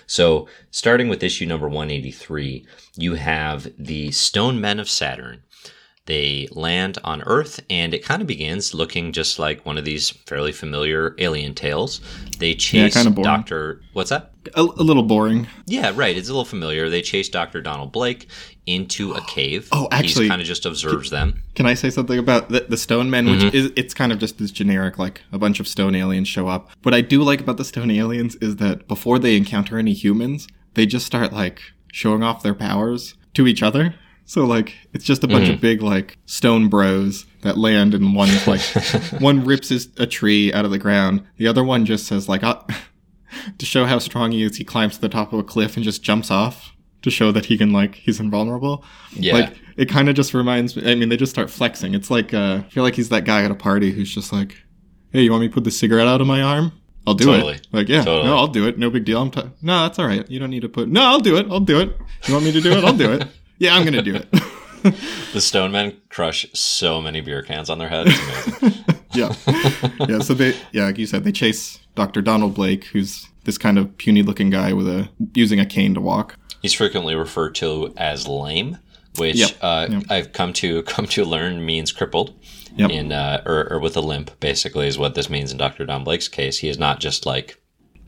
So 0.06 0.48
starting 0.78 1.08
with 1.08 1.24
issue 1.24 1.44
number 1.44 1.68
183 1.68 2.64
you 2.96 3.16
have 3.16 3.68
the 3.80 4.12
Stone 4.12 4.62
Men 4.62 4.80
of 4.80 4.88
Saturn. 4.88 5.42
They 6.06 6.48
land 6.52 7.00
on 7.04 7.22
Earth, 7.24 7.60
and 7.70 7.94
it 7.94 8.06
kind 8.06 8.22
of 8.22 8.28
begins 8.28 8.74
looking 8.74 9.12
just 9.12 9.40
like 9.40 9.66
one 9.66 9.78
of 9.78 9.84
these 9.84 10.10
fairly 10.10 10.54
familiar 10.54 11.16
alien 11.18 11.54
tales. 11.54 12.00
They 12.38 12.54
chase 12.54 12.96
yeah, 12.96 13.10
Doctor. 13.10 13.82
What's 13.92 14.12
that? 14.12 14.32
A, 14.56 14.62
a, 14.62 14.84
little 14.84 15.04
boring. 15.04 15.48
Yeah, 15.66 15.92
right. 15.94 16.16
It's 16.16 16.30
a 16.30 16.32
little 16.32 16.46
familiar. 16.46 16.90
They 16.90 17.02
chase 17.02 17.28
Doctor 17.28 17.60
Donald 17.60 17.92
Blake 17.92 18.30
into 18.66 19.14
a 19.14 19.22
cave. 19.22 19.68
Oh, 19.74 19.90
actually, 19.92 20.26
he 20.26 20.30
kind 20.30 20.42
of 20.42 20.48
just 20.48 20.66
observes 20.66 21.10
can, 21.10 21.32
them. 21.32 21.44
Can 21.56 21.66
I 21.66 21.74
say 21.74 21.90
something 21.90 22.18
about 22.18 22.50
the, 22.50 22.68
the 22.70 22.78
Stone 22.78 23.10
Men? 23.10 23.26
Which 23.26 23.42
mm-hmm. 23.42 23.56
is 23.56 23.74
it's 23.76 23.94
kind 23.94 24.14
of 24.14 24.20
just 24.20 24.38
this 24.38 24.52
generic, 24.52 24.98
like 24.98 25.24
a 25.34 25.40
bunch 25.40 25.60
of 25.60 25.68
stone 25.68 25.96
aliens 25.96 26.30
show 26.30 26.48
up. 26.48 26.70
What 26.84 26.94
I 26.94 27.02
do 27.02 27.24
like 27.24 27.42
about 27.42 27.58
the 27.58 27.66
stone 27.66 27.92
aliens 27.92 28.36
is 28.36 28.58
that 28.58 28.88
before 28.88 29.20
they 29.20 29.36
encounter 29.36 29.78
any 29.78 29.94
humans, 29.94 30.48
they 30.78 30.86
just 30.86 31.06
start 31.06 31.34
like 31.34 31.60
showing 31.92 32.24
off 32.24 32.44
their 32.44 32.54
powers 32.54 33.16
to 33.34 33.48
each 33.48 33.64
other. 33.64 33.96
So 34.26 34.46
like 34.46 34.76
it's 34.94 35.04
just 35.04 35.24
a 35.24 35.28
bunch 35.28 35.48
mm. 35.48 35.56
of 35.56 35.62
big 35.62 35.82
like 35.82 36.18
stone 36.26 36.70
bros 36.70 37.26
that 37.42 37.58
land 37.58 37.94
and 37.94 38.16
one 38.16 38.30
like 38.46 38.62
one 39.20 39.44
rips 39.44 39.70
his, 39.70 39.90
a 39.98 40.06
tree 40.06 40.54
out 40.54 40.66
of 40.66 40.72
the 40.72 40.78
ground. 40.78 41.26
The 41.38 41.48
other 41.48 41.64
one 41.64 41.86
just 41.86 42.06
says 42.06 42.30
like 42.30 42.44
uh, 42.44 42.62
to 43.58 43.66
show 43.66 43.86
how 43.86 44.00
strong 44.00 44.32
he 44.32 44.44
is, 44.44 44.58
he 44.58 44.64
climbs 44.64 44.96
to 44.96 45.02
the 45.02 45.10
top 45.10 45.34
of 45.34 45.40
a 45.40 45.44
cliff 45.44 45.76
and 45.76 45.84
just 45.84 46.04
jumps 46.04 46.30
off 46.30 46.74
to 47.02 47.10
show 47.10 47.32
that 47.32 47.46
he 47.46 47.58
can 47.58 47.74
like 47.74 47.96
he's 47.96 48.20
invulnerable. 48.20 48.86
Yeah. 49.14 49.34
Like 49.34 49.60
it 49.78 49.90
kind 49.90 50.10
of 50.10 50.16
just 50.16 50.36
reminds 50.36 50.76
me 50.76 50.92
I 50.92 50.94
mean 50.94 51.10
they 51.10 51.18
just 51.18 51.32
start 51.32 51.50
flexing. 51.50 51.96
It's 51.96 52.12
like 52.12 52.36
uh 52.36 52.62
I 52.66 52.70
feel 52.70 52.84
like 52.84 52.96
he's 52.96 53.10
that 53.10 53.26
guy 53.26 53.44
at 53.44 53.50
a 53.50 53.56
party 53.56 53.92
who's 53.92 54.14
just 54.14 54.32
like, 54.32 54.56
"Hey, 55.12 55.24
you 55.24 55.32
want 55.32 55.42
me 55.42 55.48
to 55.48 55.54
put 55.54 55.64
the 55.64 55.72
cigarette 55.72 56.08
out 56.08 56.22
of 56.22 56.28
my 56.28 56.44
arm?" 56.44 56.74
I'll 57.08 57.14
do 57.16 57.26
Totally. 57.26 57.56
it. 57.56 57.68
Like, 57.72 57.88
yeah, 57.88 58.04
Totally. 58.04 58.28
no, 58.28 58.38
I'll 58.38 58.48
do 58.50 58.68
it. 58.68 58.78
No 58.78 58.90
big 58.90 59.06
deal. 59.06 59.22
I'm 59.22 59.32
t- 59.32 59.42
no, 59.62 59.84
that's 59.84 59.98
all 59.98 60.06
right. 60.06 60.30
You 60.30 60.40
don't 60.40 60.50
need 60.50 60.60
to 60.62 60.70
put. 60.70 60.90
No, 60.90 61.02
I'll 61.04 61.20
do 61.22 61.38
it. 61.38 61.48
I'll 61.50 61.60
do 61.62 61.80
it. 61.80 61.96
You 62.28 62.34
want 62.34 62.46
me 62.46 62.52
to 62.52 62.62
do 62.62 62.72
it? 62.74 62.84
I'll 62.84 62.96
do 62.98 63.14
it. 63.14 63.28
Yeah, 63.60 63.76
I'm 63.76 63.84
gonna 63.86 64.02
do 64.04 64.16
it. 64.16 64.28
The 65.34 65.42
stone 65.42 65.72
men 65.72 65.98
crush 66.10 66.46
so 66.54 67.02
many 67.02 67.20
beer 67.20 67.42
cans 67.42 67.70
on 67.70 67.78
their 67.78 67.90
head. 67.90 68.06
It's 68.10 68.62
amazing. 68.62 68.86
yeah, 69.14 69.34
yeah. 70.08 70.20
So 70.20 70.34
they, 70.34 70.56
yeah, 70.72 70.86
like 70.86 70.98
you 70.98 71.06
said, 71.08 71.26
they 71.26 71.32
chase 71.34 71.80
Dr. 71.96 72.22
Donald 72.22 72.54
Blake, 72.54 72.86
who's 72.86 73.28
this 73.44 73.58
kind 73.58 73.78
of 73.78 73.98
puny-looking 73.98 74.50
guy 74.50 74.72
with 74.72 74.88
a 74.88 75.10
using 75.34 75.60
a 75.60 75.66
cane 75.66 75.94
to 75.96 76.00
walk. 76.00 76.38
He's 76.62 76.74
frequently 76.74 77.16
referred 77.16 77.56
to 77.56 77.94
as 77.98 78.28
lame, 78.28 78.78
which 79.18 79.38
Yep. 79.38 79.52
uh, 79.62 79.88
Yep. 79.90 80.04
I've 80.10 80.34
come 80.34 80.54
to 80.54 80.84
come 80.94 81.06
to 81.08 81.26
learn 81.26 81.66
means 81.66 81.92
crippled. 81.92 82.34
Yep. 82.76 82.92
In 82.92 83.12
uh, 83.12 83.42
or, 83.46 83.72
or 83.74 83.80
with 83.80 83.98
a 83.98 84.02
limp, 84.02 84.40
basically, 84.40 84.88
is 84.88 85.00
what 85.00 85.16
this 85.16 85.32
means 85.32 85.52
in 85.52 85.58
Dr. 85.58 85.84
Don 85.86 86.04
Blake's 86.04 86.28
case. 86.28 86.60
He 86.60 86.70
is 86.70 86.78
not 86.78 87.00
just 87.00 87.26
like 87.26 87.60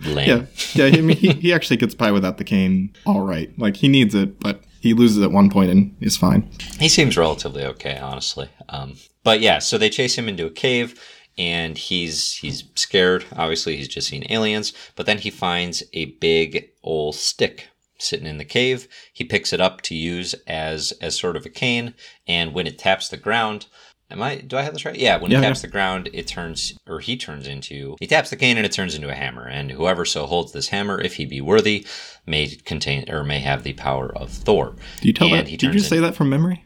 lame. 0.06 0.48
Yeah, 0.76 0.86
yeah. 0.90 0.98
I 0.98 1.02
mean, 1.02 1.18
he, 1.18 1.30
he 1.42 1.54
actually 1.54 1.78
gets 1.78 1.96
by 1.96 2.12
without 2.12 2.38
the 2.38 2.44
cane, 2.44 2.94
all 3.06 3.22
right. 3.22 3.52
Like 3.58 3.78
he 3.78 3.88
needs 3.88 4.14
it, 4.14 4.40
but 4.40 4.64
he 4.80 4.94
loses 4.94 5.24
at 5.24 5.32
one 5.32 5.50
point 5.50 5.72
and 5.72 5.96
is 6.02 6.16
fine. 6.18 6.48
He 6.80 6.88
seems 6.88 7.18
relatively 7.18 7.64
okay, 7.66 7.98
honestly. 7.98 8.48
Um, 8.70 8.94
but 9.24 9.40
yeah, 9.42 9.58
so 9.58 9.80
they 9.80 9.90
chase 9.90 10.16
him 10.16 10.30
into 10.30 10.46
a 10.46 10.52
cave, 10.52 11.02
and 11.36 11.76
he's 11.76 12.36
he's 12.36 12.64
scared. 12.76 13.26
Obviously, 13.36 13.76
he's 13.76 13.88
just 13.88 14.08
seen 14.10 14.24
aliens. 14.30 14.72
But 14.96 15.08
then 15.08 15.18
he 15.18 15.32
finds 15.32 15.82
a 15.94 16.06
big 16.06 16.70
old 16.84 17.16
stick 17.16 17.69
sitting 18.00 18.26
in 18.28 18.38
the 18.38 18.46
cave. 18.46 18.88
He 19.14 19.24
picks 19.24 19.54
it 19.54 19.62
up 19.62 19.82
to 19.84 19.96
use 19.96 20.34
as 20.48 20.92
as 21.02 21.18
sort 21.20 21.36
of 21.36 21.46
a 21.46 21.50
cane, 21.50 21.94
and 22.28 22.54
when 22.54 22.68
it 22.68 22.78
taps 22.78 23.10
the 23.10 23.18
ground. 23.18 23.68
Am 24.12 24.24
I? 24.24 24.38
Do 24.38 24.58
I 24.58 24.64
have 24.64 24.74
this 24.74 24.86
right? 24.86 24.96
Yeah. 24.96 25.18
When 25.18 25.30
Yeah, 25.30 25.38
it 25.38 25.42
taps 25.44 25.60
yeah. 25.60 25.68
the 25.68 25.72
ground, 25.72 26.10
it 26.14 26.26
turns, 26.26 26.76
or 26.88 27.00
he 27.00 27.16
turns 27.16 27.48
into. 27.48 27.96
He 28.00 28.08
taps 28.08 28.32
the 28.32 28.38
cane 28.38 28.58
and 28.58 28.66
it 28.66 28.72
turns 28.72 28.96
into 28.96 29.08
a 29.08 29.14
hammer. 29.14 29.48
And 29.48 29.70
whoever 29.70 30.04
so 30.04 30.26
holds 30.26 30.52
this 30.52 30.70
hammer, 30.70 31.00
if 31.00 31.14
he 31.18 31.26
be 31.28 31.42
worthy, 31.42 31.86
may 32.26 32.48
contain 32.48 33.08
or 33.08 33.24
may 33.24 33.38
have 33.38 33.62
the 33.62 33.74
power 33.74 34.12
of 34.18 34.32
Thor. 34.32 34.76
Do 35.02 35.08
you 35.08 35.14
tell 35.14 35.28
And 35.32 35.46
that? 35.48 35.60
Did 35.60 35.76
you 35.76 35.80
say 35.80 36.00
that 36.00 36.16
from 36.16 36.28
memory? 36.28 36.66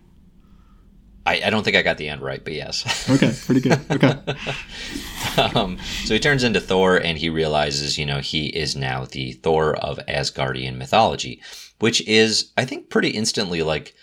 I, 1.25 1.41
I 1.45 1.49
don't 1.49 1.63
think 1.63 1.75
I 1.75 1.81
got 1.81 1.97
the 1.97 2.07
end 2.07 2.21
right, 2.21 2.41
but 2.41 2.53
yes. 2.53 3.09
Okay, 3.09 3.33
pretty 3.45 3.59
good. 3.59 3.79
Okay. 3.91 4.17
um, 5.55 5.77
so 6.05 6.13
he 6.13 6.19
turns 6.19 6.43
into 6.43 6.59
Thor 6.59 6.97
and 6.97 7.17
he 7.17 7.29
realizes, 7.29 7.97
you 7.97 8.05
know, 8.05 8.19
he 8.19 8.47
is 8.47 8.75
now 8.75 9.05
the 9.05 9.33
Thor 9.33 9.75
of 9.75 9.99
Asgardian 10.07 10.77
mythology, 10.77 11.41
which 11.79 12.05
is, 12.07 12.51
I 12.57 12.65
think, 12.65 12.89
pretty 12.89 13.09
instantly 13.09 13.61
like 13.61 13.93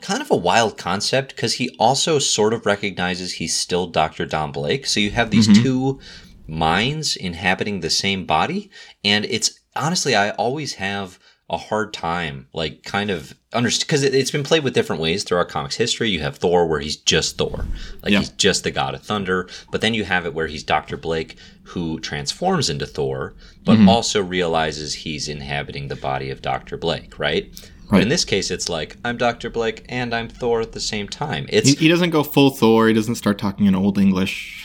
kind 0.00 0.22
of 0.22 0.30
a 0.30 0.36
wild 0.36 0.78
concept 0.78 1.34
because 1.34 1.54
he 1.54 1.74
also 1.78 2.18
sort 2.18 2.54
of 2.54 2.66
recognizes 2.66 3.34
he's 3.34 3.56
still 3.56 3.86
Dr. 3.86 4.26
Don 4.26 4.52
Blake. 4.52 4.86
So 4.86 5.00
you 5.00 5.10
have 5.10 5.30
these 5.30 5.46
two 5.62 6.00
minds 6.46 7.16
inhabiting 7.16 7.80
the 7.80 7.90
same 7.90 8.26
body. 8.26 8.70
And 9.04 9.24
it's 9.26 9.60
honestly, 9.76 10.14
I 10.14 10.30
always 10.30 10.74
have 10.74 11.18
a 11.50 11.56
hard 11.56 11.92
time, 11.92 12.46
like, 12.54 12.84
kind 12.84 13.10
of 13.10 13.34
understand 13.52 13.86
because 13.88 14.02
it, 14.04 14.14
it's 14.14 14.30
been 14.30 14.44
played 14.44 14.62
with 14.62 14.72
different 14.72 15.02
ways 15.02 15.24
throughout 15.24 15.48
comics 15.48 15.74
history. 15.76 16.08
You 16.08 16.20
have 16.20 16.36
Thor 16.36 16.66
where 16.68 16.78
he's 16.78 16.94
just 16.96 17.36
Thor, 17.36 17.66
like 18.02 18.12
Yeah. 18.12 18.20
he's 18.20 18.28
just 18.30 18.62
the 18.62 18.70
god 18.70 18.94
of 18.94 19.02
thunder. 19.02 19.48
But 19.72 19.80
then 19.80 19.92
you 19.92 20.04
have 20.04 20.24
it 20.26 20.32
where 20.32 20.46
he's 20.46 20.62
Dr. 20.62 20.96
Blake 20.96 21.36
who 21.64 21.98
transforms 22.00 22.70
into 22.70 22.86
Thor, 22.86 23.34
but 23.64 23.76
Mm-hmm. 23.78 23.88
also 23.88 24.22
realizes 24.22 24.94
he's 24.94 25.26
inhabiting 25.28 25.88
the 25.88 25.96
body 25.96 26.30
of 26.30 26.40
Dr. 26.40 26.76
Blake, 26.76 27.18
right? 27.18 27.50
But 27.88 27.96
Right. 27.96 28.02
in 28.04 28.08
this 28.08 28.24
case, 28.24 28.52
it's 28.52 28.68
like 28.68 28.96
I'm 29.04 29.16
Dr. 29.16 29.50
Blake 29.50 29.84
and 29.88 30.14
I'm 30.14 30.28
Thor 30.28 30.60
at 30.60 30.70
the 30.70 30.78
same 30.80 31.08
time. 31.08 31.46
It's 31.48 31.70
he, 31.70 31.74
he 31.74 31.88
doesn't 31.88 32.10
go 32.10 32.22
full 32.22 32.50
Thor. 32.50 32.86
He 32.86 32.94
doesn't 32.94 33.16
start 33.16 33.38
talking 33.38 33.66
in 33.66 33.74
Old 33.74 33.98
English. 33.98 34.64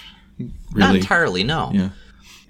not 0.76 0.96
entirely 0.96 1.44
no. 1.44 1.72
Yeah. 1.74 1.90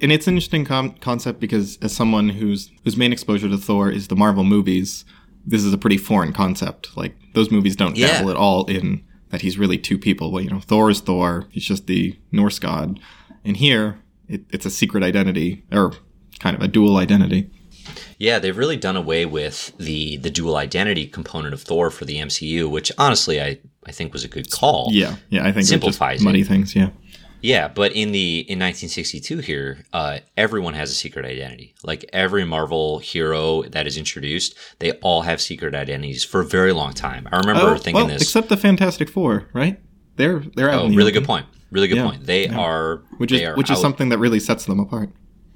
And 0.02 0.12
it's 0.12 0.28
an 0.28 0.34
interesting 0.36 0.66
com- 0.66 0.94
concept 0.96 1.40
because 1.40 1.78
as 1.82 1.96
someone 1.96 2.30
whose 2.30 2.72
whose 2.84 2.98
main 2.98 3.14
exposure 3.14 3.48
to 3.50 3.58
Thor 3.58 3.90
is 3.90 4.08
the 4.08 4.16
Marvel 4.16 4.44
movies, 4.44 5.06
this 5.46 5.64
is 5.64 5.74
a 5.74 5.78
pretty 5.78 5.98
foreign 5.98 6.34
concept. 6.34 6.96
Like 6.98 7.16
those 7.34 7.52
movies 7.52 7.76
don't 7.76 7.96
Yeah. 7.98 8.08
dabble 8.08 8.32
at 8.32 8.36
all 8.38 8.66
in 8.66 9.04
that 9.30 9.42
he's 9.42 9.58
really 9.58 9.78
two 9.78 9.98
people. 9.98 10.32
Well, 10.32 10.44
you 10.44 10.50
know, 10.50 10.60
Thor 10.60 10.90
is 10.90 11.00
Thor. 11.00 11.46
He's 11.50 11.66
just 11.66 11.88
the 11.88 12.16
Norse 12.32 12.60
god. 12.60 13.00
And 13.44 13.58
here, 13.58 14.00
it, 14.28 14.44
it's 14.52 14.66
a 14.66 14.70
secret 14.72 15.04
identity 15.04 15.64
or 15.72 15.94
kind 16.40 16.56
of 16.56 16.62
a 16.62 16.68
dual 16.68 16.98
identity. 16.98 17.50
Yeah, 18.18 18.40
they've 18.40 18.58
really 18.58 18.78
done 18.78 18.96
away 18.96 19.26
with 19.26 19.72
the 19.78 20.18
the 20.18 20.30
dual 20.30 20.56
identity 20.58 21.06
component 21.08 21.54
of 21.54 21.62
Thor 21.62 21.90
for 21.92 22.06
the 22.06 22.18
MCU, 22.18 22.70
which 22.70 22.92
honestly 22.98 23.42
I 23.42 23.60
I 23.86 23.92
think 23.92 24.12
was 24.14 24.24
a 24.24 24.28
good 24.28 24.50
call. 24.52 24.90
Yeah, 24.92 25.16
yeah. 25.30 25.42
I 25.46 25.52
think 25.52 25.64
it 25.66 25.68
Simplifies 25.68 26.18
just 26.18 26.26
muddy 26.26 26.44
things. 26.44 26.76
Yeah, 26.76 26.90
Yeah, 27.46 27.68
but 27.68 27.92
in 27.92 28.12
the 28.12 28.40
in 28.40 28.58
1962 28.60 29.38
here, 29.38 29.78
uh, 29.94 30.20
everyone 30.36 30.74
has 30.74 30.90
a 30.90 30.96
secret 30.96 31.26
identity. 31.26 31.76
Like 31.84 32.04
every 32.12 32.44
Marvel 32.44 32.98
hero 33.00 33.62
that 33.64 33.86
is 33.86 33.98
introduced, 33.98 34.56
they 34.80 34.94
all 34.94 35.22
have 35.22 35.40
secret 35.40 35.76
identities 35.76 36.24
for 36.24 36.42
a 36.42 36.46
very 36.46 36.72
long 36.74 36.94
time. 36.94 37.28
I 37.32 37.38
remember 37.38 37.62
Oh, 37.62 37.78
thinking 37.78 37.96
well, 37.96 38.08
this. 38.08 38.24
except 38.24 38.50
the 38.50 38.58
Fantastic 38.58 39.10
Four, 39.10 39.48
right? 39.54 39.80
They're 40.16 40.40
they're 40.56 40.72
out. 40.72 40.86
oh, 40.86 40.88
really 40.90 41.12
open, 41.12 41.14
good 41.22 41.26
point. 41.28 41.46
Really 41.70 41.88
good 41.88 41.98
Yeah, 41.98 42.06
point. 42.10 42.26
They 42.26 42.48
yeah. 42.48 42.58
are 42.58 43.04
Which 43.18 43.32
is 43.32 43.42
are 43.44 43.56
which 43.56 43.70
is 43.70 43.80
something 43.80 44.10
that 44.10 44.18
really 44.18 44.40
sets 44.40 44.66
them 44.66 44.80
apart. 44.80 45.12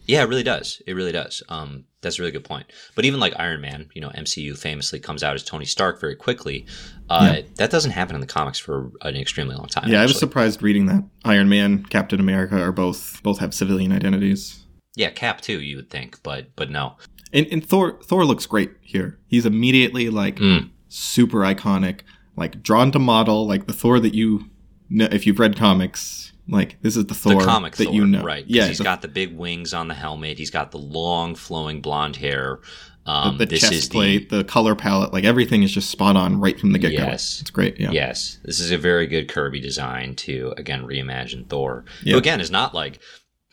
Yeah, 0.09 0.23
it 0.23 0.29
really 0.29 0.43
does. 0.43 0.81
It 0.87 0.93
really 0.93 1.11
does. 1.11 1.43
Um, 1.49 1.83
that's 2.01 2.17
a 2.17 2.21
really 2.23 2.31
good 2.31 2.43
point. 2.43 2.65
But 2.95 3.05
even 3.05 3.19
like 3.19 3.33
Iron 3.37 3.61
Man, 3.61 3.89
you 3.93 4.01
know, 4.01 4.09
MCU 4.09 4.57
famously 4.57 4.99
comes 4.99 5.23
out 5.23 5.35
as 5.35 5.43
Tony 5.43 5.65
Stark 5.65 6.01
very 6.01 6.15
quickly. 6.15 6.65
Uh, 7.11 7.41
That 7.57 7.69
doesn't 7.69 7.91
happen 7.91 8.15
in 8.15 8.21
the 8.21 8.27
comics 8.27 8.57
for 8.57 8.91
an 9.01 9.15
extremely 9.15 9.55
long 9.55 9.67
time. 9.67 9.87
Yeah, 9.87 10.01
I 10.01 10.05
was 10.07 10.17
surprised 10.17 10.63
reading 10.63 10.87
that 10.87 11.03
Iron 11.25 11.47
Man, 11.47 11.83
Captain 11.83 12.19
America 12.19 12.59
are 12.59 12.71
both 12.71 13.21
both 13.21 13.37
have 13.39 13.53
civilian 13.53 13.91
identities. 13.91 14.65
yeah, 14.95 15.11
Cap 15.11 15.41
too. 15.41 15.59
You 15.61 15.75
would 15.77 15.89
think, 15.91 16.21
but 16.23 16.55
but 16.55 16.71
no. 16.71 16.95
And, 17.31 17.45
and 17.51 17.63
Thor 17.63 17.99
Thor 18.03 18.25
looks 18.25 18.47
great 18.47 18.71
here. 18.81 19.19
He's 19.27 19.45
immediately 19.45 20.09
like 20.09 20.37
Mm. 20.37 20.71
super 20.87 21.39
iconic, 21.41 21.99
like 22.35 22.63
drawn 22.63 22.91
to 22.93 22.99
model, 22.99 23.45
like 23.47 23.67
the 23.67 23.73
Thor 23.73 23.99
that 23.99 24.15
you 24.15 24.49
know 24.89 25.07
if 25.11 25.27
you've 25.27 25.37
read 25.39 25.55
comics. 25.55 26.28
Like 26.49 26.81
this 26.81 26.97
is 26.97 27.05
the 27.05 27.13
Thor 27.13 27.39
The 27.39 27.45
comic 27.45 27.75
that 27.75 27.85
Thor, 27.85 27.93
you 27.93 28.05
know, 28.05 28.23
right? 28.23 28.45
Yeah, 28.47 28.67
he's 28.67 28.79
the, 28.79 28.83
got 28.83 29.01
the 29.01 29.07
big 29.07 29.37
wings 29.37 29.73
on 29.73 29.87
the 29.87 29.93
helmet. 29.93 30.37
He's 30.37 30.49
got 30.49 30.71
the 30.71 30.77
long 30.77 31.35
flowing 31.35 31.81
blonde 31.81 32.15
hair. 32.15 32.59
Um, 33.05 33.37
the 33.37 33.45
this 33.45 33.61
chest 33.61 33.73
is 33.73 33.89
the 33.89 34.25
the 34.25 34.43
color 34.43 34.75
palette, 34.75 35.13
like 35.13 35.23
everything 35.23 35.63
is 35.63 35.71
just 35.71 35.89
spot 35.89 36.15
on 36.15 36.39
right 36.39 36.59
from 36.59 36.73
the 36.73 36.79
get 36.79 36.95
go. 36.95 37.03
Yes. 37.03 37.41
It's 37.41 37.49
great. 37.49 37.79
Yeah. 37.79 37.91
Yes, 37.91 38.39
this 38.43 38.59
is 38.59 38.71
a 38.71 38.77
very 38.77 39.07
good 39.07 39.27
Kirby 39.27 39.59
design 39.59 40.15
to 40.17 40.53
again 40.57 40.83
reimagine 40.85 41.47
Thor. 41.47 41.85
Who 42.03 42.17
again 42.17 42.39
is 42.41 42.51
not 42.51 42.73
like 42.73 42.99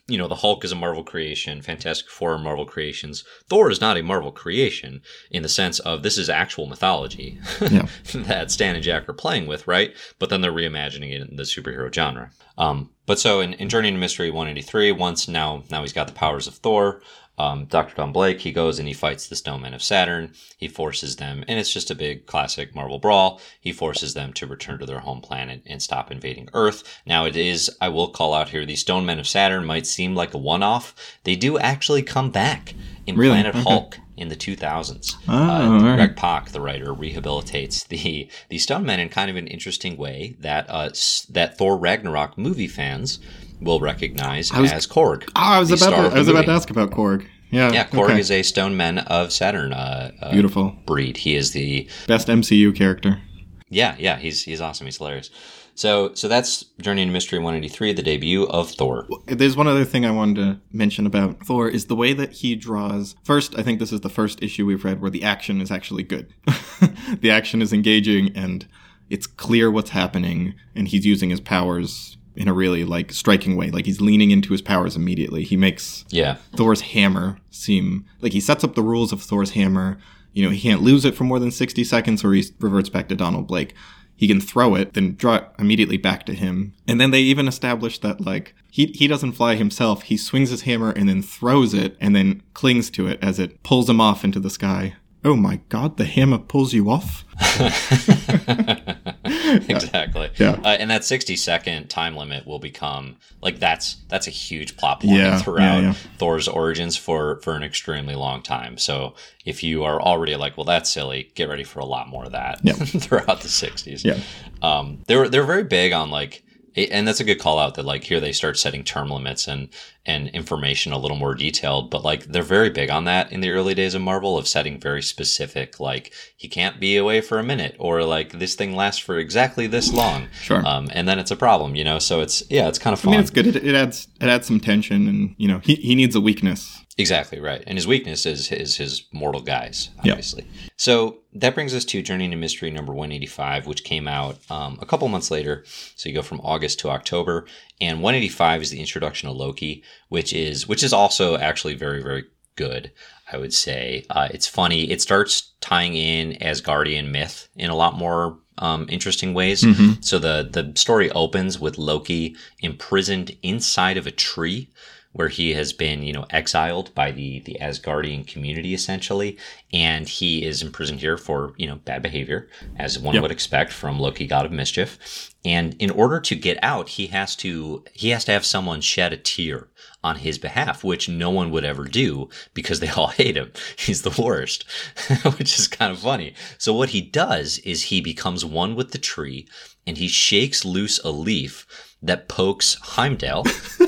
you 0.09 0.17
know 0.19 0.29
the 0.29 0.37
Hulk 0.37 0.65
is 0.65 0.73
a 0.73 0.77
Marvel 0.77 1.03
creation, 1.03 1.63
Fantastic 1.63 2.09
Four 2.09 2.35
are 2.35 2.39
Marvel 2.39 2.65
creations. 2.65 3.25
Thor 3.49 3.71
is 3.71 3.81
not 3.81 3.97
a 3.97 4.03
Marvel 4.03 4.31
creation 4.33 5.01
in 5.31 5.43
the 5.43 5.49
sense 5.49 5.79
of 5.81 6.03
this 6.03 6.17
is 6.17 6.31
actual 6.31 6.67
mythology 6.67 7.39
Yeah. 7.61 7.87
that 8.15 8.51
Stan 8.51 8.75
and 8.77 8.85
Jack 8.85 9.09
are 9.09 9.13
playing 9.15 9.47
with, 9.47 9.67
right? 9.67 9.95
But 10.19 10.31
then 10.31 10.41
they're 10.41 10.53
reimagining 10.53 11.13
it 11.13 11.29
in 11.29 11.37
the 11.37 11.43
superhero 11.43 11.93
genre. 11.93 12.31
Um, 12.57 12.91
but 13.07 13.19
so 13.19 13.41
in, 13.41 13.55
in 13.55 13.69
Journey 13.69 13.89
into 13.89 14.01
Mystery 14.01 14.31
183, 14.31 14.93
once 14.93 15.29
now 15.29 15.65
now 15.71 15.83
he's 15.83 15.93
got 15.93 16.07
the 16.07 16.15
powers 16.15 16.47
of 16.47 16.55
Thor. 16.55 17.01
Um, 17.39 17.67
Dr. 17.67 17.95
Don 17.95 18.13
Blake, 18.13 18.41
he 18.41 18.53
goes 18.53 18.79
and 18.79 18.89
he 18.89 18.95
fights 18.95 19.29
the 19.29 19.37
Stone 19.37 19.63
Men 19.63 19.75
of 19.75 19.83
Saturn. 19.83 20.33
He 20.57 20.69
forces 20.69 21.17
them, 21.17 21.45
and 21.47 21.59
it's 21.59 21.73
just 21.73 21.91
a 21.91 21.95
big 21.95 22.27
classic 22.27 22.75
Marvel 22.75 22.99
brawl. 22.99 23.41
He 23.61 23.73
forces 23.73 24.15
them 24.15 24.33
to 24.35 24.47
return 24.47 24.79
to 24.79 24.87
their 24.87 25.01
home 25.01 25.21
planet 25.21 25.63
and 25.67 25.83
stop 25.83 26.11
invading 26.11 26.49
Earth. 26.55 26.83
Now, 27.05 27.27
it 27.27 27.37
is, 27.37 27.71
I 27.81 27.89
will 27.91 28.09
call 28.09 28.33
out 28.33 28.49
here, 28.49 28.65
the 28.65 28.77
Stone 28.77 29.05
Men 29.07 29.19
of 29.19 29.27
Saturn 29.29 29.65
might 29.67 29.87
seem 29.87 30.15
like 30.15 30.33
a 30.35 30.39
one 30.39 30.63
off. 30.63 30.95
They 31.25 31.37
do 31.37 31.59
actually 31.59 32.03
come 32.03 32.31
back 32.31 32.75
in 33.07 33.17
Really? 33.17 33.35
Planet 33.35 33.55
Okay. 33.55 33.63
Hulk 33.65 33.99
in 34.17 34.29
the 34.29 34.37
2000s. 34.37 35.15
Oh, 35.29 35.35
uh, 35.35 35.83
right. 35.83 35.97
Greg 35.97 36.17
Pak, 36.17 36.49
the 36.51 36.61
writer, 36.61 36.95
rehabilitates 36.95 37.87
the 37.87 38.29
the 38.49 38.59
Stone 38.59 38.85
Men 38.87 38.99
in 38.99 39.09
kind 39.11 39.31
of 39.31 39.37
an 39.37 39.47
interesting 39.47 39.97
way 39.97 40.37
that 40.41 40.67
uh, 40.71 40.89
that 41.31 41.59
Thor 41.59 41.77
Ragnarok 41.77 42.39
movie 42.39 42.67
fans 42.67 43.19
will 43.61 43.81
recognize 43.81 44.53
was- 44.53 44.73
as 44.73 44.87
Korg. 44.87 45.29
Ah, 45.37 45.57
I 45.57 45.61
was 45.61 45.71
about 45.71 45.91
to, 45.91 46.17
I 46.17 46.19
was 46.19 46.29
about 46.29 46.47
to 46.47 46.53
ask 46.53 46.71
about 46.71 46.91
Korg. 46.91 47.27
Yeah. 47.51 47.73
Yeah, 47.73 47.87
Korg 47.87 48.11
okay. 48.11 48.21
is 48.21 48.31
a 48.31 48.43
Stone 48.43 48.77
Men 48.77 48.99
of 48.99 49.33
Saturn 49.33 49.73
uh, 49.73 50.11
uh, 50.21 50.33
beautiful. 50.33 50.77
breed. 50.85 51.17
He 51.19 51.37
is 51.37 51.53
the 51.53 51.89
Best 52.09 52.29
MCU 52.29 52.75
character. 52.75 53.21
yeah 53.69 53.95
yeah 53.99 54.17
he's 54.19 54.43
he's 54.43 54.61
awesome. 54.61 54.87
He's 54.87 54.99
hilarious. 54.99 55.31
So 55.77 56.15
so 56.15 56.27
that's 56.27 56.65
Journey 56.81 57.03
into 57.03 57.13
Mystery 57.13 57.39
183, 57.39 57.93
the 57.93 58.03
debut 58.03 58.47
of 58.47 58.71
Thor. 58.71 59.07
There's 59.27 59.57
one 59.57 59.69
other 59.69 59.85
thing 59.85 60.05
I 60.07 60.11
wanted 60.11 60.37
to 60.37 60.61
mention 60.73 61.07
about 61.07 61.45
Thor 61.47 61.69
is 61.69 61.87
the 61.87 61.95
way 61.97 62.15
that 62.15 62.33
he 62.33 62.57
draws. 62.57 63.15
First, 63.25 63.57
I 63.59 63.63
think 63.63 63.79
this 63.79 63.93
is 63.93 64.01
the 64.01 64.09
first 64.09 64.43
issue 64.43 64.67
we've 64.67 64.85
read 64.85 65.01
where 65.01 65.11
the 65.11 65.23
action 65.23 65.61
is 65.61 65.71
actually 65.71 66.03
good. 66.03 66.33
the 67.21 67.31
action 67.31 67.61
is 67.63 67.73
engaging 67.73 68.33
and 68.35 68.67
it's 69.11 69.27
clear 69.27 69.71
what's 69.71 69.91
happening 69.91 70.55
and 70.75 70.89
he's 70.89 71.07
using 71.07 71.31
his 71.31 71.41
powers 71.41 72.17
in 72.37 72.49
a 72.49 72.53
really 72.53 72.85
like 72.85 73.13
striking 73.13 73.57
way. 73.57 73.71
Like 73.71 73.87
he's 73.87 74.01
leaning 74.01 74.31
into 74.31 74.53
his 74.53 74.63
powers 74.63 74.97
immediately. 74.97 75.43
He 75.45 75.57
makes 75.57 76.05
Yeah, 76.11 76.37
Thor's 76.55 76.81
hammer 76.83 77.39
seem 77.51 78.05
like 78.21 78.33
he 78.33 78.41
sets 78.41 78.65
up 78.65 78.75
the 78.75 78.83
rules 78.83 79.13
of 79.13 79.23
Thor's 79.23 79.51
hammer. 79.51 79.99
You 80.33 80.45
know, 80.45 80.51
he 80.51 80.61
can't 80.61 80.83
lose 80.83 81.05
it 81.05 81.15
for 81.15 81.25
more 81.25 81.39
than 81.39 81.51
60 81.51 81.83
seconds 81.85 82.23
or 82.23 82.33
he 82.35 82.45
reverts 82.61 82.91
back 82.91 83.09
to 83.09 83.15
Donald 83.17 83.47
Blake. 83.47 83.75
he 84.19 84.27
can 84.29 84.41
throw 84.41 84.75
it, 84.75 84.95
then 84.95 85.15
draw 85.15 85.37
it 85.37 85.49
immediately 85.59 85.97
back 85.99 86.25
to 86.27 86.35
him. 86.35 86.73
And 86.89 87.01
then 87.01 87.11
they 87.11 87.21
even 87.21 87.49
established 87.49 88.03
that 88.03 88.21
like 88.21 88.55
he 88.71 88.87
he 88.87 89.07
doesn't 89.07 89.33
fly 89.33 89.55
himself. 89.57 90.03
He 90.05 90.17
swings 90.17 90.51
his 90.51 90.63
hammer 90.63 90.91
and 90.91 91.09
then 91.09 91.23
throws 91.23 91.73
it 91.75 91.97
and 92.01 92.15
then 92.17 92.43
clings 92.55 92.91
to 92.91 93.07
it 93.07 93.19
as 93.23 93.39
it 93.39 93.63
pulls 93.63 93.89
him 93.89 94.01
off 94.01 94.25
into 94.25 94.41
the 94.41 94.51
sky. 94.51 94.95
Oh 95.27 95.35
my 95.35 95.57
god, 95.71 95.97
the 95.97 96.05
hammer 96.05 96.39
pulls 96.39 96.73
you 96.73 96.89
off. 96.89 97.25
exactly. 99.69 100.31
Yeah. 100.37 100.53
Uh, 100.65 100.77
and 100.79 100.89
that 100.89 101.05
60 101.05 101.35
second 101.35 101.89
time 101.89 102.15
limit 102.15 102.47
will 102.47 102.61
become 102.61 103.17
like 103.43 103.59
that's 103.59 103.97
that's 104.09 104.29
a 104.29 104.31
huge 104.31 104.77
plot 104.77 105.01
point 105.01 105.15
Yeah, 105.15 105.39
throughout 105.41 105.79
yeah, 105.79 105.89
yeah. 105.89 105.95
Thor's 106.19 106.47
origins 106.47 106.97
for 106.97 107.41
for 107.41 107.57
an 107.57 107.65
extremely 107.65 108.15
long 108.15 108.41
time. 108.41 108.79
So 108.79 109.15
if 109.45 109.65
you 109.65 109.83
are 109.83 110.01
already 110.01 110.37
like, 110.37 110.57
well, 110.57 110.65
that's 110.65 110.91
silly, 110.91 111.33
get 111.35 111.49
ready 111.49 111.65
for 111.65 111.81
a 111.81 111.85
lot 111.85 112.09
more 112.09 112.27
of 112.27 112.31
that 112.31 112.61
throughout 113.01 113.41
the 113.41 113.49
60s. 113.49 114.05
Yeah. 114.05 114.21
Um, 114.63 115.03
they 115.09 115.17
were 115.17 115.29
they're 115.29 115.43
very 115.43 115.65
big 115.65 115.93
on 115.93 116.11
like. 116.11 116.45
It- 116.77 116.91
And 116.93 117.09
that's 117.09 117.21
a 117.21 117.25
good 117.25 117.39
call 117.41 117.59
out 117.59 117.75
that 117.75 117.85
like 117.85 118.05
here 118.05 118.21
they 118.21 118.33
start 118.33 118.59
setting 118.59 118.85
term 118.85 119.09
limits 119.11 119.49
and 119.49 119.69
and 120.09 120.29
information 120.29 120.93
a 120.93 120.99
little 120.99 121.17
more 121.17 121.35
detailed, 121.35 121.91
but 121.91 122.05
like 122.05 122.27
they're 122.27 122.43
very 122.45 122.71
big 122.71 122.91
on 122.91 123.05
that 123.07 123.33
in 123.33 123.41
the 123.41 123.51
early 123.51 123.75
days 123.75 123.93
of 123.95 124.03
Marvel 124.03 124.39
of 124.39 124.47
setting 124.47 124.79
very 124.79 125.03
specific 125.03 125.81
like 125.81 126.13
he 126.37 126.47
can't 126.47 126.79
be 126.79 126.97
away 126.97 127.21
for 127.21 127.41
a 127.41 127.43
minute 127.43 127.75
or 127.81 128.05
like 128.05 128.39
this 128.39 128.55
thing 128.55 128.77
lasts 128.77 129.01
for 129.01 129.19
exactly 129.19 129.67
this 129.67 129.93
long. 129.93 130.29
Sure. 130.43 130.65
Um, 130.65 130.89
and 130.93 131.09
then 131.09 131.19
it's 131.19 131.33
a 131.33 131.37
problem, 131.37 131.75
you 131.75 131.83
know. 131.83 131.99
So 131.99 132.21
it's 132.21 132.43
yeah, 132.49 132.69
it's 132.69 132.79
kind 132.79 132.95
of 132.95 133.01
I 133.01 133.03
fun. 133.03 133.11
mean, 133.13 133.21
it's 133.21 133.31
good. 133.31 133.49
It, 133.49 133.57
it 133.57 133.75
adds 133.75 134.07
it 134.21 134.29
adds 134.29 134.47
some 134.47 134.61
tension, 134.61 135.09
and 135.09 135.35
you 135.39 135.49
know, 135.49 135.59
he, 135.59 135.75
he 135.75 135.95
needs 135.97 136.15
a 136.15 136.21
weakness. 136.21 136.83
Exactly 136.99 137.41
right. 137.41 137.63
And 137.67 137.77
his 137.77 137.87
weakness 137.87 138.25
is 138.25 138.51
is 138.51 138.77
his 138.77 139.05
mortal 139.13 139.43
guise, 139.43 139.91
Yeah. 140.03 140.13
obviously. 140.13 140.47
So 140.77 141.19
that 141.35 141.55
brings 141.55 141.75
us 141.75 141.85
to 141.87 142.01
Journey 142.01 142.25
into 142.25 142.39
Mystery 142.39 142.71
number 142.71 142.95
185, 142.95 143.67
which 143.67 143.85
came 143.85 144.09
out 144.09 144.39
um, 144.51 144.79
a 144.81 144.87
couple 144.87 145.07
months 145.09 145.31
later. 145.31 145.65
So 145.95 146.09
you 146.09 146.15
go 146.15 146.23
from 146.23 146.41
August 146.41 146.79
to 146.81 146.89
October. 146.91 147.47
And 147.83 148.01
185 148.03 148.63
is 148.63 148.71
the 148.71 148.81
introduction 148.81 149.29
of 149.29 149.37
Loki, 149.37 149.83
which 150.09 150.33
is 150.33 150.67
which 150.67 150.83
is 150.83 150.95
also 150.95 151.37
actually 151.37 151.75
very, 151.75 152.03
very 152.03 152.25
good, 152.57 152.91
I 153.31 153.37
would 153.37 153.53
say. 153.53 154.07
Uh, 154.09 154.29
it's 154.31 154.47
funny. 154.47 154.91
It 154.91 155.03
starts 155.03 155.53
tying 155.61 155.93
in 155.95 156.39
Asgardian 156.41 157.11
myth 157.11 157.49
in 157.57 157.69
a 157.69 157.77
lot 157.77 157.95
more 157.99 158.39
um, 158.57 158.87
interesting 158.89 159.35
ways. 159.35 159.61
So 160.01 160.19
the 160.19 160.49
the 160.51 160.73
story 160.75 161.11
opens 161.11 161.59
with 161.61 161.77
Loki 161.77 162.37
imprisoned 162.61 163.37
inside 163.43 163.99
of 163.99 164.07
a 164.07 164.11
tree 164.11 164.71
where 165.17 165.29
he 165.29 165.55
has 165.55 165.73
been, 165.73 166.03
you 166.03 166.13
know, 166.13 166.27
exiled 166.31 166.95
by 166.95 167.11
the 167.11 167.41
the 167.41 167.57
Asgardian 167.61 168.27
community 168.27 168.75
essentially, 168.75 169.37
and 169.73 170.09
he 170.09 170.45
is 170.45 170.63
imprisoned 170.63 171.01
here 171.01 171.17
for, 171.17 171.53
you 171.57 171.67
know, 171.67 171.77
bad 171.85 172.03
behavior, 172.03 172.49
as 172.79 172.99
one 172.99 173.15
Yep. 173.15 173.23
would 173.23 173.31
expect 173.33 173.73
from 173.73 173.99
Loki, 173.99 174.27
god 174.27 174.47
of 174.47 174.53
mischief. 174.53 175.33
And 175.45 175.75
in 175.79 175.91
order 175.91 176.19
to 176.21 176.35
get 176.35 176.59
out, 176.63 176.89
he 176.91 177.07
has 177.09 177.35
to 177.37 177.85
he 177.93 178.11
has 178.11 178.25
to 178.27 178.33
have 178.33 178.45
someone 178.45 178.81
shed 178.81 179.13
a 179.13 179.17
tear 179.17 179.69
on 180.07 180.17
his 180.17 180.39
behalf, 180.39 180.85
which 180.85 181.09
no 181.09 181.31
one 181.31 181.51
would 181.51 181.65
ever 181.65 181.85
do 181.85 182.29
because 182.55 182.81
they 182.81 182.89
all 182.97 183.09
hate 183.09 183.37
him. 183.37 183.53
He's 183.77 184.03
the 184.03 184.23
worst, 184.23 184.65
which 185.37 185.59
is 185.59 185.69
kind 185.69 185.93
of 185.93 185.99
funny. 185.99 186.35
So 186.59 186.73
what 186.73 186.91
he 186.91 187.01
does 187.01 187.59
is 187.59 187.85
he 187.85 188.01
becomes 188.01 188.45
one 188.45 188.77
with 188.77 188.93
the 188.93 188.99
tree 188.99 189.47
and 189.87 189.99
he 189.99 190.09
shakes 190.09 190.65
loose 190.65 190.99
a 191.05 191.11
leaf 191.11 191.67
that 192.03 192.29
pokes 192.29 192.77
Heimdall, 192.81 193.45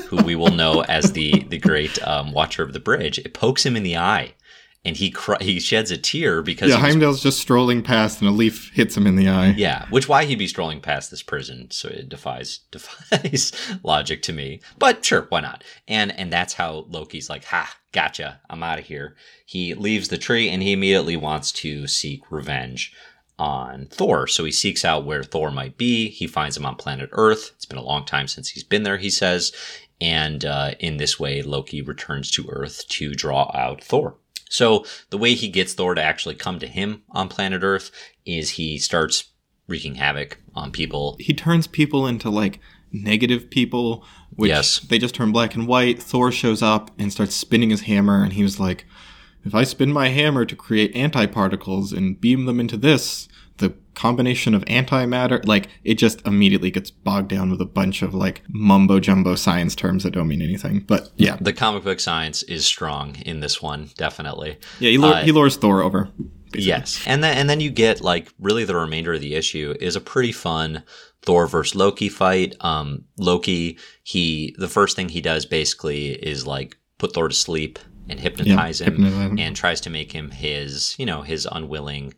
who 0.07 0.17
we 0.23 0.35
will 0.35 0.51
know 0.51 0.83
as 0.83 1.13
the 1.13 1.45
the 1.49 1.57
great 1.57 2.01
um, 2.05 2.33
Watcher 2.33 2.63
of 2.63 2.73
the 2.73 2.79
Bridge. 2.79 3.19
It 3.19 3.33
pokes 3.33 3.65
him 3.65 3.75
in 3.75 3.83
the 3.83 3.97
eye, 3.97 4.33
and 4.89 4.97
he 4.97 5.09
cry- 5.09 5.37
he 5.39 5.59
sheds 5.61 5.89
a 5.91 5.97
tear 5.97 6.41
because 6.41 6.69
Yeah, 6.69 6.75
he 6.77 6.81
was- 6.83 6.91
Heimdall's 6.91 7.23
just 7.23 7.39
strolling 7.39 7.81
past, 7.81 8.19
and 8.19 8.27
a 8.29 8.33
leaf 8.33 8.71
hits 8.73 8.97
him 8.97 9.07
in 9.07 9.15
the 9.15 9.29
eye. 9.29 9.53
yeah, 9.57 9.85
which 9.89 10.09
why 10.09 10.25
he'd 10.25 10.37
be 10.39 10.47
strolling 10.47 10.81
past 10.81 11.09
this 11.11 11.23
prison, 11.23 11.69
so 11.71 11.87
it 11.87 12.09
defies 12.09 12.59
defies 12.71 13.53
logic 13.83 14.21
to 14.23 14.33
me. 14.33 14.59
But 14.77 15.05
sure, 15.05 15.25
why 15.29 15.39
not? 15.41 15.63
And 15.87 16.11
and 16.19 16.33
that's 16.33 16.55
how 16.55 16.85
Loki's 16.89 17.29
like, 17.29 17.45
ha, 17.45 17.73
gotcha, 17.93 18.41
I'm 18.49 18.63
out 18.63 18.79
of 18.79 18.85
here. 18.85 19.15
He 19.45 19.73
leaves 19.73 20.09
the 20.09 20.17
tree 20.17 20.49
and 20.49 20.61
he 20.61 20.73
immediately 20.73 21.15
wants 21.15 21.51
to 21.53 21.87
seek 21.87 22.21
revenge 22.29 22.93
on 23.37 23.87
Thor. 23.89 24.27
So 24.27 24.43
he 24.43 24.51
seeks 24.51 24.83
out 24.83 25.05
where 25.05 25.23
Thor 25.23 25.49
might 25.49 25.77
be. 25.77 26.09
He 26.09 26.27
finds 26.27 26.57
him 26.57 26.65
on 26.65 26.75
planet 26.75 27.09
Earth. 27.13 27.51
It's 27.55 27.65
been 27.65 27.77
a 27.79 27.83
long 27.83 28.03
time 28.05 28.27
since 28.27 28.49
he's 28.49 28.65
been 28.65 28.83
there, 28.83 28.97
he 28.97 29.09
says. 29.09 29.53
And 30.01 30.45
uh, 30.45 30.71
in 30.79 30.97
this 30.97 31.19
way, 31.19 31.41
Loki 31.41 31.81
returns 31.81 32.31
to 32.31 32.47
Earth 32.49 32.87
to 32.89 33.13
draw 33.13 33.49
out 33.53 33.83
Thor. 33.83 34.15
So 34.49 34.85
the 35.11 35.17
way 35.17 35.35
he 35.35 35.47
gets 35.47 35.73
Thor 35.73 35.95
to 35.95 36.01
actually 36.01 36.35
come 36.35 36.59
to 36.59 36.67
him 36.67 37.03
on 37.11 37.29
planet 37.29 37.63
Earth 37.63 37.91
is 38.25 38.51
he 38.51 38.77
starts 38.77 39.25
wreaking 39.67 39.95
havoc 39.95 40.39
on 40.55 40.71
people. 40.71 41.15
He 41.19 41.33
turns 41.33 41.67
people 41.67 42.07
into 42.07 42.29
like 42.29 42.59
negative 42.91 43.49
people, 43.51 44.03
which 44.31 44.49
Yes. 44.49 44.79
they 44.79 44.97
just 44.97 45.13
turn 45.15 45.31
black 45.31 45.53
and 45.53 45.67
white. 45.67 46.01
Thor 46.01 46.31
shows 46.31 46.63
up 46.63 46.91
and 46.97 47.11
starts 47.11 47.35
spinning 47.35 47.69
his 47.69 47.81
hammer, 47.81 48.23
and 48.23 48.33
he 48.33 48.41
was 48.41 48.59
like, 48.59 48.85
"If 49.45 49.53
I 49.53 49.63
spin 49.63 49.93
my 49.93 50.07
hammer 50.09 50.43
to 50.43 50.55
create 50.55 50.95
antiparticles 50.95 51.95
and 51.95 52.19
beam 52.19 52.45
them 52.45 52.59
into 52.59 52.77
this." 52.77 53.27
The 53.59 53.73
combination 53.93 54.53
of 54.53 54.65
antimatter, 54.65 55.45
like, 55.45 55.67
it 55.83 55.95
just 55.95 56.25
immediately 56.25 56.71
gets 56.71 56.89
bogged 56.91 57.29
down 57.29 57.49
with 57.51 57.61
a 57.61 57.65
bunch 57.65 58.01
of, 58.01 58.13
like, 58.13 58.41
mumbo 58.49 58.99
jumbo 58.99 59.35
science 59.35 59.75
terms 59.75 60.03
that 60.03 60.11
don't 60.11 60.27
mean 60.27 60.41
anything. 60.41 60.79
But 60.81 61.11
yeah. 61.17 61.37
The 61.39 61.53
comic 61.53 61.83
book 61.83 61.99
science 61.99 62.43
is 62.43 62.65
strong 62.65 63.15
in 63.25 63.39
this 63.41 63.61
one, 63.61 63.89
definitely. 63.97 64.57
Yeah, 64.79 64.89
he, 64.89 64.97
lure, 64.97 65.13
Uh, 65.13 65.23
he 65.23 65.31
lures 65.31 65.55
Thor 65.57 65.81
over. 65.83 66.09
basically. 66.51 66.67
Yes, 66.67 67.03
and 67.05 67.23
then 67.23 67.37
and 67.37 67.47
then 67.47 67.59
you 67.59 67.69
get 67.69 68.01
like 68.01 68.33
really 68.39 68.63
the 68.65 68.75
remainder 68.75 69.13
of 69.13 69.21
the 69.21 69.35
issue 69.35 69.75
is 69.79 69.95
a 69.95 70.01
pretty 70.01 70.31
fun 70.31 70.81
Thor 71.21 71.45
versus 71.45 71.75
Loki 71.75 72.09
fight. 72.09 72.55
Um, 72.61 73.03
Loki, 73.19 73.77
he 74.03 74.55
the 74.57 74.67
first 74.67 74.95
thing 74.95 75.09
he 75.09 75.21
does 75.21 75.45
basically 75.45 76.07
is 76.13 76.47
like 76.47 76.75
put 76.97 77.13
Thor 77.13 77.27
to 77.27 77.35
sleep 77.35 77.77
and 78.09 78.19
hypnotize 78.19 78.81
him, 78.81 78.95
hypnotize 79.03 79.37
and 79.39 79.55
tries 79.55 79.79
to 79.81 79.91
make 79.91 80.11
him 80.11 80.31
his 80.31 80.95
you 80.97 81.05
know 81.05 81.21
his 81.21 81.47
unwilling 81.51 82.15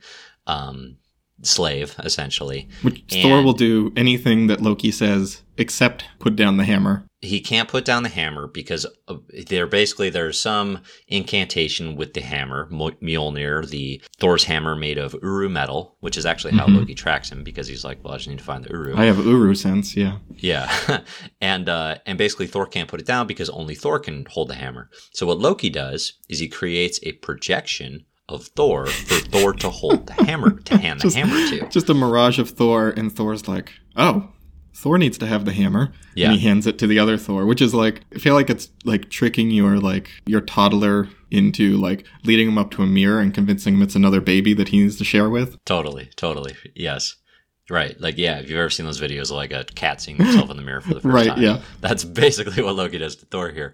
um, 0.47 0.95
slave 1.43 1.95
essentially. 1.99 2.67
Which 2.81 3.03
Thor 3.09 3.41
will 3.41 3.53
do 3.53 3.91
anything 3.95 4.47
that 4.47 4.61
Loki 4.61 4.91
says 4.91 5.41
except 5.57 6.05
put 6.19 6.35
down 6.35 6.57
the 6.57 6.65
hammer. 6.65 7.05
he 7.23 7.39
can't 7.39 7.69
put 7.69 7.85
down 7.85 8.01
the 8.01 8.09
hammer 8.09 8.47
because 8.47 8.87
there 9.47 9.67
basically 9.67 10.09
there's 10.09 10.39
some 10.39 10.79
incantation 11.07 11.95
with 11.95 12.13
the 12.15 12.21
hammer 12.21 12.67
Mjolnir, 12.71 13.69
the 13.69 14.01
Thor's 14.17 14.45
hammer 14.45 14.75
made 14.75 14.97
of 14.97 15.15
Uru 15.21 15.47
metal, 15.49 15.95
which 15.99 16.17
is 16.17 16.25
actually 16.25 16.53
how 16.53 16.65
Loki 16.67 16.95
tracks 16.95 17.31
him 17.31 17.43
because 17.43 17.67
he's 17.67 17.83
like, 17.83 18.03
well, 18.03 18.13
I 18.13 18.17
just 18.17 18.29
need 18.29 18.39
to 18.39 18.43
find 18.43 18.63
the 18.63 18.71
Uru. 18.71 18.95
I 18.97 19.05
have 19.05 19.19
Uru 19.23 19.53
sense, 19.53 19.95
yeah. 19.95 20.17
yeah, 20.37 21.01
and 21.41 21.69
uh, 21.69 21.97
and 22.07 22.17
basically 22.17 22.47
Thor 22.47 22.65
can't 22.65 22.89
put 22.89 22.99
it 23.01 23.05
down 23.05 23.27
because 23.27 23.49
only 23.49 23.75
Thor 23.75 23.99
can 23.99 24.25
hold 24.25 24.47
the 24.49 24.55
hammer. 24.55 24.89
So 25.13 25.27
what 25.27 25.37
Loki 25.37 25.69
does 25.69 26.13
is 26.27 26.39
he 26.39 26.47
creates 26.47 26.99
a 27.03 27.11
projection 27.13 28.05
of 28.29 28.45
Thor 28.47 28.85
for 28.87 29.15
Thor 29.19 29.53
to 29.53 29.69
hold 29.69 30.07
the 30.07 30.13
hammer 30.25 30.51
to 30.61 30.77
hand 30.79 31.01
the 31.01 31.09
hammer 31.13 31.49
to. 31.49 31.67
Just 31.69 31.89
a 31.89 31.93
mirage 31.93 32.39
of 32.39 32.51
Thor, 32.51 32.89
and 32.89 33.11
Thor's 33.11 33.47
like, 33.47 33.73
oh, 33.95 34.29
Thor 34.73 34.97
needs 34.97 35.17
to 35.17 35.27
have 35.27 35.43
the 35.45 35.51
hammer. 35.51 35.91
Yeah. 36.15 36.31
And 36.31 36.39
he 36.39 36.47
hands 36.47 36.65
it 36.65 36.79
to 36.79 36.87
the 36.87 36.97
other 36.99 37.17
Thor, 37.17 37.45
which 37.45 37.61
is 37.61 37.73
like, 37.73 38.01
I 38.15 38.19
feel 38.19 38.33
like 38.33 38.49
it's 38.49 38.69
like 38.85 39.09
tricking 39.09 39.51
your, 39.51 39.79
like, 39.79 40.09
your 40.25 40.41
toddler 40.41 41.09
into, 41.29 41.77
like, 41.77 42.05
leading 42.23 42.47
him 42.47 42.57
up 42.57 42.71
to 42.71 42.83
a 42.83 42.87
mirror 42.87 43.19
and 43.19 43.33
convincing 43.33 43.75
him 43.75 43.81
it's 43.81 43.95
another 43.95 44.21
baby 44.21 44.53
that 44.53 44.69
he 44.69 44.81
needs 44.81 44.97
to 44.97 45.03
share 45.03 45.29
with. 45.29 45.57
Totally, 45.65 46.09
totally. 46.15 46.55
Yes. 46.75 47.15
Right. 47.69 47.99
Like, 48.01 48.17
yeah, 48.17 48.39
if 48.39 48.49
you've 48.49 48.59
ever 48.59 48.69
seen 48.69 48.85
those 48.85 48.99
videos 48.99 49.23
of 49.23 49.31
like 49.31 49.51
a 49.53 49.63
cat 49.75 50.01
seeing 50.01 50.17
himself 50.17 50.49
in 50.49 50.57
the 50.57 50.63
mirror 50.63 50.81
for 50.81 50.93
the 50.93 50.99
first 51.01 51.05
Right, 51.13 51.27
time. 51.27 51.41
yeah. 51.41 51.61
That's 51.81 52.03
basically 52.03 52.63
what 52.63 52.75
Loki 52.75 52.97
does 52.97 53.15
to 53.17 53.25
Thor 53.25 53.49
here. 53.49 53.73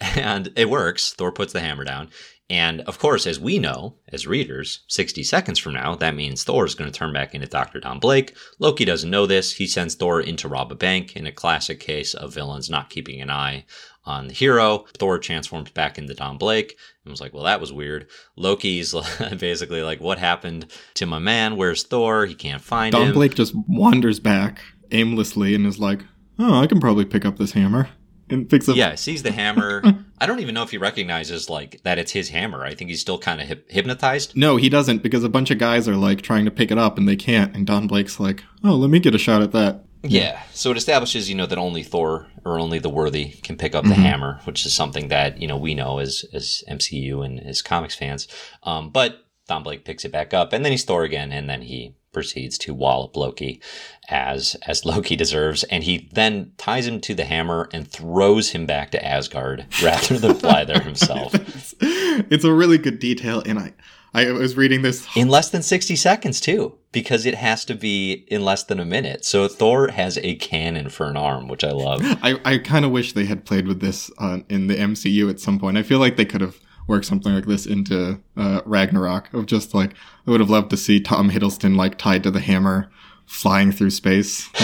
And 0.00 0.50
it 0.56 0.68
works. 0.68 1.12
Thor 1.12 1.30
puts 1.32 1.52
the 1.52 1.60
hammer 1.60 1.84
down. 1.84 2.10
And 2.50 2.82
of 2.82 2.98
course, 2.98 3.26
as 3.26 3.40
we 3.40 3.58
know, 3.58 3.96
as 4.12 4.26
readers, 4.26 4.80
60 4.88 5.22
seconds 5.22 5.58
from 5.58 5.74
now, 5.74 5.94
that 5.94 6.14
means 6.14 6.44
Thor 6.44 6.66
is 6.66 6.74
going 6.74 6.90
to 6.90 6.96
turn 6.96 7.12
back 7.12 7.34
into 7.34 7.46
Dr. 7.46 7.80
Don 7.80 7.98
Blake. 7.98 8.36
Loki 8.58 8.84
doesn't 8.84 9.10
know 9.10 9.24
this. 9.24 9.52
He 9.52 9.66
sends 9.66 9.94
Thor 9.94 10.20
in 10.20 10.36
to 10.36 10.48
rob 10.48 10.70
a 10.70 10.74
bank 10.74 11.16
in 11.16 11.26
a 11.26 11.32
classic 11.32 11.80
case 11.80 12.12
of 12.12 12.34
villains 12.34 12.68
not 12.68 12.90
keeping 12.90 13.20
an 13.22 13.30
eye 13.30 13.64
on 14.04 14.28
the 14.28 14.34
hero. 14.34 14.84
Thor 14.98 15.18
transforms 15.18 15.70
back 15.70 15.96
into 15.96 16.12
Don 16.12 16.36
Blake 16.36 16.76
and 17.04 17.10
was 17.10 17.20
like, 17.20 17.32
well, 17.32 17.44
that 17.44 17.62
was 17.62 17.72
weird. 17.72 18.08
Loki's 18.36 18.94
basically 19.38 19.82
like, 19.82 20.02
what 20.02 20.18
happened 20.18 20.66
to 20.94 21.06
my 21.06 21.18
man? 21.18 21.56
Where's 21.56 21.82
Thor? 21.82 22.26
He 22.26 22.34
can't 22.34 22.62
find 22.62 22.92
Don 22.92 23.02
him. 23.02 23.08
Don 23.08 23.14
Blake 23.14 23.34
just 23.34 23.54
wanders 23.66 24.20
back 24.20 24.60
aimlessly 24.90 25.54
and 25.54 25.66
is 25.66 25.78
like, 25.78 26.00
oh, 26.38 26.60
I 26.60 26.66
can 26.66 26.78
probably 26.78 27.06
pick 27.06 27.24
up 27.24 27.38
this 27.38 27.52
hammer. 27.52 27.88
And 28.28 28.48
picks 28.48 28.68
up. 28.68 28.76
Yeah, 28.76 28.94
sees 28.96 29.22
the 29.22 29.32
hammer. 29.32 29.82
I 30.20 30.26
don't 30.26 30.40
even 30.40 30.54
know 30.54 30.62
if 30.62 30.70
he 30.70 30.78
recognizes 30.78 31.50
like 31.50 31.82
that 31.82 31.98
it's 31.98 32.12
his 32.12 32.28
hammer. 32.28 32.64
I 32.64 32.74
think 32.74 32.90
he's 32.90 33.00
still 33.00 33.18
kind 33.18 33.40
of 33.40 33.48
hip- 33.48 33.70
hypnotized. 33.70 34.36
No, 34.36 34.56
he 34.56 34.68
doesn't 34.68 35.02
because 35.02 35.24
a 35.24 35.28
bunch 35.28 35.50
of 35.50 35.58
guys 35.58 35.88
are 35.88 35.96
like 35.96 36.22
trying 36.22 36.44
to 36.44 36.50
pick 36.50 36.70
it 36.70 36.78
up 36.78 36.98
and 36.98 37.08
they 37.08 37.16
can't. 37.16 37.54
And 37.54 37.66
Don 37.66 37.86
Blake's 37.86 38.20
like, 38.20 38.44
oh, 38.62 38.76
let 38.76 38.90
me 38.90 39.00
get 39.00 39.14
a 39.14 39.18
shot 39.18 39.42
at 39.42 39.52
that. 39.52 39.84
Yeah. 40.02 40.42
So 40.52 40.70
it 40.70 40.76
establishes, 40.76 41.28
you 41.28 41.34
know, 41.34 41.46
that 41.46 41.58
only 41.58 41.82
Thor 41.82 42.28
or 42.44 42.58
only 42.58 42.78
the 42.78 42.90
worthy 42.90 43.30
can 43.30 43.56
pick 43.56 43.74
up 43.74 43.84
the 43.84 43.94
hammer, 43.94 44.40
which 44.44 44.66
is 44.66 44.74
something 44.74 45.08
that 45.08 45.40
you 45.40 45.48
know 45.48 45.56
we 45.56 45.74
know 45.74 45.98
as 45.98 46.24
as 46.32 46.62
MCU 46.68 47.24
and 47.24 47.40
as 47.40 47.62
comics 47.62 47.94
fans. 47.94 48.28
Um, 48.62 48.90
but 48.90 49.24
Don 49.48 49.62
Blake 49.62 49.84
picks 49.84 50.04
it 50.04 50.12
back 50.12 50.34
up, 50.34 50.52
and 50.52 50.64
then 50.64 50.72
he's 50.72 50.84
Thor 50.84 51.04
again, 51.04 51.32
and 51.32 51.48
then 51.48 51.62
he 51.62 51.94
proceeds 52.14 52.56
to 52.58 52.72
wallop 52.72 53.16
Loki 53.16 53.60
as 54.08 54.56
as 54.66 54.84
Loki 54.84 55.16
deserves, 55.16 55.64
and 55.64 55.84
he 55.84 56.08
then 56.12 56.52
ties 56.56 56.86
him 56.86 57.00
to 57.02 57.14
the 57.14 57.24
hammer 57.24 57.68
and 57.72 57.86
throws 57.86 58.50
him 58.50 58.64
back 58.66 58.90
to 58.92 59.04
Asgard 59.04 59.66
rather 59.82 60.18
than 60.18 60.34
fly 60.34 60.64
there 60.64 60.80
himself. 60.80 61.34
it's 61.80 62.44
a 62.44 62.52
really 62.52 62.78
good 62.78 62.98
detail, 62.98 63.42
and 63.44 63.58
I 63.58 63.72
I 64.14 64.30
was 64.30 64.56
reading 64.56 64.82
this 64.82 65.06
in 65.16 65.28
less 65.28 65.50
than 65.50 65.62
sixty 65.62 65.96
seconds 65.96 66.40
too, 66.40 66.78
because 66.92 67.26
it 67.26 67.34
has 67.34 67.64
to 67.66 67.74
be 67.74 68.24
in 68.28 68.44
less 68.44 68.64
than 68.64 68.78
a 68.78 68.84
minute. 68.84 69.24
So 69.24 69.48
Thor 69.48 69.88
has 69.88 70.18
a 70.18 70.36
cannon 70.36 70.88
for 70.88 71.08
an 71.08 71.16
arm, 71.16 71.48
which 71.48 71.64
I 71.64 71.70
love. 71.70 72.00
I 72.22 72.38
I 72.44 72.58
kind 72.58 72.84
of 72.84 72.90
wish 72.90 73.12
they 73.12 73.26
had 73.26 73.44
played 73.44 73.66
with 73.66 73.80
this 73.80 74.10
uh, 74.18 74.40
in 74.48 74.68
the 74.68 74.76
MCU 74.76 75.28
at 75.30 75.40
some 75.40 75.58
point. 75.58 75.76
I 75.76 75.82
feel 75.82 75.98
like 75.98 76.16
they 76.16 76.24
could 76.24 76.40
have 76.40 76.58
work 76.86 77.04
something 77.04 77.32
like 77.32 77.46
this 77.46 77.66
into 77.66 78.20
uh, 78.36 78.60
Ragnarok 78.64 79.32
of 79.32 79.46
just 79.46 79.74
like 79.74 79.94
I 80.26 80.30
would 80.30 80.40
have 80.40 80.50
loved 80.50 80.70
to 80.70 80.76
see 80.76 81.00
Tom 81.00 81.30
Hiddleston 81.30 81.76
like 81.76 81.98
tied 81.98 82.22
to 82.24 82.30
the 82.30 82.40
hammer 82.40 82.90
flying 83.26 83.72
through 83.72 83.90
space. 83.90 84.48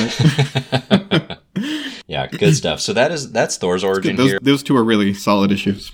yeah, 2.07 2.27
good 2.27 2.55
stuff. 2.55 2.81
So 2.81 2.93
that 2.93 3.11
is 3.11 3.33
that's 3.33 3.57
Thor's 3.57 3.85
origin 3.85 4.17
those, 4.17 4.31
here. 4.31 4.39
Those 4.43 4.63
two 4.63 4.77
are 4.77 4.85
really 4.85 5.15
solid 5.15 5.51
issues. 5.53 5.93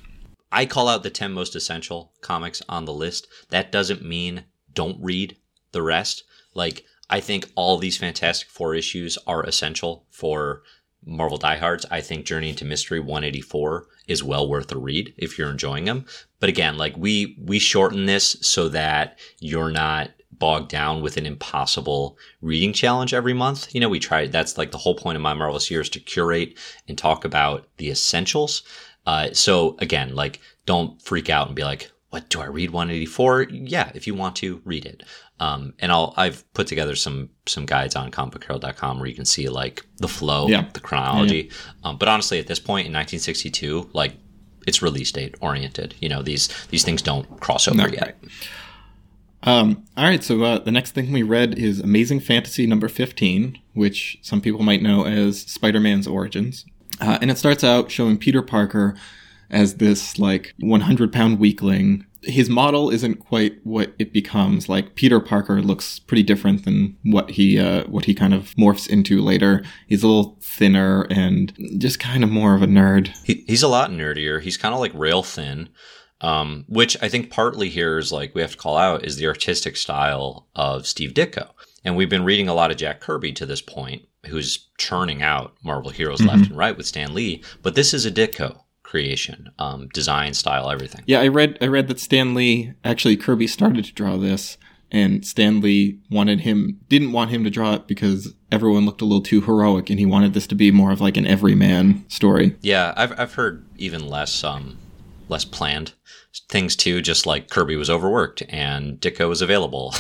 I 0.53 0.67
call 0.67 0.89
out 0.89 1.03
the 1.03 1.11
10 1.11 1.33
most 1.33 1.57
essential 1.57 2.13
comics 2.21 2.63
on 2.69 2.85
the 2.85 2.93
list. 2.93 3.27
That 3.51 3.73
doesn't 3.73 4.05
mean 4.05 4.45
don't 4.73 4.99
read 5.01 5.37
the 5.73 5.83
rest. 5.83 6.25
Like 6.55 6.85
I 7.09 7.21
think 7.21 7.51
all 7.55 7.79
these 7.79 7.99
Fantastic 7.99 8.49
Four 8.49 8.75
issues 8.75 9.19
are 9.27 9.43
essential 9.43 10.07
for 10.11 10.63
Marvel 11.05 11.39
diehards, 11.39 11.87
I 11.91 12.01
think 12.01 12.27
Journey 12.27 12.49
into 12.49 12.65
Mystery 12.65 12.99
184 12.99 13.87
is 14.07 14.23
well 14.23 14.49
worth 14.49 14.71
a 14.73 14.79
read 14.79 15.15
if 15.17 15.39
you're 15.39 15.51
enjoying 15.51 15.85
them. 15.85 16.05
But 16.41 16.49
again, 16.49 16.77
like 16.77 16.97
we 16.97 17.37
we 17.41 17.59
shorten 17.59 18.07
this 18.07 18.37
so 18.41 18.69
that 18.71 19.19
you're 19.41 19.71
not 19.71 20.11
bogged 20.39 20.71
down 20.71 21.01
with 21.01 21.17
an 21.17 21.27
impossible 21.27 22.19
reading 22.41 22.73
challenge 22.73 23.15
every 23.15 23.33
month. 23.33 23.75
You 23.75 23.81
know, 23.81 23.89
we 23.89 23.99
try 23.99 24.27
that's 24.27 24.59
like 24.59 24.71
the 24.71 24.79
whole 24.79 24.95
point 24.95 25.17
of 25.17 25.23
my 25.23 25.35
marvelous 25.35 25.71
year 25.71 25.81
is 25.81 25.89
to 25.91 26.01
curate 26.01 26.59
and 26.89 26.97
talk 26.97 27.25
about 27.25 27.69
the 27.79 27.91
essentials. 27.91 28.63
Uh, 29.07 29.33
so 29.33 29.77
again, 29.79 30.15
like 30.15 30.41
don't 30.67 31.01
freak 31.01 31.31
out 31.31 31.47
and 31.47 31.57
be 31.57 31.65
like, 31.65 31.91
what 32.11 32.29
do 32.29 32.41
I 32.41 32.47
read 32.47 32.71
184? 32.71 33.43
Yeah, 33.51 33.91
if 33.95 34.07
you 34.07 34.15
want 34.15 34.37
to 34.37 34.61
read 34.65 34.85
it. 34.85 35.03
Um, 35.39 35.75
and 35.79 35.93
I'll 35.93 36.15
I've 36.17 36.51
put 36.55 36.67
together 36.67 36.97
some 36.97 37.31
some 37.47 37.67
guides 37.67 37.95
on 37.95 38.11
comicbookherald.com 38.11 38.99
where 38.99 39.09
you 39.09 39.15
can 39.15 39.27
see 39.27 39.49
like 39.49 39.85
the 39.99 40.09
flow, 40.09 40.49
yeah. 40.49 40.67
the 40.73 40.81
chronology. 40.81 41.51
Yeah. 41.51 41.91
Um, 41.91 41.99
but 41.99 42.09
honestly, 42.09 42.39
at 42.39 42.47
this 42.47 42.59
point 42.59 42.87
in 42.87 42.93
1962, 42.93 43.91
like 43.93 44.17
it's 44.67 44.83
release 44.83 45.13
date 45.13 45.35
oriented. 45.41 45.95
You 46.01 46.09
know 46.09 46.23
these 46.23 46.49
these 46.69 46.85
things 46.85 47.03
don't 47.03 47.41
cross 47.41 47.69
over 47.69 47.77
no, 47.77 47.87
yet. 47.87 48.17
Right. 48.23 48.33
Um, 49.43 49.85
all 49.97 50.05
right, 50.05 50.25
so 50.25 50.43
uh, 50.43 50.59
the 50.59 50.73
next 50.73 50.91
thing 50.91 51.13
we 51.13 51.23
read 51.23 51.57
is 51.57 51.79
Amazing 51.79 52.19
Fantasy 52.19 52.67
number 52.67 52.89
15, 52.89 53.57
which 53.75 54.19
some 54.21 54.41
people 54.41 54.65
might 54.65 54.83
know 54.83 55.07
as 55.07 55.43
Spider 55.43 55.79
Man's 55.79 56.09
Origins. 56.09 56.67
Uh, 57.01 57.19
and 57.21 57.31
it 57.31 57.39
starts 57.39 57.63
out 57.63 57.89
showing 57.91 58.19
Peter 58.19 58.43
Parker 58.43 58.97
as 59.49 59.77
this 59.77 60.19
like 60.19 60.55
100 60.59 61.13
pound 61.13 61.39
weakling. 61.39 62.07
His 62.27 62.51
model 62.51 62.91
isn't 62.91 63.21
quite 63.21 63.59
what 63.65 63.95
it 63.99 64.13
becomes. 64.13 64.69
Like 64.69 64.95
Peter 64.95 65.21
Parker 65.21 65.63
looks 65.63 65.99
pretty 65.99 66.23
different 66.23 66.65
than 66.65 66.97
what 67.03 67.31
he 67.31 67.59
uh, 67.59 67.85
what 67.85 68.05
he 68.05 68.15
kind 68.15 68.35
of 68.35 68.55
morphs 68.55 68.89
into 68.89 69.23
later. 69.23 69.65
He's 69.87 70.03
a 70.03 70.09
little 70.09 70.39
thinner 70.43 71.03
and 71.11 71.53
just 71.79 71.99
kind 71.99 72.25
of 72.25 72.31
more 72.31 72.55
of 72.55 72.63
a 72.63 72.67
nerd. 72.67 73.17
He, 73.25 73.45
he's 73.47 73.63
a 73.63 73.69
lot 73.69 73.91
nerdier. 73.91 74.41
He's 74.41 74.57
kind 74.57 74.75
of 74.75 74.81
like 74.81 74.93
rail 74.95 75.23
thin. 75.23 75.69
Um, 76.23 76.65
which 76.67 76.97
I 77.03 77.11
think 77.11 77.31
partly 77.31 77.69
here 77.69 77.99
is 77.99 78.11
like 78.11 78.35
we 78.35 78.41
have 78.41 78.53
to 78.53 78.57
call 78.57 78.79
out 78.79 79.05
is 79.05 79.17
the 79.17 79.27
artistic 79.27 79.77
style 79.77 80.49
of 80.55 80.87
Steve 80.87 81.13
Ditko. 81.13 81.51
And 81.85 81.95
we've 81.95 82.09
been 82.09 82.25
reading 82.25 82.49
a 82.49 82.55
lot 82.55 82.71
of 82.71 82.79
Jack 82.79 83.01
Kirby 83.01 83.33
to 83.35 83.45
this 83.45 83.61
point, 83.61 84.03
who's 84.25 84.67
churning 84.79 85.23
out 85.23 85.55
Marvel 85.63 85.91
heroes 85.91 86.21
mm-hmm. 86.21 86.29
left 86.31 86.49
and 86.49 86.57
right 86.57 86.77
with 86.77 86.87
Stan 86.87 87.15
Lee. 87.15 87.45
But 87.63 87.75
this 87.75 87.93
is 87.93 88.07
a 88.07 88.11
Ditko 88.11 88.61
creation, 88.97 89.51
um, 89.59 89.89
design, 89.89 90.33
style, 90.33 90.71
everything. 90.71 91.03
Yeah, 91.07 91.21
I 91.21 91.29
read 91.29 91.59
I 91.61 91.67
read 91.67 91.89
that 91.89 92.01
Stan 92.01 92.33
Lee 92.33 92.73
actually 92.83 93.19
Kirby 93.19 93.47
started 93.47 93.85
to 93.85 93.93
draw 93.93 94.17
this, 94.17 94.57
and 94.91 95.23
Stan 95.23 95.61
Lee 95.61 95.99
wanted 96.11 96.41
him 96.41 96.81
didn't 96.89 97.13
want 97.13 97.31
him 97.31 97.45
to 97.45 97.51
draw 97.51 97.75
it 97.75 97.87
because 97.87 98.33
everyone 98.51 98.87
looked 98.87 99.03
a 99.03 99.05
little 99.05 99.21
too 99.21 99.43
heroic, 99.43 99.91
and 99.91 99.99
he 99.99 100.07
wanted 100.07 100.33
this 100.33 100.47
to 100.47 100.55
be 100.55 100.71
more 100.71 100.93
of 100.93 101.03
like 101.03 101.19
an 101.19 101.27
everyman 101.27 102.07
story. 102.09 102.57
Yeah, 102.63 102.95
I've 102.97 103.21
I've 103.21 103.35
heard 103.35 103.67
even 103.77 104.09
less 104.09 104.43
um 104.43 104.79
less 105.29 105.45
planned 105.45 105.93
things 106.49 106.75
too, 106.75 107.03
just 107.03 107.27
like 107.27 107.51
Kirby 107.51 107.77
was 107.77 107.91
overworked 107.91 108.43
and 108.49 108.99
Ditko 108.99 109.29
was 109.29 109.43
available 109.43 109.95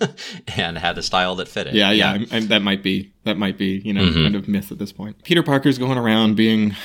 and 0.56 0.76
had 0.76 0.96
the 0.96 1.02
style 1.02 1.36
that 1.36 1.48
fit 1.48 1.68
it. 1.68 1.74
Yeah, 1.74 1.90
yeah, 1.90 2.16
yeah. 2.16 2.26
I, 2.30 2.36
I, 2.36 2.40
that 2.40 2.60
might 2.60 2.82
be 2.82 3.14
that 3.24 3.38
might 3.38 3.56
be 3.56 3.80
you 3.82 3.94
know 3.94 4.04
mm-hmm. 4.04 4.22
kind 4.24 4.36
of 4.36 4.46
myth 4.46 4.70
at 4.70 4.78
this 4.78 4.92
point. 4.92 5.22
Peter 5.22 5.42
Parker's 5.42 5.78
going 5.78 5.96
around 5.96 6.36
being 6.36 6.76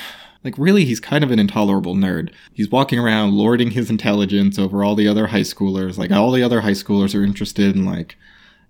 like, 0.44 0.54
really, 0.56 0.84
he's 0.84 1.00
kind 1.00 1.24
of 1.24 1.30
an 1.30 1.38
intolerable 1.38 1.94
nerd. 1.94 2.32
He's 2.52 2.70
walking 2.70 2.98
around 2.98 3.32
lording 3.32 3.72
his 3.72 3.90
intelligence 3.90 4.58
over 4.58 4.84
all 4.84 4.94
the 4.94 5.08
other 5.08 5.28
high 5.28 5.40
schoolers. 5.40 5.98
Like, 5.98 6.10
all 6.10 6.30
the 6.30 6.42
other 6.42 6.60
high 6.60 6.72
schoolers 6.72 7.18
are 7.18 7.24
interested 7.24 7.74
in, 7.74 7.84
like, 7.84 8.16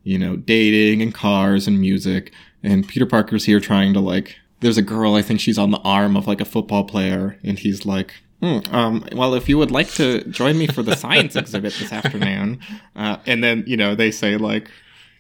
you 0.03 0.19
know, 0.19 0.37
dating 0.37 1.03
and 1.03 1.15
cars 1.15 1.67
and 1.67 1.81
music. 1.81 2.33
And 2.63 2.89
Peter 2.89 3.07
Parker's 3.07 3.45
here 3.45 3.61
trying 3.61 3.93
to, 3.95 4.01
like, 4.01 4.37
there's 4.61 4.79
a 4.79 4.83
girl, 4.83 5.15
I 5.15 5.23
think 5.23 5.41
she's 5.41 5.59
on 5.59 5.71
the 5.71 5.81
arm 5.81 6.17
of, 6.17 6.27
like, 6.27 6.41
a 6.41 6.47
football 6.47 6.85
player. 6.85 7.39
And 7.45 7.59
he's 7.59 7.85
like, 7.85 8.15
Hmm, 8.41 8.59
um, 8.71 9.05
well, 9.13 9.35
if 9.35 9.49
you 9.49 9.59
would 9.59 9.73
like 9.73 9.89
to 9.95 10.23
join 10.25 10.57
me 10.59 10.69
for 10.69 10.83
the 10.83 10.95
science 10.95 11.35
exhibit 11.37 11.75
this 11.75 11.93
afternoon, 11.93 12.61
uh, 12.95 13.17
and 13.27 13.43
then 13.43 13.65
you 13.67 13.77
know 13.77 13.97
they 13.97 14.13
say 14.13 14.37
like, 14.37 14.71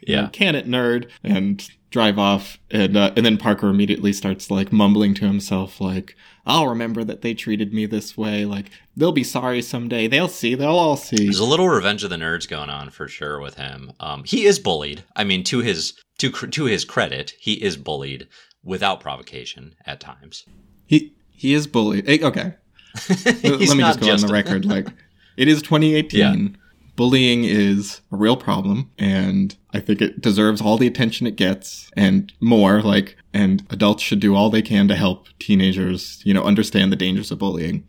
yeah, 0.06 0.28
can 0.32 0.54
it, 0.54 0.68
nerd, 0.68 1.10
and 1.24 1.68
drive 1.90 2.18
off, 2.18 2.58
and 2.70 2.96
uh, 2.96 3.12
and 3.16 3.24
then 3.24 3.36
Parker 3.36 3.68
immediately 3.68 4.12
starts 4.12 4.50
like 4.50 4.72
mumbling 4.72 5.14
to 5.14 5.26
himself 5.26 5.80
like, 5.80 6.16
I'll 6.46 6.68
remember 6.68 7.04
that 7.04 7.22
they 7.22 7.34
treated 7.34 7.72
me 7.72 7.86
this 7.86 8.16
way. 8.16 8.44
Like 8.44 8.70
they'll 8.96 9.12
be 9.12 9.24
sorry 9.24 9.62
someday. 9.62 10.06
They'll 10.06 10.28
see. 10.28 10.54
They'll 10.54 10.70
all 10.70 10.96
see. 10.96 11.24
There's 11.24 11.38
a 11.38 11.44
little 11.44 11.68
Revenge 11.68 12.04
of 12.04 12.10
the 12.10 12.16
Nerds 12.16 12.48
going 12.48 12.70
on 12.70 12.90
for 12.90 13.08
sure 13.08 13.40
with 13.40 13.56
him. 13.56 13.92
Um, 14.00 14.24
he 14.24 14.44
is 14.46 14.58
bullied. 14.58 15.04
I 15.16 15.24
mean, 15.24 15.44
to 15.44 15.60
his 15.60 15.94
to 16.18 16.30
to 16.30 16.64
his 16.64 16.84
credit, 16.84 17.34
he 17.38 17.54
is 17.54 17.76
bullied 17.76 18.28
without 18.64 19.00
provocation 19.00 19.74
at 19.86 20.00
times. 20.00 20.44
He 20.86 21.14
he 21.30 21.54
is 21.54 21.66
bullied. 21.66 22.08
Okay, 22.08 22.54
let 23.08 23.44
me 23.44 23.66
just 23.66 24.00
go 24.00 24.10
on 24.10 24.20
the 24.20 24.30
record. 24.30 24.64
Like 24.64 24.88
it 25.36 25.48
is 25.48 25.62
2018. 25.62 26.20
Yeah. 26.20 26.56
Bullying 26.98 27.44
is 27.44 28.00
a 28.10 28.16
real 28.16 28.36
problem, 28.36 28.90
and 28.98 29.56
I 29.72 29.78
think 29.78 30.02
it 30.02 30.20
deserves 30.20 30.60
all 30.60 30.76
the 30.76 30.88
attention 30.88 31.28
it 31.28 31.36
gets 31.36 31.92
and 31.96 32.32
more. 32.40 32.82
Like, 32.82 33.16
and 33.32 33.64
adults 33.70 34.02
should 34.02 34.18
do 34.18 34.34
all 34.34 34.50
they 34.50 34.62
can 34.62 34.88
to 34.88 34.96
help 34.96 35.28
teenagers, 35.38 36.20
you 36.24 36.34
know, 36.34 36.42
understand 36.42 36.90
the 36.90 36.96
dangers 36.96 37.30
of 37.30 37.38
bullying. 37.38 37.86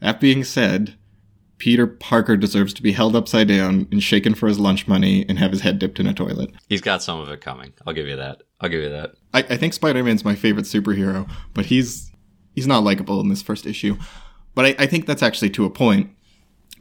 That 0.00 0.18
being 0.18 0.42
said, 0.42 0.96
Peter 1.58 1.86
Parker 1.86 2.36
deserves 2.36 2.74
to 2.74 2.82
be 2.82 2.90
held 2.90 3.14
upside 3.14 3.46
down 3.46 3.86
and 3.92 4.02
shaken 4.02 4.34
for 4.34 4.48
his 4.48 4.58
lunch 4.58 4.88
money 4.88 5.24
and 5.28 5.38
have 5.38 5.52
his 5.52 5.60
head 5.60 5.78
dipped 5.78 6.00
in 6.00 6.08
a 6.08 6.12
toilet. 6.12 6.50
He's 6.68 6.80
got 6.80 7.00
some 7.00 7.20
of 7.20 7.28
it 7.28 7.40
coming. 7.40 7.72
I'll 7.86 7.94
give 7.94 8.08
you 8.08 8.16
that. 8.16 8.42
I'll 8.60 8.68
give 8.68 8.82
you 8.82 8.90
that. 8.90 9.12
I, 9.32 9.38
I 9.38 9.56
think 9.56 9.72
Spider 9.72 10.02
Man's 10.02 10.24
my 10.24 10.34
favorite 10.34 10.66
superhero, 10.66 11.30
but 11.54 11.66
he's 11.66 12.10
he's 12.56 12.66
not 12.66 12.82
likable 12.82 13.20
in 13.20 13.28
this 13.28 13.40
first 13.40 13.66
issue. 13.66 13.96
But 14.56 14.64
I, 14.64 14.74
I 14.80 14.86
think 14.86 15.06
that's 15.06 15.22
actually 15.22 15.50
to 15.50 15.64
a 15.64 15.70
point 15.70 16.10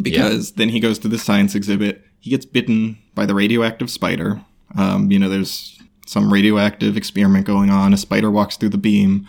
because 0.01 0.53
then 0.53 0.69
he 0.69 0.79
goes 0.79 0.99
to 0.99 1.07
the 1.07 1.17
science 1.17 1.55
exhibit. 1.55 2.03
He 2.19 2.29
gets 2.29 2.45
bitten 2.45 2.97
by 3.15 3.25
the 3.25 3.35
radioactive 3.35 3.89
spider. 3.89 4.41
Um, 4.75 5.11
you 5.11 5.19
know, 5.19 5.29
there's 5.29 5.79
some 6.05 6.31
radioactive 6.31 6.97
experiment 6.97 7.45
going 7.45 7.69
on. 7.69 7.93
A 7.93 7.97
spider 7.97 8.31
walks 8.31 8.57
through 8.57 8.69
the 8.69 8.77
beam, 8.77 9.27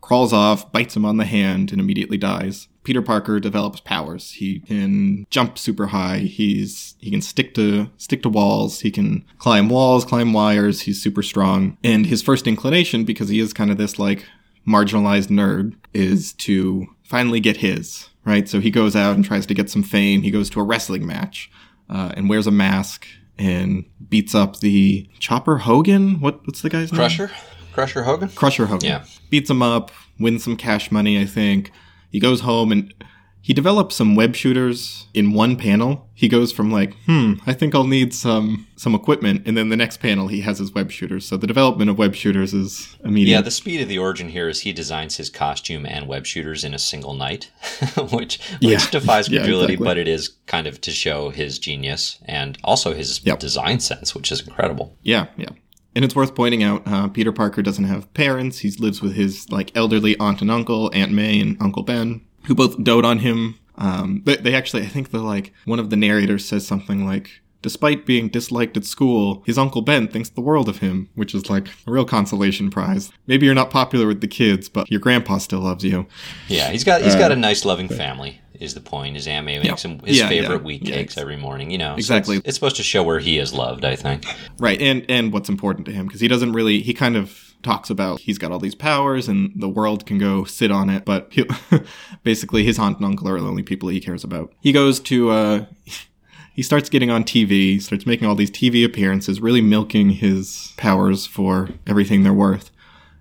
crawls 0.00 0.32
off, 0.32 0.70
bites 0.72 0.96
him 0.96 1.04
on 1.04 1.16
the 1.16 1.24
hand, 1.24 1.72
and 1.72 1.80
immediately 1.80 2.16
dies. 2.16 2.68
Peter 2.84 3.02
Parker 3.02 3.38
develops 3.38 3.80
powers. 3.80 4.32
He 4.32 4.60
can 4.60 5.26
jump 5.28 5.58
super 5.58 5.88
high. 5.88 6.20
He's 6.20 6.94
he 7.00 7.10
can 7.10 7.20
stick 7.20 7.54
to 7.54 7.90
stick 7.98 8.22
to 8.22 8.30
walls. 8.30 8.80
He 8.80 8.90
can 8.90 9.26
climb 9.38 9.68
walls, 9.68 10.06
climb 10.06 10.32
wires. 10.32 10.82
He's 10.82 11.02
super 11.02 11.22
strong. 11.22 11.76
And 11.84 12.06
his 12.06 12.22
first 12.22 12.46
inclination, 12.46 13.04
because 13.04 13.28
he 13.28 13.40
is 13.40 13.52
kind 13.52 13.70
of 13.70 13.76
this 13.76 13.98
like 13.98 14.24
marginalized 14.66 15.28
nerd, 15.28 15.74
is 15.92 16.32
to 16.34 16.86
finally 17.04 17.40
get 17.40 17.58
his 17.58 18.07
right? 18.28 18.48
So 18.48 18.60
he 18.60 18.70
goes 18.70 18.94
out 18.94 19.16
and 19.16 19.24
tries 19.24 19.46
to 19.46 19.54
get 19.54 19.70
some 19.70 19.82
fame. 19.82 20.22
He 20.22 20.30
goes 20.30 20.50
to 20.50 20.60
a 20.60 20.62
wrestling 20.62 21.06
match 21.06 21.50
uh, 21.88 22.12
and 22.16 22.28
wears 22.28 22.46
a 22.46 22.50
mask 22.50 23.06
and 23.38 23.84
beats 24.08 24.34
up 24.34 24.60
the 24.60 25.08
Chopper 25.18 25.58
Hogan. 25.58 26.20
What, 26.20 26.46
what's 26.46 26.62
the 26.62 26.68
guy's 26.70 26.90
Crusher? 26.90 27.26
name? 27.26 27.34
Crusher? 27.34 27.72
Crusher 27.72 28.02
Hogan? 28.02 28.28
Crusher 28.30 28.66
Hogan. 28.66 28.88
Yeah. 28.88 29.04
Beats 29.30 29.48
him 29.48 29.62
up, 29.62 29.90
wins 30.18 30.44
some 30.44 30.56
cash 30.56 30.90
money, 30.90 31.20
I 31.20 31.24
think. 31.26 31.70
He 32.10 32.18
goes 32.20 32.40
home 32.40 32.72
and 32.72 32.92
he 33.40 33.54
develops 33.54 33.96
some 33.96 34.14
web 34.14 34.34
shooters 34.34 35.06
in 35.14 35.32
one 35.32 35.56
panel. 35.56 36.08
He 36.12 36.28
goes 36.28 36.52
from 36.52 36.70
like, 36.70 36.94
hmm, 37.06 37.34
I 37.46 37.52
think 37.54 37.74
I'll 37.74 37.86
need 37.86 38.12
some 38.12 38.66
some 38.76 38.94
equipment, 38.94 39.42
and 39.46 39.56
then 39.56 39.68
the 39.70 39.76
next 39.76 39.98
panel 39.98 40.28
he 40.28 40.40
has 40.42 40.58
his 40.58 40.72
web 40.72 40.90
shooters. 40.90 41.26
So 41.26 41.36
the 41.36 41.46
development 41.46 41.88
of 41.90 41.98
web 41.98 42.14
shooters 42.14 42.52
is 42.52 42.96
immediate. 43.04 43.34
Yeah, 43.36 43.40
the 43.40 43.50
speed 43.50 43.80
of 43.80 43.88
the 43.88 43.98
origin 43.98 44.28
here 44.28 44.48
is 44.48 44.60
he 44.60 44.72
designs 44.72 45.16
his 45.16 45.30
costume 45.30 45.86
and 45.86 46.06
web 46.08 46.26
shooters 46.26 46.64
in 46.64 46.74
a 46.74 46.78
single 46.78 47.14
night, 47.14 47.50
which 48.10 48.38
which 48.38 48.40
Yeah. 48.60 48.90
defies 48.90 49.28
Yeah, 49.30 49.40
credulity, 49.40 49.74
exactly. 49.74 49.84
but 49.84 49.98
it 49.98 50.08
is 50.08 50.28
kind 50.46 50.66
of 50.66 50.80
to 50.82 50.90
show 50.90 51.30
his 51.30 51.58
genius 51.58 52.18
and 52.26 52.58
also 52.64 52.92
his 52.94 53.24
Yep. 53.24 53.38
design 53.38 53.80
sense, 53.80 54.14
which 54.14 54.30
is 54.30 54.40
incredible. 54.46 54.96
Yeah, 55.02 55.26
yeah. 55.36 55.50
And 55.96 56.04
it's 56.04 56.14
worth 56.14 56.34
pointing 56.36 56.62
out, 56.62 56.82
uh, 56.86 57.08
Peter 57.08 57.32
Parker 57.32 57.60
doesn't 57.62 57.84
have 57.84 58.12
parents. 58.14 58.58
He 58.60 58.70
lives 58.78 59.00
with 59.02 59.14
his 59.14 59.50
like 59.50 59.72
elderly 59.76 60.16
aunt 60.18 60.40
and 60.42 60.50
uncle, 60.50 60.90
Aunt 60.94 61.10
May 61.12 61.40
and 61.40 61.56
Uncle 61.60 61.82
Ben, 61.82 62.20
who 62.48 62.54
both 62.54 62.82
dote 62.82 63.04
on 63.04 63.20
him. 63.20 63.54
Um, 63.76 64.22
they, 64.26 64.36
they 64.36 64.54
actually, 64.54 64.82
I 64.82 64.86
think 64.86 65.10
the 65.12 65.20
like 65.20 65.52
one 65.64 65.78
of 65.78 65.90
the 65.90 65.96
narrators 65.96 66.44
says 66.44 66.66
something 66.66 67.06
like, 67.06 67.30
"Despite 67.62 68.04
being 68.06 68.28
disliked 68.28 68.76
at 68.76 68.84
school, 68.84 69.42
his 69.46 69.56
Uncle 69.56 69.82
Ben 69.82 70.08
thinks 70.08 70.28
the 70.30 70.40
world 70.40 70.68
of 70.68 70.78
him," 70.78 71.08
which 71.14 71.32
is 71.34 71.48
like 71.48 71.68
a 71.86 71.90
real 71.92 72.04
consolation 72.04 72.70
prize. 72.70 73.12
Maybe 73.28 73.46
you're 73.46 73.54
not 73.54 73.70
popular 73.70 74.08
with 74.08 74.20
the 74.20 74.26
kids, 74.26 74.68
but 74.68 74.90
your 74.90 74.98
grandpa 74.98 75.38
still 75.38 75.60
loves 75.60 75.84
you. 75.84 76.06
Yeah, 76.48 76.70
he's 76.70 76.82
got 76.82 77.02
he's 77.02 77.14
got 77.14 77.30
a 77.30 77.36
nice, 77.36 77.64
loving 77.64 77.88
family. 77.88 78.40
Is 78.58 78.74
the 78.74 78.80
point? 78.80 79.14
His 79.14 79.28
Aunt 79.28 79.46
May 79.46 79.60
makes 79.60 79.84
him 79.84 80.00
his 80.00 80.18
Yeah, 80.18 80.26
favorite 80.28 80.56
yeah, 80.62 80.64
wheat 80.64 80.82
yeah. 80.88 80.96
cakes 80.96 81.16
every 81.16 81.36
morning. 81.36 81.70
You 81.70 81.78
know, 81.78 81.92
So 81.92 81.98
Exactly. 81.98 82.38
it's, 82.38 82.48
it's 82.48 82.54
supposed 82.56 82.74
to 82.76 82.82
show 82.82 83.04
where 83.04 83.20
he 83.20 83.38
is 83.38 83.54
loved. 83.54 83.84
I 83.84 83.94
think. 83.94 84.24
Right, 84.58 84.80
and 84.82 85.06
and 85.08 85.32
what's 85.32 85.48
important 85.48 85.86
to 85.86 85.92
him 85.92 86.06
because 86.06 86.20
he 86.20 86.26
doesn't 86.26 86.52
really 86.52 86.80
he 86.82 86.92
kind 86.92 87.16
of 87.16 87.47
talks 87.62 87.90
about 87.90 88.20
he's 88.20 88.38
got 88.38 88.52
all 88.52 88.58
these 88.58 88.74
powers 88.74 89.28
and 89.28 89.52
the 89.56 89.68
world 89.68 90.06
can 90.06 90.18
go 90.18 90.44
sit 90.44 90.70
on 90.70 90.90
it, 90.90 91.04
but 91.04 91.28
he, 91.30 91.44
basically 92.22 92.64
his 92.64 92.78
aunt 92.78 92.98
and 92.98 93.06
uncle 93.06 93.28
are 93.28 93.40
the 93.40 93.46
only 93.46 93.62
people 93.62 93.88
he 93.88 94.00
cares 94.00 94.24
about. 94.24 94.52
He 94.60 94.72
goes 94.72 95.00
to 95.00 95.30
uh 95.30 95.66
he 96.54 96.62
starts 96.62 96.88
getting 96.88 97.10
on 97.10 97.24
TV, 97.24 97.80
starts 97.80 98.06
making 98.06 98.26
all 98.26 98.34
these 98.34 98.50
TV 98.50 98.84
appearances, 98.84 99.40
really 99.40 99.60
milking 99.60 100.10
his 100.10 100.72
powers 100.76 101.26
for 101.26 101.68
everything 101.86 102.22
they're 102.22 102.32
worth. 102.32 102.70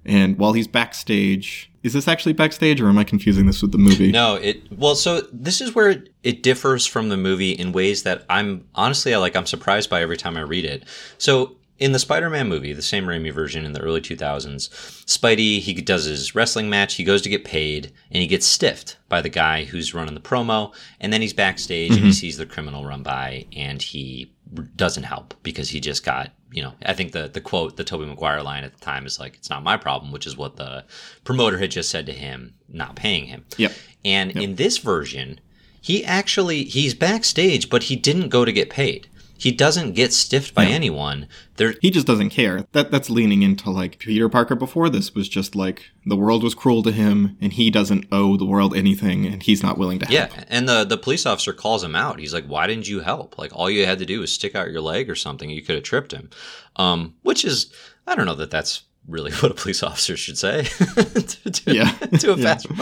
And 0.05 0.39
while 0.39 0.53
he's 0.53 0.67
backstage, 0.67 1.69
is 1.83 1.93
this 1.93 2.07
actually 2.07 2.33
backstage 2.33 2.79
or 2.79 2.87
am 2.87 2.97
I 2.97 3.03
confusing 3.03 3.45
this 3.45 3.61
with 3.61 3.73
the 3.73 3.77
movie? 3.77 4.11
No, 4.11 4.35
it 4.35 4.63
well. 4.71 4.95
So 4.95 5.21
this 5.33 5.61
is 5.61 5.75
where 5.75 5.89
it, 5.89 6.13
it 6.23 6.43
differs 6.43 6.85
from 6.85 7.09
the 7.09 7.17
movie 7.17 7.51
in 7.51 7.73
ways 7.73 8.03
that 8.03 8.25
I'm 8.29 8.67
honestly 8.73 9.13
I 9.13 9.17
like. 9.17 9.35
I'm 9.35 9.45
surprised 9.45 9.89
by 9.89 10.01
every 10.01 10.17
time 10.17 10.37
I 10.37 10.41
read 10.41 10.65
it. 10.65 10.85
So 11.17 11.56
in 11.79 11.91
the 11.91 11.99
Spider-Man 11.99 12.47
movie, 12.47 12.73
the 12.73 12.81
Sam 12.81 13.05
Raimi 13.05 13.33
version 13.33 13.65
in 13.65 13.73
the 13.73 13.81
early 13.81 14.01
2000s, 14.01 14.69
Spidey 15.05 15.59
he 15.59 15.73
does 15.73 16.05
his 16.05 16.33
wrestling 16.35 16.69
match. 16.69 16.95
He 16.95 17.03
goes 17.03 17.21
to 17.21 17.29
get 17.29 17.45
paid, 17.45 17.91
and 18.11 18.21
he 18.21 18.27
gets 18.27 18.47
stiffed 18.47 18.97
by 19.09 19.21
the 19.21 19.29
guy 19.29 19.63
who's 19.65 19.93
running 19.93 20.15
the 20.15 20.19
promo. 20.19 20.73
And 20.99 21.13
then 21.13 21.21
he's 21.21 21.33
backstage 21.33 21.91
and 21.91 21.99
he 21.99 22.05
mm-hmm. 22.05 22.11
sees 22.11 22.37
the 22.37 22.45
criminal 22.45 22.85
run 22.85 23.03
by, 23.03 23.45
and 23.55 23.81
he 23.81 24.31
doesn't 24.75 25.03
help 25.03 25.33
because 25.43 25.69
he 25.69 25.81
just 25.81 26.05
got 26.05 26.31
you 26.53 26.61
know 26.61 26.73
i 26.85 26.93
think 26.93 27.11
the 27.11 27.27
the 27.27 27.41
quote 27.41 27.75
the 27.75 27.83
tobey 27.83 28.05
maguire 28.05 28.41
line 28.41 28.63
at 28.63 28.73
the 28.73 28.79
time 28.79 29.05
is 29.05 29.19
like 29.19 29.35
it's 29.35 29.49
not 29.49 29.61
my 29.61 29.75
problem 29.75 30.09
which 30.09 30.25
is 30.25 30.37
what 30.37 30.55
the 30.55 30.85
promoter 31.25 31.57
had 31.57 31.69
just 31.69 31.89
said 31.89 32.05
to 32.05 32.13
him 32.13 32.53
not 32.69 32.95
paying 32.95 33.25
him 33.25 33.43
Yep. 33.57 33.73
and 34.05 34.31
in 34.31 34.55
this 34.55 34.77
version, 34.77 35.41
he 35.81 36.03
actually 36.03 36.63
he's 36.65 36.93
backstage, 36.93 37.69
but 37.69 37.83
he 37.83 37.95
didn't 37.95 38.29
go 38.29 38.43
to 38.43 38.51
get 38.51 38.69
paid. 38.69 39.07
He 39.37 39.51
doesn't 39.51 39.93
get 39.93 40.13
stiffed 40.13 40.53
by 40.53 40.65
anyone. 40.65 41.27
There 41.57 41.75
He 41.81 41.91
just 41.91 42.07
doesn't 42.07 42.29
care. 42.29 42.65
That 42.71 42.91
that's 42.91 43.09
leaning 43.09 43.41
into 43.43 43.69
like 43.69 43.99
Peter 43.99 44.29
Parker 44.29 44.55
before 44.55 44.89
this 44.89 45.13
was 45.13 45.29
just 45.29 45.55
like 45.55 45.85
the 46.05 46.15
world 46.15 46.43
was 46.43 46.55
cruel 46.55 46.83
to 46.83 46.91
him 46.91 47.37
and 47.39 47.53
he 47.53 47.69
doesn't 47.69 48.05
owe 48.11 48.37
the 48.37 48.45
world 48.45 48.75
anything 48.75 49.25
and 49.25 49.43
he's 49.43 49.63
not 49.63 49.77
willing 49.77 49.99
to 49.99 50.05
help. 50.05 50.35
yeah, 50.35 50.43
and 50.49 50.67
the 50.67 50.83
the 50.83 50.97
police 50.97 51.25
officer 51.25 51.53
calls 51.53 51.83
him 51.83 51.95
out. 51.95 52.19
He's 52.19 52.33
like, 52.33 52.45
"Why 52.45 52.67
didn't 52.67 52.87
you 52.87 53.01
help? 53.01 53.37
Like 53.37 53.51
all 53.53 53.69
you 53.69 53.85
had 53.85 53.99
to 53.99 54.05
do 54.05 54.19
was 54.19 54.31
stick 54.31 54.55
out 54.55 54.71
your 54.71 54.81
leg 54.81 55.09
or 55.09 55.15
something. 55.15 55.49
You 55.49 55.61
could 55.61 55.75
have 55.75 55.83
tripped 55.83 56.11
him." 56.11 56.29
Um, 56.75 57.15
which 57.23 57.43
is 57.45 57.71
I 58.05 58.15
don't 58.15 58.25
know 58.25 58.35
that 58.35 58.51
that's 58.51 58.83
really 59.07 59.31
what 59.39 59.51
a 59.51 59.55
police 59.55 59.81
officer 59.83 60.15
should 60.17 60.37
say 60.37 60.63
to, 60.95 61.51
to, 61.51 61.73
Yeah. 61.73 61.91
to 62.19 62.33
a 62.33 62.37
Yeah. 62.37 62.53
passerby. 62.53 62.75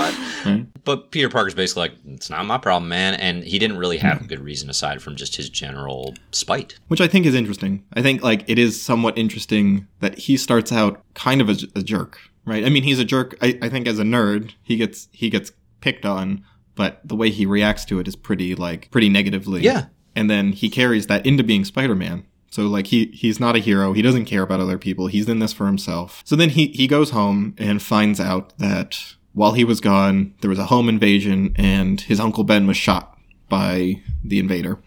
Right. 0.46 0.66
But 0.84 1.12
Peter 1.12 1.30
Parker's 1.30 1.54
basically 1.56 1.82
like, 1.90 1.94
"It's 2.08 2.30
not 2.30 2.46
my 2.46 2.58
problem, 2.58 2.90
man," 2.90 3.14
and 3.16 3.44
he 3.44 3.58
didn't 3.60 3.78
really 3.78 3.98
have 3.98 4.22
a 4.22 4.26
good 4.26 4.40
reason 4.40 4.70
aside 4.70 5.02
from 5.02 5.16
just 5.16 5.36
his 5.36 5.50
general 5.50 6.14
spite. 6.32 6.78
Which 6.88 7.02
I 7.02 7.08
think 7.08 7.26
is 7.26 7.34
interesting. 7.36 7.84
I 7.94 8.02
think 8.02 8.24
like 8.24 8.44
it 8.48 8.60
is 8.60 8.82
somewhat 8.82 9.18
interesting 9.18 9.88
that 10.00 10.18
he 10.20 10.38
starts 10.38 10.72
out 10.72 11.02
kind 11.14 11.42
of 11.42 11.50
a, 11.50 11.58
a 11.76 11.82
jerk, 11.84 12.20
right? 12.46 12.64
I 12.66 12.70
mean, 12.70 12.84
he's 12.84 13.00
a 13.00 13.06
jerk. 13.06 13.36
I, 13.42 13.58
I 13.62 13.70
think 13.70 13.88
as 13.88 14.00
a 14.00 14.04
nerd, 14.04 14.52
he 14.64 14.78
gets 14.78 15.08
he 15.12 15.30
gets 15.30 15.52
picked 15.82 16.06
on, 16.06 16.44
but 16.76 17.02
the 17.04 17.16
way 17.16 17.30
he 17.30 17.46
reacts 17.46 17.86
to 17.86 18.00
it 18.00 18.08
is 18.08 18.16
pretty 18.16 18.54
like 18.56 18.90
pretty 18.92 19.10
negatively. 19.10 19.62
Yeah. 19.62 19.86
And 20.16 20.30
then 20.30 20.54
he 20.54 20.70
carries 20.70 21.08
that 21.08 21.26
into 21.26 21.44
being 21.44 21.66
Spider-Man. 21.66 22.26
So 22.50 22.64
like 22.64 22.88
he 22.88 23.08
he's 23.08 23.40
not 23.40 23.56
a 23.56 23.60
hero. 23.60 23.94
He 23.94 24.02
doesn't 24.02 24.26
care 24.26 24.44
about 24.44 24.60
other 24.60 24.78
people. 24.78 25.08
He's 25.08 25.28
in 25.28 25.40
this 25.40 25.54
for 25.54 25.66
himself. 25.66 26.22
So 26.26 26.36
then 26.36 26.50
he 26.50 26.68
he 26.68 26.88
goes 26.88 27.12
home 27.12 27.56
and 27.58 27.82
finds 27.82 28.20
out 28.20 28.58
that 28.58 29.16
while 29.34 29.52
he 29.52 29.66
was 29.66 29.82
gone, 29.82 30.34
there 30.42 30.50
was 30.50 30.60
a 30.60 30.68
home 30.68 30.88
invasion 30.88 31.54
and 31.58 32.00
his 32.00 32.20
uncle 32.20 32.46
Ben 32.46 32.68
was 32.68 32.78
shot 32.78 33.18
by 33.50 34.02
the 34.24 34.40
invader 34.40 34.80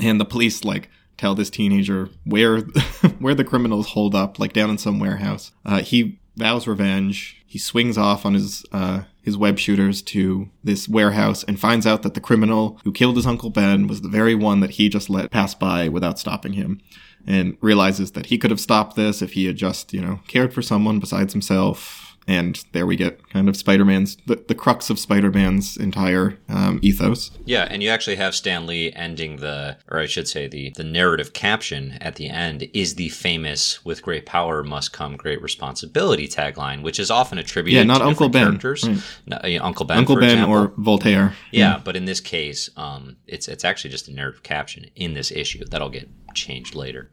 and 0.00 0.20
the 0.20 0.24
police 0.24 0.64
like 0.64 0.90
tell 1.16 1.34
this 1.34 1.50
teenager 1.50 2.10
where 2.24 2.58
where 3.18 3.34
the 3.34 3.44
criminals 3.44 3.88
hold 3.88 4.14
up 4.14 4.38
like 4.38 4.52
down 4.52 4.70
in 4.70 4.78
some 4.78 4.98
warehouse 4.98 5.52
uh, 5.64 5.82
he 5.82 6.18
vows 6.36 6.66
revenge 6.66 7.42
he 7.46 7.58
swings 7.58 7.98
off 7.98 8.24
on 8.24 8.34
his 8.34 8.64
uh, 8.72 9.02
his 9.28 9.36
web 9.36 9.58
shooters 9.58 10.00
to 10.00 10.48
this 10.64 10.88
warehouse 10.88 11.44
and 11.44 11.60
finds 11.60 11.86
out 11.86 12.02
that 12.02 12.14
the 12.14 12.20
criminal 12.20 12.80
who 12.82 12.90
killed 12.90 13.16
his 13.16 13.26
uncle 13.26 13.50
ben 13.50 13.86
was 13.86 14.00
the 14.00 14.08
very 14.08 14.34
one 14.34 14.60
that 14.60 14.70
he 14.70 14.88
just 14.88 15.10
let 15.10 15.30
pass 15.30 15.54
by 15.54 15.86
without 15.86 16.18
stopping 16.18 16.54
him 16.54 16.80
and 17.26 17.58
realizes 17.60 18.12
that 18.12 18.26
he 18.26 18.38
could 18.38 18.50
have 18.50 18.58
stopped 18.58 18.96
this 18.96 19.20
if 19.20 19.34
he 19.34 19.44
had 19.44 19.56
just 19.56 19.92
you 19.92 20.00
know 20.00 20.20
cared 20.28 20.54
for 20.54 20.62
someone 20.62 20.98
besides 20.98 21.34
himself 21.34 22.07
and 22.28 22.64
there 22.72 22.86
we 22.86 22.94
get 22.94 23.28
kind 23.30 23.48
of 23.48 23.56
spider-man's 23.56 24.16
the, 24.26 24.36
the 24.46 24.54
crux 24.54 24.90
of 24.90 24.98
spider-man's 24.98 25.76
entire 25.76 26.38
um, 26.48 26.78
ethos 26.82 27.30
Yeah, 27.46 27.66
and 27.70 27.82
you 27.82 27.88
actually 27.88 28.16
have 28.16 28.34
Stan 28.34 28.66
Lee 28.66 28.92
ending 28.92 29.36
the, 29.36 29.78
or 29.90 29.98
I 29.98 30.06
should 30.06 30.28
say, 30.28 30.46
the 30.46 30.70
the 30.76 30.84
narrative 30.84 31.32
caption 31.32 31.92
at 32.00 32.14
the 32.16 32.28
end 32.28 32.68
is 32.74 32.94
the 32.94 33.08
famous 33.08 33.84
"With 33.84 34.02
great 34.02 34.26
power 34.26 34.62
must 34.62 34.92
come 34.92 35.16
great 35.16 35.40
responsibility" 35.42 36.28
tagline, 36.28 36.82
which 36.82 37.00
is 37.00 37.10
often 37.10 37.38
attributed 37.38 37.78
Yeah, 37.78 37.84
not 37.84 37.98
to 37.98 38.04
Uncle 38.04 38.28
Ben, 38.28 38.44
characters. 38.46 38.86
right. 38.86 39.02
No, 39.26 39.38
yeah, 39.44 39.60
Uncle 39.60 39.86
Ben, 39.86 39.98
uncle 39.98 40.16
ben 40.16 40.24
example. 40.30 40.54
or 40.56 40.72
voltaire 40.76 41.32
yeah, 41.50 41.80
but 41.82 41.96
in 41.96 42.04
this 42.04 42.20
case, 42.20 42.68
um, 42.76 43.16
it's 43.26 43.48
it's 43.48 43.64
actually 43.64 43.90
just 43.90 44.06
a 44.08 44.12
narrative 44.12 44.42
caption 44.42 44.84
in 44.94 45.14
this 45.14 45.30
issue 45.30 45.64
that'll 45.64 45.88
get 45.90 46.08
changed 46.34 46.74
later. 46.74 47.10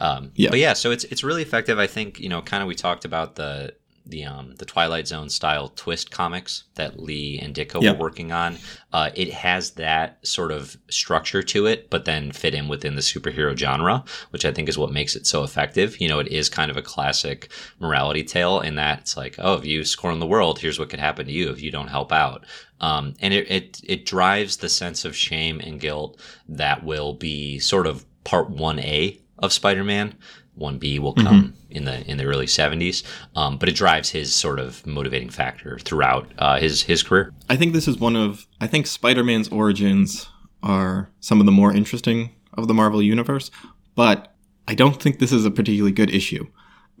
Um, 0.00 0.32
Yeah. 0.34 0.50
But 0.50 0.58
yeah, 0.58 0.72
so 0.74 0.90
it's 0.90 1.04
it's 1.04 1.22
really 1.24 1.42
effective. 1.42 1.78
I 1.78 1.86
think 1.86 2.18
you 2.20 2.28
know, 2.28 2.42
kind 2.42 2.62
of 2.62 2.66
we 2.68 2.74
talked 2.74 3.04
about 3.04 3.36
the 3.36 3.74
the 4.04 4.24
um 4.24 4.54
the 4.56 4.64
Twilight 4.64 5.06
Zone 5.06 5.28
style 5.28 5.68
twist 5.68 6.10
comics 6.10 6.64
that 6.74 6.98
Lee 6.98 7.38
and 7.40 7.54
Ditko 7.54 7.80
Yeah. 7.82 7.92
were 7.92 7.98
working 7.98 8.32
on. 8.32 8.58
Uh, 8.92 9.10
it 9.14 9.32
has 9.32 9.70
that 9.72 10.18
sort 10.26 10.50
of 10.52 10.76
structure 10.90 11.42
to 11.42 11.66
it, 11.66 11.88
but 11.88 12.04
then 12.04 12.32
fit 12.32 12.54
in 12.54 12.68
within 12.68 12.94
the 12.96 13.00
superhero 13.00 13.56
genre, 13.56 14.04
which 14.30 14.44
I 14.44 14.52
think 14.52 14.68
is 14.68 14.76
what 14.76 14.92
makes 14.92 15.14
it 15.16 15.26
so 15.26 15.44
effective. 15.44 16.00
You 16.00 16.08
know, 16.08 16.18
it 16.18 16.28
is 16.28 16.48
kind 16.48 16.70
of 16.70 16.76
a 16.76 16.82
classic 16.82 17.50
morality 17.78 18.24
tale 18.24 18.60
in 18.60 18.74
that 18.74 19.00
it's 19.00 19.16
like, 19.16 19.36
oh, 19.38 19.54
if 19.54 19.64
you 19.64 19.84
scorn 19.84 20.18
the 20.18 20.26
world, 20.26 20.58
here's 20.58 20.78
what 20.78 20.90
could 20.90 21.00
happen 21.00 21.26
to 21.26 21.32
you 21.32 21.50
if 21.50 21.62
you 21.62 21.70
don't 21.70 21.88
help 21.88 22.12
out. 22.12 22.44
Um, 22.80 23.14
and 23.20 23.32
it, 23.32 23.48
it 23.50 23.80
it 23.84 24.06
drives 24.06 24.56
the 24.56 24.68
sense 24.68 25.04
of 25.04 25.14
shame 25.16 25.60
and 25.60 25.78
guilt 25.80 26.18
that 26.48 26.82
will 26.84 27.12
be 27.14 27.60
sort 27.60 27.86
of 27.86 28.04
part 28.24 28.50
one 28.50 28.80
A 28.80 29.20
of 29.38 29.52
Spider-Man. 29.52 30.14
One 30.54 30.78
B 30.78 30.98
will 30.98 31.14
come 31.14 31.54
in 31.70 31.84
the 31.86 32.06
in 32.08 32.18
the 32.18 32.24
early 32.24 32.46
seventies, 32.46 33.02
um, 33.34 33.56
but 33.56 33.68
it 33.68 33.74
drives 33.74 34.10
his 34.10 34.34
sort 34.34 34.58
of 34.58 34.86
motivating 34.86 35.30
factor 35.30 35.78
throughout 35.78 36.30
uh, 36.38 36.58
his 36.58 36.82
his 36.82 37.02
career. 37.02 37.32
I 37.48 37.56
think 37.56 37.72
this 37.72 37.88
is 37.88 37.98
one 37.98 38.16
of 38.16 38.46
I 38.60 38.66
think 38.66 38.86
Spider-Man's 38.86 39.48
origins 39.48 40.28
are 40.62 41.10
some 41.20 41.40
of 41.40 41.46
the 41.46 41.52
more 41.52 41.74
interesting 41.74 42.30
of 42.54 42.68
the 42.68 42.74
Marvel 42.74 43.02
universe, 43.02 43.50
but 43.94 44.34
I 44.68 44.74
don't 44.74 45.02
think 45.02 45.18
this 45.18 45.32
is 45.32 45.46
a 45.46 45.50
particularly 45.50 45.92
good 45.92 46.10
issue. 46.10 46.46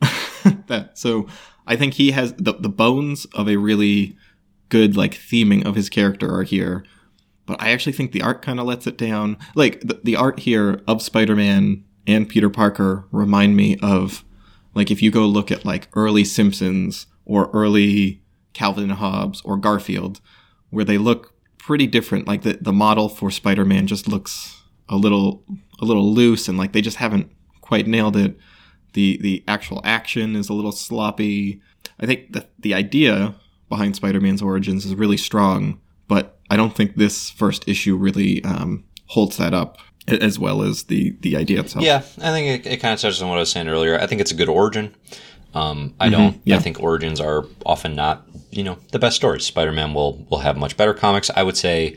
that 0.66 0.92
so 0.94 1.28
I 1.66 1.76
think 1.76 1.94
he 1.94 2.12
has 2.12 2.32
the 2.34 2.54
the 2.54 2.70
bones 2.70 3.26
of 3.34 3.48
a 3.48 3.56
really 3.56 4.16
good 4.70 4.96
like 4.96 5.14
theming 5.14 5.66
of 5.66 5.74
his 5.74 5.90
character 5.90 6.34
are 6.34 6.42
here, 6.42 6.84
but 7.44 7.60
I 7.60 7.70
actually 7.70 7.92
think 7.92 8.12
the 8.12 8.22
art 8.22 8.40
kind 8.40 8.58
of 8.58 8.66
lets 8.66 8.86
it 8.86 8.96
down. 8.96 9.36
Like 9.54 9.80
the, 9.80 10.00
the 10.02 10.16
art 10.16 10.40
here 10.40 10.80
of 10.88 11.02
Spider-Man 11.02 11.84
and 12.06 12.28
Peter 12.28 12.50
Parker 12.50 13.06
remind 13.10 13.56
me 13.56 13.76
of 13.82 14.24
like 14.74 14.90
if 14.90 15.02
you 15.02 15.10
go 15.10 15.26
look 15.26 15.50
at 15.50 15.64
like 15.64 15.88
early 15.94 16.24
Simpsons 16.24 17.06
or 17.24 17.50
early 17.52 18.22
Calvin 18.52 18.90
Hobbes 18.90 19.40
or 19.44 19.56
Garfield, 19.56 20.20
where 20.70 20.84
they 20.84 20.98
look 20.98 21.34
pretty 21.58 21.86
different. 21.86 22.26
Like 22.26 22.42
the, 22.42 22.54
the 22.60 22.72
model 22.72 23.08
for 23.08 23.30
Spider-Man 23.30 23.86
just 23.86 24.08
looks 24.08 24.62
a 24.88 24.96
little 24.96 25.44
a 25.80 25.84
little 25.84 26.12
loose 26.12 26.48
and 26.48 26.58
like 26.58 26.72
they 26.72 26.80
just 26.80 26.96
haven't 26.96 27.30
quite 27.60 27.86
nailed 27.86 28.16
it. 28.16 28.36
The 28.94 29.18
the 29.22 29.44
actual 29.48 29.80
action 29.84 30.36
is 30.36 30.48
a 30.48 30.54
little 30.54 30.72
sloppy. 30.72 31.60
I 32.00 32.06
think 32.06 32.32
the 32.32 32.46
the 32.58 32.74
idea 32.74 33.34
behind 33.68 33.96
Spider-Man's 33.96 34.42
origins 34.42 34.84
is 34.84 34.94
really 34.94 35.16
strong, 35.16 35.80
but 36.08 36.38
I 36.50 36.56
don't 36.56 36.76
think 36.76 36.96
this 36.96 37.30
first 37.30 37.66
issue 37.66 37.96
really 37.96 38.44
um, 38.44 38.84
holds 39.06 39.38
that 39.38 39.54
up 39.54 39.78
as 40.08 40.38
well 40.38 40.62
as 40.62 40.84
the 40.84 41.14
the 41.20 41.36
idea 41.36 41.60
itself. 41.60 41.84
Yeah, 41.84 41.98
I 41.98 42.30
think 42.32 42.66
it, 42.66 42.70
it 42.72 42.76
kind 42.78 42.94
of 42.94 43.00
touches 43.00 43.22
on 43.22 43.28
what 43.28 43.36
I 43.36 43.40
was 43.40 43.50
saying 43.50 43.68
earlier. 43.68 43.98
I 43.98 44.06
think 44.06 44.20
it's 44.20 44.32
a 44.32 44.36
good 44.36 44.48
origin. 44.48 44.94
Um, 45.54 45.94
I 46.00 46.08
don't. 46.08 46.40
yeah. 46.44 46.56
I 46.56 46.60
think 46.60 46.82
origins 46.82 47.20
are 47.20 47.44
often 47.66 47.94
not, 47.94 48.26
you 48.50 48.64
know, 48.64 48.78
the 48.90 48.98
best 48.98 49.16
stories. 49.16 49.44
Spider-Man 49.44 49.92
will 49.94 50.24
will 50.30 50.38
have 50.38 50.56
much 50.56 50.76
better 50.76 50.94
comics. 50.94 51.30
I 51.36 51.42
would 51.42 51.56
say, 51.56 51.96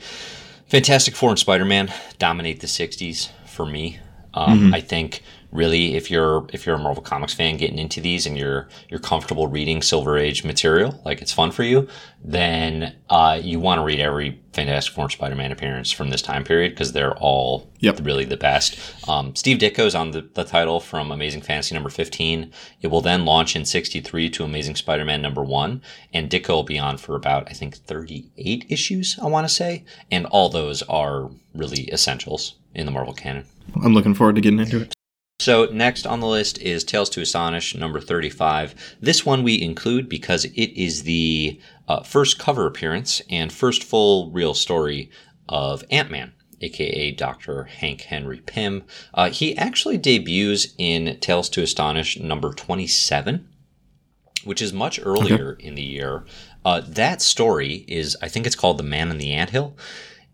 Fantastic 0.68 1.16
Four 1.16 1.30
and 1.30 1.38
Spider-Man 1.38 1.92
dominate 2.18 2.60
the 2.60 2.66
'60s 2.66 3.30
for 3.46 3.64
me. 3.66 3.98
Um, 4.34 4.74
I 4.74 4.82
think 4.82 5.22
really 5.52 5.94
if 5.94 6.10
you're 6.10 6.46
if 6.52 6.66
you're 6.66 6.74
a 6.76 6.78
Marvel 6.78 7.02
Comics 7.02 7.34
fan 7.34 7.56
getting 7.56 7.78
into 7.78 8.00
these 8.00 8.26
and 8.26 8.36
you're 8.36 8.68
you're 8.88 9.00
comfortable 9.00 9.46
reading 9.48 9.82
Silver 9.82 10.16
Age 10.18 10.44
material, 10.44 11.00
like 11.04 11.22
it's 11.22 11.32
fun 11.32 11.50
for 11.50 11.62
you, 11.62 11.88
then 12.22 12.94
uh, 13.10 13.38
you 13.42 13.60
want 13.60 13.78
to 13.78 13.84
read 13.84 14.00
every 14.00 14.40
Fantastic 14.52 14.94
Four 14.94 15.10
Spider-Man 15.10 15.52
appearance 15.52 15.92
from 15.92 16.08
this 16.10 16.22
time 16.22 16.42
period 16.42 16.70
because 16.72 16.92
they're 16.92 17.14
all 17.18 17.70
Yep. 17.80 18.00
really 18.04 18.24
the 18.24 18.38
best. 18.38 18.78
Um, 19.06 19.36
Steve 19.36 19.58
Ditko's 19.58 19.94
on 19.94 20.12
the, 20.12 20.22
the 20.32 20.44
title 20.44 20.80
from 20.80 21.12
Amazing 21.12 21.42
Fantasy 21.42 21.74
number 21.74 21.90
15. 21.90 22.50
It 22.80 22.86
will 22.86 23.02
then 23.02 23.26
launch 23.26 23.54
in 23.54 23.66
63 23.66 24.30
to 24.30 24.44
Amazing 24.44 24.76
Spider-Man 24.76 25.20
number 25.20 25.44
1, 25.44 25.82
and 26.14 26.30
Ditko 26.30 26.48
will 26.48 26.62
be 26.62 26.78
on 26.78 26.96
for 26.96 27.14
about, 27.16 27.48
I 27.50 27.52
think, 27.52 27.76
38 27.76 28.64
issues, 28.70 29.18
I 29.22 29.26
want 29.26 29.46
to 29.46 29.52
say. 29.52 29.84
And 30.10 30.24
all 30.26 30.48
those 30.48 30.82
are 30.84 31.28
really 31.54 31.92
essentials 31.92 32.54
in 32.74 32.86
the 32.86 32.92
Marvel 32.92 33.12
canon. 33.12 33.44
I'm 33.84 33.92
looking 33.92 34.14
forward 34.14 34.36
to 34.36 34.40
getting 34.40 34.60
into 34.60 34.80
it. 34.80 34.95
So 35.38 35.66
next 35.66 36.06
on 36.06 36.20
the 36.20 36.26
list 36.26 36.58
is 36.58 36.82
Tales 36.82 37.10
to 37.10 37.20
Astonish 37.20 37.74
number 37.74 38.00
35. 38.00 38.96
This 39.00 39.26
one 39.26 39.42
we 39.42 39.60
include 39.60 40.08
because 40.08 40.44
it 40.46 40.72
is 40.76 41.02
the 41.02 41.60
uh, 41.88 42.02
first 42.02 42.38
cover 42.38 42.66
appearance 42.66 43.20
and 43.30 43.52
first 43.52 43.84
full 43.84 44.30
real 44.30 44.54
story 44.54 45.10
of 45.48 45.84
Ant-Man, 45.90 46.32
aka 46.62 47.10
Dr. 47.12 47.64
Hank 47.64 48.02
Henry 48.02 48.40
Pym. 48.40 48.84
Uh, 49.14 49.30
he 49.30 49.56
actually 49.56 49.98
debuts 49.98 50.74
in 50.78 51.18
Tales 51.20 51.48
to 51.50 51.62
Astonish 51.62 52.18
number 52.18 52.52
27 52.52 53.48
which 54.44 54.62
is 54.62 54.72
much 54.72 55.00
earlier 55.02 55.54
in 55.60 55.74
the 55.74 55.82
year. 55.82 56.24
Uh, 56.64 56.80
that 56.86 57.20
story 57.20 57.84
is, 57.88 58.16
I 58.22 58.28
think 58.28 58.46
it's 58.46 58.54
called 58.54 58.78
The 58.78 58.84
Man 58.84 59.10
in 59.10 59.18
the 59.18 59.32
Anthill, 59.32 59.76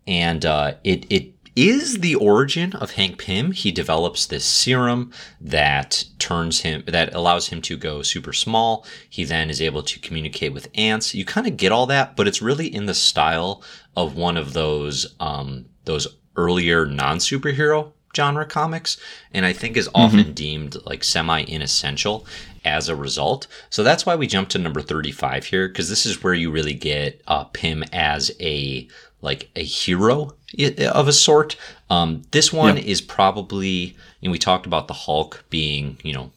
and 0.05 0.45
uh, 0.45 0.75
it 0.83 1.05
it 1.11 1.32
is 1.55 1.99
the 1.99 2.15
origin 2.15 2.73
of 2.73 2.91
Hank 2.91 3.17
Pym. 3.19 3.51
He 3.51 3.71
develops 3.71 4.25
this 4.25 4.45
serum 4.45 5.11
that 5.39 6.05
turns 6.19 6.61
him 6.61 6.83
that 6.87 7.13
allows 7.13 7.47
him 7.47 7.61
to 7.63 7.77
go 7.77 8.01
super 8.01 8.33
small. 8.33 8.85
He 9.09 9.23
then 9.23 9.49
is 9.49 9.61
able 9.61 9.83
to 9.83 9.99
communicate 9.99 10.53
with 10.53 10.69
ants. 10.75 11.13
You 11.13 11.25
kind 11.25 11.47
of 11.47 11.57
get 11.57 11.71
all 11.71 11.85
that, 11.87 12.15
but 12.15 12.27
it's 12.27 12.41
really 12.41 12.73
in 12.73 12.85
the 12.85 12.93
style 12.93 13.61
of 13.95 14.15
one 14.15 14.37
of 14.37 14.53
those 14.53 15.15
um, 15.19 15.65
those 15.85 16.07
earlier 16.35 16.85
non 16.85 17.17
superhero 17.17 17.91
genre 18.15 18.45
comics, 18.45 18.97
and 19.33 19.45
I 19.45 19.53
think 19.53 19.75
is 19.75 19.89
often 19.93 20.33
deemed 20.33 20.77
like 20.85 21.03
semi 21.03 21.41
inessential 21.41 22.25
as 22.65 22.87
a 22.87 22.95
result. 22.95 23.47
So 23.69 23.83
that's 23.83 24.05
why 24.05 24.15
we 24.15 24.27
jump 24.27 24.49
to 24.49 24.57
number 24.57 24.81
35 24.81 25.45
here, 25.45 25.67
because 25.67 25.89
this 25.89 26.05
is 26.05 26.23
where 26.23 26.33
you 26.33 26.51
really 26.51 26.73
get 26.73 27.21
uh, 27.27 27.45
Pym 27.45 27.83
as 27.91 28.31
a 28.39 28.87
like 29.23 29.49
a 29.55 29.63
hero 29.63 30.35
of 30.93 31.07
a 31.07 31.13
sort. 31.13 31.55
Um, 31.89 32.21
this 32.31 32.53
one 32.53 32.77
is 32.77 33.01
probably, 33.01 33.97
and 34.21 34.31
we 34.31 34.37
talked 34.37 34.67
about 34.67 34.87
the 34.87 34.93
Hulk 34.93 35.43
being, 35.49 35.97
you 36.03 36.13
know, 36.13 36.31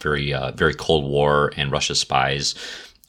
very 0.00 0.32
uh, 0.32 0.52
very 0.52 0.74
Cold 0.74 1.04
War 1.10 1.52
and 1.56 1.72
Russia 1.72 1.94
spies 1.96 2.54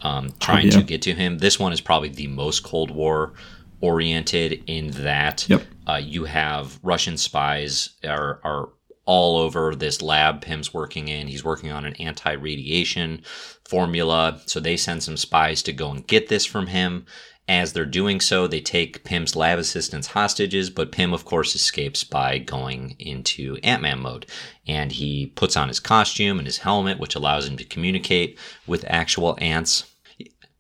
um, 0.02 0.34
trying 0.40 0.68
yeah. 0.68 0.80
to 0.80 0.84
get 0.84 1.02
to 1.04 1.14
him. 1.14 1.38
This 1.38 1.60
one 1.60 1.74
is 1.74 1.82
probably 1.82 2.10
the 2.10 2.28
most 2.28 2.64
Cold 2.64 2.92
War 2.92 3.34
oriented 3.82 4.64
in 4.68 4.92
that 4.92 5.48
Yep. 5.48 5.62
uh, 5.88 6.02
you 6.04 6.26
have 6.26 6.80
Russian 6.82 7.18
spies 7.18 7.90
are 8.04 8.40
are 8.44 8.70
all 9.06 9.38
over 9.38 9.76
this 9.76 10.04
lab 10.04 10.42
Pym's 10.42 10.72
working 10.72 11.08
in. 11.08 11.28
He's 11.28 11.44
working 11.44 11.72
on 11.72 11.84
an 11.84 11.96
anti-radiation 11.96 13.24
formula, 13.68 14.40
so 14.46 14.60
they 14.60 14.78
send 14.78 15.02
some 15.02 15.18
spies 15.18 15.64
to 15.64 15.74
go 15.74 15.90
and 15.90 16.06
get 16.06 16.28
this 16.28 16.46
from 16.46 16.68
him. 16.68 17.08
As 17.50 17.74
they're 17.74 17.84
doing 17.84 18.22
so, 18.22 18.46
they 18.46 18.62
take 18.62 19.04
Pym's 19.04 19.36
lab 19.36 19.58
assistants 19.58 20.06
hostages, 20.10 20.70
but 20.70 20.92
Pym, 20.92 21.14
of 21.16 21.26
course, 21.26 21.56
escapes 21.56 22.04
by 22.04 22.38
going 22.38 22.96
into 23.00 23.58
Ant 23.64 23.82
Man 23.82 24.02
mode. 24.02 24.28
And 24.68 24.92
he 24.92 25.26
puts 25.36 25.58
on 25.58 25.68
his 25.68 25.80
costume 25.80 26.38
and 26.38 26.46
his 26.46 26.60
helmet, 26.60 27.00
which 27.00 27.16
allows 27.16 27.48
him 27.48 27.58
to 27.58 27.64
communicate 27.64 28.38
with 28.68 28.86
actual 28.88 29.36
ants. 29.42 29.92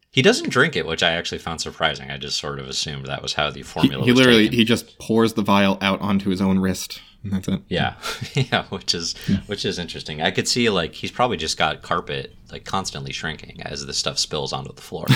He 0.09 0.23
doesn't 0.23 0.49
drink 0.49 0.75
it, 0.75 0.87
which 0.87 1.03
I 1.03 1.11
actually 1.11 1.37
found 1.37 1.61
surprising. 1.61 2.09
I 2.09 2.17
just 2.17 2.39
sort 2.39 2.59
of 2.59 2.67
assumed 2.67 3.05
that 3.05 3.21
was 3.21 3.33
how 3.33 3.51
the 3.51 3.61
formula 3.61 4.03
he 4.03 4.09
was 4.09 4.17
literally 4.17 4.45
taken. 4.45 4.57
he 4.57 4.65
just 4.65 4.97
pours 4.97 5.33
the 5.33 5.43
vial 5.43 5.77
out 5.81 6.01
onto 6.01 6.31
his 6.31 6.41
own 6.41 6.57
wrist, 6.57 6.99
and 7.23 7.31
that's 7.31 7.47
it. 7.47 7.61
Yeah, 7.67 7.97
yeah, 8.33 8.63
which 8.69 8.95
is 8.95 9.15
which 9.45 9.63
is 9.63 9.77
interesting. 9.77 10.23
I 10.23 10.31
could 10.31 10.47
see 10.47 10.71
like 10.71 10.95
he's 10.95 11.11
probably 11.11 11.37
just 11.37 11.55
got 11.55 11.83
carpet 11.83 12.35
like 12.51 12.65
constantly 12.65 13.13
shrinking 13.13 13.61
as 13.61 13.85
the 13.85 13.93
stuff 13.93 14.17
spills 14.17 14.53
onto 14.53 14.73
the 14.73 14.81
floor. 14.81 15.05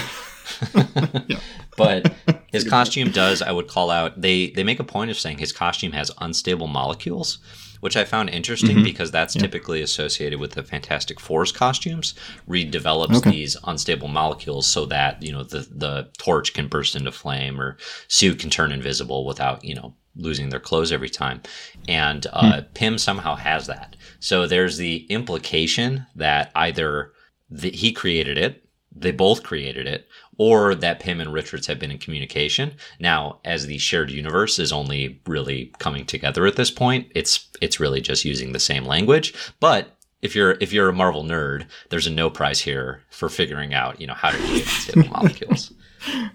Yeah. 1.27 1.39
But 1.77 2.13
his 2.51 2.63
costume 2.69 3.11
does. 3.11 3.41
I 3.41 3.51
would 3.51 3.67
call 3.67 3.89
out. 3.89 4.19
They 4.21 4.49
they 4.51 4.63
make 4.63 4.79
a 4.79 4.83
point 4.83 5.09
of 5.11 5.17
saying 5.17 5.39
his 5.39 5.51
costume 5.51 5.91
has 5.93 6.11
unstable 6.19 6.67
molecules, 6.67 7.39
which 7.79 7.97
I 7.97 8.03
found 8.05 8.29
interesting 8.29 8.83
because 8.83 9.09
that's 9.09 9.33
typically 9.33 9.81
associated 9.81 10.39
with 10.39 10.51
the 10.51 10.63
Fantastic 10.63 11.19
Four's 11.19 11.51
costumes. 11.51 12.13
Reed 12.47 12.69
develops 12.71 13.17
Okay. 13.17 13.31
these 13.31 13.57
unstable 13.63 14.07
molecules 14.07 14.67
so 14.67 14.85
that 14.85 15.21
you 15.23 15.31
know 15.31 15.43
the 15.43 15.67
the 15.71 16.09
torch 16.17 16.53
can 16.53 16.67
burst 16.67 16.95
into 16.95 17.11
flame 17.11 17.59
or 17.59 17.77
Sue 18.07 18.35
can 18.35 18.49
turn 18.51 18.71
invisible 18.71 19.25
without 19.25 19.63
you 19.63 19.73
know 19.73 19.95
losing 20.15 20.49
their 20.49 20.59
clothes 20.59 20.91
every 20.91 21.09
time. 21.09 21.41
And 21.87 22.27
uh, 22.33 22.61
Pym 22.75 22.99
somehow 22.99 23.33
has 23.35 23.65
that. 23.65 23.95
So 24.19 24.45
there's 24.45 24.77
the 24.77 25.07
implication 25.09 26.05
that 26.15 26.51
either 26.53 27.13
the, 27.49 27.71
he 27.71 27.91
created 27.91 28.37
it, 28.37 28.62
they 28.95 29.11
both 29.11 29.43
created 29.43 29.87
it, 29.87 30.07
or 30.37 30.75
that 30.75 30.99
Pym 30.99 31.19
and 31.21 31.33
Richards 31.33 31.67
have 31.67 31.79
been 31.79 31.91
in 31.91 31.97
communication. 31.97 32.73
Now, 32.99 33.39
as 33.45 33.65
the 33.67 33.77
shared 33.77 34.11
universe 34.11 34.59
is 34.59 34.71
only 34.71 35.21
really 35.27 35.71
coming 35.79 36.05
together 36.05 36.45
at 36.45 36.55
this 36.55 36.71
point, 36.71 37.11
it's 37.15 37.47
it's 37.61 37.79
really 37.79 38.01
just 38.01 38.25
using 38.25 38.51
the 38.53 38.59
same 38.59 38.85
language. 38.85 39.33
But 39.59 39.95
if 40.21 40.35
you're 40.35 40.57
if 40.61 40.71
you're 40.73 40.89
a 40.89 40.93
Marvel 40.93 41.23
nerd, 41.23 41.65
there's 41.89 42.07
a 42.07 42.11
no 42.11 42.29
prize 42.29 42.61
here 42.61 43.01
for 43.09 43.29
figuring 43.29 43.73
out 43.73 43.99
you 43.99 44.07
know 44.07 44.13
how 44.13 44.31
to 44.31 44.37
create 44.37 44.61
unstable 44.63 45.09
molecules. 45.09 45.71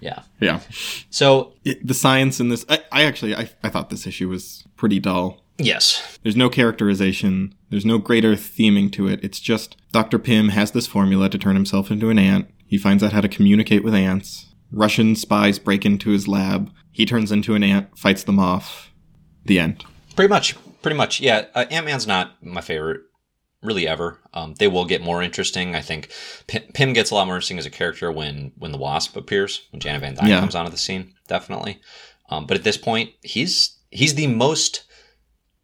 Yeah. 0.00 0.22
Yeah. 0.40 0.60
So 1.10 1.52
It- 1.62 1.86
the 1.86 1.92
science 1.92 2.40
in 2.40 2.48
this, 2.48 2.64
I, 2.70 2.78
I 2.90 3.02
actually, 3.02 3.34
I, 3.36 3.50
I 3.62 3.68
thought 3.68 3.90
this 3.90 4.06
issue 4.06 4.26
was 4.30 4.64
pretty 4.76 4.98
dull. 4.98 5.42
Yes, 5.58 6.18
There's 6.22 6.36
no 6.36 6.48
characterization. 6.48 7.54
There's 7.70 7.84
no 7.86 7.98
greater 7.98 8.34
theming 8.34 8.90
to 8.92 9.08
it. 9.08 9.20
It's 9.22 9.40
just 9.40 9.76
Dr. 9.92 10.18
Pym 10.18 10.50
has 10.50 10.70
this 10.72 10.86
formula 10.86 11.28
to 11.28 11.38
turn 11.38 11.54
himself 11.56 11.90
into 11.90 12.10
an 12.10 12.18
ant. 12.18 12.48
He 12.66 12.78
finds 12.78 13.02
out 13.02 13.12
how 13.12 13.20
to 13.20 13.28
communicate 13.28 13.82
with 13.84 13.94
ants. 13.94 14.46
Russian 14.70 15.16
spies 15.16 15.58
break 15.58 15.84
into 15.86 16.10
his 16.10 16.28
lab. 16.28 16.70
He 16.92 17.06
turns 17.06 17.32
into 17.32 17.54
an 17.54 17.62
ant, 17.62 17.96
fights 17.98 18.24
them 18.24 18.38
off. 18.38 18.92
The 19.44 19.58
end. 19.58 19.84
Pretty 20.14 20.28
much, 20.28 20.54
pretty 20.82 20.96
much. 20.96 21.20
Yeah, 21.20 21.46
uh, 21.54 21.64
Ant 21.70 21.86
Man's 21.86 22.06
not 22.06 22.34
my 22.44 22.60
favorite, 22.60 23.00
really 23.62 23.88
ever. 23.88 24.18
Um, 24.34 24.54
they 24.58 24.68
will 24.68 24.84
get 24.84 25.00
more 25.02 25.22
interesting. 25.22 25.74
I 25.74 25.80
think 25.80 26.10
Pym, 26.48 26.62
Pym 26.74 26.92
gets 26.92 27.10
a 27.10 27.14
lot 27.14 27.26
more 27.26 27.36
interesting 27.36 27.58
as 27.58 27.64
a 27.64 27.70
character 27.70 28.12
when 28.12 28.52
when 28.58 28.72
the 28.72 28.78
Wasp 28.78 29.16
appears, 29.16 29.66
when 29.70 29.80
Janet 29.80 30.02
Van 30.02 30.14
Dyne 30.16 30.28
Yeah. 30.28 30.40
comes 30.40 30.54
onto 30.54 30.70
the 30.70 30.76
scene, 30.76 31.14
definitely. 31.28 31.80
Um, 32.28 32.46
but 32.46 32.58
at 32.58 32.64
this 32.64 32.76
point, 32.76 33.10
he's 33.22 33.78
he's 33.90 34.16
the 34.16 34.26
most 34.26 34.84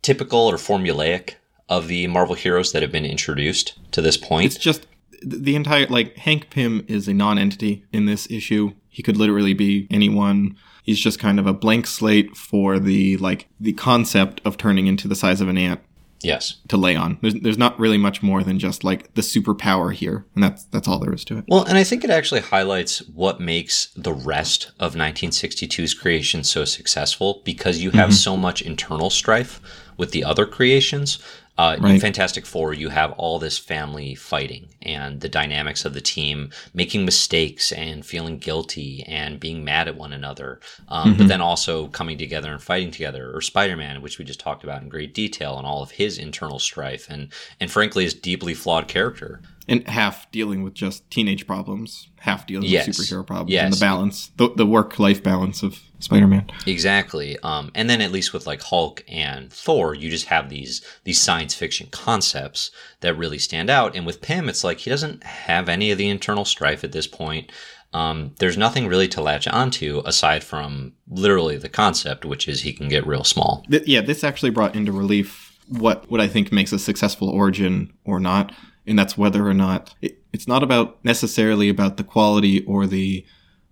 typical 0.05 0.39
or 0.39 0.57
formulaic 0.57 1.35
of 1.69 1.89
the 1.89 2.07
Marvel 2.07 2.35
heroes 2.35 2.73
that 2.73 2.83
have 2.83 2.93
been 2.93 3.07
introduced 3.07 3.79
to 3.93 4.03
this 4.03 4.17
point. 4.17 4.47
It's 4.47 4.57
just 4.57 4.87
the 5.23 5.57
entire 5.57 5.87
like 5.87 6.17
Hank 6.19 6.51
Pym 6.51 6.85
is 6.87 7.09
a 7.09 7.15
non-entity 7.15 7.85
in 7.93 8.07
this 8.07 8.31
issue. 8.31 8.75
He 8.89 9.03
could 9.03 9.17
literally 9.17 9.55
be 9.55 9.89
anyone. 9.91 10.57
He's 10.83 11.01
just 11.01 11.19
kind 11.19 11.41
of 11.41 11.47
a 11.47 11.55
blank 11.55 11.87
slate 11.87 12.37
for 12.37 12.79
the 12.79 13.17
like 13.17 13.49
the 13.59 13.73
concept 13.73 14.41
of 14.45 14.59
turning 14.59 14.87
into 14.87 15.09
the 15.09 15.17
size 15.17 15.41
of 15.41 15.49
an 15.49 15.57
ant 15.57 15.81
yes. 16.25 16.57
to 16.69 16.77
lay 16.77 16.97
on. 16.97 17.19
There's 17.23 17.35
there's 17.35 17.59
not 17.59 17.79
really 17.79 17.99
much 17.99 18.23
more 18.23 18.43
than 18.43 18.59
just 18.59 18.85
like 18.85 19.15
the 19.15 19.23
superpower 19.23 19.93
here, 19.93 20.27
and 20.35 20.43
that's 20.43 20.65
that's 20.65 20.89
all 20.89 20.99
there 20.99 21.15
is 21.15 21.25
to 21.27 21.39
it. 21.39 21.45
Well, 21.49 21.65
and 21.65 21.79
I 21.79 21.85
think 21.85 22.05
it 22.05 22.11
actually 22.11 22.41
highlights 22.41 22.99
what 23.09 23.41
makes 23.41 23.89
the 23.97 24.13
rest 24.13 24.73
of 24.79 24.95
1962's 24.95 25.95
creation 25.95 26.45
so 26.45 26.65
successful 26.65 27.43
because 27.45 27.79
you 27.79 27.91
have 27.93 28.11
mm-hmm. 28.11 28.17
so 28.17 28.37
much 28.37 28.63
internal 28.63 29.11
strife 29.11 29.61
with 29.97 30.11
the 30.13 30.25
other 30.25 30.47
creations. 30.47 31.19
Uh, 31.57 31.77
In 31.85 32.01
Fantastic 32.01 32.47
Four, 32.47 32.75
you 32.75 32.89
have 32.89 33.13
all 33.13 33.39
this 33.39 33.59
family 33.59 34.17
fighting 34.17 34.71
and 34.83 35.21
the 35.21 35.29
dynamics 35.29 35.85
of 35.85 35.95
the 35.95 36.01
team 36.01 36.51
making 36.75 37.05
mistakes 37.05 37.71
and 37.71 38.05
feeling 38.05 38.39
guilty 38.39 39.05
and 39.07 39.39
being 39.39 39.63
mad 39.63 39.87
at 39.87 39.97
one 39.97 40.13
another, 40.13 40.59
um, 40.89 41.17
but 41.17 41.29
then 41.29 41.41
also 41.41 41.87
coming 41.87 42.19
together 42.19 42.51
and 42.51 42.61
fighting 42.61 42.91
together. 42.91 43.31
Or 43.33 43.41
Spider-Man, 43.41 44.03
which 44.03 44.19
we 44.19 44.25
just 44.25 44.41
talked 44.41 44.65
about 44.65 44.83
in 44.83 44.89
great 44.89 45.15
detail, 45.15 45.57
and 45.57 45.65
all 45.65 45.81
of 45.81 45.93
his 45.93 46.19
internal 46.19 46.59
strife 46.59 47.07
and 47.09 47.29
and 47.61 47.71
frankly 47.71 48.03
his 48.03 48.15
deeply 48.15 48.55
flawed 48.55 48.89
character. 48.89 49.41
and 49.67 49.87
half 49.89 50.31
dealing 50.31 50.63
with 50.63 50.75
just 50.75 51.09
teenage 51.11 51.47
problems, 51.47 52.09
half 52.19 52.47
dealing 52.47 52.69
Yes. 52.69 52.87
with 52.87 52.97
superhero 52.99 53.27
problems, 53.27 53.51
Yes. 53.53 53.65
and 53.65 53.73
the 53.75 53.81
balance, 53.81 54.31
the, 54.37 54.51
the 54.57 54.67
work 54.67 54.99
life 54.99 55.23
balance 55.23 55.63
of 55.63 55.81
Spider 56.05 56.27
Man. 56.27 56.51
Exactly. 56.67 57.39
Um, 57.43 57.71
and 57.75 57.89
then 57.89 58.01
at 58.01 58.13
least 58.13 58.33
with 58.33 58.47
like 58.47 58.63
Hulk 58.63 59.03
and 59.09 59.53
Thor, 59.53 59.95
you 59.95 60.11
just 60.11 60.27
have 60.27 60.49
these 60.49 60.83
these 61.05 61.21
science 61.21 61.55
fiction 61.55 61.89
concepts 61.91 62.71
that 63.01 63.17
really 63.17 63.39
stand 63.39 63.71
out. 63.71 63.97
And 63.97 64.07
with 64.07 64.21
Pym, 64.21 64.49
it's 64.49 64.65
like 64.65 64.81
he 64.81 64.91
doesn't 64.91 65.25
have 65.25 65.69
any 65.69 65.91
of 65.91 65.99
the 65.99 66.09
internal 66.09 66.45
strife 66.45 66.85
at 66.85 66.93
this 66.93 67.07
point. 67.07 67.51
Um, 67.95 68.35
there's 68.39 68.59
nothing 68.59 68.89
really 68.89 69.07
to 69.09 69.23
latch 69.23 69.47
onto 69.47 70.03
aside 70.05 70.43
from 70.43 70.95
literally 71.09 71.57
the 71.57 71.69
concept, 71.69 72.25
which 72.25 72.49
is 72.49 72.63
he 72.63 72.73
can 72.73 72.89
get 72.89 73.07
real 73.07 73.23
small. 73.23 73.65
Th- 73.71 73.87
yeah, 73.87 74.01
this 74.01 74.25
actually 74.25 74.51
brought 74.51 74.75
into 74.75 74.93
relief 74.93 75.59
what 75.69 76.11
what 76.11 76.21
I 76.21 76.29
think 76.29 76.53
makes 76.53 76.73
a 76.73 76.79
successful 76.79 77.29
origin 77.29 77.93
or 78.05 78.21
not, 78.21 78.53
and 78.87 78.99
that's 78.99 79.17
whether 79.17 79.47
or 79.47 79.55
not 79.55 79.95
it, 80.03 80.19
it's 80.33 80.49
not 80.49 80.63
about 80.63 81.03
necessarily 81.05 81.69
about 81.69 81.97
the 81.97 82.05
quality 82.05 82.65
or 82.67 82.87
the 82.87 83.25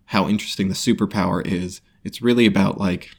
how 0.06 0.28
interesting 0.28 0.68
the 0.68 0.74
superpower 0.74 1.44
is. 1.44 1.80
It's 2.04 2.22
really 2.22 2.46
about 2.46 2.78
like 2.78 3.10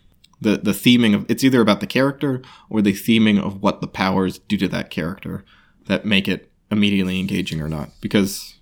the 0.42 0.58
the 0.58 0.72
theming 0.72 1.16
of 1.16 1.26
it's 1.30 1.44
either 1.44 1.62
about 1.62 1.80
the 1.80 1.88
character 1.88 2.42
or 2.70 2.82
the 2.82 2.94
theming 2.94 3.42
of 3.42 3.62
what 3.62 3.82
the 3.82 3.88
powers 3.88 4.40
do 4.40 4.58
to 4.58 4.68
that 4.70 4.90
character 4.90 5.44
that 5.88 6.06
make 6.06 6.28
it 6.28 6.52
immediately 6.72 7.20
engaging 7.20 7.62
or 7.62 7.70
not. 7.70 7.90
Because 8.02 8.56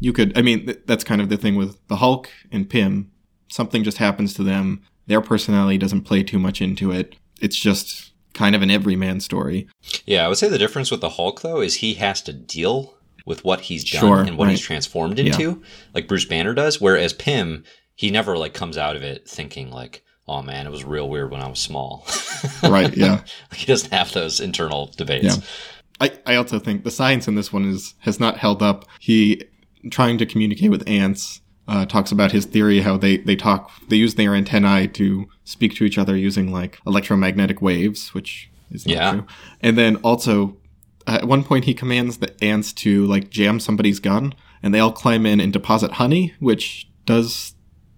you 0.00 0.12
could, 0.12 0.36
I 0.36 0.42
mean, 0.42 0.66
th- 0.66 0.80
that's 0.86 1.04
kind 1.04 1.20
of 1.20 1.28
the 1.28 1.36
thing 1.36 1.56
with 1.56 1.78
the 1.88 1.96
Hulk 1.96 2.28
and 2.52 2.68
Pym. 2.68 3.10
Something 3.48 3.84
just 3.84 3.98
happens 3.98 4.34
to 4.34 4.42
them. 4.42 4.82
Their 5.06 5.20
personality 5.20 5.78
doesn't 5.78 6.02
play 6.02 6.22
too 6.22 6.38
much 6.38 6.60
into 6.60 6.90
it. 6.90 7.16
It's 7.40 7.56
just 7.56 8.12
kind 8.32 8.54
of 8.54 8.62
an 8.62 8.70
everyman 8.70 9.20
story. 9.20 9.68
Yeah, 10.04 10.24
I 10.24 10.28
would 10.28 10.38
say 10.38 10.48
the 10.48 10.58
difference 10.58 10.90
with 10.90 11.00
the 11.00 11.10
Hulk 11.10 11.42
though 11.42 11.60
is 11.60 11.76
he 11.76 11.94
has 11.94 12.20
to 12.22 12.32
deal 12.32 12.94
with 13.26 13.44
what 13.44 13.62
he's 13.62 13.90
done 13.90 14.00
Sure, 14.00 14.20
and 14.20 14.36
what 14.36 14.50
he's 14.50 14.60
transformed 14.60 15.18
into, 15.18 15.62
like 15.94 16.06
Bruce 16.06 16.26
Banner 16.26 16.52
does. 16.52 16.80
Whereas 16.80 17.14
Pym, 17.14 17.64
he 17.94 18.10
never 18.10 18.36
like 18.36 18.54
comes 18.54 18.76
out 18.78 18.96
of 18.96 19.02
it 19.02 19.28
thinking 19.28 19.70
like, 19.70 20.02
"Oh 20.28 20.42
man, 20.42 20.66
it 20.66 20.70
was 20.70 20.84
real 20.84 21.08
weird 21.08 21.30
when 21.30 21.40
I 21.40 21.48
was 21.48 21.58
small." 21.58 22.06
Right, 22.62 22.94
yeah. 22.94 23.22
he 23.54 23.64
doesn't 23.64 23.90
have 23.92 24.12
those 24.12 24.38
internal 24.38 24.92
debates. 24.96 25.24
Yeah. 25.38 25.42
I, 26.00 26.12
I 26.26 26.34
also 26.36 26.58
think 26.58 26.84
the 26.84 26.90
science 26.90 27.26
in 27.26 27.36
this 27.36 27.52
one 27.52 27.64
is 27.64 27.94
has 28.00 28.20
not 28.20 28.36
held 28.38 28.62
up. 28.62 28.84
He 29.00 29.42
trying 29.90 30.18
to 30.18 30.26
communicate 30.26 30.70
with 30.70 30.86
ants 30.88 31.40
uh, 31.68 31.86
talks 31.86 32.12
about 32.12 32.32
his 32.32 32.44
theory 32.44 32.80
how 32.80 32.96
they 32.98 33.16
they 33.18 33.36
talk 33.36 33.70
they 33.88 33.96
use 33.96 34.16
their 34.16 34.34
antennae 34.34 34.88
to 34.88 35.26
speak 35.44 35.74
to 35.76 35.84
each 35.84 35.96
other 35.96 36.16
using 36.16 36.52
like 36.52 36.78
electromagnetic 36.86 37.62
waves, 37.62 38.12
which 38.12 38.50
is 38.70 38.86
Yeah. 38.86 39.12
true. 39.12 39.26
And 39.62 39.78
then 39.78 39.96
also 39.96 40.56
at 41.06 41.24
one 41.26 41.44
point 41.44 41.64
he 41.64 41.72
commands 41.74 42.18
the 42.18 42.34
ants 42.44 42.72
to 42.74 43.06
like 43.06 43.30
jam 43.30 43.58
somebody's 43.60 44.00
gun, 44.00 44.34
and 44.62 44.74
they 44.74 44.80
all 44.80 44.92
climb 44.92 45.24
in 45.24 45.40
and 45.40 45.52
deposit 45.52 45.92
honey, 45.92 46.34
which 46.40 46.88
does 47.06 47.54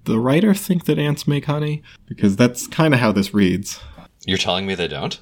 the 0.07 0.19
writer 0.19 0.55
think 0.55 0.87
that 0.87 0.99
ants 0.99 1.28
make 1.28 1.45
honey? 1.45 1.83
Because 2.07 2.35
that's 2.37 2.66
kind 2.66 2.95
of 2.95 3.01
how 3.01 3.12
this 3.12 3.33
reads. 3.35 3.81
You're 4.27 4.39
telling 4.39 4.66
me 4.66 4.74
they 4.74 4.89
don't? 4.89 5.19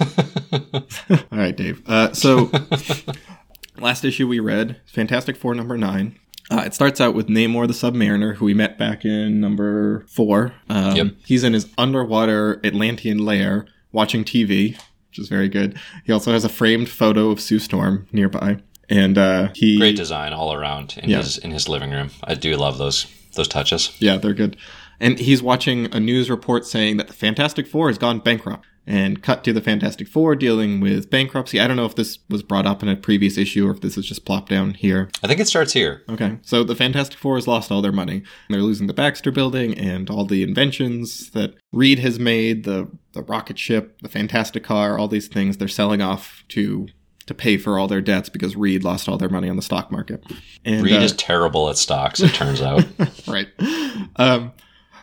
All 0.52 0.82
right, 1.30 1.56
Dave. 1.56 1.82
Uh, 1.86 2.12
so, 2.14 2.50
last 3.78 4.04
issue 4.04 4.26
we 4.28 4.40
read, 4.40 4.80
Fantastic 4.86 5.36
Four 5.36 5.54
number 5.54 5.76
nine. 5.76 6.16
Uh, 6.50 6.62
it 6.66 6.74
starts 6.74 7.00
out 7.00 7.14
with 7.14 7.28
Namor 7.28 7.66
the 7.68 7.72
Submariner, 7.74 8.34
who 8.36 8.44
we 8.44 8.54
met 8.54 8.76
back 8.76 9.04
in 9.04 9.40
number 9.40 10.04
four. 10.08 10.52
Um, 10.68 10.96
Yep. 10.96 11.06
He's 11.24 11.44
in 11.44 11.52
his 11.52 11.68
underwater 11.78 12.60
Atlantean 12.64 13.18
lair 13.18 13.66
watching 13.92 14.24
TV, 14.24 14.72
which 15.10 15.18
is 15.18 15.28
very 15.28 15.48
good. 15.48 15.78
He 16.04 16.12
also 16.12 16.32
has 16.32 16.44
a 16.44 16.48
framed 16.48 16.88
photo 16.88 17.30
of 17.30 17.40
Sue 17.40 17.60
Storm 17.60 18.06
nearby. 18.10 18.58
And 18.88 19.16
uh, 19.16 19.50
he. 19.54 19.78
Great 19.78 19.94
design 19.96 20.32
all 20.32 20.52
around 20.52 20.98
in 21.00 21.08
Yeah. 21.10 21.18
his 21.18 21.38
in 21.38 21.52
his 21.52 21.68
living 21.68 21.92
room. 21.92 22.10
I 22.24 22.34
do 22.34 22.56
love 22.56 22.78
those 22.78 23.06
those 23.34 23.48
touches. 23.48 23.96
Yeah, 24.00 24.16
they're 24.16 24.34
good. 24.34 24.56
And 25.00 25.18
he's 25.18 25.42
watching 25.42 25.92
a 25.94 26.00
news 26.00 26.28
report 26.28 26.66
saying 26.66 26.98
that 26.98 27.08
the 27.08 27.14
Fantastic 27.14 27.66
Four 27.66 27.88
has 27.88 27.98
gone 27.98 28.18
bankrupt. 28.18 28.66
And 28.86 29.22
cut 29.22 29.44
to 29.44 29.52
the 29.52 29.60
Fantastic 29.60 30.08
Four 30.08 30.34
dealing 30.34 30.80
with 30.80 31.10
bankruptcy. 31.10 31.60
I 31.60 31.68
don't 31.68 31.76
know 31.76 31.84
if 31.84 31.94
this 31.94 32.18
was 32.28 32.42
brought 32.42 32.66
up 32.66 32.82
in 32.82 32.88
a 32.88 32.96
previous 32.96 33.36
issue 33.36 33.68
or 33.68 33.70
if 33.70 33.82
this 33.82 33.96
is 33.96 34.06
just 34.06 34.24
plopped 34.24 34.48
down 34.48 34.74
here. 34.74 35.10
I 35.22 35.28
think 35.28 35.38
it 35.38 35.46
starts 35.46 35.74
here. 35.74 36.02
Okay, 36.08 36.38
so 36.42 36.64
the 36.64 36.74
Fantastic 36.74 37.18
Four 37.18 37.36
has 37.36 37.46
lost 37.46 37.70
all 37.70 37.82
their 37.82 37.92
money. 37.92 38.22
They're 38.48 38.62
losing 38.62 38.88
the 38.88 38.94
Baxter 38.94 39.30
Building 39.30 39.78
and 39.78 40.10
all 40.10 40.24
the 40.24 40.42
inventions 40.42 41.30
that 41.32 41.54
Reed 41.72 42.00
has 42.00 42.18
made, 42.18 42.64
the 42.64 42.90
the 43.12 43.22
rocket 43.22 43.58
ship, 43.58 44.00
the 44.02 44.08
Fantastic 44.08 44.64
Car, 44.64 44.98
all 44.98 45.08
these 45.08 45.28
things 45.28 45.58
they're 45.58 45.68
selling 45.68 46.00
off 46.02 46.42
to 46.48 46.88
to 47.30 47.34
pay 47.34 47.56
for 47.56 47.78
all 47.78 47.86
their 47.86 48.00
debts 48.00 48.28
because 48.28 48.56
Reed 48.56 48.82
lost 48.82 49.08
all 49.08 49.16
their 49.16 49.28
money 49.28 49.48
on 49.48 49.54
the 49.54 49.62
stock 49.62 49.90
market. 49.92 50.24
And 50.64 50.82
Reed 50.82 50.94
uh, 50.94 51.04
is 51.04 51.12
terrible 51.12 51.70
at 51.70 51.78
stocks, 51.78 52.20
it 52.20 52.34
turns 52.34 52.60
out. 52.60 52.84
right. 53.28 53.46
Um, 54.16 54.52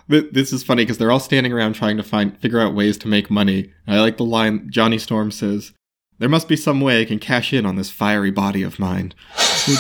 th- 0.10 0.32
this 0.34 0.52
is 0.52 0.62
funny 0.62 0.84
because 0.84 0.98
they're 0.98 1.12
all 1.12 1.22
standing 1.22 1.54
around 1.54 1.74
trying 1.74 1.96
to 1.98 2.04
find 2.04 2.38
figure 2.40 2.60
out 2.60 2.76
ways 2.76 2.98
to 3.00 3.08
make 3.08 3.32
money. 3.32 3.72
And 3.88 3.96
I 3.96 4.02
like 4.02 4.18
the 4.18 4.26
line 4.26 4.68
Johnny 4.70 4.98
Storm 4.98 5.32
says, 5.32 5.72
"There 6.20 6.28
must 6.28 6.50
be 6.50 6.58
some 6.58 6.82
way 6.82 7.02
I 7.02 7.06
can 7.06 7.18
cash 7.18 7.54
in 7.54 7.66
on 7.66 7.78
this 7.78 7.90
fiery 7.90 8.32
body 8.32 8.62
of 8.62 8.78
mine." 8.78 9.14
I 9.38 9.78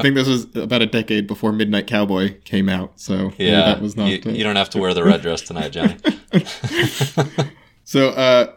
think 0.00 0.14
this 0.14 0.28
was 0.28 0.46
about 0.56 0.82
a 0.82 0.86
decade 0.86 1.26
before 1.26 1.52
Midnight 1.52 1.88
Cowboy 1.88 2.40
came 2.44 2.68
out, 2.68 3.00
so 3.00 3.32
yeah, 3.38 3.62
that 3.62 3.82
was 3.82 3.96
not. 3.96 4.08
you, 4.08 4.22
uh, 4.24 4.30
you 4.30 4.44
don't 4.44 4.56
have 4.56 4.70
to 4.70 4.78
wear 4.78 4.94
the 4.94 5.02
red 5.02 5.20
dress 5.20 5.42
tonight, 5.42 5.70
Johnny. 5.72 5.96
So 7.88 8.10
uh, 8.10 8.52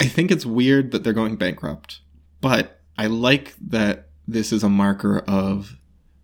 I 0.00 0.06
think 0.06 0.30
it's 0.30 0.46
weird 0.46 0.90
that 0.92 1.04
they're 1.04 1.12
going 1.12 1.36
bankrupt, 1.36 2.00
but 2.40 2.80
I 2.96 3.06
like 3.06 3.54
that 3.68 4.08
this 4.26 4.52
is 4.52 4.62
a 4.62 4.68
marker 4.68 5.20
of 5.20 5.76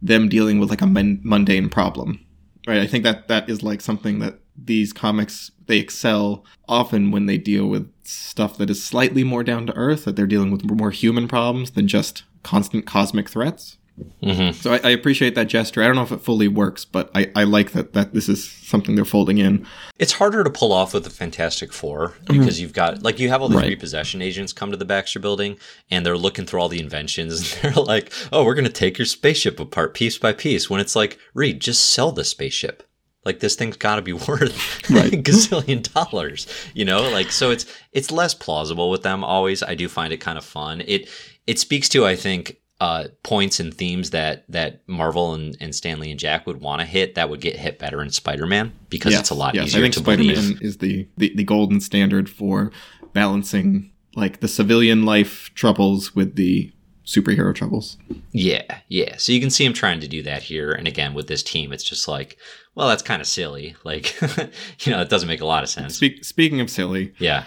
them 0.02 0.28
dealing 0.28 0.58
with 0.58 0.70
like 0.70 0.82
a 0.82 0.86
mun- 0.86 1.20
mundane 1.22 1.70
problem, 1.70 2.24
right? 2.66 2.80
I 2.80 2.86
think 2.86 3.04
that 3.04 3.28
that 3.28 3.48
is 3.48 3.62
like 3.62 3.80
something 3.80 4.18
that 4.18 4.40
these 4.56 4.92
comics 4.92 5.50
they 5.66 5.78
excel 5.78 6.44
often 6.68 7.10
when 7.10 7.26
they 7.26 7.38
deal 7.38 7.66
with 7.66 7.90
stuff 8.04 8.58
that 8.58 8.70
is 8.70 8.84
slightly 8.84 9.24
more 9.24 9.42
down 9.42 9.66
to 9.66 9.74
earth, 9.74 10.04
that 10.04 10.14
they're 10.14 10.26
dealing 10.26 10.50
with 10.50 10.64
more 10.64 10.90
human 10.90 11.26
problems 11.26 11.70
than 11.70 11.88
just 11.88 12.24
constant 12.42 12.86
cosmic 12.86 13.28
threats. 13.28 13.78
Hmm 14.22 14.50
So 14.52 14.72
I, 14.72 14.80
I 14.82 14.90
appreciate 14.90 15.34
that 15.36 15.44
gesture. 15.48 15.82
I 15.82 15.86
don't 15.86 15.94
know 15.96 16.02
if 16.02 16.10
it 16.12 16.20
fully 16.20 16.48
works, 16.48 16.84
but 16.84 17.10
I, 17.14 17.30
I 17.36 17.44
like 17.44 17.72
that 17.72 17.92
that 17.92 18.12
this 18.12 18.28
is 18.28 18.48
something 18.50 18.94
they're 18.96 19.04
folding 19.04 19.38
in. 19.38 19.66
It's 19.98 20.12
harder 20.14 20.42
to 20.42 20.50
pull 20.50 20.72
off 20.72 20.92
with 20.94 21.04
the 21.04 21.10
Fantastic 21.10 21.72
Four 21.72 22.14
because 22.26 22.60
you've 22.60 22.72
got 22.72 23.02
like 23.02 23.20
you 23.20 23.28
have 23.28 23.40
all 23.42 23.48
these 23.48 23.60
Right. 23.60 23.68
repossession 23.68 24.20
agents 24.20 24.52
come 24.52 24.70
to 24.72 24.76
the 24.76 24.84
Baxter 24.84 25.20
building 25.20 25.58
and 25.90 26.04
they're 26.04 26.18
looking 26.18 26.44
through 26.46 26.60
all 26.60 26.68
the 26.68 26.80
inventions 26.80 27.54
and 27.62 27.62
they're 27.74 27.84
like, 27.84 28.12
"Oh, 28.32 28.44
we're 28.44 28.54
going 28.54 28.64
to 28.64 28.72
take 28.72 28.98
your 28.98 29.06
spaceship 29.06 29.60
apart 29.60 29.94
piece 29.94 30.18
by 30.18 30.32
piece." 30.32 30.68
When 30.68 30.80
it's 30.80 30.96
like, 30.96 31.18
"Reed, 31.34 31.60
just 31.60 31.90
sell 31.90 32.10
the 32.10 32.24
spaceship." 32.24 32.82
Like 33.24 33.40
this 33.40 33.54
thing's 33.54 33.76
got 33.76 33.96
to 33.96 34.02
be 34.02 34.12
worth 34.28 34.90
Right. 34.90 35.14
a 35.14 35.16
gazillion 35.16 35.82
dollars, 35.94 36.46
you 36.74 36.84
know? 36.84 37.08
Like 37.10 37.30
so 37.30 37.50
it's 37.52 37.64
it's 37.92 38.10
less 38.10 38.34
plausible 38.34 38.90
with 38.90 39.02
them 39.02 39.22
always. 39.22 39.62
I 39.62 39.74
do 39.76 39.88
find 39.88 40.12
it 40.12 40.18
kind 40.18 40.36
of 40.36 40.44
fun. 40.44 40.82
It 40.86 41.08
it 41.46 41.58
speaks 41.60 41.88
to 41.90 42.04
I 42.04 42.16
think 42.16 42.56
uh, 42.80 43.04
points 43.22 43.60
and 43.60 43.72
themes 43.72 44.10
that 44.10 44.44
that 44.48 44.80
Marvel 44.88 45.32
and, 45.34 45.56
and 45.60 45.74
Stan 45.74 46.00
Lee 46.00 46.10
and 46.10 46.18
Jack 46.20 46.46
would 46.46 46.60
want 46.60 46.80
to 46.80 46.86
hit 46.86 47.14
that 47.14 47.30
would 47.30 47.40
get 47.40 47.56
hit 47.56 47.78
better 47.78 48.02
in 48.02 48.10
Spider-Man 48.10 48.72
because 48.90 49.12
Yes, 49.12 49.20
it's 49.20 49.30
a 49.30 49.34
lot 49.34 49.54
yes, 49.54 49.68
easier 49.68 49.80
I 49.80 49.82
think 49.84 49.94
to 49.94 50.00
Spider-Man 50.00 50.34
believe. 50.34 50.62
is 50.62 50.78
the, 50.78 51.08
the 51.16 51.32
the 51.36 51.44
golden 51.44 51.80
standard 51.80 52.28
for 52.28 52.72
balancing 53.12 53.90
like 54.16 54.40
the 54.40 54.48
civilian 54.48 55.04
life 55.04 55.50
troubles 55.54 56.14
with 56.14 56.36
the 56.36 56.72
superhero 57.06 57.54
troubles. 57.54 57.96
Yeah, 58.32 58.62
yeah. 58.88 59.16
So 59.18 59.32
you 59.32 59.40
can 59.40 59.50
see 59.50 59.64
him 59.64 59.72
trying 59.72 60.00
to 60.00 60.08
do 60.08 60.22
that 60.22 60.42
here. 60.42 60.72
And 60.72 60.88
again, 60.88 61.14
with 61.14 61.26
this 61.26 61.42
team, 61.42 61.72
it's 61.72 61.84
just 61.84 62.08
like, 62.08 62.38
well, 62.74 62.88
that's 62.88 63.02
kind 63.02 63.20
of 63.20 63.28
silly. 63.28 63.76
Like, 63.84 64.18
you 64.80 64.92
know, 64.92 65.00
it 65.02 65.10
doesn't 65.10 65.28
make 65.28 65.40
a 65.42 65.46
lot 65.46 65.62
of 65.62 65.68
sense. 65.68 65.96
Speak, 65.96 66.24
speaking 66.24 66.60
of 66.60 66.70
silly, 66.70 67.12
Yeah. 67.18 67.44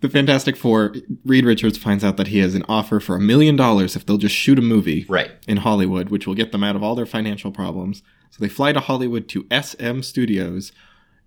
The 0.00 0.08
Fantastic 0.08 0.56
Four, 0.56 0.94
Reed 1.24 1.44
Richards 1.44 1.76
finds 1.78 2.02
out 2.04 2.16
that 2.16 2.28
he 2.28 2.38
has 2.38 2.54
an 2.54 2.64
offer 2.68 3.00
for 3.00 3.16
a 3.16 3.20
million 3.20 3.56
dollars 3.56 3.96
if 3.96 4.06
they'll 4.06 4.16
just 4.18 4.34
shoot 4.34 4.58
a 4.58 4.62
movie 4.62 5.04
Right. 5.08 5.30
in 5.46 5.58
Hollywood, 5.58 6.08
which 6.08 6.26
will 6.26 6.34
get 6.34 6.52
them 6.52 6.64
out 6.64 6.76
of 6.76 6.82
all 6.82 6.94
their 6.94 7.06
financial 7.06 7.50
problems. 7.50 8.02
So 8.30 8.38
they 8.40 8.48
fly 8.48 8.72
to 8.72 8.80
Hollywood 8.80 9.28
to 9.28 9.46
SM 9.50 10.00
Studios, 10.02 10.72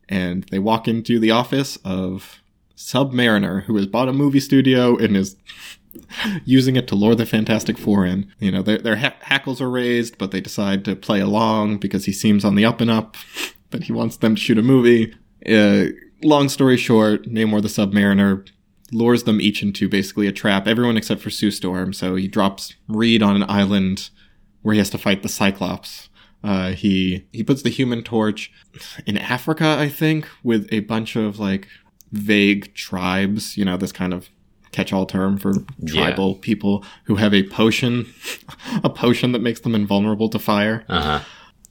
and 0.09 0.43
they 0.51 0.59
walk 0.59 0.87
into 0.87 1.19
the 1.19 1.31
office 1.31 1.77
of 1.85 2.41
Submariner, 2.75 3.63
who 3.63 3.75
has 3.77 3.85
bought 3.87 4.09
a 4.09 4.13
movie 4.13 4.39
studio 4.39 4.97
and 4.97 5.15
is 5.15 5.35
using 6.45 6.75
it 6.75 6.87
to 6.87 6.95
lure 6.95 7.15
the 7.15 7.25
Fantastic 7.25 7.77
Four 7.77 8.05
in. 8.05 8.31
You 8.39 8.51
know, 8.51 8.61
their, 8.61 8.77
their 8.79 8.95
ha- 8.97 9.15
hackles 9.21 9.61
are 9.61 9.69
raised, 9.69 10.17
but 10.17 10.31
they 10.31 10.41
decide 10.41 10.83
to 10.85 10.95
play 10.95 11.19
along 11.19 11.77
because 11.77 12.05
he 12.05 12.11
seems 12.11 12.43
on 12.43 12.55
the 12.55 12.65
up 12.65 12.81
and 12.81 12.89
up, 12.89 13.15
but 13.69 13.83
he 13.83 13.93
wants 13.93 14.17
them 14.17 14.35
to 14.35 14.41
shoot 14.41 14.57
a 14.57 14.63
movie. 14.63 15.13
Uh, 15.47 15.85
long 16.23 16.49
story 16.49 16.77
short, 16.77 17.23
Namor 17.27 17.61
the 17.61 17.67
Submariner 17.67 18.47
lures 18.93 19.23
them 19.23 19.41
each 19.41 19.61
into 19.63 19.89
basically 19.89 20.27
a 20.27 20.31
trap, 20.31 20.67
everyone 20.67 20.97
except 20.97 21.21
for 21.21 21.29
Sue 21.29 21.51
Storm. 21.51 21.93
So 21.93 22.15
he 22.15 22.27
drops 22.27 22.75
Reed 22.87 23.21
on 23.23 23.35
an 23.35 23.49
island 23.49 24.09
where 24.61 24.73
he 24.73 24.79
has 24.79 24.89
to 24.91 24.97
fight 24.97 25.23
the 25.23 25.29
Cyclops. 25.29 26.09
Uh, 26.43 26.71
he 26.71 27.25
he 27.31 27.43
puts 27.43 27.61
the 27.61 27.69
Human 27.69 28.03
Torch 28.03 28.51
in 29.05 29.17
Africa, 29.17 29.77
I 29.79 29.87
think, 29.89 30.27
with 30.43 30.67
a 30.71 30.81
bunch 30.81 31.15
of 31.15 31.39
like 31.39 31.67
vague 32.11 32.73
tribes. 32.73 33.57
You 33.57 33.65
know, 33.65 33.77
this 33.77 33.91
kind 33.91 34.13
of 34.13 34.29
catch-all 34.73 35.05
term 35.05 35.37
for 35.37 35.53
tribal 35.85 36.31
yeah. 36.33 36.37
people 36.41 36.83
who 37.05 37.15
have 37.15 37.33
a 37.33 37.43
potion, 37.43 38.11
a 38.83 38.89
potion 38.89 39.31
that 39.31 39.39
makes 39.39 39.61
them 39.61 39.75
invulnerable 39.75 40.29
to 40.29 40.39
fire. 40.39 40.83
Uh-huh. 40.89 41.21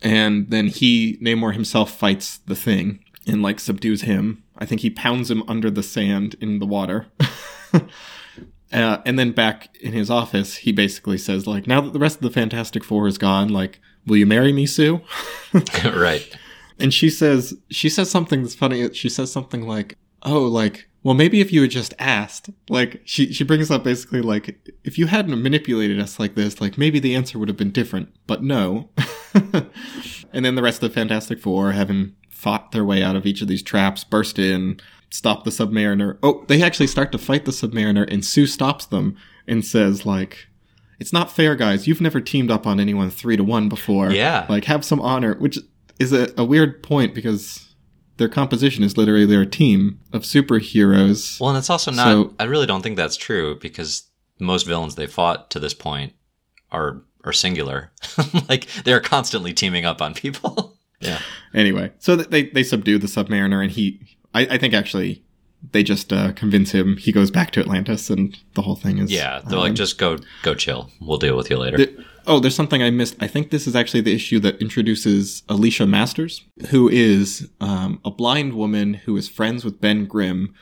And 0.01 0.51
then 0.51 0.69
he, 0.69 1.19
Namor 1.21 1.53
himself, 1.53 1.91
fights 1.91 2.39
the 2.39 2.57
thing 2.57 3.05
and 3.27 3.43
like 3.43 3.61
subdues 3.61 4.03
him. 4.03 4.43
I 4.63 4.65
think 4.65 4.83
he 4.83 4.91
pounds 4.91 5.29
him 5.29 5.43
under 5.49 5.73
the 5.73 5.83
sand 5.83 6.37
in 6.41 6.61
the 6.61 6.67
water. 6.67 7.09
uh, 7.75 8.99
and 9.05 9.19
then 9.19 9.33
back 9.33 9.77
in 9.81 9.93
his 9.93 10.09
office, 10.09 10.55
he 10.59 10.71
basically 10.71 11.19
says 11.19 11.49
like, 11.49 11.67
"Now 11.67 11.81
that 11.81 11.93
the 11.93 11.99
rest 11.99 12.19
of 12.19 12.23
the 12.23 12.31
Fantastic 12.31 12.85
Four 12.85 13.09
is 13.09 13.19
gone, 13.19 13.49
like, 13.49 13.81
will 14.07 14.19
you 14.19 14.25
marry 14.25 14.53
me, 14.53 14.67
Sue?" 14.67 15.01
right. 15.85 16.39
And 16.79 16.95
she 16.95 17.11
says 17.11 17.55
she 17.71 17.89
says 17.89 18.09
something 18.09 18.43
that's 18.43 18.55
funny. 18.55 18.95
She 18.95 19.09
says 19.09 19.33
something 19.33 19.67
like, 19.67 19.99
"Oh, 20.23 20.43
like." 20.43 20.89
Well, 21.05 21.15
maybe 21.15 21.41
if 21.41 21.53
you 21.53 21.63
had 21.63 21.73
just 21.73 21.95
asked, 21.99 22.51
like 22.69 23.03
she 23.05 23.33
she 23.33 23.43
brings 23.43 23.73
up 23.73 23.83
basically 23.83 24.23
like 24.23 24.61
if 24.85 24.97
you 24.97 25.09
hadn't 25.09 25.43
manipulated 25.43 25.99
us 25.99 26.21
like 26.21 26.37
this, 26.37 26.61
like 26.61 26.79
maybe 26.79 27.01
the 27.01 27.17
answer 27.17 27.41
would 27.41 27.49
have 27.49 27.57
been 27.57 27.73
different. 27.73 28.15
But 28.29 28.45
no. 28.45 28.91
and 29.35 30.45
then 30.45 30.55
the 30.55 30.63
rest 30.63 30.81
of 30.81 30.89
the 30.89 30.95
Fantastic 30.95 31.41
Four, 31.41 31.73
having 31.73 32.15
fought 32.43 32.73
their 32.73 32.85
way 32.85 33.05
out 33.05 33.15
of 33.15 33.25
each 33.25 33.41
of 33.41 33.47
these 33.47 33.63
traps, 33.63 34.03
burst 34.03 34.37
in, 34.37 34.81
stop 35.11 35.45
the 35.45 35.51
Submariner. 35.51 36.19
Oh, 36.25 36.45
they 36.49 36.61
actually 36.61 36.89
start 36.89 37.13
to 37.13 37.19
fight 37.19 37.45
the 37.45 37.53
Submariner, 37.53 38.11
and 38.13 38.25
Sue 38.25 38.49
stops 38.49 38.85
them 38.85 39.17
and 39.47 39.65
says, 39.65 40.05
like, 40.05 40.49
it's 40.99 41.13
not 41.13 41.31
fair, 41.31 41.55
guys. 41.55 41.87
You've 41.87 42.01
never 42.01 42.21
teamed 42.21 42.51
up 42.51 42.67
on 42.67 42.81
anyone 42.81 43.11
three 43.11 43.37
to 43.37 43.45
one 43.45 43.69
before. 43.69 44.11
Yeah. 44.11 44.47
Like, 44.49 44.65
have 44.65 44.85
some 44.85 45.01
honor, 45.01 45.37
which 45.39 45.57
is 46.01 46.13
a, 46.13 46.33
a 46.37 46.45
weird 46.45 46.83
point 46.83 47.15
because 47.15 47.73
their 48.17 48.29
composition 48.29 48.83
is 48.83 48.97
literally 48.97 49.27
their 49.27 49.47
team 49.47 50.01
of 50.13 50.23
superheroes. 50.23 51.39
Well, 51.39 51.51
and 51.51 51.59
it's 51.59 51.71
also 51.71 51.93
not, 51.93 52.05
so, 52.07 52.35
I 52.41 52.45
really 52.45 52.67
don't 52.67 52.83
think 52.83 52.97
that's 52.97 53.17
true 53.17 53.57
because 53.61 54.11
most 54.41 54.67
villains 54.67 54.97
they 54.97 55.07
fought 55.07 55.49
to 55.51 55.61
this 55.61 55.75
point 55.75 56.13
are 56.73 57.05
are 57.25 57.33
singular. 57.33 57.93
like 58.49 58.67
they're 58.85 59.01
constantly 59.01 59.53
teaming 59.53 59.85
up 59.85 60.03
on 60.03 60.13
people. 60.13 60.77
yeah. 61.03 61.21
Anyway, 61.55 61.93
so 61.99 62.17
they 62.17 62.45
they 62.45 62.63
subdue 62.63 62.99
the 62.99 63.07
Submariner, 63.07 63.63
and 63.63 63.71
he, 63.71 64.01
I, 64.35 64.43
I 64.43 64.59
think 64.59 64.75
actually, 64.75 65.23
they 65.73 65.83
just 65.83 66.13
uh, 66.13 66.33
convince 66.33 66.73
him. 66.73 66.97
He 66.97 67.13
goes 67.13 67.31
back 67.31 67.51
to 67.53 67.61
Atlantis, 67.61 68.11
and 68.11 68.39
the 68.55 68.63
whole 68.63 68.77
thing 68.77 68.99
is 68.99 69.13
yeah. 69.13 69.41
They're 69.41 69.59
um, 69.59 69.65
like, 69.65 69.75
just 69.75 69.99
go 69.99 70.19
go 70.43 70.55
chill. 70.55 70.91
We'll 71.01 71.19
deal 71.19 71.37
with 71.37 71.51
you 71.51 71.59
later. 71.59 71.77
The, 71.77 72.05
oh, 72.27 72.41
there's 72.41 72.55
something 72.55 72.83
I 72.83 72.91
missed. 72.91 73.17
I 73.21 73.27
think 73.27 73.51
this 73.51 73.67
is 73.67 73.77
actually 73.77 74.01
the 74.01 74.15
issue 74.15 74.41
that 74.41 74.61
introduces 74.61 75.43
Alicia 75.49 75.87
Masters, 75.87 76.45
who 76.71 76.89
is 76.89 77.51
um, 77.61 78.01
a 78.05 78.11
blind 78.11 78.55
woman 78.55 78.95
who 78.95 79.17
is 79.17 79.29
friends 79.29 79.65
with 79.65 79.81
Ben 79.81 80.07
Grimm, 80.07 80.55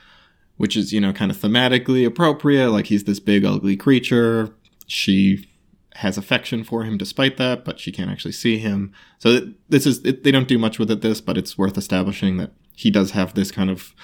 which 0.56 0.76
is 0.76 0.92
you 0.92 1.00
know 1.00 1.12
kind 1.12 1.30
of 1.30 1.36
thematically 1.36 2.06
appropriate. 2.06 2.70
Like 2.70 2.86
he's 2.86 3.04
this 3.04 3.20
big 3.20 3.44
ugly 3.44 3.76
creature. 3.76 4.54
She 4.86 5.49
has 5.96 6.16
affection 6.16 6.64
for 6.64 6.84
him 6.84 6.96
despite 6.96 7.36
that, 7.36 7.64
but 7.64 7.80
she 7.80 7.92
can't 7.92 8.10
actually 8.10 8.32
see 8.32 8.58
him. 8.58 8.92
So 9.18 9.52
this 9.68 9.86
is 9.86 10.04
it, 10.04 10.24
they 10.24 10.30
don't 10.30 10.48
do 10.48 10.58
much 10.58 10.78
with 10.78 10.90
it 10.90 11.00
this, 11.00 11.20
but 11.20 11.36
it's 11.36 11.58
worth 11.58 11.76
establishing 11.76 12.36
that 12.36 12.52
he 12.76 12.90
does 12.90 13.10
have 13.12 13.34
this 13.34 13.50
kind 13.50 13.70
of 13.70 13.94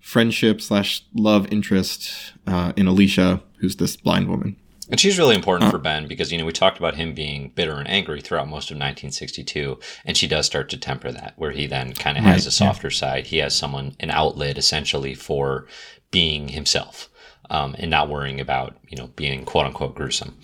friendship 0.00 0.60
slash 0.60 1.04
love 1.14 1.50
interest 1.52 2.32
uh, 2.46 2.72
in 2.76 2.86
Alicia, 2.86 3.42
who's 3.58 3.76
this 3.76 3.96
blind 3.96 4.28
woman. 4.28 4.56
And 4.88 5.00
she's 5.00 5.18
really 5.18 5.34
important 5.34 5.68
uh, 5.68 5.70
for 5.72 5.78
Ben 5.78 6.06
because, 6.06 6.30
you 6.30 6.38
know, 6.38 6.44
we 6.44 6.52
talked 6.52 6.78
about 6.78 6.94
him 6.94 7.12
being 7.12 7.50
bitter 7.54 7.76
and 7.76 7.88
angry 7.88 8.20
throughout 8.20 8.46
most 8.46 8.70
of 8.70 8.76
1962. 8.76 9.80
And 10.04 10.16
she 10.16 10.28
does 10.28 10.46
start 10.46 10.68
to 10.70 10.76
temper 10.76 11.10
that, 11.10 11.32
where 11.36 11.50
he 11.50 11.66
then 11.66 11.92
kind 11.92 12.16
of 12.16 12.24
right, 12.24 12.34
has 12.34 12.46
a 12.46 12.52
softer 12.52 12.88
yeah. 12.88 12.94
side. 12.96 13.26
He 13.26 13.38
has 13.38 13.56
someone, 13.56 13.96
an 13.98 14.10
outlet 14.10 14.58
essentially 14.58 15.14
for 15.14 15.66
being 16.12 16.48
himself 16.48 17.08
um, 17.50 17.74
and 17.78 17.90
not 17.90 18.08
worrying 18.08 18.40
about, 18.40 18.76
you 18.88 18.96
know, 18.96 19.08
being 19.08 19.44
quote 19.44 19.66
unquote 19.66 19.96
gruesome. 19.96 20.36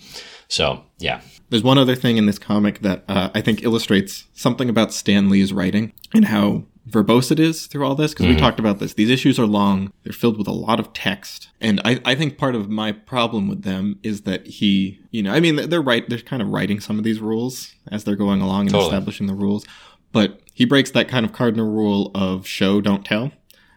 So, 0.53 0.85
yeah. 0.99 1.21
There's 1.49 1.63
one 1.63 1.79
other 1.79 1.95
thing 1.95 2.17
in 2.17 2.27
this 2.27 2.37
comic 2.37 2.81
that 2.81 3.03
uh, 3.07 3.31
I 3.33 3.41
think 3.41 3.63
illustrates 3.63 4.25
something 4.33 4.69
about 4.69 4.93
Stan 4.93 5.27
Lee's 5.27 5.51
writing 5.51 5.93
and 6.13 6.25
how 6.25 6.65
verbose 6.87 7.31
it 7.31 7.39
is 7.39 7.65
through 7.65 7.83
all 7.83 7.95
this 7.95 8.11
because 8.11 8.27
mm-hmm. 8.27 8.35
we 8.35 8.39
talked 8.39 8.59
about 8.59 8.77
this. 8.77 8.93
These 8.93 9.09
issues 9.09 9.39
are 9.39 9.47
long, 9.47 9.91
they're 10.03 10.13
filled 10.13 10.37
with 10.37 10.47
a 10.47 10.51
lot 10.51 10.79
of 10.79 10.93
text. 10.93 11.49
And 11.59 11.81
I, 11.83 11.99
I 12.05 12.13
think 12.13 12.37
part 12.37 12.53
of 12.53 12.69
my 12.69 12.91
problem 12.91 13.47
with 13.47 13.63
them 13.63 13.97
is 14.03 14.21
that 14.21 14.45
he, 14.45 14.99
you 15.09 15.23
know, 15.23 15.33
I 15.33 15.39
mean, 15.39 15.55
they're 15.69 15.81
right, 15.81 16.07
they're 16.07 16.19
kind 16.19 16.43
of 16.43 16.49
writing 16.49 16.79
some 16.79 16.99
of 16.99 17.03
these 17.03 17.19
rules 17.19 17.73
as 17.91 18.03
they're 18.03 18.15
going 18.15 18.41
along 18.41 18.61
and 18.61 18.71
totally. 18.71 18.91
establishing 18.91 19.25
the 19.25 19.33
rules. 19.33 19.65
But 20.11 20.39
he 20.53 20.65
breaks 20.65 20.91
that 20.91 21.07
kind 21.07 21.25
of 21.25 21.33
cardinal 21.33 21.71
rule 21.71 22.11
of 22.13 22.45
show, 22.45 22.79
don't 22.79 23.03
tell 23.03 23.31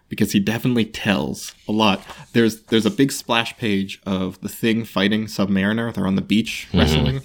because 0.09 0.31
he 0.31 0.39
definitely 0.39 0.85
tells 0.85 1.53
a 1.67 1.71
lot. 1.71 2.01
There's 2.33 2.61
there's 2.63 2.85
a 2.85 2.91
big 2.91 3.11
splash 3.11 3.57
page 3.57 4.01
of 4.05 4.39
the 4.41 4.49
thing 4.49 4.85
fighting 4.85 5.25
Submariner. 5.25 5.93
They're 5.93 6.07
on 6.07 6.15
the 6.15 6.21
beach 6.21 6.67
mm-hmm. 6.67 6.79
wrestling. 6.79 7.21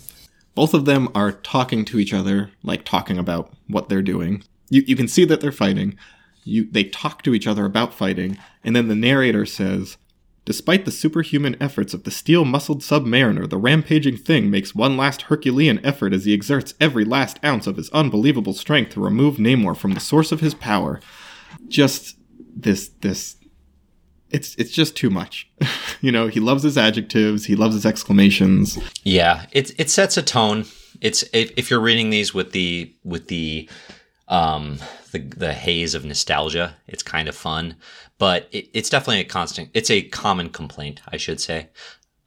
Both 0.54 0.74
of 0.74 0.84
them 0.84 1.08
are 1.14 1.32
talking 1.32 1.84
to 1.86 1.98
each 1.98 2.12
other, 2.12 2.50
like 2.62 2.84
talking 2.84 3.18
about 3.18 3.52
what 3.68 3.88
they're 3.88 4.02
doing. 4.02 4.44
You 4.68 4.82
you 4.86 4.96
can 4.96 5.08
see 5.08 5.24
that 5.24 5.40
they're 5.40 5.52
fighting. 5.52 5.96
You 6.44 6.68
they 6.70 6.84
talk 6.84 7.22
to 7.22 7.34
each 7.34 7.46
other 7.46 7.64
about 7.64 7.94
fighting, 7.94 8.38
and 8.64 8.74
then 8.74 8.88
the 8.88 8.94
narrator 8.94 9.46
says, 9.46 9.96
Despite 10.44 10.84
the 10.84 10.90
superhuman 10.90 11.56
efforts 11.60 11.94
of 11.94 12.02
the 12.02 12.10
steel 12.10 12.44
muscled 12.44 12.80
submariner, 12.80 13.48
the 13.48 13.58
rampaging 13.58 14.16
thing 14.16 14.50
makes 14.50 14.74
one 14.74 14.96
last 14.96 15.22
Herculean 15.22 15.84
effort 15.86 16.12
as 16.12 16.24
he 16.24 16.34
exerts 16.34 16.74
every 16.80 17.04
last 17.04 17.38
ounce 17.44 17.68
of 17.68 17.76
his 17.76 17.90
unbelievable 17.90 18.52
strength 18.52 18.92
to 18.94 19.00
remove 19.00 19.36
Namor 19.36 19.76
from 19.76 19.92
the 19.92 20.00
source 20.00 20.32
of 20.32 20.40
his 20.40 20.54
power. 20.54 21.00
Just 21.68 22.16
this 22.54 22.88
this 23.00 23.36
it's 24.30 24.54
it's 24.56 24.70
just 24.70 24.96
too 24.96 25.10
much. 25.10 25.48
you 26.00 26.10
know, 26.10 26.26
he 26.26 26.40
loves 26.40 26.62
his 26.62 26.76
adjectives, 26.76 27.44
he 27.44 27.54
loves 27.54 27.74
his 27.74 27.86
exclamations. 27.86 28.78
Yeah, 29.04 29.46
it 29.52 29.78
it 29.78 29.90
sets 29.90 30.16
a 30.16 30.22
tone. 30.22 30.64
It's 31.00 31.22
if, 31.32 31.52
if 31.56 31.70
you're 31.70 31.80
reading 31.80 32.10
these 32.10 32.34
with 32.34 32.52
the 32.52 32.92
with 33.04 33.28
the 33.28 33.68
um 34.28 34.78
the 35.12 35.18
the 35.18 35.52
haze 35.52 35.94
of 35.94 36.04
nostalgia, 36.04 36.76
it's 36.88 37.02
kind 37.02 37.28
of 37.28 37.36
fun, 37.36 37.76
but 38.18 38.48
it, 38.50 38.68
it's 38.72 38.88
definitely 38.88 39.20
a 39.20 39.24
constant. 39.24 39.70
It's 39.74 39.90
a 39.90 40.02
common 40.02 40.48
complaint, 40.48 41.02
I 41.08 41.18
should 41.18 41.40
say, 41.40 41.68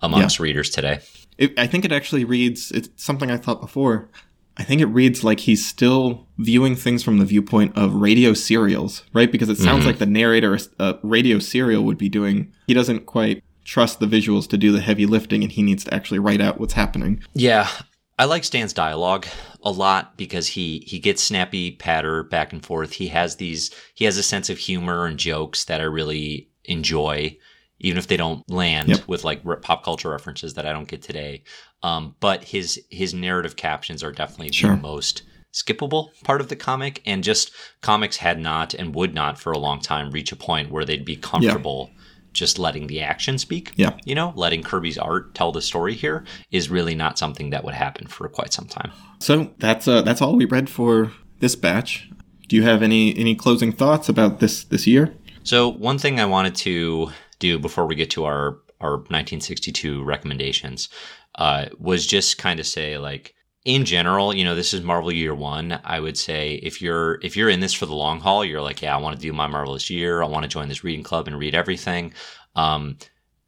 amongst 0.02 0.39
yeah. 0.39 0.43
readers 0.43 0.69
today. 0.69 0.99
It, 1.38 1.57
I 1.60 1.68
think 1.68 1.84
it 1.84 1.91
actually 1.91 2.23
reads. 2.23 2.72
It's 2.72 2.89
something 3.03 3.31
I 3.31 3.38
thought 3.38 3.61
before. 3.61 4.10
I 4.57 4.64
think 4.64 4.82
it 4.82 4.86
reads 4.86 5.23
like 5.23 5.41
he's 5.41 5.65
still 5.65 6.27
viewing 6.38 6.76
things 6.76 7.03
from 7.03 7.18
the 7.18 7.26
viewpoint 7.26 7.77
of 7.77 7.95
radio 7.95 8.34
serials, 8.34 9.03
right? 9.14 9.32
Because 9.32 9.49
it 9.49 9.57
sounds 9.57 9.80
mm-hmm. 9.80 9.88
like 9.88 9.99
the 9.99 10.06
narrator, 10.06 10.57
a 10.80 10.98
radio 11.03 11.40
serial, 11.40 11.84
would 11.84 11.98
be 11.98 12.10
doing. 12.10 12.53
He 12.68 12.73
doesn't 12.73 13.06
quite 13.06 13.44
trust 13.65 13.99
the 13.99 14.06
visuals 14.06 14.48
to 14.49 14.57
do 14.57 14.72
the 14.72 14.82
heavy 14.82 15.06
lifting, 15.06 15.44
and 15.44 15.52
he 15.52 15.61
needs 15.61 15.84
to 15.86 15.94
actually 15.94 16.19
write 16.19 16.41
out 16.41 16.60
what's 16.60 16.73
happening. 16.73 17.22
Yeah, 17.34 17.69
I 18.18 18.26
like 18.26 18.45
Stan's 18.45 18.73
dialogue 18.73 19.27
a 19.61 19.72
lot 19.72 20.15
because 20.18 20.48
he 20.48 20.84
he 20.88 20.99
gets 20.99 21.22
snappy 21.22 21.72
patter 21.72 22.23
back 22.23 22.53
and 22.53 22.65
forth. 22.65 22.94
He 22.94 23.07
has 23.10 23.36
these. 23.36 23.72
He 23.94 24.06
has 24.06 24.18
a 24.18 24.23
sense 24.23 24.49
of 24.49 24.57
humor 24.57 25.06
and 25.06 25.19
jokes 25.19 25.65
that 25.65 25.82
I 25.82 25.86
really 25.86 26.49
enjoy 26.64 27.38
even 27.80 27.98
if 27.98 28.07
they 28.07 28.18
don't 28.18 28.49
land 28.49 28.90
yep. 28.90 29.07
with 29.07 29.23
like 29.23 29.44
pop 29.61 29.84
culture 29.84 30.10
references 30.10 30.53
that 30.53 30.65
I 30.65 30.72
don't 30.72 30.88
get 30.88 31.02
today. 31.02 31.44
Um, 31.86 32.16
but 32.20 32.45
his 32.45 32.82
his 32.90 33.14
narrative 33.14 33.56
captions 33.56 34.03
are 34.03 34.12
definitely 34.12 34.52
sure. 34.52 34.72
the 34.76 34.82
most 34.82 35.22
skippable 35.53 36.10
part 36.24 36.41
of 36.41 36.49
the 36.49 36.56
comic, 36.56 37.03
and 37.06 37.24
just 37.24 37.52
comics 37.82 38.18
had 38.18 38.40
not 38.40 38.74
and 38.74 38.95
would 38.95 39.14
not 39.14 39.40
for 39.40 39.52
a 39.52 39.60
long 39.60 39.80
time 39.80 40.10
reach 40.10 40.32
a 40.32 40.36
point 40.36 40.72
where 40.72 40.84
they'd 40.84 41.06
be 41.06 41.16
comfortable. 41.16 41.90
Yeah. 41.91 42.02
Just 42.34 42.60
letting 42.60 42.88
the 42.88 42.99
action 42.99 43.38
speak, 43.38 43.72
yeah. 43.78 43.91
You 44.03 44.14
know, 44.14 44.34
letting 44.36 44.62
Kirby's 44.62 44.98
art 44.98 45.34
tell 45.36 45.53
the 45.53 45.62
story 45.62 45.94
here 45.94 46.26
is 46.52 46.70
really 46.70 46.94
not 46.94 47.18
something 47.18 47.52
that 47.52 47.64
would 47.64 47.76
happen 47.76 48.07
for 48.07 48.28
quite 48.28 48.52
some 48.52 48.66
time. 48.66 48.91
So 49.20 49.53
that's 49.60 49.88
uh, 49.88 50.02
that's 50.02 50.22
all 50.22 50.36
we 50.36 50.44
read 50.44 50.70
for 50.70 51.14
this 51.40 51.56
batch. 51.56 52.10
Do 52.49 52.57
you 52.57 52.64
have 52.64 52.84
any 52.84 53.18
any 53.18 53.36
closing 53.36 53.72
thoughts 53.72 54.10
about 54.10 54.41
this 54.41 54.66
this 54.66 54.86
year? 54.86 55.14
So 55.44 55.70
one 55.70 55.98
thing 55.98 56.20
I 56.20 56.26
wanted 56.26 56.56
to 56.56 57.12
do 57.40 57.57
before 57.57 57.86
we 57.86 57.95
get 57.95 58.10
to 58.10 58.26
our 58.26 58.57
our 58.82 58.98
1962 58.98 60.03
recommendations 60.03 60.90
uh, 61.36 61.68
was 61.80 62.06
just 62.06 62.38
kind 62.38 62.60
of 62.60 62.68
say 62.68 62.98
like 62.98 63.36
in 63.66 63.84
general, 63.84 64.34
you 64.34 64.44
know, 64.44 64.56
this 64.56 64.74
is 64.74 64.82
Marvel 64.82 65.12
Year 65.12 65.34
One. 65.34 65.80
I 65.84 65.99
would 65.99 66.18
say 66.18 66.56
if 66.56 66.82
you're 66.82 67.20
if 67.24 67.36
you're 67.36 67.49
in 67.49 67.60
this 67.60 67.74
for 67.74 67.88
the 67.88 67.95
long 67.95 68.20
haul, 68.20 68.45
you're 68.45 68.62
like, 68.62 68.82
yeah, 68.82 68.95
I 68.95 68.99
want 68.99 69.16
to 69.16 69.22
do 69.22 69.34
my 69.34 69.48
marvelous 69.48 69.90
year. 69.90 70.22
I 70.22 70.28
want 70.28 70.44
to 70.44 70.49
join 70.49 70.70
this 70.70 70.84
reading 70.84 71.03
club 71.03 71.28
and 71.28 71.38
read 71.38 71.56
everything. 71.56 72.14
Um, 72.56 72.98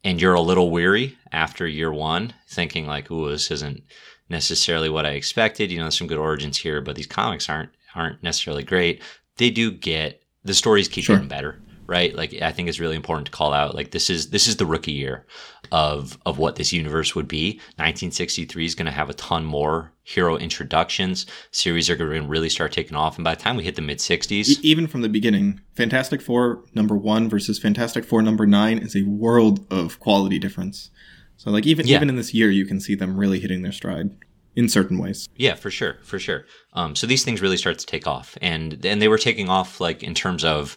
and 0.04 0.20
you're 0.20 0.34
a 0.34 0.40
little 0.40 0.70
weary 0.70 1.16
after 1.32 1.66
year 1.66 1.92
one, 1.92 2.34
thinking 2.48 2.86
like, 2.86 3.10
"Ooh, 3.10 3.28
this 3.30 3.50
isn't 3.50 3.82
necessarily 4.28 4.88
what 4.88 5.06
I 5.06 5.10
expected." 5.10 5.70
You 5.70 5.78
know, 5.78 5.84
there's 5.84 5.98
some 5.98 6.06
good 6.06 6.18
origins 6.18 6.58
here, 6.58 6.80
but 6.80 6.96
these 6.96 7.06
comics 7.06 7.48
aren't 7.48 7.70
aren't 7.94 8.22
necessarily 8.22 8.64
great. 8.64 9.02
They 9.36 9.50
do 9.50 9.70
get 9.70 10.22
the 10.44 10.54
stories 10.54 10.88
keep 10.88 11.04
sure. 11.04 11.16
getting 11.16 11.28
better 11.28 11.60
right? 11.88 12.14
Like 12.14 12.40
I 12.40 12.52
think 12.52 12.68
it's 12.68 12.78
really 12.78 12.94
important 12.94 13.26
to 13.26 13.32
call 13.32 13.52
out 13.52 13.74
like 13.74 13.90
this 13.90 14.08
is 14.10 14.30
this 14.30 14.46
is 14.46 14.56
the 14.58 14.66
rookie 14.66 14.92
year 14.92 15.26
of 15.72 16.16
of 16.24 16.38
what 16.38 16.54
this 16.54 16.72
universe 16.72 17.16
would 17.16 17.26
be. 17.26 17.54
1963 17.76 18.64
is 18.64 18.74
going 18.76 18.86
to 18.86 18.92
have 18.92 19.10
a 19.10 19.14
ton 19.14 19.44
more 19.44 19.92
hero 20.04 20.36
introductions. 20.36 21.26
Series 21.50 21.90
are 21.90 21.96
going 21.96 22.22
to 22.22 22.28
really 22.28 22.48
start 22.48 22.70
taking 22.72 22.96
off, 22.96 23.16
and 23.16 23.24
by 23.24 23.34
the 23.34 23.40
time 23.40 23.56
we 23.56 23.64
hit 23.64 23.74
the 23.74 23.82
mid 23.82 23.98
60s, 23.98 24.48
E- 24.48 24.56
even 24.62 24.86
from 24.86 25.02
the 25.02 25.08
beginning, 25.08 25.60
Fantastic 25.74 26.22
Four 26.22 26.62
number 26.74 26.96
one 26.96 27.28
versus 27.28 27.58
Fantastic 27.58 28.04
Four 28.04 28.22
number 28.22 28.46
nine 28.46 28.78
is 28.78 28.94
a 28.94 29.02
world 29.02 29.66
of 29.70 29.98
quality 29.98 30.38
difference. 30.38 30.90
So, 31.36 31.50
like 31.50 31.66
even 31.66 31.86
Yeah. 31.86 31.96
even 31.96 32.08
in 32.08 32.16
this 32.16 32.32
year, 32.34 32.50
you 32.50 32.66
can 32.66 32.80
see 32.80 32.94
them 32.94 33.16
really 33.16 33.40
hitting 33.40 33.62
their 33.62 33.72
stride 33.72 34.10
in 34.56 34.68
certain 34.68 34.98
ways. 34.98 35.28
Yeah, 35.36 35.54
for 35.54 35.70
sure, 35.70 35.98
for 36.02 36.18
sure. 36.18 36.44
Um, 36.72 36.96
so 36.96 37.06
these 37.06 37.24
things 37.24 37.40
really 37.40 37.56
start 37.56 37.78
to 37.78 37.86
take 37.86 38.06
off, 38.06 38.36
and 38.42 38.84
and 38.84 39.00
they 39.00 39.08
were 39.08 39.18
taking 39.18 39.48
off 39.48 39.80
like 39.80 40.02
in 40.02 40.14
terms 40.14 40.44
of 40.44 40.76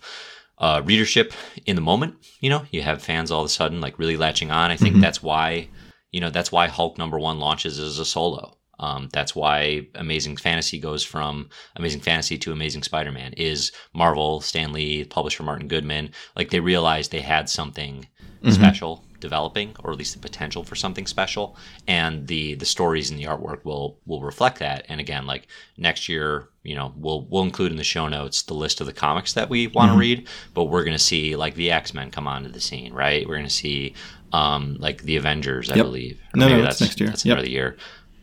uh, 0.62 0.82
readership 0.86 1.34
in 1.66 1.76
the 1.76 1.82
moment. 1.82 2.16
You 2.40 2.50
know, 2.50 2.66
you 2.72 2.84
have 2.84 3.02
fans 3.02 3.32
all 3.32 3.42
of 3.42 3.48
a 3.48 3.50
sudden 3.50 3.82
like 3.82 4.00
really 4.00 4.16
latching 4.16 4.52
on. 4.52 4.72
I 4.72 4.78
think 4.78 5.02
that's 5.02 5.22
why, 5.22 5.68
you 6.12 6.22
know, 6.22 6.30
that's 6.30 6.52
why 6.52 6.68
Hulk 6.68 6.98
number 6.98 7.20
one 7.20 7.40
launches 7.40 7.80
as 7.80 8.00
a 8.00 8.06
solo. 8.06 8.58
Um, 8.80 9.10
that's 9.12 9.36
why 9.36 9.88
Amazing 9.96 10.38
Fantasy 10.38 10.80
goes 10.80 11.04
from 11.04 11.50
Amazing 11.76 12.02
Fantasy 12.02 12.38
to 12.40 12.52
Amazing 12.52 12.84
Spider-Man. 12.84 13.34
Is 13.34 13.72
Marvel, 13.94 14.42
Stan 14.42 14.72
Lee, 14.74 15.04
publisher 15.04 15.44
Martin 15.44 15.68
Goodman, 15.68 16.12
like 16.36 16.50
they 16.50 16.60
realized 16.60 17.12
they 17.12 17.22
had 17.22 17.50
something 17.50 18.08
special 18.50 19.06
developing, 19.22 19.74
or 19.84 19.92
at 19.92 19.98
least 19.98 20.14
the 20.14 20.20
potential 20.20 20.64
for 20.66 20.76
something 20.76 21.08
special, 21.08 21.56
and 21.88 22.28
the 22.28 22.56
the 22.56 22.66
stories 22.66 23.10
and 23.10 23.18
the 23.18 23.24
artwork 23.24 23.64
will 23.64 23.98
will 24.06 24.22
reflect 24.22 24.60
that. 24.60 24.86
And 24.90 25.00
again, 25.00 25.26
like 25.26 25.48
next 25.78 26.10
year, 26.10 26.50
you 26.64 26.76
know, 26.76 26.94
we'll 26.98 27.26
we'll 27.30 27.44
include 27.44 27.72
in 27.72 27.78
the 27.78 27.84
show 27.86 28.08
notes 28.10 28.42
the 28.44 28.54
list 28.54 28.82
of 28.82 28.88
the 28.88 28.94
comics 28.94 29.32
that 29.34 29.50
we 29.50 29.68
want 29.68 29.94
to 29.94 29.98
read, 29.98 30.28
but 30.54 30.66
we're 30.66 30.84
gonna 30.84 31.00
see 31.00 31.36
like 31.38 31.56
the 31.56 31.72
X 31.72 31.94
Men 31.94 32.12
come 32.12 32.28
onto 32.28 32.50
the 32.50 32.60
scene, 32.60 32.94
right? 32.94 33.26
We're 33.28 33.38
gonna 33.38 33.50
see 33.50 33.96
um 34.34 34.76
like 34.80 35.04
the 35.04 35.16
Avengers, 35.16 35.72
I 35.72 35.76
Yep. 35.78 35.86
believe. 35.86 36.20
No, 36.36 36.48
no, 36.48 36.56
maybe 36.56 36.62
that's 36.64 36.82
next 36.82 37.00
year. 37.00 37.10
That's 37.10 37.26
Yep. 37.26 37.38
another 37.38 37.50
year. 37.50 37.78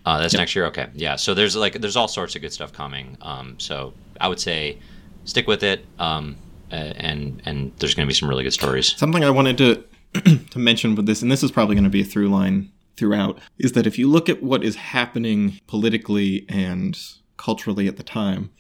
Uh, 0.05 0.19
that's 0.21 0.35
next 0.35 0.55
year. 0.57 0.65
Okay, 0.67 0.89
yeah. 0.95 1.17
So 1.17 1.35
there's 1.35 1.55
like 1.57 1.75
there's 1.81 1.97
all 1.97 2.09
sorts 2.09 2.35
of 2.35 2.43
good 2.43 2.53
stuff 2.53 2.73
coming. 2.73 3.17
Um, 3.21 3.57
so 3.59 3.95
I 4.21 4.29
would 4.29 4.41
say 4.41 4.81
stick 5.25 5.47
with 5.47 5.63
it. 5.63 5.85
Um, 5.99 6.39
and 6.71 7.41
and 7.45 7.73
there's 7.79 7.95
going 7.95 8.07
to 8.07 8.11
be 8.11 8.15
some 8.15 8.29
really 8.29 8.43
good 8.45 8.53
stories. 8.53 8.95
Something 8.97 9.25
I 9.25 9.31
wanted 9.31 9.59
to 9.59 9.85
to 10.51 10.59
mention 10.59 10.95
with 10.95 11.07
this, 11.07 11.23
and 11.23 11.31
this 11.31 11.43
is 11.43 11.51
probably 11.51 11.75
going 11.75 11.85
to 11.85 11.91
be 11.91 12.01
a 12.01 12.05
through 12.05 12.29
line 12.29 12.71
throughout, 12.97 13.39
is 13.59 13.73
that 13.73 13.87
if 13.87 13.99
you 13.99 14.09
look 14.09 14.29
at 14.29 14.43
what 14.43 14.65
is 14.65 14.77
happening 14.77 15.61
politically 15.67 16.45
and 16.49 16.99
culturally 17.37 17.87
at 17.87 17.97
the 17.97 18.03
time, 18.03 18.51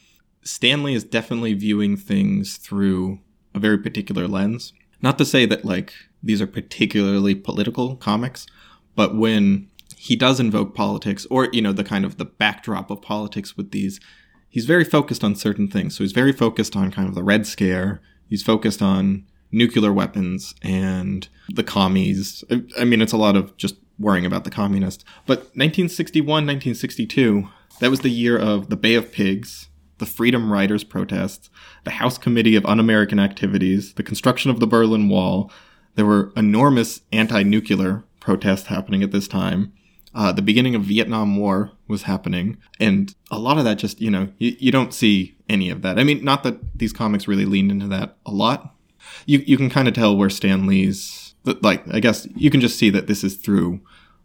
Stan 0.42 0.82
Lee 0.82 0.94
is 0.94 1.04
definitely 1.04 1.54
viewing 1.54 1.96
things 1.96 2.56
through 2.56 3.20
a 3.54 3.58
very 3.58 3.78
particular 3.78 4.28
lens. 4.28 4.72
Not 5.02 5.18
to 5.18 5.24
say 5.24 5.46
that 5.46 5.64
like 5.64 5.92
these 6.22 6.40
are 6.40 6.46
particularly 6.46 7.34
political 7.34 7.96
comics, 7.96 8.46
but 8.94 9.16
when 9.16 9.68
he 9.96 10.16
does 10.16 10.38
invoke 10.38 10.74
politics 10.74 11.26
or 11.30 11.48
you 11.52 11.60
know 11.60 11.72
the 11.72 11.84
kind 11.84 12.04
of 12.04 12.18
the 12.18 12.24
backdrop 12.24 12.90
of 12.90 13.02
politics 13.02 13.56
with 13.56 13.72
these 13.72 14.00
he's 14.48 14.64
very 14.64 14.84
focused 14.84 15.22
on 15.22 15.34
certain 15.34 15.68
things. 15.68 15.96
So 15.96 16.04
he's 16.04 16.12
very 16.12 16.32
focused 16.32 16.74
on 16.74 16.90
kind 16.90 17.08
of 17.08 17.14
the 17.14 17.22
Red 17.22 17.46
Scare. 17.46 18.00
He's 18.28 18.42
focused 18.42 18.82
on 18.82 19.24
nuclear 19.50 19.92
weapons 19.92 20.54
and 20.62 21.28
the 21.48 21.64
commies. 21.64 22.44
I, 22.78 22.84
mean, 22.84 23.00
it's 23.00 23.12
a 23.12 23.18
lot 23.18 23.36
of 23.36 23.56
just 23.56 23.76
worrying 23.98 24.26
about 24.26 24.44
the 24.44 24.50
communists. 24.50 25.04
But 25.26 25.38
1961, 25.56 26.26
1962, 26.26 27.48
that 27.80 27.90
was 27.90 28.00
the 28.00 28.10
year 28.10 28.38
of 28.38 28.68
the 28.68 28.76
Bay 28.76 28.94
of 28.94 29.12
Pigs, 29.12 29.68
the 29.98 30.06
Freedom 30.06 30.52
Riders 30.52 30.84
protests, 30.84 31.50
the 31.84 31.92
House 31.92 32.18
Committee 32.18 32.56
of 32.56 32.66
Un 32.66 32.80
American 32.80 33.18
Activities, 33.18 33.94
the 33.94 34.02
construction 34.02 34.50
of 34.50 34.60
the 34.60 34.66
Berlin 34.66 35.08
Wall. 35.08 35.50
There 35.94 36.06
were 36.06 36.32
enormous 36.36 37.00
anti 37.12 37.42
nuclear 37.42 38.04
protests 38.20 38.66
happening 38.66 39.02
at 39.02 39.10
this 39.10 39.28
time. 39.28 39.72
Uh, 40.14 40.32
the 40.32 40.42
beginning 40.42 40.74
of 40.74 40.82
Vietnam 40.82 41.36
War 41.36 41.72
was 41.86 42.02
happening, 42.02 42.56
and 42.80 43.14
a 43.30 43.38
lot 43.38 43.58
of 43.58 43.64
that 43.64 43.78
just 43.78 44.00
you 44.00 44.10
know 44.10 44.32
you, 44.38 44.56
you 44.58 44.72
don't 44.72 44.94
see 44.94 45.36
any 45.48 45.70
of 45.70 45.82
that. 45.82 45.98
I 45.98 46.04
mean, 46.04 46.24
not 46.24 46.42
that 46.44 46.78
these 46.78 46.92
comics 46.92 47.28
really 47.28 47.44
leaned 47.44 47.70
into 47.70 47.86
that 47.88 48.16
a 48.24 48.30
lot. 48.30 48.74
You 49.26 49.42
you 49.46 49.56
can 49.56 49.70
kind 49.70 49.88
of 49.88 49.94
tell 49.94 50.16
where 50.16 50.30
Stan 50.30 50.66
Lee's 50.66 51.34
like 51.62 51.82
I 51.92 52.00
guess 52.00 52.26
you 52.36 52.50
can 52.50 52.60
just 52.60 52.78
see 52.78 52.90
that 52.90 53.06
this 53.06 53.24
is 53.24 53.36
through 53.36 53.80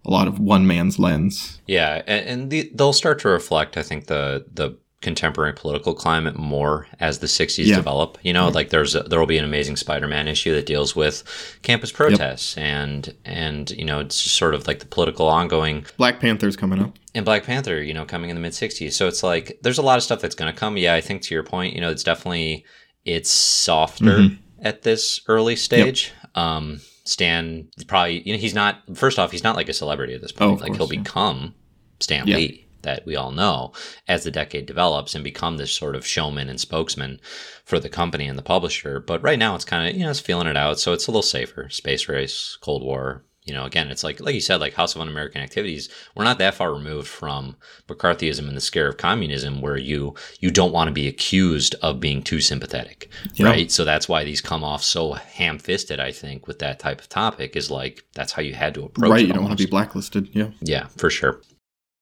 a 0.06 0.12
lot 0.12 0.28
of 0.28 0.40
one 0.40 0.68
man's 0.68 1.00
lens. 1.00 1.62
Yeah, 1.66 2.02
and, 2.06 2.28
and 2.28 2.50
the, 2.50 2.70
they'll 2.76 2.92
start 2.92 3.20
to 3.20 3.30
reflect, 3.30 3.78
I 3.78 3.84
think, 3.84 4.08
the 4.08 4.46
the 4.54 4.78
contemporary 5.02 5.52
political 5.54 5.94
climate 5.94 6.38
more 6.38 6.88
as 7.02 7.20
the 7.20 7.28
60s 7.28 7.66
Yeah. 7.66 7.76
develop. 7.76 8.18
You 8.22 8.32
know, 8.32 8.48
like 8.48 8.70
there's 8.70 8.94
there 8.94 9.20
will 9.20 9.26
be 9.28 9.38
an 9.38 9.44
amazing 9.44 9.76
Spider-Man 9.76 10.30
issue 10.30 10.54
that 10.56 10.66
deals 10.66 10.96
with 10.96 11.24
campus 11.62 11.92
protests 11.92 12.58
and 12.58 13.14
and 13.26 13.70
you 13.72 13.84
know 13.86 14.00
it's 14.00 14.22
just 14.24 14.36
sort 14.38 14.56
of 14.56 14.66
like 14.66 14.80
the 14.80 14.86
political 14.86 15.28
ongoing 15.28 15.86
Black 15.98 16.20
Panther's 16.22 16.56
coming 16.56 16.82
up. 16.82 16.98
and 17.16 17.26
Black 17.26 17.44
Panther, 17.44 17.82
you 17.84 17.94
know, 17.94 18.06
coming 18.06 18.30
in 18.30 18.36
the 18.36 18.42
mid 18.42 18.54
'60s. 18.54 18.94
So 18.94 19.08
it's 19.10 19.24
like 19.24 19.60
there's 19.62 19.78
a 19.78 19.82
lot 19.82 19.98
of 19.98 20.04
stuff 20.04 20.22
that's 20.22 20.36
going 20.36 20.52
to 20.54 20.58
come. 20.58 20.78
Yeah, 20.78 20.94
I 20.96 21.02
think 21.02 21.22
to 21.24 21.34
your 21.36 21.44
point, 21.44 21.74
you 21.76 21.82
know, 21.82 21.90
it's 21.92 22.04
definitely 22.04 22.66
it's 23.06 23.30
softer 23.30 24.06
Mm-hmm. 24.20 24.36
At 24.64 24.82
this 24.82 25.22
early 25.28 25.56
stage. 25.56 26.12
Um, 26.34 26.82
Stan 27.06 27.68
probably, 27.88 28.22
you 28.22 28.34
know, 28.34 28.40
he's 28.40 28.54
not. 28.54 28.82
First 28.96 29.20
off, 29.20 29.32
he's 29.32 29.44
not 29.44 29.56
like 29.56 29.70
a 29.70 29.74
celebrity 29.74 30.14
at 30.14 30.22
this 30.22 30.32
point. 30.32 30.52
Oh, 30.52 30.54
like 30.54 30.68
course, 30.70 30.78
he'll 30.78 30.94
yeah. 30.94 31.02
become 31.02 31.54
Stan 32.00 32.26
Yeah. 32.28 32.38
Lee 32.38 32.68
that 32.84 33.06
we 33.06 33.16
all 33.16 33.32
know 33.32 33.72
as 34.08 34.24
the 34.24 34.32
decade 34.32 34.66
develops 34.66 35.16
and 35.16 35.24
become 35.24 35.58
this 35.58 35.72
sort 35.72 35.96
of 35.96 36.06
showman 36.06 36.50
and 36.50 36.60
spokesman 36.60 37.20
for 37.66 37.80
the 37.80 37.90
company 37.90 38.28
and 38.28 38.38
the 38.38 38.44
publisher. 38.44 39.00
But 39.00 39.22
right 39.22 39.40
now, 39.40 39.56
it's 39.56 39.66
kind 39.66 39.88
of 39.88 39.96
you 39.96 40.04
know 40.04 40.12
it's 40.12 40.20
feeling 40.20 40.48
it 40.48 40.58
out, 40.58 40.80
so 40.80 40.94
it's 40.94 41.08
a 41.08 41.12
little 41.12 41.22
safer. 41.22 41.70
Space 41.70 42.08
race, 42.08 42.58
Cold 42.62 42.84
War. 42.84 43.24
You 43.46 43.54
know, 43.54 43.66
again, 43.66 43.90
it's 43.92 44.04
like 44.04 44.20
like 44.22 44.36
you 44.36 44.42
said, 44.42 44.62
like 44.62 44.74
House 44.74 44.96
of 44.96 45.02
Un-American 45.02 45.42
Activities. 45.42 45.90
We're 46.16 46.24
not 46.24 46.38
that 46.40 46.54
far 46.56 46.74
removed 46.74 47.08
from 47.08 47.56
McCarthyism 47.88 48.48
and 48.48 48.56
the 48.56 48.62
scare 48.62 48.88
of 48.88 48.98
communism, 48.98 49.62
where 49.62 49.78
you 49.78 50.16
you 50.40 50.50
don't 50.52 50.72
want 50.72 50.88
to 50.88 50.94
be 50.94 51.08
accused 51.08 51.76
of 51.82 52.00
being 52.00 52.24
too 52.24 52.40
sympathetic, 52.40 53.10
Yeah. 53.34 53.48
right? 53.48 53.72
So 53.72 53.84
that's 53.84 54.08
why 54.08 54.24
these 54.24 54.42
come 54.42 54.64
off 54.64 54.84
so 54.84 55.14
ham-fisted. 55.14 56.00
I 56.00 56.12
think 56.12 56.48
with 56.48 56.60
that 56.60 56.80
type 56.80 57.02
of 57.02 57.10
topic 57.10 57.56
is 57.56 57.70
like 57.70 58.04
that's 58.14 58.32
how 58.32 58.42
you 58.42 58.54
had 58.54 58.74
to 58.76 58.86
approach 58.86 59.10
right, 59.10 59.22
it. 59.24 59.28
you 59.28 59.34
don't 59.34 59.44
want 59.44 59.58
to 59.58 59.64
be 59.66 59.70
blacklisted. 59.70 60.30
Yeah. 60.34 60.52
Yeah, 60.62 60.88
for 60.98 61.10
sure. 61.10 61.42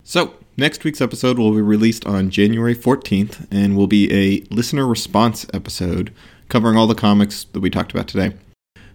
So, 0.04 0.34
next 0.58 0.84
week's 0.84 1.00
episode 1.02 1.38
will 1.38 1.52
be 1.54 1.62
released 1.62 2.06
on 2.08 2.32
January 2.32 2.76
14th 2.76 3.46
and 3.52 3.78
will 3.78 3.86
be 3.88 4.12
a 4.12 4.42
listener 4.54 4.88
response 4.88 5.46
episode 5.54 6.12
covering 6.50 6.76
all 6.76 6.88
the 6.88 6.96
comics 6.96 7.44
that 7.46 7.60
we 7.60 7.70
talked 7.70 7.92
about 7.92 8.08
today. 8.08 8.34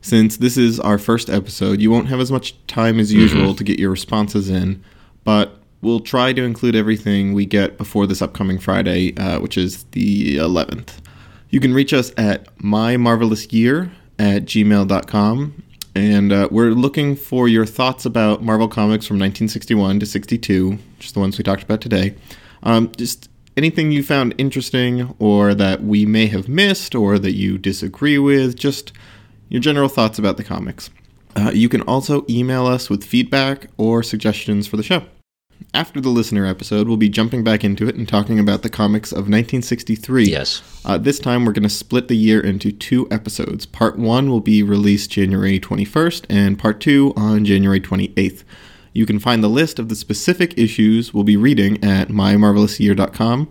Since 0.06 0.36
this 0.36 0.56
is 0.56 0.78
our 0.78 0.98
first 0.98 1.28
episode, 1.28 1.80
you 1.80 1.90
won't 1.90 2.06
have 2.06 2.20
as 2.20 2.30
much 2.30 2.54
time 2.68 3.00
as 3.00 3.12
usual 3.12 3.56
to 3.56 3.64
get 3.64 3.80
your 3.80 3.90
responses 3.90 4.48
in, 4.48 4.80
but 5.24 5.58
we'll 5.82 5.98
try 5.98 6.32
to 6.32 6.44
include 6.44 6.76
everything 6.76 7.32
we 7.32 7.44
get 7.44 7.76
before 7.76 8.06
this 8.06 8.22
upcoming 8.22 8.60
Friday, 8.60 9.16
uh, 9.16 9.40
which 9.40 9.58
is 9.58 9.82
the 9.90 10.36
11th. 10.36 10.98
You 11.50 11.58
can 11.58 11.74
reach 11.74 11.92
us 11.92 12.12
at 12.16 12.56
mymarvelousyear 12.58 13.90
at 14.20 14.44
gmail.com. 14.44 15.62
And 15.96 16.32
uh, 16.32 16.48
we're 16.52 16.70
looking 16.70 17.16
for 17.16 17.48
your 17.48 17.66
thoughts 17.66 18.06
about 18.06 18.44
Marvel 18.44 18.68
Comics 18.68 19.08
from 19.08 19.16
1961 19.16 19.98
to 19.98 20.06
62, 20.06 20.78
just 21.00 21.14
the 21.14 21.20
ones 21.20 21.36
we 21.36 21.42
talked 21.42 21.64
about 21.64 21.80
today. 21.80 22.14
Um, 22.62 22.92
just 22.96 23.28
anything 23.56 23.90
you 23.90 24.04
found 24.04 24.36
interesting 24.38 25.16
or 25.18 25.52
that 25.54 25.82
we 25.82 26.06
may 26.06 26.26
have 26.26 26.48
missed 26.48 26.94
or 26.94 27.18
that 27.18 27.32
you 27.32 27.58
disagree 27.58 28.18
with, 28.20 28.56
just 28.56 28.92
your 29.48 29.60
general 29.60 29.88
thoughts 29.88 30.18
about 30.18 30.36
the 30.36 30.44
comics. 30.44 30.90
Uh, 31.36 31.50
you 31.52 31.68
can 31.68 31.82
also 31.82 32.24
email 32.30 32.66
us 32.66 32.88
with 32.88 33.04
feedback 33.04 33.66
or 33.76 34.02
suggestions 34.02 34.66
for 34.66 34.76
the 34.76 34.82
show. 34.82 35.02
After 35.74 36.00
the 36.00 36.08
listener 36.08 36.46
episode, 36.46 36.88
we'll 36.88 36.96
be 36.96 37.08
jumping 37.08 37.44
back 37.44 37.64
into 37.64 37.88
it 37.88 37.96
and 37.96 38.08
talking 38.08 38.38
about 38.38 38.62
the 38.62 38.70
comics 38.70 39.12
of 39.12 39.28
1963. 39.28 40.24
Yes. 40.24 40.62
Uh, 40.84 40.96
this 40.98 41.18
time, 41.18 41.44
we're 41.44 41.52
going 41.52 41.62
to 41.62 41.68
split 41.68 42.08
the 42.08 42.16
year 42.16 42.40
into 42.40 42.72
two 42.72 43.06
episodes. 43.10 43.66
Part 43.66 43.98
one 43.98 44.30
will 44.30 44.40
be 44.40 44.62
released 44.62 45.10
January 45.10 45.60
21st, 45.60 46.26
and 46.30 46.58
part 46.58 46.80
two 46.80 47.12
on 47.16 47.44
January 47.44 47.80
28th. 47.80 48.44
You 48.92 49.04
can 49.04 49.18
find 49.18 49.44
the 49.44 49.48
list 49.48 49.78
of 49.78 49.90
the 49.90 49.96
specific 49.96 50.56
issues 50.56 51.12
we'll 51.12 51.24
be 51.24 51.36
reading 51.36 51.82
at 51.84 52.08
mymarvelousyear.com 52.08 53.50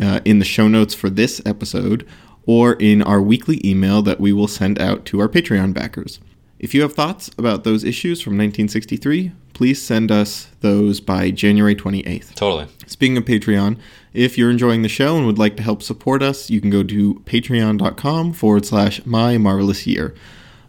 uh, 0.00 0.20
in 0.24 0.38
the 0.38 0.44
show 0.44 0.68
notes 0.68 0.94
for 0.94 1.10
this 1.10 1.42
episode 1.44 2.06
or 2.46 2.74
in 2.74 3.02
our 3.02 3.20
weekly 3.20 3.60
email 3.64 4.00
that 4.02 4.20
we 4.20 4.32
will 4.32 4.48
send 4.48 4.80
out 4.80 5.04
to 5.06 5.20
our 5.20 5.28
Patreon 5.28 5.74
backers. 5.74 6.20
If 6.58 6.74
you 6.74 6.80
have 6.82 6.94
thoughts 6.94 7.30
about 7.36 7.64
those 7.64 7.84
issues 7.84 8.22
from 8.22 8.32
1963, 8.32 9.32
please 9.52 9.82
send 9.82 10.10
us 10.10 10.48
those 10.60 11.00
by 11.00 11.30
January 11.30 11.74
28th. 11.74 12.34
Totally. 12.34 12.66
Speaking 12.86 13.18
of 13.18 13.24
Patreon, 13.24 13.78
if 14.14 14.38
you're 14.38 14.50
enjoying 14.50 14.80
the 14.80 14.88
show 14.88 15.16
and 15.16 15.26
would 15.26 15.38
like 15.38 15.56
to 15.58 15.62
help 15.62 15.82
support 15.82 16.22
us, 16.22 16.48
you 16.48 16.60
can 16.62 16.70
go 16.70 16.82
to 16.82 17.14
patreon.com 17.26 18.32
forward 18.32 18.64
slash 18.64 19.04
my 19.04 19.36
marvelous 19.36 19.86
year. 19.86 20.14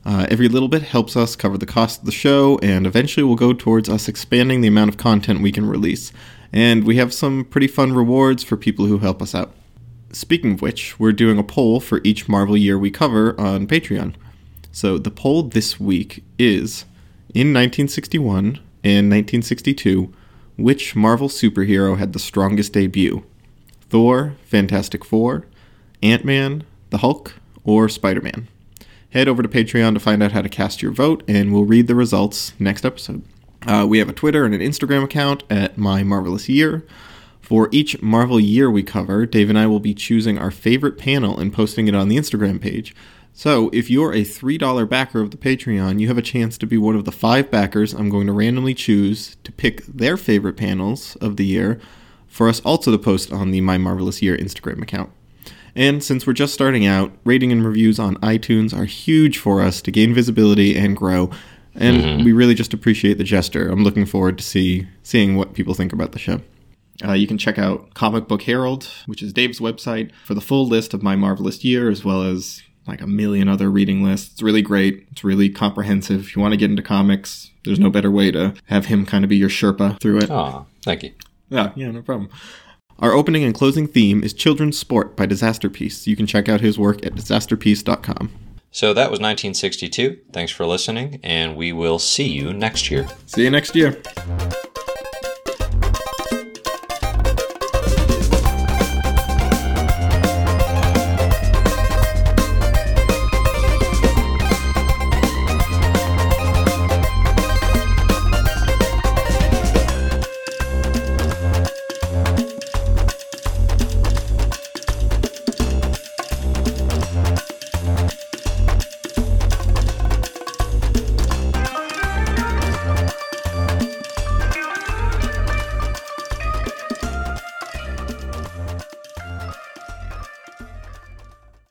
Uh, 0.04 0.26
every 0.30 0.48
little 0.48 0.70
bit 0.70 0.84
helps 0.84 1.16
us 1.16 1.36
cover 1.36 1.58
the 1.58 1.66
cost 1.66 2.00
of 2.00 2.06
the 2.06 2.12
show, 2.12 2.58
and 2.62 2.88
eventually 2.88 3.24
will 3.24 3.36
go 3.36 3.54
towards 3.54 3.90
us 3.90 4.08
expanding 4.08 4.62
the 4.62 4.68
amount 4.68 4.90
of 4.90 4.98
content 4.98 5.42
we 5.42 5.52
can 5.52 5.66
release. 5.66 6.12
And 6.52 6.86
we 6.86 6.96
have 6.96 7.14
some 7.14 7.44
pretty 7.44 7.68
fun 7.68 7.94
rewards 7.94 8.44
for 8.44 8.56
people 8.56 8.86
who 8.86 9.00
help 9.00 9.22
us 9.22 9.36
out. 9.36 9.54
Speaking 10.12 10.54
of 10.54 10.62
which, 10.62 11.00
we're 11.00 11.12
doing 11.12 11.38
a 11.38 11.44
poll 11.44 11.80
for 11.80 12.02
each 12.04 12.30
Marvel 12.30 12.56
year 12.56 12.78
we 12.78 12.92
cover 12.92 13.40
on 13.40 13.68
Patreon. 13.68 14.16
So 14.72 14.98
the 14.98 15.12
poll 15.12 15.44
this 15.44 15.80
week 15.80 16.24
is 16.38 16.86
in 17.34 17.54
1961 17.54 18.60
and 18.84 19.10
1962, 19.10 20.14
which 20.58 20.96
Marvel 20.96 21.28
superhero 21.28 21.98
had 21.98 22.14
the 22.14 22.20
strongest 22.20 22.74
debut? 22.74 23.24
Thor, 23.90 24.36
Fantastic 24.46 25.04
Four, 25.04 25.46
Ant 26.02 26.24
Man, 26.24 26.64
the 26.90 27.00
Hulk, 27.00 27.36
or 27.64 27.90
Spider 27.90 28.22
Man? 28.22 28.48
Head 29.12 29.28
over 29.28 29.42
to 29.42 29.50
Patreon 29.50 29.94
to 29.94 30.00
find 30.00 30.22
out 30.22 30.32
how 30.32 30.42
to 30.42 30.50
cast 30.50 30.82
your 30.82 30.92
vote, 30.92 31.24
and 31.28 31.52
we'll 31.52 31.66
read 31.66 31.88
the 31.88 31.96
results 31.96 32.54
next 32.60 32.86
episode. 32.86 33.24
Uh, 33.66 33.86
we 33.88 34.00
have 34.00 34.10
a 34.10 34.14
Twitter 34.14 34.46
and 34.46 34.54
an 34.54 34.62
Instagram 34.62 35.04
account 35.04 35.44
at 35.50 35.78
My 35.78 36.04
Marvelous 36.04 36.48
Year. 36.48 36.86
For 37.48 37.70
each 37.72 38.02
Marvel 38.02 38.42
year 38.42 38.70
we 38.70 38.84
cover, 38.84 39.26
Dave 39.26 39.50
and 39.50 39.58
I 39.58 39.68
will 39.68 39.80
be 39.80 39.94
choosing 39.94 40.38
our 40.38 40.52
favorite 40.52 40.98
panel 40.98 41.40
and 41.40 41.54
posting 41.54 41.88
it 41.88 41.96
on 41.96 42.10
the 42.10 42.18
Instagram 42.18 42.60
page. 42.60 42.94
So, 43.32 43.70
if 43.72 43.90
you're 43.90 44.12
a 44.12 44.26
$3 44.26 44.90
backer 44.90 45.22
of 45.22 45.32
the 45.32 45.38
Patreon, 45.38 46.02
you 46.02 46.10
have 46.10 46.18
a 46.18 46.22
chance 46.22 46.58
to 46.58 46.68
be 46.68 46.78
one 46.78 46.98
of 46.98 47.06
the 47.06 47.12
five 47.14 47.50
backers 47.50 47.94
I'm 47.94 48.10
going 48.10 48.28
to 48.28 48.34
randomly 48.34 48.74
choose 48.74 49.38
to 49.46 49.54
pick 49.54 49.86
their 49.86 50.18
favorite 50.18 50.58
panels 50.58 51.16
of 51.22 51.38
the 51.38 51.46
year 51.46 51.80
for 52.28 52.50
us 52.50 52.60
also 52.66 52.92
to 52.92 52.98
post 52.98 53.32
on 53.32 53.52
the 53.52 53.62
My 53.62 53.78
Marvelous 53.78 54.22
Year 54.22 54.36
Instagram 54.36 54.82
account. 54.82 55.10
And 55.74 56.04
since 56.04 56.28
we're 56.28 56.34
just 56.34 56.54
starting 56.54 56.86
out, 56.86 57.14
rating 57.24 57.54
and 57.54 57.66
reviews 57.66 57.98
on 57.98 58.18
iTunes 58.18 58.78
are 58.78 58.84
huge 58.84 59.38
for 59.38 59.62
us 59.62 59.82
to 59.84 59.92
gain 59.92 60.14
visibility 60.14 60.78
and 60.78 60.98
grow. 60.98 61.32
And 61.76 61.96
mm-hmm. 61.96 62.26
we 62.26 62.34
really 62.34 62.56
just 62.56 62.74
appreciate 62.74 63.18
the 63.18 63.24
gesture. 63.24 63.70
I'm 63.70 63.86
looking 63.86 64.06
forward 64.06 64.38
to 64.38 64.44
see 64.44 64.86
seeing 65.02 65.38
what 65.38 65.54
people 65.54 65.76
think 65.76 65.94
about 65.94 66.12
the 66.12 66.20
show. 66.20 66.42
Uh, 67.06 67.14
you 67.14 67.28
can 67.28 67.38
check 67.38 67.60
out 67.60 67.94
Comic 67.94 68.28
Book 68.28 68.44
Herald, 68.44 68.90
which 69.06 69.22
is 69.22 69.34
Dave's 69.34 69.60
website, 69.60 70.12
for 70.26 70.34
the 70.34 70.42
full 70.42 70.68
list 70.68 70.94
of 70.94 71.04
my 71.04 71.16
marvelous 71.16 71.64
year, 71.64 71.90
as 71.90 72.04
well 72.04 72.24
as 72.24 72.62
like 72.88 73.02
a 73.02 73.08
million 73.08 73.48
other 73.48 73.70
reading 73.70 74.04
lists. 74.04 74.34
It's 74.34 74.42
really 74.42 74.62
great. 74.62 75.08
It's 75.12 75.24
really 75.24 75.50
comprehensive. 75.50 76.22
If 76.22 76.36
you 76.36 76.42
want 76.42 76.54
to 76.54 76.58
get 76.58 76.70
into 76.70 76.82
comics, 76.82 77.52
there's 77.66 77.80
no 77.80 77.90
better 77.90 78.10
way 78.10 78.32
to 78.32 78.54
have 78.66 78.86
him 78.86 79.06
kind 79.06 79.24
of 79.24 79.30
be 79.30 79.38
your 79.38 79.50
Sherpa 79.50 80.00
through 80.00 80.20
it. 80.20 80.32
Oh, 80.32 80.66
thank 80.82 81.04
you. 81.04 81.14
Yeah, 81.50 81.72
yeah, 81.76 81.92
no 81.92 82.02
problem. 82.02 82.30
Our 83.00 83.12
opening 83.14 83.44
and 83.44 83.54
closing 83.54 83.88
theme 83.88 84.24
is 84.24 84.34
Children's 84.34 84.80
Sport 84.80 85.16
by 85.16 85.28
Disasterpeace. 85.28 86.08
You 86.08 86.16
can 86.16 86.26
check 86.26 86.50
out 86.50 86.62
his 86.62 86.80
work 86.80 87.06
at 87.06 87.14
disasterpeace.com. 87.14 88.32
So 88.72 88.94
that 88.94 89.12
was 89.12 89.20
1962. 89.20 90.20
Thanks 90.34 90.52
for 90.52 90.66
listening, 90.66 91.20
and 91.24 91.56
we 91.56 91.72
will 91.72 92.00
see 92.00 92.28
you 92.28 92.54
next 92.54 92.90
year. 92.90 93.08
See 93.26 93.44
you 93.44 93.52
next 93.52 93.76
year. 93.76 94.02